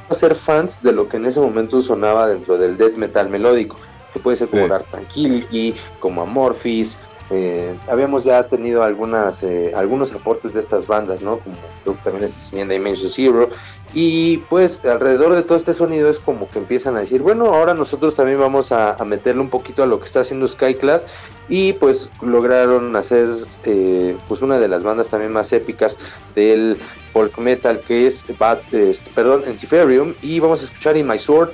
a 0.10 0.15
ser 0.15 0.36
fans 0.36 0.81
de 0.81 0.91
lo 0.91 1.07
que 1.07 1.18
en 1.18 1.26
ese 1.26 1.40
momento 1.40 1.81
sonaba 1.81 2.27
dentro 2.27 2.57
del 2.57 2.77
death 2.77 2.95
metal 2.95 3.30
melódico, 3.30 3.76
que 4.14 4.19
puede 4.19 4.38
ser 4.38 4.49
como 4.49 4.64
Sí. 4.64 4.69
Dark 4.69 4.86
Tranquility, 4.91 5.76
como 5.99 6.22
Amorphis, 6.22 6.99
eh, 7.31 7.76
habíamos 7.88 8.23
ya 8.23 8.41
tenido 8.44 8.81
algunas 8.81 9.44
eh, 9.44 9.72
algunos 9.76 10.11
aportes 10.11 10.53
de 10.53 10.61
estas 10.61 10.88
bandas, 10.88 11.22
¿no? 11.22 11.38
Como 11.38 11.56
creo 11.84 11.95
que 11.95 12.02
también 12.10 12.31
es 12.31 12.53
en 12.53 12.69
Dimension 12.69 13.10
Zero. 13.11 13.49
Y 13.94 14.38
pues 14.49 14.84
alrededor 14.86 15.36
de 15.36 15.44
todo 15.44 15.57
este 15.57 15.74
sonido 15.74 16.10
es 16.10 16.20
como 16.20 16.49
que 16.49 16.60
empiezan 16.60 16.95
a 16.95 16.99
decir, 16.99 17.22
bueno, 17.22 17.45
ahora 17.45 17.74
nosotros 17.74 18.16
también 18.16 18.40
vamos 18.40 18.72
a, 18.72 18.94
a 18.94 19.03
meterle 19.06 19.41
un 19.41 19.49
poquito 19.49 19.82
a 19.82 19.88
lo 19.88 19.99
que 19.99 20.06
está 20.06 20.22
haciendo 20.22 20.48
Skyclad. 20.48 21.02
Y 21.48 21.74
pues 21.74 22.10
lograron 22.22 22.95
hacer 22.95 23.30
eh, 23.64 24.16
pues 24.28 24.41
una 24.44 24.60
de 24.60 24.68
las 24.68 24.84
bandas 24.84 25.07
también 25.07 25.32
más 25.32 25.52
épicas 25.52 25.98
del 26.36 26.78
folk 27.11 27.38
metal 27.40 27.80
que 27.80 28.06
es 28.06 28.24
Bad, 28.38 28.60
este, 28.72 29.10
perdón, 29.11 29.44
Enciferium. 29.48 30.14
Y 30.22 30.40
vamos 30.40 30.61
a 30.61 30.66
escuchar 30.66 30.95
In 30.95 31.07
My 31.07 31.18
Sword. 31.18 31.52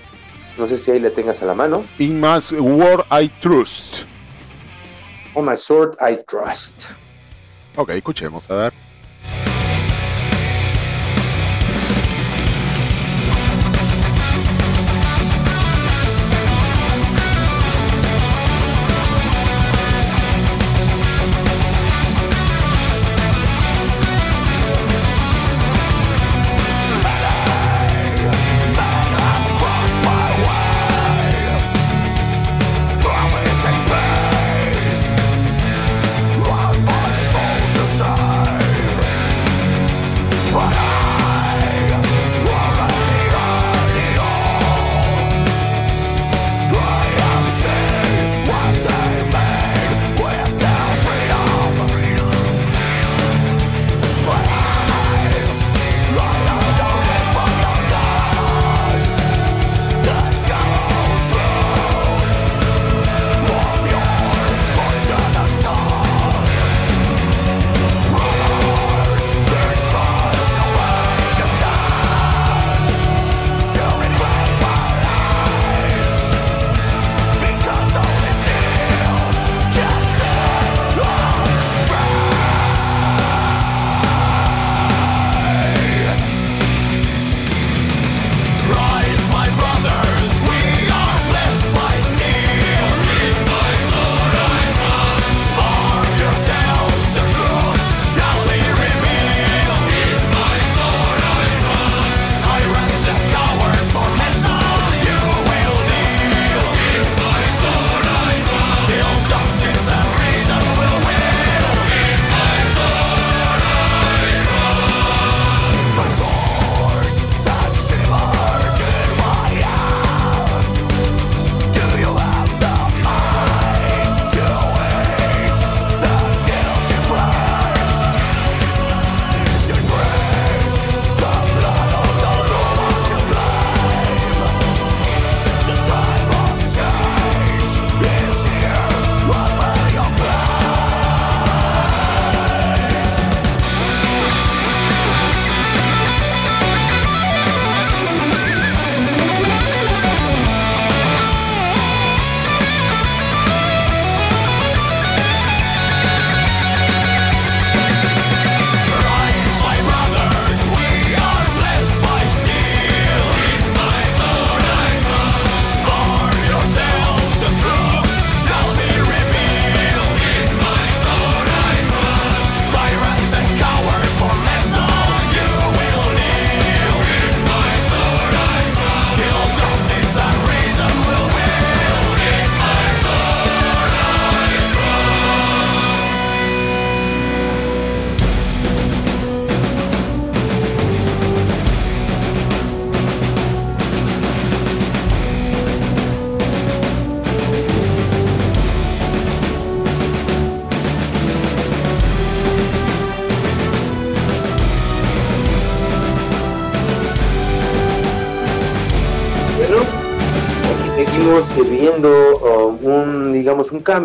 No 0.58 0.68
sé 0.68 0.78
si 0.78 0.92
ahí 0.92 1.00
le 1.00 1.12
tengas 1.12 1.42
a 1.42 1.46
la 1.46 1.54
mano. 1.54 1.84
In 2.00 2.20
my 2.20 2.40
word 2.60 3.06
I 3.12 3.30
trust. 3.40 4.06
On 5.36 5.44
My 5.44 5.58
Sword 5.58 5.98
I 6.00 6.18
Trust. 6.26 6.84
Ok, 7.76 7.90
escuchemos, 7.90 8.50
a 8.50 8.56
ver. 8.56 8.85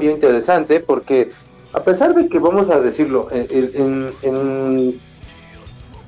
Cambio 0.01 0.11
interesante 0.13 0.81
porque 0.81 1.31
a 1.75 1.81
pesar 1.83 2.15
de 2.15 2.29
que 2.29 2.39
vamos 2.39 2.71
a 2.71 2.81
decirlo, 2.81 3.29
en, 3.31 3.47
en- 3.51 4.13
en, 4.23 5.01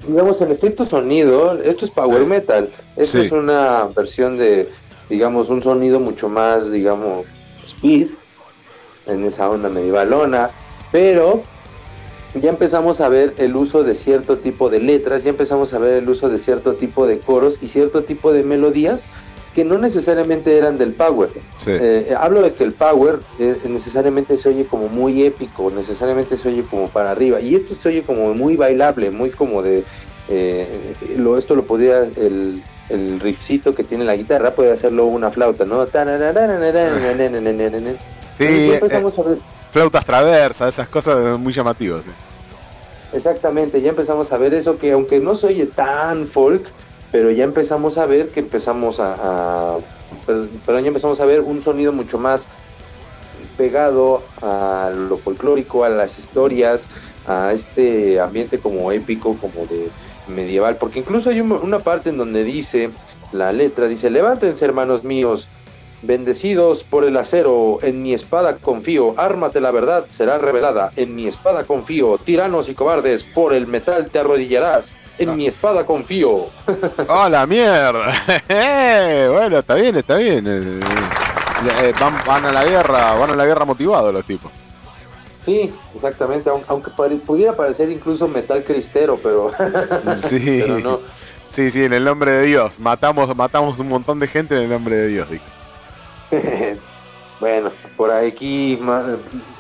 digamos, 0.08 0.40
en 0.40 0.50
estricto 0.52 0.84
sonido, 0.86 1.60
esto 1.62 1.84
es 1.84 1.90
power 1.90 2.24
metal, 2.26 2.70
esto 2.96 3.18
Sí. 3.18 3.26
es 3.26 3.32
una 3.32 3.84
versión 3.94 4.38
de, 4.38 4.68
digamos, 5.10 5.50
un 5.50 5.62
sonido 5.62 6.00
mucho 6.00 6.28
más, 6.28 6.72
digamos, 6.72 7.26
speed, 7.66 8.08
en 9.06 9.24
esa 9.26 9.48
onda 9.50 9.68
medievalona, 9.68 10.50
pero 10.90 11.42
ya 12.34 12.48
empezamos 12.50 13.00
a 13.02 13.08
ver 13.10 13.34
el 13.36 13.54
uso 13.54 13.84
de 13.84 13.94
cierto 13.96 14.38
tipo 14.38 14.70
de 14.70 14.80
letras, 14.80 15.22
ya 15.22 15.30
empezamos 15.30 15.72
a 15.74 15.78
ver 15.78 15.96
el 15.98 16.08
uso 16.08 16.28
de 16.30 16.38
cierto 16.38 16.74
tipo 16.74 17.06
de 17.06 17.18
coros 17.18 17.58
y 17.60 17.66
cierto 17.66 18.02
tipo 18.04 18.32
de 18.32 18.42
melodías 18.42 19.04
que 19.54 19.64
no 19.64 19.78
necesariamente 19.78 20.56
eran 20.56 20.76
del 20.78 20.92
power. 20.94 21.30
Sí. 21.62 21.70
Eh, 21.70 22.14
hablo 22.18 22.40
de 22.42 22.54
que 22.54 22.64
el 22.64 22.72
power 22.72 23.18
eh, 23.38 23.56
necesariamente 23.68 24.36
se 24.36 24.48
oye 24.48 24.64
como 24.66 24.88
muy 24.88 25.24
épico, 25.24 25.70
necesariamente 25.70 26.36
se 26.38 26.48
oye 26.48 26.62
como 26.62 26.88
para 26.88 27.10
arriba, 27.10 27.40
y 27.40 27.54
esto 27.54 27.74
se 27.74 27.88
oye 27.90 28.02
como 28.02 28.34
muy 28.34 28.56
bailable, 28.56 29.10
muy 29.10 29.30
como 29.30 29.62
de... 29.62 29.84
eh, 30.28 30.94
lo, 31.16 31.36
esto 31.36 31.54
lo 31.54 31.64
podría, 31.64 31.98
el, 31.98 32.62
el 32.88 33.20
riffcito 33.20 33.74
que 33.74 33.84
tiene 33.84 34.04
la 34.04 34.16
guitarra, 34.16 34.54
puede 34.54 34.72
hacerlo 34.72 35.06
una 35.06 35.30
flauta, 35.30 35.64
¿no? 35.64 35.86
Sí, 38.38 38.72
flautas 39.70 40.04
traversas, 40.04 40.68
esas 40.74 40.88
cosas 40.88 41.38
muy 41.38 41.52
llamativas. 41.52 42.02
Exactamente, 43.12 43.82
ya 43.82 43.90
empezamos 43.90 44.32
a 44.32 44.38
ver 44.38 44.54
eso 44.54 44.78
que 44.78 44.92
aunque 44.92 45.20
no 45.20 45.34
se 45.34 45.48
oye 45.48 45.66
tan 45.66 46.26
folk, 46.26 46.64
pero 47.12 47.30
ya 47.30 47.44
empezamos 47.44 47.98
a 47.98 48.06
ver 48.06 48.30
que 48.30 48.40
empezamos 48.40 48.98
a, 48.98 49.76
pero, 50.26 50.80
ya 50.80 50.88
empezamos 50.88 51.20
a 51.20 51.24
ver 51.26 51.40
un 51.40 51.62
sonido 51.62 51.92
mucho 51.92 52.18
más 52.18 52.46
pegado 53.56 54.22
a 54.40 54.90
lo 54.94 55.18
folclórico, 55.18 55.84
a 55.84 55.90
las 55.90 56.18
historias, 56.18 56.86
a 57.26 57.52
este 57.52 58.18
ambiente 58.18 58.58
como 58.58 58.90
épico, 58.90 59.36
como 59.36 59.66
de 59.66 59.90
medieval, 60.26 60.76
porque 60.76 61.00
incluso 61.00 61.30
hay 61.30 61.40
un- 61.40 61.52
una 61.52 61.78
parte 61.78 62.08
en 62.08 62.16
donde 62.16 62.44
dice, 62.44 62.90
la 63.32 63.52
letra 63.52 63.86
dice, 63.86 64.10
levántense 64.10 64.64
hermanos 64.64 65.04
míos, 65.04 65.48
Bendecidos 66.04 66.82
por 66.82 67.04
el 67.04 67.16
acero, 67.16 67.78
en 67.80 68.02
mi 68.02 68.12
espada 68.12 68.56
confío, 68.56 69.14
ármate 69.20 69.60
la 69.60 69.70
verdad 69.70 70.04
será 70.10 70.36
revelada, 70.36 70.90
en 70.96 71.14
mi 71.14 71.28
espada 71.28 71.62
confío, 71.62 72.18
tiranos 72.18 72.68
y 72.68 72.74
cobardes, 72.74 73.22
por 73.22 73.54
el 73.54 73.68
metal 73.68 74.10
te 74.10 74.18
arrodillarás, 74.18 74.94
en 75.22 75.30
Ah. 75.30 75.34
mi 75.34 75.46
espada 75.46 75.84
confío. 75.86 76.46
¡Oh, 77.08 77.28
la 77.30 77.46
mierda! 77.46 78.22
Eh, 78.48 79.28
bueno, 79.30 79.58
está 79.58 79.74
bien, 79.74 79.96
está 79.96 80.16
bien. 80.16 80.44
Eh, 80.46 80.80
eh, 81.82 81.92
van, 82.00 82.14
van 82.26 82.46
a 82.46 82.52
la 82.52 82.64
guerra, 82.64 83.14
van 83.14 83.30
a 83.30 83.36
la 83.36 83.46
guerra 83.46 83.64
motivados 83.64 84.12
los 84.12 84.24
tipos. 84.24 84.50
Sí, 85.44 85.72
exactamente, 85.94 86.48
aun- 86.50 86.64
aunque 86.68 86.90
pudiera 86.90 87.52
parecer 87.54 87.90
incluso 87.90 88.28
metal 88.28 88.62
cristero, 88.64 89.18
pero, 89.22 89.50
Sí. 90.14 90.60
pero 90.64 90.78
no. 90.80 91.00
Sí, 91.48 91.70
sí, 91.70 91.84
en 91.84 91.92
el 91.92 92.04
nombre 92.04 92.30
de 92.30 92.46
Dios. 92.46 92.78
Matamos, 92.78 93.36
matamos 93.36 93.78
un 93.78 93.88
montón 93.88 94.18
de 94.20 94.26
gente 94.28 94.54
en 94.56 94.62
el 94.62 94.68
nombre 94.70 94.96
de 94.96 95.06
Dios, 95.08 95.28
dijo. 95.30 95.44
Bueno, 97.42 97.72
por 97.96 98.12
aquí, 98.12 98.78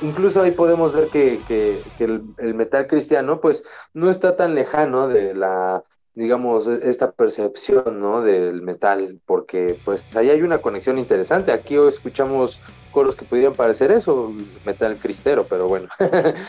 incluso 0.02 0.40
ahí 0.40 0.52
podemos 0.52 0.92
ver 0.92 1.08
que, 1.08 1.40
que- 1.48 1.82
que 1.98 2.04
el, 2.04 2.22
el 2.38 2.54
metal 2.54 2.86
cristiano, 2.86 3.40
pues, 3.40 3.64
no 3.92 4.08
está 4.08 4.36
tan 4.36 4.54
lejano 4.54 5.08
de 5.08 5.34
la, 5.34 5.82
digamos, 6.14 6.68
e- 6.68 6.88
esta 6.88 7.10
percepción, 7.10 7.98
¿no? 7.98 8.20
Del 8.20 8.62
metal, 8.62 9.18
porque, 9.26 9.74
pues, 9.84 10.04
ahí 10.14 10.30
hay 10.30 10.42
una 10.42 10.58
conexión 10.58 10.96
interesante. 10.96 11.50
Aquí 11.50 11.76
hoy 11.76 11.88
escuchamos 11.88 12.60
coros 12.92 13.16
que 13.16 13.24
pudieran 13.24 13.54
parecer 13.54 13.90
eso, 13.90 14.32
metal 14.64 14.96
cristero, 15.02 15.44
pero 15.50 15.66
bueno. 15.66 15.88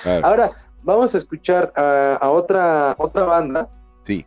Claro. 0.03 0.27
Ahora, 0.27 0.51
vamos 0.84 1.15
a 1.15 1.18
escuchar 1.18 1.73
a, 1.76 2.19
a 2.22 2.30
otra, 2.30 2.93
otra 2.99 3.23
banda, 3.23 3.69
Sí. 4.03 4.23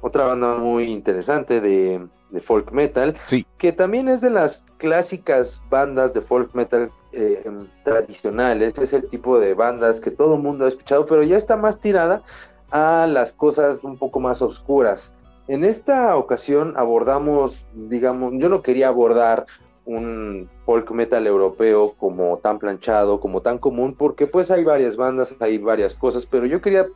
otra 0.00 0.24
banda 0.24 0.56
muy 0.56 0.84
interesante 0.84 1.60
de, 1.60 2.06
de 2.34 2.40
folk 2.40 2.72
metal, 2.72 3.16
Sí. 3.24 3.46
que 3.56 3.72
también 3.72 4.08
es 4.08 4.20
de 4.20 4.30
las 4.30 4.66
clásicas 4.76 5.62
bandas 5.70 6.12
de 6.12 6.20
folk 6.20 6.54
metal 6.54 6.90
eh, 7.12 7.44
tradicionales, 7.84 8.76
es 8.78 8.92
el 8.92 9.08
tipo 9.08 9.38
de 9.38 9.54
bandas 9.54 10.00
que 10.00 10.10
todo 10.10 10.34
el 10.34 10.42
mundo 10.42 10.64
ha 10.64 10.68
escuchado, 10.68 11.06
pero 11.06 11.22
ya 11.22 11.36
está 11.36 11.56
más 11.56 11.80
tirada 11.80 12.22
a 12.70 13.06
las 13.08 13.32
cosas 13.32 13.84
un 13.84 13.96
poco 13.98 14.18
más 14.20 14.42
oscuras. 14.42 15.12
En 15.46 15.62
esta 15.62 16.16
ocasión 16.16 16.74
abordamos, 16.76 17.64
digamos, 17.74 18.32
yo 18.36 18.48
no 18.48 18.62
quería 18.62 18.88
abordar 18.88 19.46
un 19.86 20.48
folk 20.64 20.90
metal 20.92 21.26
europeo 21.26 21.94
como 21.98 22.38
tan 22.38 22.58
planchado, 22.58 23.20
como 23.20 23.42
tan 23.42 23.58
común, 23.58 23.94
porque 23.94 24.26
pues 24.26 24.50
hay 24.50 24.64
varias 24.64 24.96
bandas, 24.96 25.36
hay 25.40 25.58
varias 25.58 25.94
cosas, 25.94 26.26
pero 26.26 26.46
yo 26.46 26.60
quería 26.62 26.86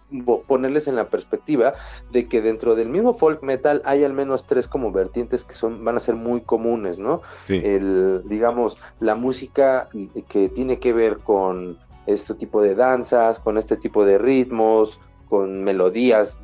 ponerles 0.47 0.89
en 0.89 0.97
la 0.97 1.09
perspectiva 1.09 1.75
de 2.13 2.29
que 2.29 2.41
dentro 2.41 2.75
del 2.75 2.89
mismo 2.89 3.15
folk 3.15 3.43
metal 3.43 3.83
hay 3.85 4.05
al 4.05 4.15
menos 4.15 4.47
tres 4.47 4.69
como 4.69 4.91
vertientes 4.91 5.45
que 5.45 5.55
son 5.55 5.85
van 5.85 5.97
a 5.97 6.01
ser 6.01 6.15
muy 6.15 6.41
comunes, 6.41 6.99
¿no? 6.99 7.21
Sí. 7.47 7.61
El 7.63 8.23
digamos 8.27 8.79
la 9.01 9.15
música 9.15 9.89
que 10.29 10.49
tiene 10.49 10.79
que 10.79 10.93
ver 10.93 11.19
con 11.19 11.79
este 12.07 12.35
tipo 12.35 12.63
de 12.63 12.75
danzas, 12.75 13.39
con 13.39 13.59
este 13.59 13.77
tipo 13.77 14.07
de 14.07 14.17
ritmos, 14.17 14.99
con 15.29 15.63
melodías 15.63 16.41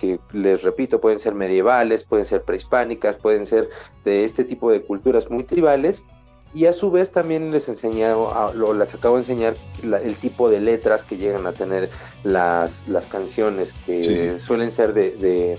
que 0.00 0.18
les 0.32 0.62
repito, 0.62 0.98
pueden 1.00 1.20
ser 1.20 1.34
medievales, 1.34 2.04
pueden 2.04 2.24
ser 2.24 2.42
prehispánicas, 2.42 3.16
pueden 3.16 3.46
ser 3.46 3.68
de 4.04 4.24
este 4.24 4.44
tipo 4.44 4.70
de 4.70 4.80
culturas 4.82 5.30
muy 5.30 5.44
tribales. 5.44 6.04
Y 6.54 6.64
a 6.66 6.72
su 6.72 6.90
vez 6.90 7.12
también 7.12 7.52
les 7.52 7.68
enseñaron, 7.68 8.26
a- 8.32 8.52
lo, 8.54 8.72
les 8.72 8.94
acabo 8.94 9.16
de 9.16 9.20
enseñar 9.20 9.54
la- 9.84 10.00
el 10.00 10.16
tipo 10.16 10.48
de 10.48 10.60
letras 10.60 11.04
que 11.04 11.16
llegan 11.18 11.46
a 11.46 11.52
tener 11.52 11.90
las, 12.24 12.88
las 12.88 13.06
canciones, 13.06 13.74
que 13.86 14.02
Sí, 14.38 14.44
suelen 14.46 14.72
ser 14.72 14.94
de, 14.94 15.10
de, 15.12 15.56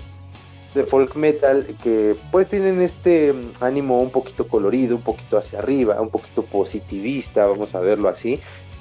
de 0.74 0.84
folk 0.84 1.14
metal, 1.14 1.76
que 1.82 2.16
pues 2.30 2.48
tienen 2.48 2.82
este 2.82 3.32
mm, 3.32 3.62
ánimo 3.64 4.00
un 4.00 4.10
poquito 4.10 4.48
colorido, 4.48 4.96
un 4.96 5.02
poquito 5.02 5.38
hacia 5.38 5.60
arriba, 5.60 5.98
un 6.00 6.10
poquito 6.10 6.42
positivista, 6.42 7.46
vamos 7.46 7.74
a 7.74 7.80
verlo 7.80 8.08
así. 8.08 8.38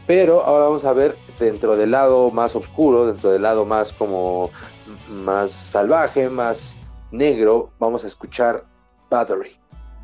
Pero 0.07 0.41
ahora 0.43 0.65
vamos 0.65 0.83
a 0.83 0.91
ver 0.93 1.15
dentro 1.39 1.77
del 1.77 1.91
lado 1.91 2.31
más 2.31 2.55
oscuro, 2.57 3.05
dentro 3.07 3.31
del 3.31 3.43
lado 3.43 3.65
más 3.65 3.93
como 3.93 4.49
más 5.11 5.51
salvaje, 5.51 6.29
más 6.29 6.77
negro, 7.11 7.71
vamos 7.79 8.03
a 8.03 8.07
escuchar 8.07 8.65
Battery, 9.09 9.57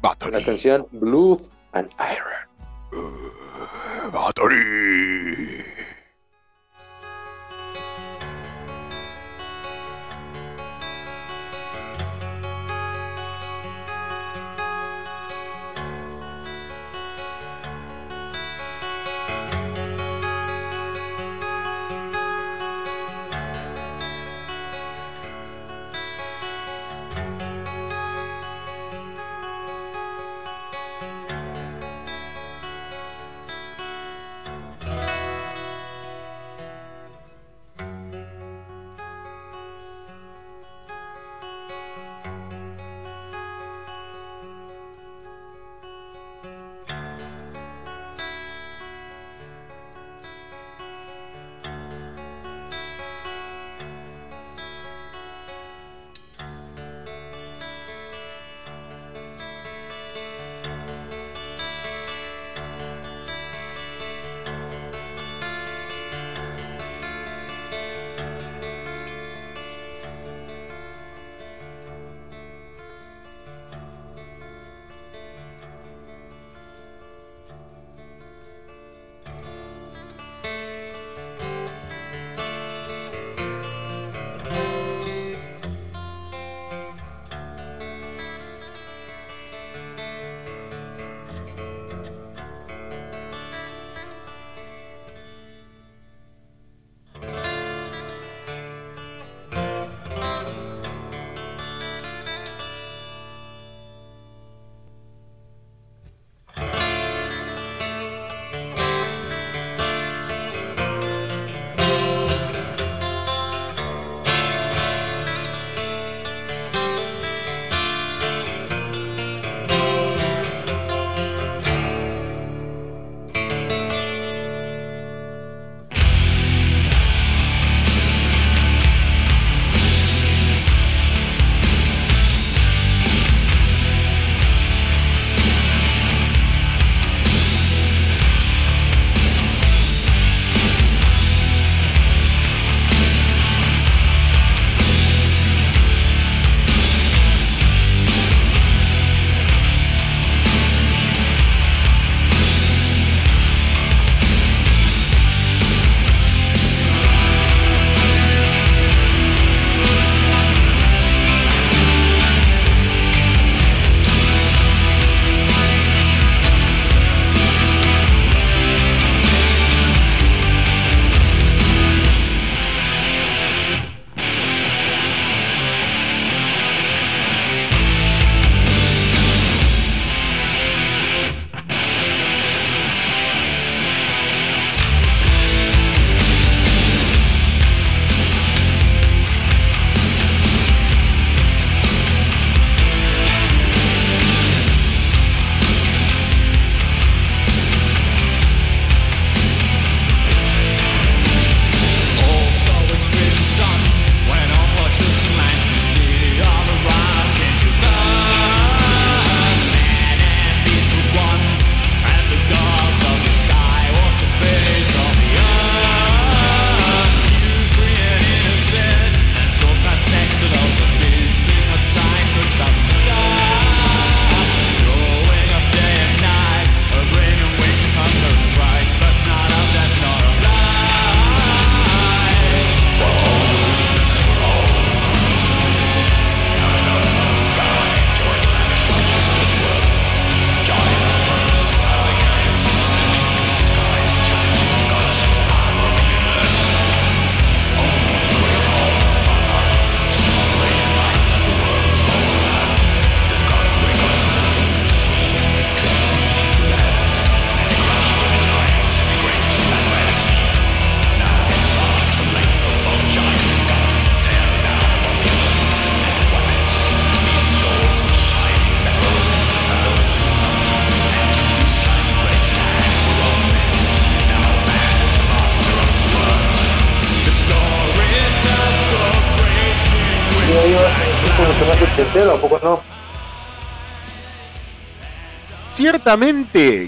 la 0.04 0.10
Battery. 0.10 0.44
canción 0.44 0.88
Blood 0.92 1.42
and 1.72 1.90
Iron. 2.00 2.38
Battery, 4.12 5.64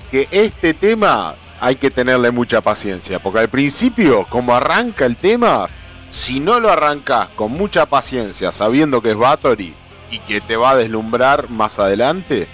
Que 0.10 0.28
este 0.32 0.74
tema 0.74 1.36
hay 1.60 1.76
que 1.76 1.92
tenerle 1.92 2.32
mucha 2.32 2.62
paciencia, 2.62 3.20
porque 3.20 3.40
al 3.40 3.50
principio, 3.50 4.26
como 4.30 4.56
arranca 4.56 5.06
el 5.06 5.18
tema, 5.18 5.68
si 6.10 6.40
no 6.40 6.60
lo 6.60 6.72
arrancas 6.72 7.28
con 7.36 7.52
mucha 7.52 7.86
paciencia, 7.86 8.52
sabiendo 8.54 9.02
que 9.02 9.12
es 9.12 9.18
Bathory 9.18 9.74
y 10.10 10.20
que 10.20 10.40
te 10.40 10.56
va 10.56 10.72
a 10.72 10.76
deslumbrar 10.78 11.50
más 11.50 11.80
adelante, 11.80 12.48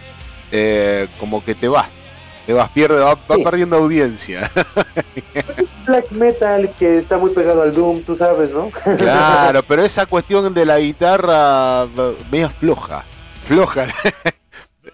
eh, 0.51 1.07
como 1.19 1.43
que 1.45 1.53
te 1.53 1.67
vas, 1.67 1.99
te 2.47 2.53
vas, 2.53 2.69
pierde, 2.71 2.99
va, 2.99 3.13
va 3.13 3.35
Sí. 3.35 3.43
perdiendo 3.43 3.75
audiencia. 3.77 4.51
Black 5.85 6.09
metal 6.11 6.69
que 6.79 6.97
está 6.97 7.19
muy 7.19 7.29
pegado 7.29 7.61
al 7.61 7.73
Doom, 7.75 8.01
tú 8.01 8.15
sabes, 8.15 8.49
¿no? 8.49 8.71
claro, 8.97 9.61
pero 9.67 9.83
esa 9.83 10.07
cuestión 10.07 10.51
de 10.51 10.65
la 10.65 10.79
guitarra 10.79 11.85
media 12.31 12.49
floja, 12.49 13.05
floja. 13.43 13.87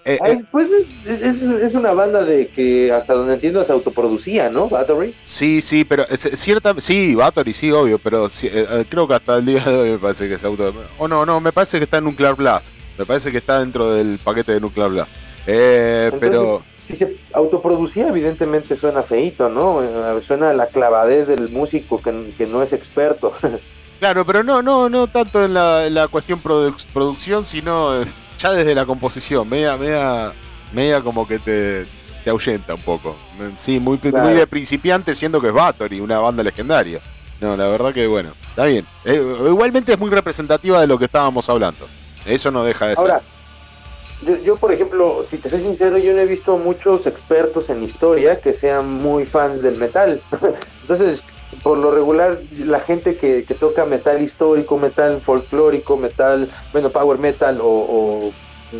Eh, 0.03 0.18
eh, 0.26 0.32
es- 0.32 0.45
pues 0.52 0.72
es, 0.72 1.06
es, 1.06 1.22
es- 1.22 1.44
es 1.44 1.73
una 1.73 1.91
banda 1.91 2.23
de 2.23 2.48
que 2.48 2.91
hasta 2.91 3.14
donde 3.14 3.36
entiendo 3.36 3.64
se 3.64 3.72
autoproducía, 3.72 4.49
¿no? 4.49 4.68
Battery. 4.68 5.14
Sí, 5.23 5.61
sí, 5.61 5.84
pero 5.84 6.06
cierta, 6.15 6.73
sí, 6.80 7.14
Bathory, 7.15 7.53
sí, 7.53 7.72
obvio, 7.72 7.99
pero 7.99 8.28
sí, 8.30 8.49
eh, 8.52 8.86
creo 8.90 9.07
que 9.07 9.14
hasta 9.14 9.38
el 9.38 9.45
día 9.45 9.64
de 9.64 9.76
hoy 9.78 9.90
me 9.91 9.99
parece 9.99 10.28
que 10.28 10.36
es 10.36 10.44
auto. 10.44 10.73
O 10.98 11.07
no, 11.07 11.26
no, 11.26 11.40
me 11.40 11.52
parece 11.52 11.78
que 11.78 11.84
está 11.84 11.98
en 11.99 12.06
Nuclear 12.06 12.36
Blast. 12.36 12.73
Me 12.98 13.06
parece 13.06 13.32
que 13.32 13.38
está 13.38 13.60
dentro 13.60 13.94
del 13.94 14.19
paquete 14.23 14.53
de 14.53 14.60
Nuclear 14.60 14.90
Blast. 14.90 15.11
Eh, 15.48 16.10
Entonces, 16.14 16.30
pero 16.30 16.61
Si 16.88 16.95
se 16.95 17.15
autoproducía, 17.34 18.07
evidentemente 18.10 18.76
suena 18.76 19.02
feíto, 19.03 19.49
¿no? 19.49 19.82
Suena 20.26 20.49
a 20.49 20.53
la 20.53 20.65
clavadez 20.68 21.28
del 21.28 21.49
músico 21.49 21.98
que, 21.99 22.34
que 22.38 22.48
no 22.48 22.61
es 22.64 22.73
experto. 22.73 23.34
claro, 23.99 24.26
pero 24.26 24.44
no, 24.44 24.61
no, 24.64 24.90
no 24.90 25.07
tanto 25.07 25.45
en 25.45 25.53
la, 25.53 25.86
en 25.88 25.94
la 25.94 26.07
cuestión 26.07 26.41
produ- 26.41 26.76
producción, 26.94 27.45
sino 27.45 28.03
ya 28.42 28.52
desde 28.52 28.74
la 28.74 28.86
composición, 28.86 29.48
media, 29.48 29.78
media, 29.78 30.32
media 30.74 31.02
como 31.02 31.28
que 31.28 31.40
te, 31.40 31.86
te 32.24 32.30
ahuyenta 32.30 32.74
un 32.74 32.82
poco. 32.82 33.16
Sí, 33.56 33.80
muy, 33.80 33.98
Claro. 33.98 34.26
muy 34.26 34.34
de 34.34 34.48
principiante, 34.48 35.14
siendo 35.16 35.40
que 35.42 35.48
es 35.48 35.54
Bathory, 35.54 36.00
una 36.00 36.20
banda 36.20 36.44
legendaria. 36.44 37.00
No, 37.40 37.56
la 37.56 37.68
verdad 37.68 37.94
que 37.94 38.06
bueno, 38.08 38.30
está 38.50 38.66
bien. 38.66 38.86
Eh, 39.06 39.24
igualmente 39.48 39.94
es 39.94 40.00
muy 40.00 40.10
representativa 40.10 40.80
de 40.80 40.88
lo 40.88 40.98
que 40.98 41.06
estábamos 41.06 41.50
hablando. 41.50 41.88
Eso 42.26 42.52
no 42.52 42.64
deja 42.64 42.88
de 42.88 42.96
ser. 42.96 43.06
Ahora, 43.12 43.22
yo, 44.22 44.38
yo, 44.38 44.56
por 44.56 44.72
ejemplo, 44.72 45.26
si 45.28 45.38
te 45.38 45.50
soy 45.50 45.62
sincero, 45.62 45.98
yo 45.98 46.14
no 46.14 46.20
he 46.20 46.26
visto 46.28 46.58
muchos 46.58 47.08
expertos 47.08 47.70
en 47.72 47.82
historia 47.82 48.40
que 48.40 48.54
sean 48.54 48.88
muy 49.02 49.26
fans 49.26 49.64
del 49.64 49.78
metal. 49.78 50.22
Entonces, 50.82 51.22
por 51.64 51.78
lo 51.78 51.91
regular, 51.91 52.40
la 52.65 52.80
gente 52.80 53.15
que, 53.15 53.44
que 53.44 53.53
toca 53.53 53.86
metal 53.86 54.22
histórico, 54.22 54.78
metal 54.78 55.22
folclórico, 55.22 55.98
metal, 55.98 56.48
bueno, 56.72 56.90
power 56.90 57.18
metal 57.18 57.60
o, 57.61 57.65
o 57.68 58.32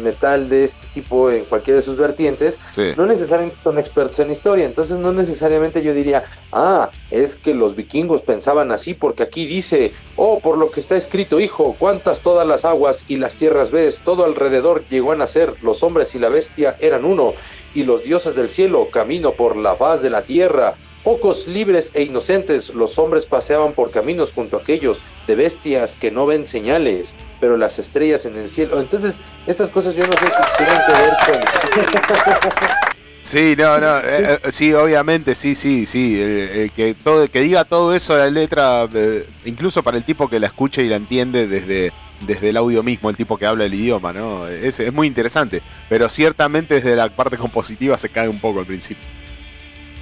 metal 0.02 0.48
de 0.48 0.64
este 0.64 0.88
tipo 0.94 1.30
en 1.30 1.44
cualquiera 1.44 1.78
de 1.80 1.84
sus 1.84 1.98
vertientes, 1.98 2.56
Sí. 2.72 2.94
no 2.96 3.06
necesariamente 3.06 3.58
son 3.62 3.78
expertos 3.78 4.18
en 4.20 4.32
historia, 4.32 4.66
entonces 4.66 4.98
no 4.98 5.12
necesariamente 5.12 5.84
yo 5.84 5.94
diría, 5.94 6.24
ah, 6.54 6.90
es 7.10 7.36
que 7.36 7.54
los 7.54 7.76
vikingos 7.76 8.22
pensaban 8.22 8.72
así 8.72 8.94
porque 8.94 9.24
aquí 9.24 9.46
dice, 9.46 9.92
oh, 10.16 10.40
por 10.40 10.58
lo 10.58 10.72
que 10.72 10.80
está 10.80 10.96
escrito, 10.96 11.42
hijo, 11.42 11.76
cuántas 11.78 12.22
todas 12.22 12.48
las 12.48 12.64
aguas 12.64 13.10
y 13.12 13.18
las 13.18 13.36
tierras 13.36 13.72
ves, 13.72 14.00
todo 14.00 14.24
alrededor 14.24 14.84
llegó 14.90 15.12
a 15.12 15.18
nacer, 15.18 15.54
los 15.62 15.84
hombres 15.84 16.16
y 16.16 16.20
la 16.20 16.30
bestia 16.30 16.78
eran 16.80 17.04
uno, 17.04 17.34
y 17.76 17.84
los 17.84 18.04
dioses 18.04 18.34
del 18.36 18.50
cielo 18.50 18.88
camino 18.92 19.32
por 19.34 19.58
la 19.58 19.76
faz 19.76 20.02
de 20.02 20.10
la 20.10 20.22
tierra. 20.22 20.76
Pocos 21.04 21.48
libres 21.48 21.90
e 21.96 22.04
inocentes, 22.04 22.76
los 22.76 23.00
hombres 23.00 23.26
paseaban 23.26 23.74
por 23.74 23.90
caminos 23.90 24.32
junto 24.34 24.58
a 24.58 24.62
aquellos 24.62 25.02
de 25.26 25.36
bestias 25.36 25.96
que 26.00 26.12
no 26.12 26.28
ven 26.28 26.48
señales, 26.48 27.16
pero 27.40 27.58
las 27.58 27.80
estrellas 27.80 28.26
en 28.26 28.38
el 28.38 28.52
cielo. 28.52 28.80
Entonces, 28.80 29.18
estas 29.48 29.70
cosas 29.70 29.96
yo 29.96 30.06
no 30.06 30.14
sé 30.14 30.26
si 30.28 30.58
tienen 30.58 30.80
que 30.86 30.92
ver 30.92 31.14
con... 31.26 32.82
Sí, 33.24 33.56
no, 33.56 33.80
no, 33.80 34.00
eh, 34.00 34.40
eh, 34.44 34.52
sí, 34.52 34.74
obviamente, 34.74 35.36
sí, 35.36 35.54
sí, 35.54 35.86
sí, 35.86 36.16
eh, 36.20 36.66
eh, 36.66 36.70
que 36.76 36.96
todo, 36.96 37.28
que 37.28 37.42
diga 37.42 37.66
todo 37.66 37.94
eso 37.94 38.18
la 38.18 38.28
letra, 38.32 38.90
eh, 38.92 39.28
incluso 39.46 39.84
para 39.84 39.98
el 39.98 40.04
tipo 40.04 40.28
que 40.28 40.40
la 40.40 40.48
escucha 40.48 40.82
y 40.82 40.90
la 40.90 40.96
entiende 40.96 41.48
desde, 41.48 41.94
desde 42.26 42.50
el 42.50 42.58
audio 42.58 42.82
mismo, 42.82 43.12
el 43.12 43.16
tipo 43.16 43.38
que 43.38 43.46
habla 43.46 43.66
el 43.66 43.74
idioma, 43.76 44.12
¿no? 44.12 44.48
Es, 44.48 44.80
es 44.80 44.92
muy 44.92 45.06
interesante, 45.06 45.62
pero 45.88 46.10
ciertamente 46.10 46.76
desde 46.76 46.96
la 46.96 47.10
parte 47.10 47.38
compositiva 47.38 47.96
se 47.96 48.10
cae 48.10 48.28
un 48.28 48.40
poco 48.40 48.60
al 48.60 48.66
principio. 48.66 49.06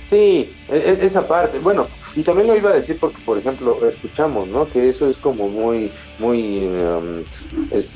Sí, 0.09 0.51
e- 0.71 0.75
e- 1.01 1.05
esa 1.05 1.27
parte. 1.27 1.59
Bueno, 1.59 1.87
y 2.15 2.23
también 2.23 2.47
lo 2.47 2.55
iba 2.57 2.71
a 2.71 2.73
decir 2.73 2.97
porque, 2.99 3.17
por 3.25 3.37
ejemplo, 3.37 3.77
escuchamos, 3.87 4.47
¿no? 4.47 4.67
Que 4.67 4.89
eso 4.89 5.09
es 5.09 5.17
como 5.17 5.47
muy, 5.49 5.91
muy... 6.17 6.65
um, 6.65 7.23
es- 7.71 7.89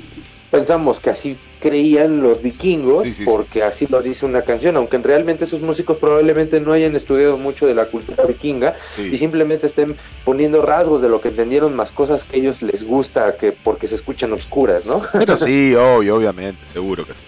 pensamos 0.51 0.99
que 0.99 1.09
así 1.09 1.35
creían 1.59 2.21
los 2.21 2.43
vikingos 2.43 3.01
Sí, 3.01 3.11
sí, 3.13 3.23
sí. 3.23 3.25
porque 3.25 3.63
así 3.63 3.87
lo 3.89 4.03
dice 4.03 4.27
una 4.27 4.43
canción, 4.43 4.77
aunque 4.77 4.99
realmente 4.99 5.45
esos 5.45 5.61
músicos 5.61 5.97
probablemente 5.97 6.59
no 6.59 6.73
hayan 6.73 6.95
estudiado 6.95 7.37
mucho 7.37 7.65
de 7.65 7.73
la 7.73 7.85
cultura 7.85 8.23
vikinga 8.25 8.75
y 8.99 9.17
simplemente 9.17 9.65
estén 9.65 9.97
poniendo 10.23 10.61
rasgos 10.61 11.01
de 11.01 11.09
lo 11.09 11.21
que 11.21 11.29
entendieron 11.29 11.75
más 11.75 11.89
cosas 11.89 12.23
que 12.23 12.37
ellos 12.37 12.61
les 12.61 12.83
gusta 12.83 13.35
que 13.35 13.51
porque 13.51 13.87
se 13.87 13.95
escuchan 13.95 14.31
oscuras, 14.33 14.85
¿no? 14.85 15.01
pero 15.13 15.35
sí, 15.37 15.73
obvio, 15.79 16.17
obviamente, 16.17 16.63
seguro 16.67 17.03
que 17.07 17.15
sí. 17.15 17.21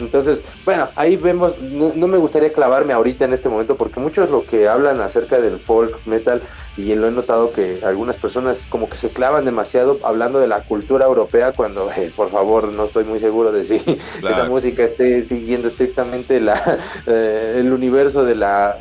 Entonces, 0.00 0.42
bueno, 0.64 0.88
ahí 0.96 1.16
vemos, 1.16 1.58
no, 1.60 1.92
no 1.94 2.06
me 2.08 2.18
gustaría 2.18 2.52
clavarme 2.52 2.92
ahorita 2.92 3.24
en 3.24 3.32
este 3.34 3.48
momento 3.48 3.76
porque 3.76 4.00
mucho 4.00 4.22
es 4.22 4.30
lo 4.30 4.44
que 4.44 4.68
hablan 4.68 5.00
acerca 5.00 5.38
del 5.40 5.58
folk 5.58 5.96
metal 6.06 6.40
y 6.76 6.94
lo 6.94 7.08
he 7.08 7.10
notado 7.10 7.52
que 7.52 7.80
algunas 7.84 8.16
personas 8.16 8.66
como 8.68 8.88
que 8.88 8.96
se 8.96 9.10
clavan 9.10 9.44
demasiado 9.44 9.98
hablando 10.04 10.38
de 10.40 10.46
la 10.48 10.62
cultura 10.62 11.04
europea 11.06 11.52
cuando, 11.52 11.90
eh, 11.92 12.10
por 12.16 12.30
favor, 12.30 12.68
no 12.72 12.84
estoy 12.86 13.04
muy 13.04 13.20
seguro 13.20 13.52
de 13.52 13.64
si 13.64 13.78
Claro. 14.20 14.36
esa 14.36 14.44
música 14.48 14.84
esté 14.84 15.22
siguiendo 15.22 15.68
estrictamente 15.68 16.40
la, 16.40 16.78
eh, 17.06 17.56
el 17.58 17.72
universo 17.72 18.24
de 18.24 18.34
la, 18.34 18.76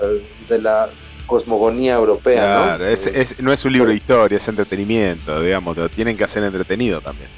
de 0.48 0.60
la 0.62 0.88
cosmogonía 1.26 1.94
europea, 1.96 2.41
Claro, 2.44 2.84
¿no? 2.86 2.90
es, 2.90 3.06
es- 3.06 3.40
no 3.41 3.52
es 3.54 3.64
un 3.66 3.74
libro 3.74 3.90
de 3.90 3.96
historia, 3.96 4.38
es 4.38 4.48
entretenimiento, 4.48 5.40
digamos, 5.41 5.78
lo 5.78 5.88
tienen 5.90 6.18
que 6.18 6.24
hacer 6.24 6.44
entretenido 6.44 7.02
también. 7.02 7.30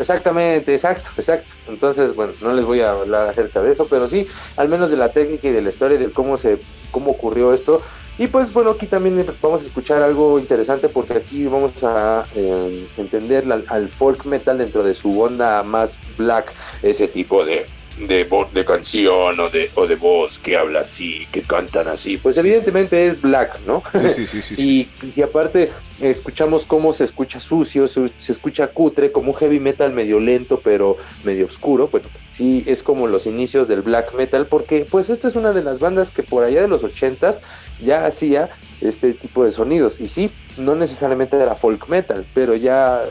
Exactamente, 0.00 0.72
exacto, 0.74 1.10
exacto. 1.16 1.54
Entonces, 1.68 2.14
bueno, 2.16 2.32
no 2.40 2.54
les 2.54 2.64
voy 2.64 2.80
a 2.80 2.92
hablar 2.92 3.28
acerca 3.28 3.60
de 3.62 3.72
eso, 3.72 3.86
pero 3.88 4.08
sí, 4.08 4.26
al 4.56 4.68
menos 4.68 4.90
de 4.90 4.96
la 4.96 5.10
técnica 5.10 5.48
y 5.48 5.52
de 5.52 5.62
la 5.62 5.68
historia 5.70 5.96
y 5.96 6.04
de 6.04 6.10
cómo 6.10 6.38
se, 6.38 6.58
cómo 6.90 7.10
ocurrió 7.12 7.52
esto. 7.52 7.82
Y 8.18 8.26
pues 8.26 8.52
bueno, 8.52 8.70
aquí 8.70 8.86
también 8.86 9.24
vamos 9.40 9.62
a 9.62 9.64
escuchar 9.66 10.02
algo 10.02 10.38
interesante 10.38 10.88
porque 10.88 11.14
aquí 11.14 11.46
vamos 11.46 11.72
a 11.82 12.24
eh, 12.34 12.86
entender 12.98 13.46
la- 13.46 13.62
al 13.68 13.88
folk 13.88 14.24
metal 14.26 14.58
dentro 14.58 14.82
de 14.82 14.94
su 14.94 15.20
onda 15.20 15.62
más 15.62 15.96
black, 16.18 16.52
ese 16.82 17.06
tipo 17.08 17.44
de 17.44 17.66
de 17.98 18.26
de 18.54 18.64
canción 18.64 19.38
o 19.40 19.50
de, 19.50 19.70
o 19.74 19.86
de 19.86 19.94
voz 19.96 20.38
que 20.38 20.56
habla 20.56 20.80
así, 20.80 21.26
que 21.32 21.42
cantan 21.42 21.88
así. 21.88 22.16
Pues 22.16 22.36
evidentemente 22.38 23.06
es 23.08 23.20
black, 23.20 23.58
¿no? 23.66 23.82
Sí, 23.94 24.10
sí, 24.10 24.26
sí, 24.26 24.42
sí. 24.42 24.88
Y, 25.04 25.10
y 25.16 25.22
aparte 25.22 25.70
escuchamos 26.00 26.64
cómo 26.64 26.92
se 26.92 27.04
escucha 27.04 27.40
sucio, 27.40 27.86
se, 27.86 28.10
escucha 28.28 28.68
cutre, 28.68 29.12
como 29.12 29.32
un 29.32 29.38
heavy 29.38 29.60
metal 29.60 29.92
medio 29.92 30.20
lento 30.20 30.60
pero 30.62 30.96
medio 31.24 31.46
oscuro. 31.46 31.88
Bueno, 31.88 32.08
sí 32.36 32.64
es 32.66 32.82
como 32.82 33.06
los 33.06 33.26
inicios 33.26 33.68
del 33.68 33.82
black 33.82 34.14
metal 34.14 34.46
porque 34.46 34.86
pues 34.90 35.10
esta 35.10 35.28
es 35.28 35.36
una 35.36 35.52
de 35.52 35.62
las 35.62 35.78
bandas 35.78 36.10
que 36.10 36.22
por 36.22 36.44
allá 36.44 36.62
de 36.62 36.68
los 36.68 36.84
ochentas 36.84 37.40
ya 37.84 38.06
hacía 38.06 38.50
este 38.80 39.12
tipo 39.12 39.44
de 39.44 39.52
sonidos. 39.52 40.00
Y 40.00 40.08
sí, 40.08 40.30
no 40.58 40.74
necesariamente 40.74 41.36
era 41.36 41.54
folk 41.54 41.88
metal, 41.88 42.26
pero 42.34 42.54
ya 42.54 43.02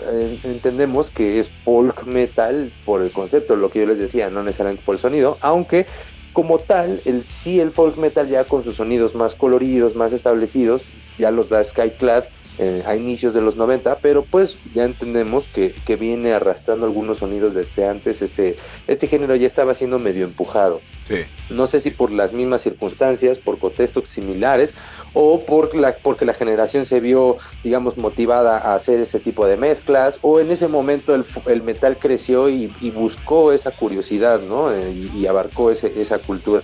entendemos 0.44 1.10
que 1.10 1.40
es 1.40 1.50
folk 1.50 2.04
metal 2.06 2.72
por 2.86 3.02
el 3.02 3.12
concepto, 3.12 3.56
lo 3.56 3.70
que 3.70 3.80
yo 3.80 3.86
les 3.86 4.00
decía, 4.00 4.30
no 4.30 4.44
necesariamente 4.44 4.86
por 4.86 4.96
el 4.96 5.02
sonido, 5.02 5.38
aunque 5.42 5.86
como 6.34 6.60
tal, 6.60 7.02
el, 7.06 7.24
sí 7.24 7.60
el 7.60 7.72
folk 7.72 7.98
metal 7.98 8.28
ya 8.28 8.44
con 8.44 8.64
sus 8.64 8.76
sonidos 8.76 9.16
más 9.16 9.36
coloridos, 9.36 9.96
más 9.96 10.14
establecidos, 10.14 10.84
ya 11.18 11.32
los 11.32 11.50
da 11.50 11.64
Skyclad 11.64 12.26
eh, 12.60 12.84
a 12.86 12.96
inicios 12.96 13.34
de 13.34 13.42
los 13.42 13.56
90, 13.56 14.00
pero 14.02 14.24
pues 14.24 14.56
ya 14.74 14.84
entendemos 14.84 15.46
que, 15.54 15.74
que 15.86 15.96
viene 15.96 16.34
arrastrando 16.34 16.86
algunos 16.86 17.20
sonidos 17.20 17.56
desde 17.56 17.88
antes, 17.88 18.22
este, 18.22 18.58
este 18.88 19.08
género 19.08 19.36
ya 19.36 19.48
estaba 19.48 19.74
siendo 19.74 19.98
medio 19.98 20.26
empujado. 20.26 20.82
Sí. 21.08 21.16
No 21.50 21.68
sé 21.68 21.82
si 21.82 21.90
por 21.90 22.12
las 22.12 22.34
mismas 22.34 22.62
circunstancias, 22.62 23.38
por 23.40 23.58
contextos 23.58 24.10
similares, 24.10 24.74
o 25.14 25.44
por 25.46 25.74
la, 25.74 25.94
porque 25.94 26.26
la 26.26 26.34
generación 26.34 26.86
se 26.86 27.00
vio, 27.00 27.38
digamos, 27.64 27.98
motivada 27.98 28.58
a 28.60 28.76
hacer 28.76 29.00
ese 29.00 29.20
tipo 29.20 29.46
de 29.46 29.58
mezclas, 29.58 30.20
o 30.22 30.40
en 30.40 30.52
ese 30.52 30.68
momento 30.68 31.16
el, 31.16 31.64
metal 31.64 31.98
creció 31.98 32.50
y, 32.50 32.72
y 32.82 32.92
buscó 32.92 33.52
esa 33.52 33.72
curiosidad, 33.72 34.42
¿no? 34.42 34.72
Eh, 34.72 34.92
y, 34.92 35.20
y 35.20 35.28
abarcó 35.28 35.72
ese, 35.72 36.00
esa 36.00 36.20
cultura 36.20 36.62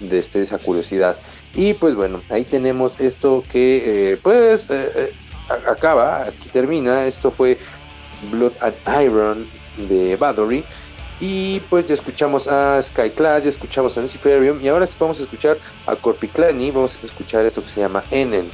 de 0.00 0.18
este, 0.18 0.42
esa 0.42 0.58
curiosidad. 0.58 1.16
Y 1.54 1.74
pues 1.74 1.94
bueno, 1.94 2.22
ahí 2.30 2.44
tenemos 2.44 2.98
esto 2.98 3.44
que, 3.50 4.12
eh, 4.12 4.18
pues, 4.22 4.70
eh, 4.70 5.12
acaba, 5.48 6.22
aquí 6.22 6.48
termina. 6.48 7.06
Esto 7.06 7.30
fue 7.30 7.58
Blood 8.30 8.52
and 8.60 9.02
Iron 9.04 9.46
de 9.76 10.16
Bathory. 10.16 10.64
Y 11.20 11.60
pues 11.70 11.86
ya 11.86 11.94
escuchamos 11.94 12.48
a 12.48 12.82
Skyclad, 12.82 13.44
ya 13.44 13.48
escuchamos 13.50 13.96
a 13.96 14.00
Luciferium 14.00 14.60
y 14.60 14.66
ahora 14.66 14.88
vamos 14.98 15.20
a 15.20 15.22
escuchar 15.22 15.56
a 15.86 15.94
Corpiclani, 15.94 16.72
vamos 16.72 16.98
a 17.00 17.06
escuchar 17.06 17.44
esto 17.46 17.62
que 17.62 17.68
se 17.68 17.80
llama 17.80 18.02
Enen. 18.10 18.50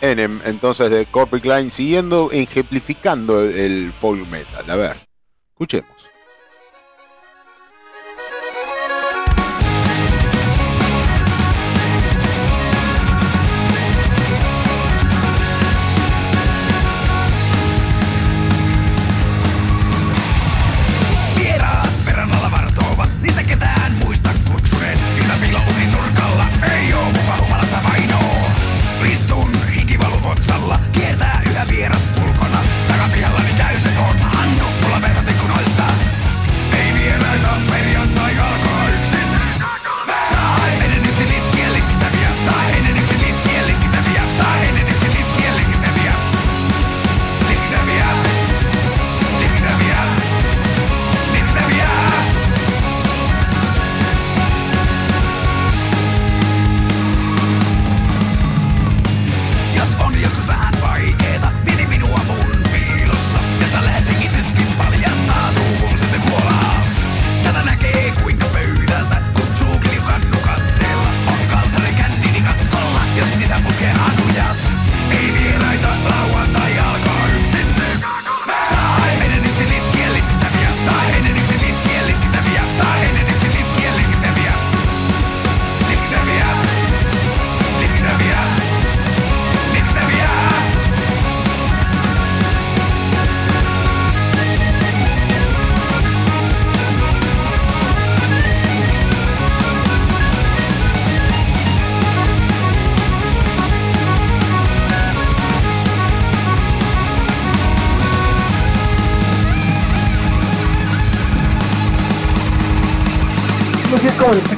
Enem, 0.00 0.40
entonces 0.44 0.90
de 0.90 1.06
Line, 1.44 1.70
siguiendo, 1.70 2.30
ejemplificando 2.32 3.40
el, 3.42 3.92
el 4.02 4.26
metal. 4.28 4.68
A 4.68 4.74
ver, 4.74 4.96
escuchemos. 5.52 5.91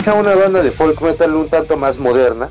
Escucha 0.05 0.21
una 0.21 0.35
banda 0.35 0.63
de 0.63 0.71
folk 0.71 1.01
metal 1.01 1.35
un 1.35 1.49
tanto 1.49 1.77
más 1.77 1.99
moderna. 1.99 2.49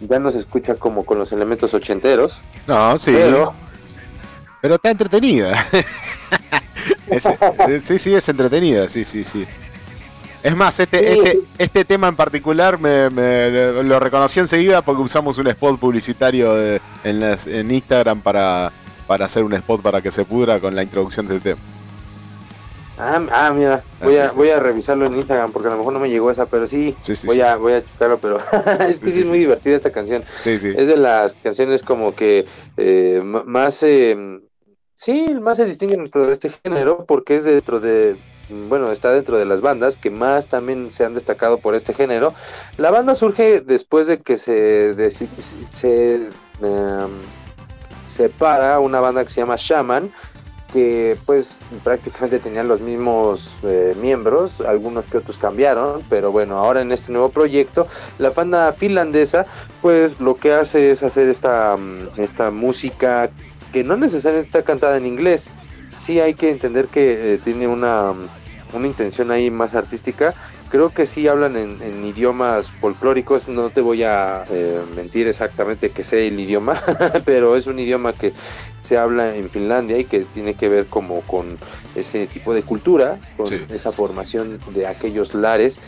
Ya 0.00 0.18
no 0.18 0.30
se 0.32 0.38
escucha 0.38 0.74
como 0.74 1.04
con 1.04 1.18
los 1.18 1.32
elementos 1.32 1.72
ochenteros. 1.74 2.38
No, 2.66 2.98
sí. 2.98 3.12
Pero 3.14 3.54
Pero 4.60 4.74
está 4.76 4.90
entretenida. 4.90 5.66
Es- 7.08 7.28
sí, 7.84 7.98
sí, 7.98 8.14
es 8.14 8.28
entretenida, 8.28 8.88
sí, 8.88 9.04
sí, 9.04 9.22
sí. 9.22 9.46
Es 10.42 10.56
más, 10.56 10.80
este, 10.80 10.98
Sí. 11.12 11.18
este, 11.20 11.38
este 11.58 11.84
tema 11.84 12.08
en 12.08 12.16
particular 12.16 12.78
me, 12.80 13.10
me- 13.10 13.82
lo 13.84 14.00
reconocí 14.00 14.40
enseguida 14.40 14.82
porque 14.82 15.02
usamos 15.02 15.38
un 15.38 15.46
spot 15.48 15.78
publicitario 15.78 16.54
de- 16.54 16.80
en, 17.04 17.20
las- 17.20 17.46
en 17.46 17.70
Instagram 17.70 18.20
para, 18.22 18.72
para 19.06 19.26
hacer 19.26 19.44
un 19.44 19.52
spot 19.52 19.82
para 19.82 20.00
que 20.00 20.10
se 20.10 20.24
pudra 20.24 20.58
con 20.58 20.74
la 20.74 20.82
introducción 20.82 21.28
del 21.28 21.40
tema. 21.40 21.60
Ah, 22.98 23.20
ah, 23.30 23.52
mira, 23.52 23.82
voy, 24.02 24.16
Ah, 24.16 24.24
a, 24.24 24.28
sí, 24.28 24.32
sí. 24.32 24.36
voy 24.36 24.50
a 24.50 24.58
revisarlo 24.60 25.06
en 25.06 25.14
Instagram 25.16 25.50
porque 25.50 25.68
a 25.68 25.72
lo 25.72 25.78
mejor 25.78 25.92
no 25.94 25.98
me 25.98 26.10
llegó 26.10 26.30
esa, 26.30 26.46
pero 26.46 26.66
sí, 26.66 26.94
Sí, 27.02 27.16
sí, 27.16 27.26
voy. 27.26 27.40
A, 27.40 27.56
voy 27.56 27.72
a 27.72 27.82
checarlo, 27.82 28.18
pero 28.18 28.38
es 28.88 29.00
que 29.00 29.10
Sí, 29.10 29.22
es 29.22 29.28
muy 29.28 29.38
divertida 29.38 29.76
esta 29.76 29.90
canción. 29.90 30.22
Sí, 30.42 30.58
sí. 30.58 30.74
Es 30.76 30.86
de 30.86 30.96
las 30.96 31.34
canciones 31.42 31.82
como 31.82 32.14
que 32.14 32.46
eh, 32.76 33.22
más, 33.24 33.82
eh, 33.82 34.40
sí, 34.94 35.26
más 35.40 35.56
se 35.56 35.64
distingue 35.64 35.96
dentro 35.96 36.26
de 36.26 36.32
este 36.34 36.50
género 36.50 37.04
porque 37.06 37.36
es 37.36 37.44
dentro 37.44 37.80
de, 37.80 38.16
bueno, 38.68 38.92
está 38.92 39.10
dentro 39.10 39.38
de 39.38 39.46
las 39.46 39.62
bandas 39.62 39.96
que 39.96 40.10
más 40.10 40.48
también 40.48 40.92
se 40.92 41.04
han 41.04 41.14
destacado 41.14 41.58
por 41.58 41.74
este 41.74 41.94
género. 41.94 42.34
La 42.76 42.90
banda 42.90 43.14
surge 43.14 43.62
después 43.62 44.06
de 44.06 44.18
que 44.20 44.36
se, 44.36 44.94
desi- 44.96 45.28
se 45.70 46.14
em, 46.16 46.30
separa 48.06 48.78
una 48.80 49.00
banda 49.00 49.24
que 49.24 49.30
se 49.30 49.40
llama 49.40 49.56
Shaman, 49.58 50.12
que 50.72 51.16
pues 51.26 51.56
prácticamente 51.84 52.38
tenían 52.38 52.66
los 52.66 52.80
mismos 52.80 53.54
eh, 53.62 53.94
miembros, 54.00 54.60
algunos 54.60 55.06
que 55.06 55.18
otros 55.18 55.36
cambiaron, 55.36 56.02
pero 56.08 56.32
bueno, 56.32 56.58
ahora 56.58 56.80
en 56.80 56.92
este 56.92 57.12
nuevo 57.12 57.28
proyecto, 57.28 57.86
la 58.18 58.30
banda 58.30 58.72
finlandesa 58.72 59.44
pues 59.82 60.18
lo 60.20 60.36
que 60.36 60.52
hace 60.52 60.90
es 60.90 61.02
hacer 61.02 61.28
esta, 61.28 61.76
mm, 61.76 62.20
esta 62.20 62.50
música 62.50 63.30
que 63.72 63.84
no 63.84 63.96
necesariamente 63.96 64.46
está 64.46 64.62
cantada 64.62 64.96
en 64.96 65.06
inglés, 65.06 65.48
sí 65.98 66.20
hay 66.20 66.34
que 66.34 66.50
entender 66.50 66.86
que 66.86 67.34
eh, 67.34 67.38
tiene 67.38 67.68
una, 67.68 68.12
mm, 68.12 68.76
una 68.76 68.86
intención 68.86 69.30
ahí 69.30 69.50
más 69.50 69.74
artística, 69.74 70.34
creo 70.72 70.88
que 70.88 71.04
sí 71.06 71.28
hablan 71.28 71.56
en, 71.58 71.82
en 71.82 72.02
idiomas 72.02 72.72
folclóricos, 72.72 73.46
no 73.46 73.68
te 73.68 73.82
voy 73.82 74.02
a 74.04 74.44
eh, 74.50 74.80
mentir 74.96 75.28
exactamente 75.28 75.90
que 75.90 76.02
sé 76.02 76.26
el 76.28 76.40
idioma, 76.40 76.82
pero 77.26 77.56
es 77.56 77.66
un 77.66 77.78
idioma 77.78 78.14
que 78.14 78.32
se 78.82 78.96
habla 78.96 79.36
en 79.36 79.50
Finlandia 79.50 79.98
y 79.98 80.06
que 80.06 80.20
tiene 80.20 80.54
que 80.54 80.70
ver 80.70 80.86
como 80.86 81.20
con 81.20 81.58
ese 81.94 82.26
tipo 82.26 82.54
de 82.54 82.62
cultura, 82.62 83.18
con 83.36 83.46
Sí. 83.48 83.60
esa 83.70 83.92
formación 83.92 84.58
de 84.74 84.86
aquellos 84.86 85.34
lares. 85.34 85.78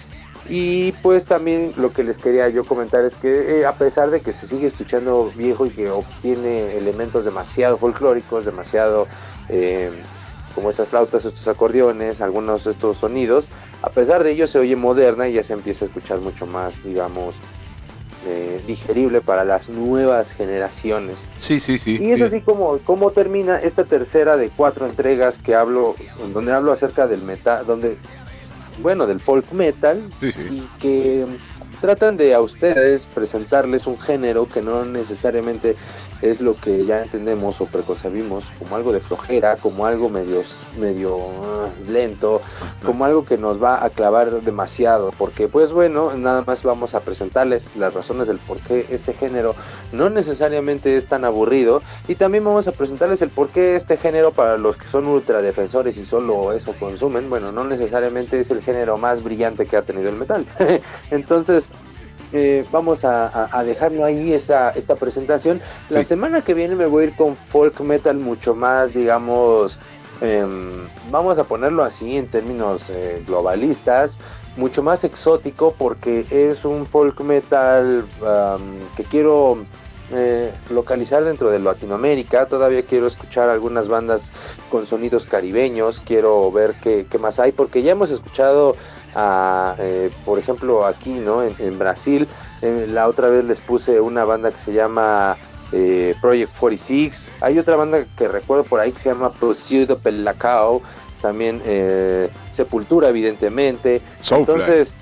Y 0.50 0.92
pues 1.02 1.24
también 1.24 1.72
lo 1.78 1.94
que 1.94 2.04
les 2.04 2.18
quería 2.18 2.50
yo 2.50 2.64
comentar 2.66 3.02
es 3.06 3.16
que 3.16 3.60
eh, 3.60 3.64
a 3.66 3.72
pesar 3.78 4.10
de 4.10 4.20
que 4.20 4.34
se 4.34 4.46
sigue 4.46 4.66
escuchando 4.66 5.32
viejo 5.34 5.64
y 5.64 5.70
que 5.70 5.88
obtiene 5.90 6.76
elementos 6.76 7.24
demasiado 7.24 7.78
folclóricos, 7.78 8.44
demasiado 8.44 9.06
eh, 9.48 9.88
como 10.54 10.68
estas 10.68 10.88
flautas, 10.88 11.24
estos 11.24 11.48
acordeones, 11.48 12.20
algunos 12.20 12.64
de 12.64 12.72
estos 12.72 12.98
sonidos, 12.98 13.48
a 13.84 13.90
pesar 13.90 14.24
de 14.24 14.30
ello 14.32 14.46
se 14.46 14.58
oye 14.58 14.76
moderna 14.76 15.28
y 15.28 15.34
ya 15.34 15.42
se 15.42 15.52
empieza 15.52 15.84
a 15.84 15.88
escuchar 15.88 16.20
mucho 16.20 16.46
más, 16.46 16.82
digamos, 16.82 17.34
eh, 18.26 18.62
digerible 18.66 19.20
para 19.20 19.44
las 19.44 19.68
nuevas 19.68 20.32
generaciones. 20.32 21.22
Sí, 21.38 21.60
sí, 21.60 21.76
sí. 21.78 21.98
Y 22.00 22.10
es 22.12 22.18
sí. 22.18 22.22
así 22.24 22.40
como, 22.40 22.78
como 22.78 23.10
termina 23.10 23.56
esta 23.58 23.84
tercera 23.84 24.38
de 24.38 24.48
cuatro 24.48 24.86
entregas 24.86 25.38
que 25.38 25.54
hablo, 25.54 25.94
donde 26.32 26.52
hablo 26.52 26.72
acerca 26.72 27.06
del 27.06 27.20
metal, 27.20 27.66
donde, 27.66 27.98
bueno, 28.82 29.06
del 29.06 29.20
folk 29.20 29.52
metal, 29.52 30.10
Sí, 30.20 30.32
sí. 30.32 30.40
y 30.50 30.78
que 30.80 31.26
tratan 31.82 32.16
de 32.16 32.34
a 32.34 32.40
ustedes 32.40 33.04
presentarles 33.04 33.86
un 33.86 33.98
género 34.00 34.48
que 34.48 34.62
no 34.62 34.86
necesariamente 34.86 35.76
es 36.22 36.40
lo 36.40 36.56
que 36.56 36.84
ya 36.84 37.02
entendemos 37.02 37.60
o 37.60 37.66
preconcebimos 37.66 38.44
como 38.58 38.76
algo 38.76 38.92
de 38.92 39.00
flojera, 39.00 39.56
como 39.56 39.86
algo 39.86 40.08
medio, 40.08 40.42
medio 40.78 41.18
ah, 41.44 41.68
lento, 41.88 42.40
como 42.84 43.04
algo 43.04 43.24
que 43.24 43.38
nos 43.38 43.62
va 43.62 43.84
a 43.84 43.90
clavar 43.90 44.42
demasiado, 44.42 45.12
porque 45.18 45.48
pues 45.48 45.72
bueno, 45.72 46.14
nada 46.14 46.42
más 46.46 46.62
vamos 46.62 46.94
a 46.94 47.00
presentarles 47.00 47.66
las 47.76 47.92
razones 47.94 48.26
del 48.26 48.38
por 48.38 48.58
qué 48.58 48.86
este 48.90 49.12
género 49.12 49.54
no 49.92 50.10
necesariamente 50.10 50.96
es 50.96 51.06
tan 51.06 51.24
aburrido 51.24 51.82
y 52.08 52.14
también 52.14 52.44
vamos 52.44 52.68
a 52.68 52.72
presentarles 52.72 53.22
el 53.22 53.30
por 53.30 53.48
qué 53.48 53.76
este 53.76 53.96
género 53.96 54.32
para 54.32 54.58
los 54.58 54.76
que 54.76 54.88
son 54.88 55.06
ultra 55.06 55.42
defensores 55.42 55.96
y 55.96 56.04
solo 56.04 56.52
eso 56.52 56.74
consumen, 56.78 57.28
bueno, 57.28 57.52
no 57.52 57.64
necesariamente 57.64 58.40
es 58.40 58.50
el 58.50 58.62
género 58.62 58.96
más 58.98 59.22
brillante 59.22 59.66
que 59.66 59.76
ha 59.76 59.82
tenido 59.82 60.08
el 60.08 60.16
metal. 60.16 60.46
Entonces, 61.10 61.68
eh, 62.34 62.64
vamos 62.72 63.04
a, 63.04 63.26
a- 63.28 63.48
a 63.58 63.64
dejarlo 63.64 64.04
ahí 64.04 64.32
esta, 64.34 64.70
esta 64.70 64.96
presentación. 64.96 65.62
La 65.88 66.00
Sí. 66.02 66.08
semana 66.08 66.42
que 66.42 66.52
viene 66.52 66.74
me 66.74 66.86
voy 66.86 67.04
a 67.04 67.06
ir 67.06 67.16
con 67.16 67.36
folk 67.36 67.80
metal 67.80 68.16
mucho 68.18 68.54
más, 68.54 68.92
digamos, 68.92 69.78
em, 70.20 70.86
vamos 71.10 71.38
a 71.38 71.44
ponerlo 71.44 71.84
así 71.84 72.16
en 72.16 72.26
términos 72.26 72.90
eh, 72.90 73.22
globalistas, 73.26 74.18
mucho 74.56 74.82
más 74.82 75.04
exótico 75.04 75.74
porque 75.78 76.26
es 76.30 76.64
un 76.64 76.86
folk 76.86 77.20
metal 77.20 78.04
que 78.96 79.04
quiero 79.04 79.58
eh, 80.12 80.52
localizar 80.70 81.24
dentro 81.24 81.50
de 81.50 81.58
Latinoamérica. 81.58 82.46
Todavía 82.46 82.82
quiero 82.84 83.06
escuchar 83.06 83.48
algunas 83.48 83.88
bandas 83.88 84.30
con 84.70 84.86
sonidos 84.86 85.24
caribeños, 85.26 86.00
quiero 86.04 86.50
ver 86.52 86.74
qué, 86.82 87.06
qué 87.10 87.18
más 87.18 87.38
hay 87.40 87.52
porque 87.52 87.82
ya 87.82 87.92
hemos 87.92 88.10
escuchado 88.10 88.76
a, 89.14 89.76
eh, 89.78 90.10
por 90.24 90.38
ejemplo, 90.38 90.86
aquí, 90.86 91.14
¿no? 91.14 91.42
En, 91.42 91.54
en 91.58 91.78
Brasil, 91.78 92.28
la 92.62 93.08
otra 93.08 93.28
vez 93.28 93.44
les 93.44 93.60
puse 93.60 94.00
una 94.00 94.24
banda 94.24 94.50
que 94.50 94.58
se 94.58 94.72
llama 94.72 95.36
eh, 95.72 96.14
Project 96.20 96.52
46. 96.58 97.28
Hay 97.40 97.58
otra 97.58 97.76
banda 97.76 98.06
que 98.16 98.28
recuerdo 98.28 98.64
por 98.64 98.80
ahí 98.80 98.92
que 98.92 98.98
se 98.98 99.10
llama 99.10 99.26
of 99.26 100.02
Pelacao, 100.02 100.82
también 101.20 101.60
eh, 101.64 102.30
Sepultura, 102.50 103.08
evidentemente. 103.08 104.00
Soulfly. 104.20 104.54
Entonces, 104.54 104.94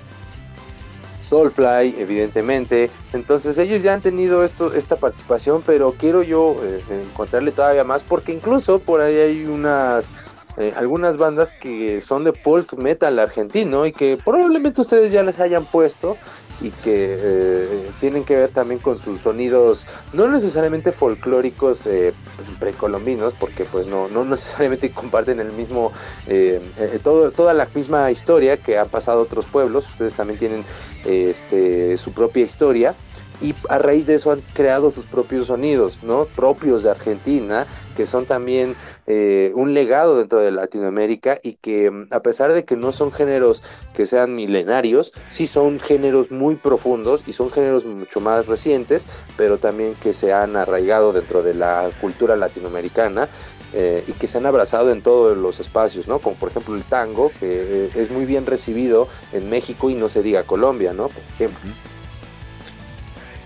Soulfly, 1.29 1.95
evidentemente. 1.99 2.89
Entonces 3.13 3.57
ellos 3.57 3.83
ya 3.83 3.93
han 3.93 4.01
tenido 4.01 4.43
esto, 4.43 4.73
esta 4.73 4.95
participación, 4.95 5.63
pero 5.65 5.93
quiero 5.97 6.23
yo 6.23 6.55
eh, 6.63 6.81
encontrarle 7.03 7.51
todavía 7.51 7.83
más, 7.83 8.03
porque 8.03 8.31
incluso 8.31 8.79
por 8.79 9.01
ahí 9.01 9.15
hay 9.15 9.45
unas 9.45 10.13
eh, 10.57 10.73
algunas 10.75 11.17
bandas 11.17 11.53
que 11.53 12.01
son 12.01 12.23
de 12.23 12.33
folk 12.33 12.73
metal 12.73 13.19
argentino 13.19 13.85
y 13.85 13.91
que 13.91 14.17
probablemente 14.23 14.81
ustedes 14.81 15.11
ya 15.11 15.23
les 15.23 15.39
hayan 15.39 15.65
puesto 15.65 16.17
y 16.61 16.69
que 16.69 17.17
eh, 17.19 17.91
tienen 17.99 18.23
que 18.23 18.35
ver 18.35 18.49
también 18.51 18.79
con 18.79 19.01
sus 19.01 19.21
sonidos 19.21 19.85
no 20.13 20.27
necesariamente 20.27 20.91
folclóricos 20.91 21.85
eh, 21.87 22.13
precolombinos 22.59 23.33
porque 23.39 23.65
pues 23.65 23.87
no, 23.87 24.07
no 24.07 24.23
necesariamente 24.35 24.91
comparten 24.91 25.39
el 25.39 25.51
mismo 25.51 25.91
eh, 26.27 26.61
eh, 26.77 26.99
toda 27.03 27.53
la 27.53 27.67
misma 27.73 28.11
historia 28.11 28.57
que 28.57 28.77
han 28.77 28.89
pasado 28.89 29.21
otros 29.21 29.45
pueblos 29.45 29.89
ustedes 29.89 30.13
también 30.13 30.39
tienen 30.39 30.65
este, 31.05 31.97
su 31.97 32.13
propia 32.13 32.45
historia 32.45 32.95
y 33.41 33.53
a 33.67 33.77
raíz 33.77 34.07
de 34.07 34.15
eso 34.15 34.31
han 34.31 34.41
creado 34.53 34.91
sus 34.91 35.05
propios 35.05 35.47
sonidos, 35.47 35.99
¿no? 36.01 36.25
Propios 36.25 36.83
de 36.83 36.91
Argentina, 36.91 37.67
que 37.95 38.05
son 38.05 38.25
también 38.25 38.75
eh, 39.07 39.51
un 39.55 39.73
legado 39.73 40.17
dentro 40.17 40.39
de 40.39 40.51
Latinoamérica 40.51 41.39
y 41.43 41.53
que 41.53 41.91
a 42.11 42.21
pesar 42.21 42.53
de 42.53 42.65
que 42.65 42.75
no 42.75 42.91
son 42.91 43.11
géneros 43.11 43.63
que 43.95 44.05
sean 44.05 44.35
milenarios, 44.35 45.11
sí 45.29 45.47
son 45.47 45.79
géneros 45.79 46.31
muy 46.31 46.55
profundos 46.55 47.23
y 47.27 47.33
son 47.33 47.51
géneros 47.51 47.85
mucho 47.85 48.19
más 48.19 48.47
recientes, 48.47 49.05
pero 49.37 49.57
también 49.57 49.95
que 50.01 50.13
se 50.13 50.33
han 50.33 50.55
arraigado 50.55 51.13
dentro 51.13 51.43
de 51.43 51.53
la 51.53 51.89
cultura 52.01 52.35
latinoamericana. 52.35 53.27
eh, 53.75 54.03
y 54.07 54.11
que 54.11 54.27
se 54.27 54.37
han 54.37 54.45
abrazado 54.45 54.91
en 54.91 55.01
todos 55.01 55.35
los 55.35 55.59
espacios, 55.59 56.07
¿no? 56.07 56.19
Como 56.19 56.35
por 56.35 56.49
ejemplo 56.49 56.75
el 56.75 56.83
tango, 56.83 57.31
que 57.39 57.85
eh, 57.85 57.89
es 57.95 58.11
muy 58.11 58.25
bien 58.25 58.45
recibido 58.45 59.07
en 59.31 59.49
México 59.49 59.89
y 59.89 59.95
no 59.95 60.09
se 60.09 60.21
diga 60.21 60.43
Colombia, 60.43 60.93
¿no? 60.93 61.07
Por 61.07 61.23
ejemplo. 61.33 61.71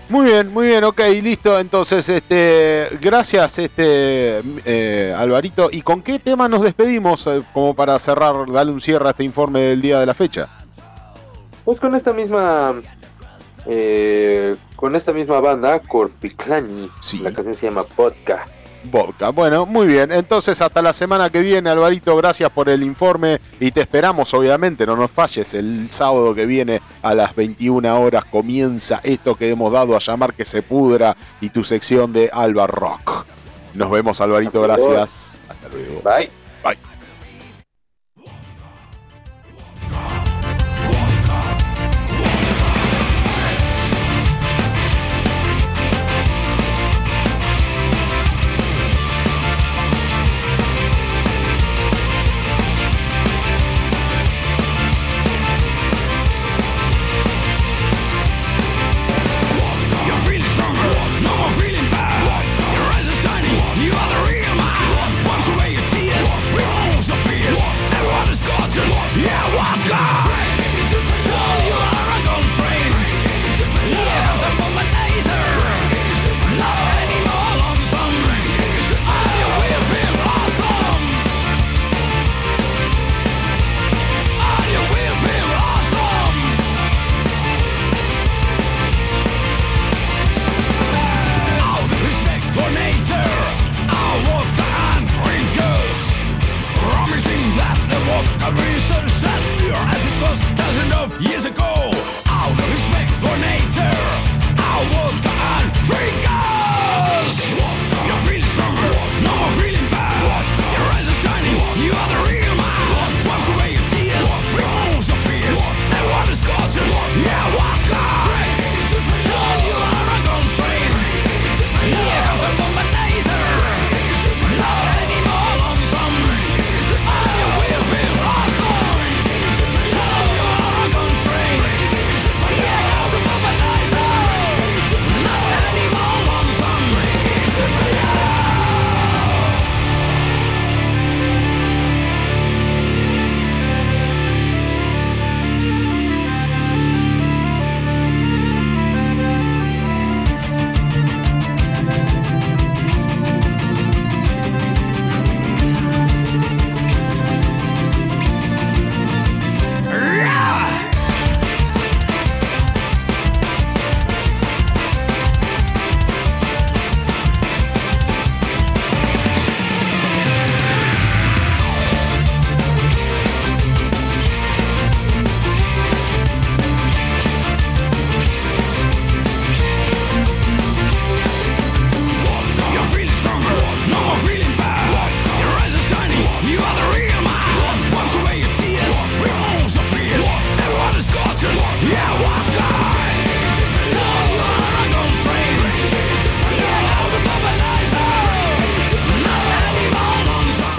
Muy 0.08 0.24
bien, 0.26 0.50
muy 0.52 0.66
bien, 0.68 0.84
ok, 0.84 1.00
listo. 1.22 1.58
Entonces, 1.58 2.08
este, 2.08 2.88
gracias, 3.00 3.58
este, 3.58 4.40
eh, 4.64 5.14
Alvarito. 5.16 5.68
¿Y 5.70 5.82
con 5.82 6.00
qué 6.02 6.18
tema 6.18 6.48
nos 6.48 6.62
despedimos 6.62 7.26
eh, 7.26 7.42
como 7.52 7.74
para 7.74 7.98
cerrar, 7.98 8.50
darle 8.50 8.72
un 8.72 8.80
cierre 8.80 9.06
a 9.06 9.10
este 9.10 9.24
informe 9.24 9.60
del 9.60 9.82
día 9.82 10.00
de 10.00 10.06
la 10.06 10.14
fecha? 10.14 10.48
Pues 11.64 11.78
con 11.78 11.94
esta 11.94 12.14
misma. 12.14 12.80
eh, 13.66 14.56
con 14.76 14.96
esta 14.96 15.12
misma 15.12 15.40
banda, 15.40 15.80
Corpiclani. 15.80 16.88
Sí. 17.00 17.18
La 17.18 17.32
canción 17.32 17.54
se 17.54 17.66
llama 17.66 17.84
Vodka. 17.94 18.46
Vodka. 18.90 19.30
Bueno, 19.30 19.66
muy 19.66 19.86
bien. 19.86 20.12
Entonces, 20.12 20.60
hasta 20.60 20.82
la 20.82 20.92
semana 20.92 21.30
que 21.30 21.40
viene, 21.40 21.70
Alvarito, 21.70 22.16
gracias 22.16 22.50
por 22.50 22.68
el 22.68 22.82
informe 22.82 23.40
y 23.60 23.70
te 23.70 23.82
esperamos, 23.82 24.32
obviamente, 24.34 24.86
no 24.86 24.96
nos 24.96 25.10
falles. 25.10 25.54
El 25.54 25.90
sábado 25.90 26.34
que 26.34 26.46
viene 26.46 26.80
a 27.02 27.14
las 27.14 27.34
21 27.34 28.00
horas 28.00 28.24
comienza 28.24 29.00
esto 29.02 29.34
que 29.34 29.50
hemos 29.50 29.72
dado 29.72 29.96
a 29.96 29.98
llamar 29.98 30.34
que 30.34 30.44
se 30.44 30.62
pudra 30.62 31.16
y 31.40 31.50
tu 31.50 31.64
sección 31.64 32.12
de 32.12 32.30
Alba 32.32 32.66
Rock. 32.66 33.24
Nos 33.74 33.90
vemos, 33.90 34.20
Alvarito, 34.20 34.62
gracias. 34.62 35.40
Hasta 35.48 35.68
luego. 35.68 36.02
Bye. 36.02 36.37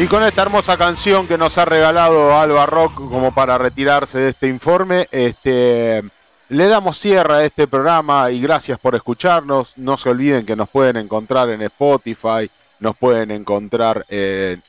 Con 0.09 0.23
esta 0.23 0.41
hermosa 0.41 0.75
canción 0.75 1.27
que 1.27 1.37
nos 1.37 1.59
ha 1.59 1.65
regalado 1.65 2.35
Alba 2.35 2.65
Rock 2.65 2.95
como 2.95 3.31
para 3.31 3.59
retirarse 3.59 4.17
de 4.17 4.29
este 4.29 4.47
informe, 4.47 5.07
este, 5.11 6.01
le 6.49 6.67
damos 6.67 6.97
cierre 6.97 7.33
a 7.33 7.45
este 7.45 7.67
programa 7.67 8.31
y 8.31 8.41
gracias 8.41 8.79
por 8.79 8.95
escucharnos. 8.95 9.77
No 9.77 9.97
se 9.97 10.09
olviden 10.09 10.47
que 10.47 10.55
nos 10.55 10.67
pueden 10.67 10.97
encontrar 10.97 11.51
en 11.51 11.61
Spotify, 11.61 12.49
nos 12.79 12.97
pueden 12.97 13.29
encontrar 13.29 14.03
en, 14.09 14.63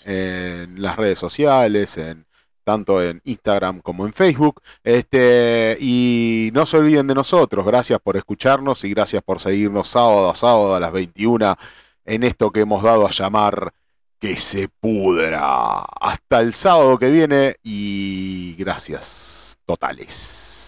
las 0.76 0.96
redes 0.96 1.18
sociales, 1.18 1.96
en, 1.96 2.26
tanto 2.62 3.02
en 3.02 3.22
Instagram 3.24 3.80
como 3.80 4.06
en 4.06 4.12
Facebook. 4.12 4.60
Este, 4.84 5.78
y 5.80 6.50
no 6.52 6.66
se 6.66 6.76
olviden 6.76 7.06
de 7.06 7.14
nosotros. 7.14 7.64
Gracias 7.64 7.98
por 8.00 8.18
escucharnos 8.18 8.84
y 8.84 8.90
gracias 8.90 9.22
por 9.22 9.40
seguirnos 9.40 9.88
sábado 9.88 10.28
a 10.28 10.34
sábado 10.34 10.74
a 10.74 10.80
las 10.80 10.92
21 10.92 11.56
en 12.04 12.24
esto 12.24 12.50
que 12.50 12.60
hemos 12.60 12.82
dado 12.82 13.06
a 13.06 13.10
llamar 13.10 13.72
que 14.20 14.36
se 14.36 14.68
pudra. 14.68 15.80
Hasta 16.00 16.40
el 16.40 16.52
sábado 16.52 16.98
que 16.98 17.10
viene 17.10 17.56
y 17.64 18.54
gracias 18.58 19.56
totales. 19.66 20.60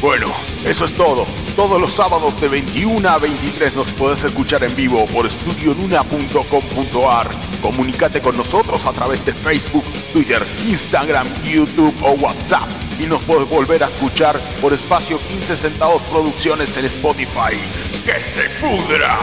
Bueno, 0.00 0.32
eso 0.66 0.84
es 0.84 0.92
todo. 0.92 1.24
Todos 1.54 1.80
los 1.80 1.92
sábados 1.92 2.40
de 2.40 2.48
21 2.48 3.08
a 3.08 3.18
23 3.18 3.76
nos 3.76 3.88
puedes 3.92 4.24
escuchar 4.24 4.64
en 4.64 4.74
vivo 4.74 5.06
por 5.06 5.24
estudionuna.com.ar. 5.24 7.30
Comunícate 7.62 8.20
con 8.20 8.36
nosotros 8.36 8.84
a 8.84 8.92
través 8.92 9.24
de 9.24 9.32
Facebook, 9.32 9.84
Twitter, 10.12 10.44
Instagram, 10.66 11.28
YouTube 11.44 11.94
o 12.02 12.12
WhatsApp. 12.14 12.68
Y 12.98 13.04
nos 13.04 13.22
puedes 13.22 13.48
volver 13.48 13.84
a 13.84 13.86
escuchar 13.86 14.40
por 14.60 14.72
espacio 14.72 15.20
15 15.28 15.56
centavos 15.56 16.02
producciones 16.02 16.76
en 16.76 16.86
Spotify. 16.86 17.54
¡Que 18.04 18.20
se 18.20 18.48
pudra! 18.60 19.16